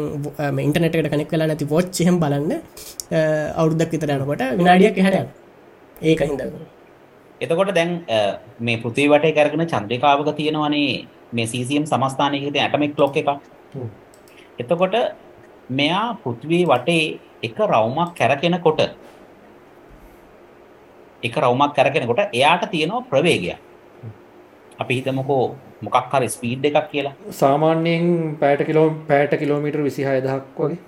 ඉන්ටනෙට 0.59 1.01
කනෙක් 1.07 1.33
වෙලා 1.33 1.49
නැති 1.51 1.67
වොච් 1.67 2.01
එහෙම 2.01 2.17
බලන්න 2.19 2.53
අවුරුද්දක් 3.55 3.91
විතර 3.91 4.15
යනකොට 4.15 4.45
විනාඩියක් 4.55 4.97
හැට 4.99 5.19
ඒක 6.03 6.23
හිද 6.25 6.41
එතකොට 7.41 7.73
දැන් 7.73 7.91
මේ 8.59 8.77
පෘතිවි 8.77 9.09
වටේ 9.09 9.33
කරගෙන 9.33 9.67
චන්ද්‍රිකාවක 9.67 10.31
තියෙනවනේ 10.33 10.89
මේ 11.31 11.47
සීසියම් 11.47 11.85
සමස්ථානයක 11.85 12.49
ඇටමික් 12.55 12.97
ලොක් 12.97 13.17
එක. 13.17 13.29
එතකොට 14.59 14.95
මෙයා 15.69 16.05
පෘථිවී 16.15 16.65
වටේ 16.65 17.19
එක 17.43 17.57
රවුමක් 17.61 18.13
කැරකෙනකොට 18.13 18.81
එක 21.27 21.37
රවුමක් 21.43 21.75
කරගෙනකොට 21.77 22.21
එයාට 22.39 22.65
තියෙනවා 22.73 23.07
ප්‍රවේගයක්. 23.11 23.57
අපි 24.81 24.93
හිතමුකෝ 24.99 25.43
මොකක් 25.81 26.13
හරි 26.13 26.29
ස්පීඩ් 26.35 26.65
එකක් 26.69 26.87
කියලා. 26.93 27.15
සාමාන්‍යයෙන් 27.41 28.37
පෑට 28.41 28.63
කිලෝ 28.69 28.87
පෑට 29.09 29.35
කිලෝමීටර් 29.41 29.83
විසිහය 29.87 30.15
දහක් 30.27 30.59
වගේ. 30.59 30.79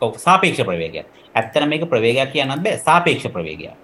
ඔව් 0.00 0.12
සාපේක්ෂ 0.26 0.62
ප්‍රවේගයක්. 0.70 1.06
ඇත්තට 1.34 1.66
මේක 1.72 1.88
ප්‍රවේගයක් 1.94 2.30
කියන්නත් 2.34 2.62
බෑ 2.66 2.78
සාපේක්ෂ 2.88 3.32
ප්‍රවේගයක්. 3.36 3.74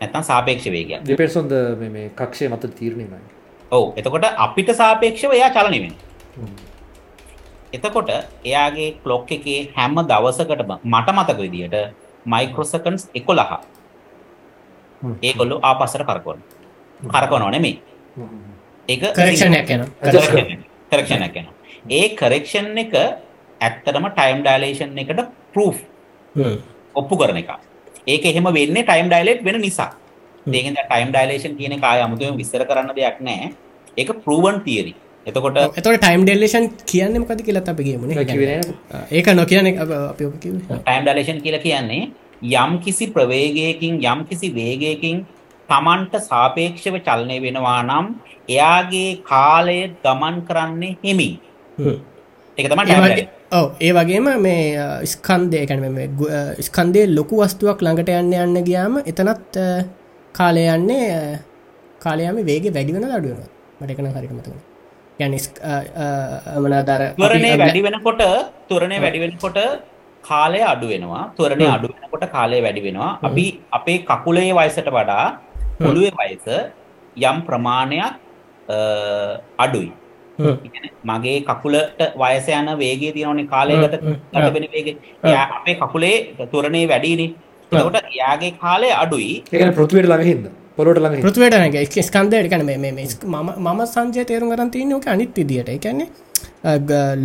නැත්තම් 0.00 0.24
සාපේක්ෂ 0.30 0.66
වේගයක්. 0.76 1.00
දෙපෙන්ස් 1.08 1.36
on 1.36 1.48
the 1.48 1.60
මේ 1.80 1.92
මේ 1.96 2.08
කක්ෂය 2.20 2.48
මත 2.48 2.74
තීරණය 2.80 3.04
වෙනවා. 3.04 3.32
ඔව් 3.70 3.84
එතකොට 3.98 4.26
අපිට 4.46 4.70
සාපේක්ෂව 4.82 5.38
එයා 5.38 5.50
චලනය 5.56 5.78
වෙනවා. 5.84 6.60
එතකොට 7.72 8.10
එයාගේ 8.44 8.88
ක්ලොක් 9.04 9.30
එකේ 9.36 9.60
හැම 9.76 9.94
දවසකටම 10.10 10.72
මට 10.92 11.14
මතක 11.18 11.38
විදියට 11.44 11.76
මයික්‍රොසෙකන්ඩ්ස් 12.26 13.04
11 13.20 13.81
ඒගොල්ලෝ 15.22 15.58
ආපස්සට 15.62 16.04
කරකවන 16.10 16.40
කරකවනව 17.00 17.50
නෙමෙයි. 17.56 17.74
ඒක 18.88 19.02
කරක්ෂණයක් 19.14 19.70
යන 19.70 19.82
කරක්ෂණයක් 20.90 21.36
යනවා 21.36 21.54
ඒ 21.90 22.04
කරෙක්ෂන් 22.14 22.78
එක 22.84 22.94
ඇත්තටම 23.60 24.06
ටයිම් 24.10 24.44
ඩයිලේෂන් 24.44 24.98
එකට 24.98 25.20
ප්‍රූෆ් 25.54 25.78
ඔප්පු 26.94 27.14
කරන 27.16 27.42
එක. 27.42 27.50
ඒක 28.06 28.24
එහෙම 28.26 28.48
වෙන්නේ 28.58 28.84
ටයිම් 28.84 29.08
ඩයිලේට් 29.08 29.44
වෙන 29.44 29.60
නිසා. 29.60 29.90
ඒකෙන් 30.46 30.74
දැන් 30.74 30.88
ටයිම් 30.88 31.12
ඩයිලේෂන් 31.12 31.58
කියන 31.58 31.76
එක 31.78 31.84
ආය 31.84 32.00
අමුතුවෙන් 32.06 32.40
විස්තර 32.40 32.64
කරන්න 32.64 32.94
දෙයක් 32.96 33.20
නැහැ. 33.20 33.52
ඒක 33.96 34.10
ප්‍රූවන් 34.24 34.60
තියරි 34.64 34.94
එතකොට 35.26 35.58
එතකොට 35.58 35.98
ටයිම් 35.98 36.24
ඩෙල්ලේෂන් 36.24 36.66
කියන්න 36.84 37.18
මොකද 37.22 37.42
කියලත් 37.46 37.68
අපි 37.68 37.82
ගේමුණ 37.84 38.10
ඒක 39.10 39.26
නොකියන 39.32 39.68
අපි 39.76 40.24
ටයිම් 40.36 41.02
ඩලේෂන් 41.02 41.38
කියලා 41.44 41.62
කියන්නේ 41.62 42.02
යම් 42.42 42.72
කිසි 42.84 43.06
ප්‍රවේගයකින් 43.08 44.00
යම් 44.02 44.24
කිසි 44.28 44.48
වේගයකින් 44.50 45.26
තමන්ට 45.68 46.14
සාපේක්ෂව 46.22 46.96
චලනය 47.00 47.36
වෙනවා 47.40 47.82
නම් 47.82 48.06
එයාගේ 48.48 49.10
කාලය 49.24 49.78
ගමන් 50.04 50.36
කරන්නේ 50.48 50.96
හිමි. 51.02 51.30
එක 52.58 52.66
තම 52.68 52.80
ඔව 53.52 53.66
ඒ 53.80 53.92
වගේම 53.92 54.28
මේ 54.40 54.82
ස්කන්දය 55.04 55.62
කැන 55.66 55.80
ස්කන්දේ 56.60 57.06
ලොකු 57.08 57.40
වස්තුවක් 57.40 57.84
ළඟට 57.84 58.12
යන්න 58.12 58.34
යන්න 58.38 58.64
ගියාම 58.64 59.00
එතනත් 59.02 59.56
කාලය 60.34 60.66
යන්නේ 60.68 61.38
කාලයාම 62.00 62.42
වේගේ 62.42 62.74
වැඩි 62.76 62.94
වෙන 62.96 63.08
අඩුවන 63.10 63.40
මටකන 63.80 64.10
හරිකමතුන 64.10 64.60
යන 65.20 65.34
මනාදර 66.58 67.02
වැඩි 67.16 67.82
වෙනකොට 67.86 68.22
තුරණය 68.68 69.00
වැඩි 69.00 69.24
වෙනකොට 69.24 69.58
කාලය 70.28 70.60
අඩු 70.72 70.86
වෙනවා. 70.92 71.24
තුරණය 71.38 71.66
අඩු 71.76 71.86
වෙනකොට 71.92 72.24
කාලය 72.36 72.58
වැඩි 72.66 72.82
වෙනවා. 72.86 73.10
අපි 73.28 73.44
අපේ 73.78 73.98
කකුලේ 74.10 74.50
වයසට 74.58 74.88
වඩා 74.96 75.26
පොළුවේ 75.80 76.12
වයස 76.20 76.46
යම් 77.30 77.36
ප්‍රමාණයක් 77.48 78.12
අඩුයි. 79.64 79.90
මගේ 81.10 81.38
කකුලට 81.50 82.02
වයස 82.22 82.48
යන 82.60 82.68
වේගේ 82.82 83.12
තියෙනවනේ 83.16 83.50
කාලයකට 83.54 83.94
ගත 84.34 84.46
වෙන 84.56 84.66
වේගේ. 84.74 84.96
අපේ 85.58 85.76
කකුලේ 85.82 86.16
තුරණේ 86.52 86.84
වැඩිනේ. 86.92 87.30
එතකොට 87.72 88.10
යාගේ 88.22 88.52
කාලය 88.64 88.88
අඩුයි. 89.02 89.32
ඒක 89.52 89.74
පෘථිවියට 89.78 90.10
ළඟ 90.10 90.28
හින්ද 90.30 90.46
පොළොට 90.76 91.00
ළඟ 91.02 91.24
පෘථිවියට 91.24 91.56
ළඟ 91.56 92.02
ස්කන්ධයට 92.08 92.50
කන 92.52 92.66
මේ 92.68 92.78
මේ 92.78 93.86
සංජය 93.94 94.24
තේරුම් 94.30 94.52
ගන්න 94.52 94.70
තියෙන්නේ 94.76 94.96
ඕක 94.98 95.08
අනිත් 95.14 95.36
විදියට. 95.36 95.68
ඒ 95.68 95.78
කියන්නේ 95.78 96.08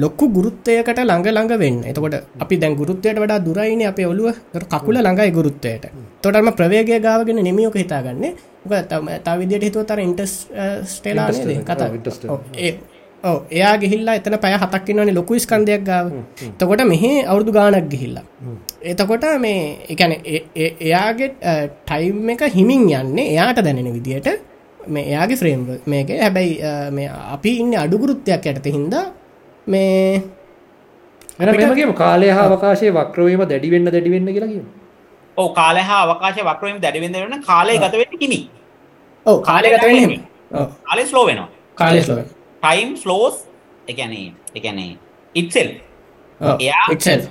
ලොක්කු 0.01 0.25
ගුරුත්තයකට 0.35 0.99
ළඟ 1.03 1.31
ළඟ 1.31 1.53
වෙන්න. 1.63 1.79
එතකොට 1.91 2.15
අපි 2.43 2.59
දැන් 2.63 2.75
ගුරුත්තයට 2.81 3.23
වඩා 3.23 3.39
දුරයින 3.47 3.87
අප 3.87 3.99
ඔලුව 4.11 4.35
කකුල 4.73 4.99
ළඟයි 4.99 5.31
ගුරුත්තයට 5.37 5.89
තොටම 6.21 6.51
ප්‍රවේගය 6.59 6.99
ගාවගෙන 6.99 7.43
නෙමියෝක 7.43 7.75
හිතාගන්නේ. 7.83 8.35
තා 9.25 9.35
විදියට 9.39 9.65
හිතුව 9.67 9.85
තර 9.89 9.99
ඉන්ටස් 9.99 10.33
ස්ටේලා 10.93 11.31
කතා 11.69 11.89
ඒ 12.57 12.71
ඕ 13.27 13.37
එයා 13.57 13.73
ගිහිල්ලා 13.83 14.15
එතන 14.19 14.35
පැය 14.43 14.55
හතක්කින්නවනේ 14.63 15.15
ලොකු 15.19 15.39
ස්කන්දයක් 15.45 15.83
ගාව. 15.89 16.07
තකොට 16.59 16.83
මෙහි 16.91 17.11
අවුරදු 17.31 17.51
ගානක් 17.57 17.89
ගිහිල්ලා. 17.93 18.25
එතකොට 18.91 19.25
මේ 19.45 19.59
එකන 19.93 20.13
එයාගේ 20.85 21.29
ටයිම් 21.87 22.29
එක 22.35 22.43
හිමින් 22.57 22.87
යන්නේ 23.01 23.27
එයාට 23.33 23.61
දැනෙන 23.67 23.91
විදියට 23.97 24.29
මේ 24.87 25.05
එයාගේ 25.11 25.39
ෆ්‍රේම් 25.41 25.61
මේක 25.93 26.09
හැබැයි 26.23 26.73
මේ 26.97 27.11
අපි 27.35 27.53
ඉන්න 27.61 27.77
අඩුගුරුත්තයක් 27.83 28.49
ඇයට 28.51 28.67
හින්දා 28.77 29.05
මේ 29.67 30.21
එමගේම 31.39 31.93
කාලය 32.03 32.33
හාවකාශය 32.37 32.91
වක්‍රවීම 32.97 33.41
දැඩිවෙන්න 33.51 33.93
දැඩිවෙන්න 33.95 34.33
කියලා 34.35 34.51
කියීම. 34.51 34.67
ඕ 35.37 35.49
කාලය 35.59 35.81
හා 35.89 35.99
අවකාශය 36.05 36.41
වක්‍රවීම 36.49 36.79
දැඩිවෙන්න 36.83 37.17
වෙන 37.23 37.43
කාලය 37.49 37.77
ගතවෙන්න 37.83 38.17
හිමි 38.21 38.39
ඕ 39.25 39.37
කාලය 39.49 39.69
ගතවෙන්න 39.73 40.23
කාලය 40.87 41.03
ස්ලෝ 41.11 41.25
වෙනවා. 41.29 41.49
කාලය 41.75 42.01
ස්ලෝ 42.01 42.17
ටයිම් 42.63 42.91
ස්ලෝස් 43.03 43.35
එකැනේ 43.87 44.27
එකැනේ 44.55 44.91
ඉත්සෙල් 45.35 45.69
එක්සල් 46.93 47.21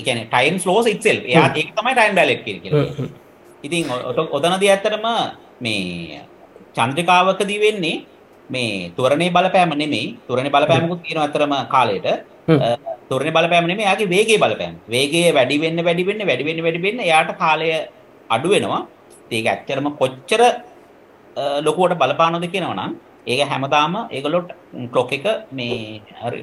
එකන 0.00 0.20
ටයිම් 0.26 0.56
ස්ලෝස් 0.58 0.86
ඉත්සෙල් 0.94 1.18
එයා 1.24 1.48
ඒක 1.54 1.72
තමයි 1.78 1.94
ටයිම් 1.94 2.14
ඩලෙට් 2.14 2.44
කිය 2.44 2.58
ඉතින් 3.64 3.90
ඔතනද 4.30 4.64
ඇත්තරම 4.64 5.06
මේ 5.60 6.22
චන්ද්‍රිකාවකදී 6.76 7.60
වෙන්නේ 7.60 7.96
මේ 8.50 8.92
තුරණේ 8.96 9.30
බලපෑම 9.30 9.72
නෙමෙයි. 9.74 10.18
තුරණේ 10.28 10.50
බලපෑමකුත් 10.50 11.02
තියෙන 11.02 11.22
අතරම 11.22 11.54
කාලයට. 11.68 12.06
තුරණේ 13.10 13.32
බලපෑම 13.32 13.66
නෙමෙයි 13.66 13.86
එයාගේ 13.86 14.08
වේගයේ 14.08 14.38
බලපෑම. 14.38 14.74
වේගය 14.88 15.22
වැඩි 15.34 15.60
වෙන්න 15.60 15.84
වැඩි 15.84 16.06
වෙන්න 16.08 16.26
වැඩි 16.28 16.44
වෙන්න 16.44 16.62
වැඩි 16.64 16.82
වෙන්න 16.82 17.00
එයාට 17.00 17.32
කාලය 17.38 17.68
අඩු 18.30 18.48
වෙනවා. 18.48 18.80
ඒක 19.30 19.46
ඇත්තටම 19.46 19.88
කොච්චර 20.00 20.42
ලොකුවට 21.66 21.98
බලපානවද 22.02 22.46
කියනවනම් 22.54 22.92
ඒක 23.28 23.48
හැමදාම 23.50 23.94
ඒගොල්ලෝ 24.08 24.42
ක්ලොක් 24.92 25.12
එක 25.12 25.26
මේ 25.52 26.00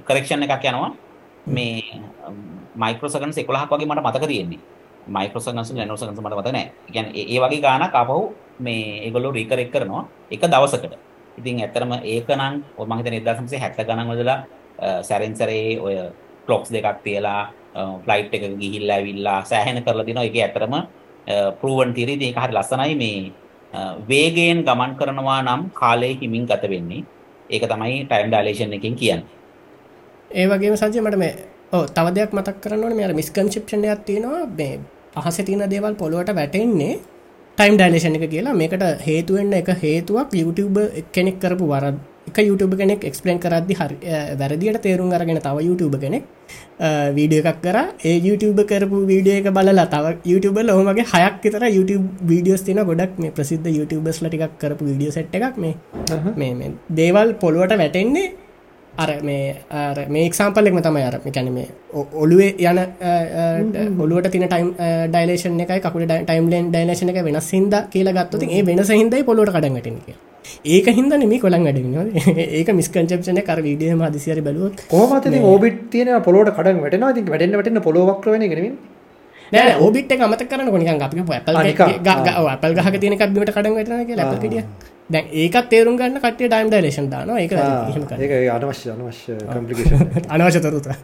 කරෙක්ෂන් 0.07 0.45
එකක් 0.45 0.65
යනවා 0.65 0.91
මේ 1.47 1.81
um, 2.27 2.37
මයික්‍රෝසෙකන්ඩ්ස් 2.75 3.37
11ක් 3.39 3.71
වගේ 3.71 3.87
මට 3.87 4.01
මතක 4.01 4.27
තියෙන්නේ 4.27 4.61
මයික්‍රෝසෙකන්ඩ්ස් 5.07 5.71
නැනෝසෙකන්ඩ්ස් 5.71 6.21
මට 6.21 6.33
මතක 6.33 6.51
නැහැ. 6.51 6.71
ඒ 6.87 6.91
කියන්නේ 6.91 7.25
ඒ 7.33 7.39
වගේ 7.39 7.61
ගාණක් 7.61 7.95
ආපහු 7.95 8.33
මේ 8.59 9.05
ඒගොල්ලෝ 9.05 9.31
රීකරෙක්ට් 9.31 9.73
කරනවා 9.73 10.03
එක 10.31 10.41
දවසකට. 10.43 10.93
ඉතින් 11.37 11.61
ඇත්තටම 11.61 11.93
ඒක 12.03 12.29
නම් 12.29 12.53
මම 12.79 12.97
හිතන්නේ 12.97 13.21
1970 13.21 13.85
ගණන් 13.85 14.09
වලදලා 14.09 14.39
uh, 14.79 14.99
සැරෙන් 15.01 15.35
සැරේ 15.35 15.79
ඔය 15.79 15.95
ක්ලොක්ස් 16.45 16.69
දෙකක් 16.71 17.01
තියලා 17.03 17.41
uh, 17.75 17.95
ෆ්ලයිට් 18.03 18.33
එකක 18.33 18.45
ගිහිල්ලා 18.59 18.97
ඇවිල්ලා 18.97 19.39
සෑහෙන 19.43 19.83
කරලා 19.83 20.05
දිනවා. 20.05 20.23
ඒකේ 20.23 20.43
ඇත්තටම 20.43 20.73
uh, 20.73 20.85
ප්‍රූවන් 21.61 21.93
තියරි 21.93 22.13
ඉතින් 22.13 22.29
ඒක 22.29 22.41
හරි 22.41 22.57
ලස්සනයි 22.57 22.95
මේ 22.95 23.44
වේගයෙන් 24.09 24.63
ගමන් 24.63 24.95
කරනවා 24.99 25.39
නම් 25.41 25.61
කාලය 25.73 26.11
හිමින් 26.21 26.45
ගත 26.45 26.69
වෙන්නේ. 26.69 27.03
ඒක 27.49 27.63
තමයි 27.71 27.97
ටයිම් 28.05 28.29
ඩයිලේෂන් 28.29 28.73
එකෙන් 28.73 28.95
කියන්නේ. 28.95 29.25
ඒ 30.31 30.47
වගේම 30.47 30.75
සංජය 30.75 31.01
මට 31.01 31.17
මේ 31.17 31.33
ඕ 31.71 31.85
තව 31.87 32.15
දෙයක් 32.15 32.31
මතක් 32.33 32.57
කරන්නවන 32.63 32.95
මෙ 32.97 33.13
මිස්කන්ශිප්ෂණයක් 33.13 34.05
තියෙනවා 34.05 34.45
මේ 34.53 34.79
පහස 35.15 35.37
තියන 35.47 35.63
දේවල් 35.69 35.95
පොළුවට 35.95 36.35
වැටෙන්නේ 36.35 36.95
ටයිම් 37.57 37.77
ඩයිලේෂන් 37.77 38.17
එක 38.17 38.25
කියලා 38.31 38.55
මේකට 38.55 38.83
හේතුවෙන්න 39.07 39.53
එක 39.53 39.69
හේතුවක් 39.83 40.35
YouTube 40.39 40.81
කෙනෙක් 41.13 41.37
කරපු 41.39 41.67
වරද 41.71 41.97
එක 42.27 42.37
YouTube 42.41 42.75
කෙනෙක් 42.77 43.03
එක්ස්පලේන් 43.03 43.39
කරද්දි 43.39 43.73
හරි 43.73 43.97
වැරදියට 44.39 44.79
තේරුම් 44.81 45.11
අරගෙන 45.13 45.39
තව 45.39 45.57
YouTube 45.67 45.97
කෙනෙක් 45.99 46.23
වීඩිය 47.17 47.41
එකක් 47.41 47.59
කර. 47.61 47.77
ඒ 48.03 48.15
YouTube 48.19 48.61
කරපු 48.65 48.97
වීඩිය 49.11 49.35
එක 49.39 49.49
බලලා 49.51 49.85
තව 49.87 50.05
YouTube 50.25 50.59
ලොහමගේ 50.63 51.05
හයක් 51.13 51.35
තර 51.45 51.63
YouTube 51.71 52.05
වීඩියෝස් 52.23 52.63
තින 52.63 52.81
ගොඩක් 52.83 53.19
මේ 53.19 53.31
ප්‍රසිද්ධ 53.31 53.69
YouTubers 53.71 54.21
ලටිකක් 54.23 54.57
කරපු 54.59 54.83
වීඩියෝ 54.85 55.13
සට් 55.13 55.35
එකක් 55.41 55.57
මේ 55.57 56.53
මේ 56.53 56.71
දේවල් 56.91 57.33
පොළුවට 57.35 57.77
වැටෙන්නේ. 57.77 58.27
අර 58.95 59.09
මේ 59.23 59.55
මේ 60.09 60.25
එක්සාම්පල්ලෙක්ම 60.25 60.77
තමයි 60.81 61.03
අර 61.03 61.15
කැන 61.29 61.49
මේ 61.53 61.67
ඔ- 61.93 62.07
ඔළුවේ 62.15 62.51
යන 62.61 62.79
ඔලුවට 63.99 64.31
තින 64.31 64.45
ටයිම් 64.45 64.69
ඩයිලේෂන් 65.09 65.59
එකයි 65.59 65.81
කකුට 65.81 66.13
ටයිම්ලෙන් 66.21 66.71
ඩයිලේෂන 66.71 67.11
එක 67.11 67.19
වෙනස් 67.25 67.49
හිද 67.51 67.75
කියලා 67.91 68.15
ගත්තති 68.19 68.47
ඒ 68.51 68.63
වෙනස 68.65 68.89
හිදයි 68.91 69.23
පොලොට 69.23 69.51
කඩන් 69.51 69.75
වැටෙන 69.75 69.99
ඒක 70.67 70.87
හිද 70.97 71.13
නෙම 71.13 71.35
කොළන් 71.39 71.67
වැඩ 71.67 72.17
ඒක 72.59 72.73
මිස්කංචප්ෂන 72.79 73.41
කර 73.41 73.61
විඩිය 73.67 73.93
මදිසිරි 73.95 74.41
බලුවත් 74.41 74.83
කොහමත 74.89 75.29
ඕබිට 75.43 75.79
තියන 75.91 76.11
පොලොට 76.23 76.51
කඩන් 76.51 76.81
වැටෙනවා? 76.81 77.13
ති 77.13 77.25
වැඩෙන් 77.27 77.55
වැටෙන 77.59 77.81
පොලොවක්රවන 77.81 78.49
ගෙනමින් 78.49 78.75
නෑ 79.51 79.77
ඔබිට 79.81 80.17
මත 80.23 80.49
කරන 80.49 80.73
කොනික 80.73 81.05
අපි 81.07 81.23
ඇපල් 82.49 82.73
ගහ 82.73 82.99
තියන 82.99 83.17
කබීමට 83.17 83.55
කඩන් 83.55 83.79
වැටන 83.79 84.19
ලැපිටිය 84.19 84.93
දැන් 85.07 85.27
ඒකත් 85.31 85.69
තේරුම් 85.69 85.97
ගන්න 85.97 86.17
කටේ 86.17 86.47
ඩයිම් 86.49 86.69
ඩයිලේෂන් 86.69 87.09
දාන 87.09 87.29
ඒක. 87.37 87.51
ඒක 87.51 88.49
අනවශ්‍ය 88.49 88.89
අනවශ්‍ය 88.89 89.37
කම්පලිකේෂන් 89.45 90.29
අනවශ්‍ය 90.33 90.61
තොරතුර. 90.61 90.95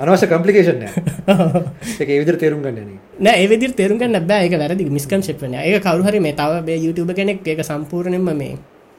අනවශ්‍ය 0.00 0.26
කම්පලිකේෂන් 0.26 0.82
එක 0.82 2.08
විදිර 2.08 2.36
තේරුම් 2.36 2.62
ගන්න 2.62 2.98
නෑ. 3.20 3.36
ඒවිදි 3.42 3.70
තේරුගන්න 3.72 4.18
බෑ. 4.26 4.48
එක 4.48 4.58
වැරදි. 4.58 4.88
මිස්කම්ශිප්න 4.90 5.54
ඒ 5.54 5.78
කවරුහරි 5.80 6.20
මේ 6.20 6.34
තව 6.34 6.78
YouTube 6.82 7.14
කෙනෙක් 7.14 7.46
ඒක 7.46 7.62
සම්පූර්ණයෙන්ම 7.62 8.34
මේ 8.34 8.56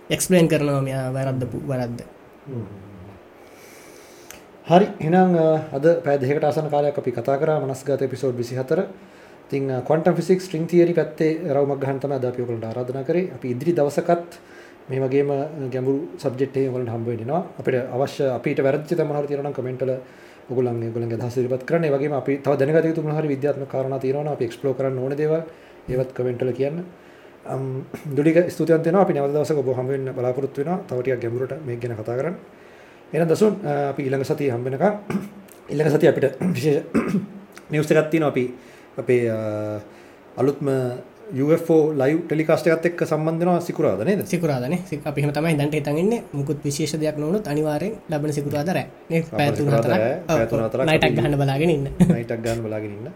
එක්ස්පලේන් 0.09 0.47
කරනවා 0.47 0.81
මෙයා 0.81 1.07
වැරද්දපු 1.11 1.57
වරද්ද. 1.63 1.99
හරි 4.67 4.87
එනම් 5.01 5.35
අද 5.71 5.85
පැදෙකට 6.03 6.43
අසන 6.43 6.69
කාලයක් 6.69 6.97
අපි 6.97 7.11
කතා 7.11 7.37
කර. 7.37 7.49
මනස්ගත 7.59 8.03
පිසෝඩ් 8.07 8.35
විසි 8.35 8.55
හතර 8.55 8.85
තින් 9.49 9.67
කොන්ට 9.83 10.07
ෆිසික් 10.15 10.39
ට්‍රිං 10.39 10.67
තිරි 10.67 10.93
පැත්තේ 10.93 11.31
රවමක් 11.47 11.79
ගහන්තම 11.79 12.11
අදපියකට 12.13 12.63
ආරාධන 12.63 13.03
කරේ. 13.03 13.31
අපි 13.31 13.47
ඉදිරි 13.49 13.73
දවසකත් 13.73 14.39
මේ 14.89 14.99
වගේම 15.01 15.29
ගැඹුරු 15.69 15.99
සබ්ජෙක්ටේ 16.17 16.69
වලට 16.69 16.89
හම්බ 16.89 17.07
වෙනවා 17.09 17.41
අපිට 17.59 17.75
අවශ්‍ය 17.89 18.23
අපිට 18.29 18.59
වැරදි 18.59 18.95
තමහර 18.95 19.25
තියෙනවා 19.25 19.51
කමෙන්ට්වල 19.53 19.91
ඔයගොල්ලන් 20.49 20.83
ඒගොල්ලන්ගේ 20.83 21.19
අදහස් 21.19 21.37
ඉදිරිපත් 21.37 21.65
කරන්න. 21.65 21.83
ඒ 21.83 21.91
වගේම 21.91 22.13
අපි 22.13 22.37
තව 22.37 22.53
දැනගත 22.57 22.85
යුතු 22.85 23.03
මොන 23.03 23.17
හරි 23.17 23.27
විද්‍යාත්මක 23.27 23.67
කාරණා 23.67 23.99
තියෙනවා 23.99 24.33
අපි 24.33 24.45
එක්ස්ප්ලෝර් 24.45 24.75
කරන්න 24.75 24.99
ඕන 24.99 25.17
දේවල්. 25.17 25.43
ඒවත් 25.89 26.11
කමෙන්ට් 26.13 26.41
වල 26.41 26.53
කියන්න. 26.53 26.79
ස්තුතිවන්ත 28.49 28.85
වෙනවා. 28.85 29.01
අපි 29.01 29.13
නැවත 29.13 29.33
දවසක 29.33 29.57
ඔබ 29.57 29.69
හම්බ 29.71 29.89
වෙන්න 29.89 30.13
බලාපොරොත්තු 30.13 30.61
වෙනවා. 30.61 30.79
තව 30.87 30.99
ටිකක් 31.01 31.21
ගැඹුරට 31.21 31.53
මේක 31.65 31.79
ගැන 31.79 31.95
කතා 31.95 32.15
කරන්න. 32.17 32.35
එහෙනම් 33.13 33.27
දසුන් 33.29 33.53
අපි 33.65 34.01
ඊළඟ 34.03 34.25
සතියේ 34.25 34.53
හම්බ 34.53 34.65
වෙනකම් 34.65 34.93
ඊළඟ 35.69 35.91
සතියේ 35.91 36.11
අපිට 36.11 36.25
විශේෂ 36.55 36.85
නිවුස් 37.71 37.91
එකක් 37.91 38.09
තියෙනවා. 38.09 38.29
අපි 38.29 38.43
අපේ 38.97 39.21
අලුත්ම 40.37 40.67
UFO 41.35 41.77
ලයිව් 41.93 42.19
ටෙලිකාස්ට් 42.23 42.67
එකත් 42.67 42.85
එක්ක 42.87 43.01
සම්බන්ධ 43.03 43.39
වෙනවා 43.39 43.61
සිකුරාදා 43.61 44.05
නේද? 44.05 44.21
සිකුරාදන 44.25 44.73
අපි 45.05 45.19
හම 45.21 45.31
තමයි 45.31 45.55
දැන්ට 45.59 45.75
හිතන්ගන්න 45.75 46.13
මුකුත් 46.33 46.59
විශේෂ 46.63 46.95
දෙයක් 46.95 47.17
නොනොත් 47.17 47.47
අනිවාරෙන් 47.47 47.93
ලබන 48.09 48.31
සිකුරාද 48.33 48.69
රෑ. 48.69 48.85
පැතුන 49.31 49.55
සිකුරාදා 49.57 49.91
රෑ, 49.93 50.13
පැය 50.25 50.47
තුන 50.47 50.63
හතරක් 50.63 50.85
නයිටක් 50.85 51.03
අපි- 51.03 51.17
ගහන්න 51.17 51.35
බලාගෙන 51.37 51.69
ඉන්න. 51.69 51.87
නයිටක් 52.07 52.39
ගන්න 52.39 52.61
බලාගෙන 52.63 52.91
ඉන්න. 52.91 53.07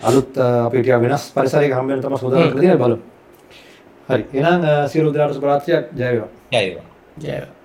අලුත් 0.00 0.38
අ, 0.38 0.46
අපි 0.66 0.78
ටික 0.78 1.00
වෙනස් 1.02 1.24
පරිසරයක 1.30 1.72
හම්බ 1.72 1.88
වෙන 1.90 2.00
තමයි 2.00 2.18
සෝදානම් 2.18 2.48
කරලා 2.48 2.60
තියෙන්නේ 2.60 2.78
බලමු. 2.78 2.96
හරි. 4.08 4.24
එහෙනම් 4.34 4.64
අ, 4.64 4.88
සියලු 4.88 5.12
දෙනාට 5.14 5.34
සුබ 5.34 5.44
රාත්‍රියක් 5.44 5.84
ජය 5.96 6.04
වේවා. 6.04 6.28
ජය 6.52 6.58
වේවා 6.60 6.84
ජයවා 7.18 7.61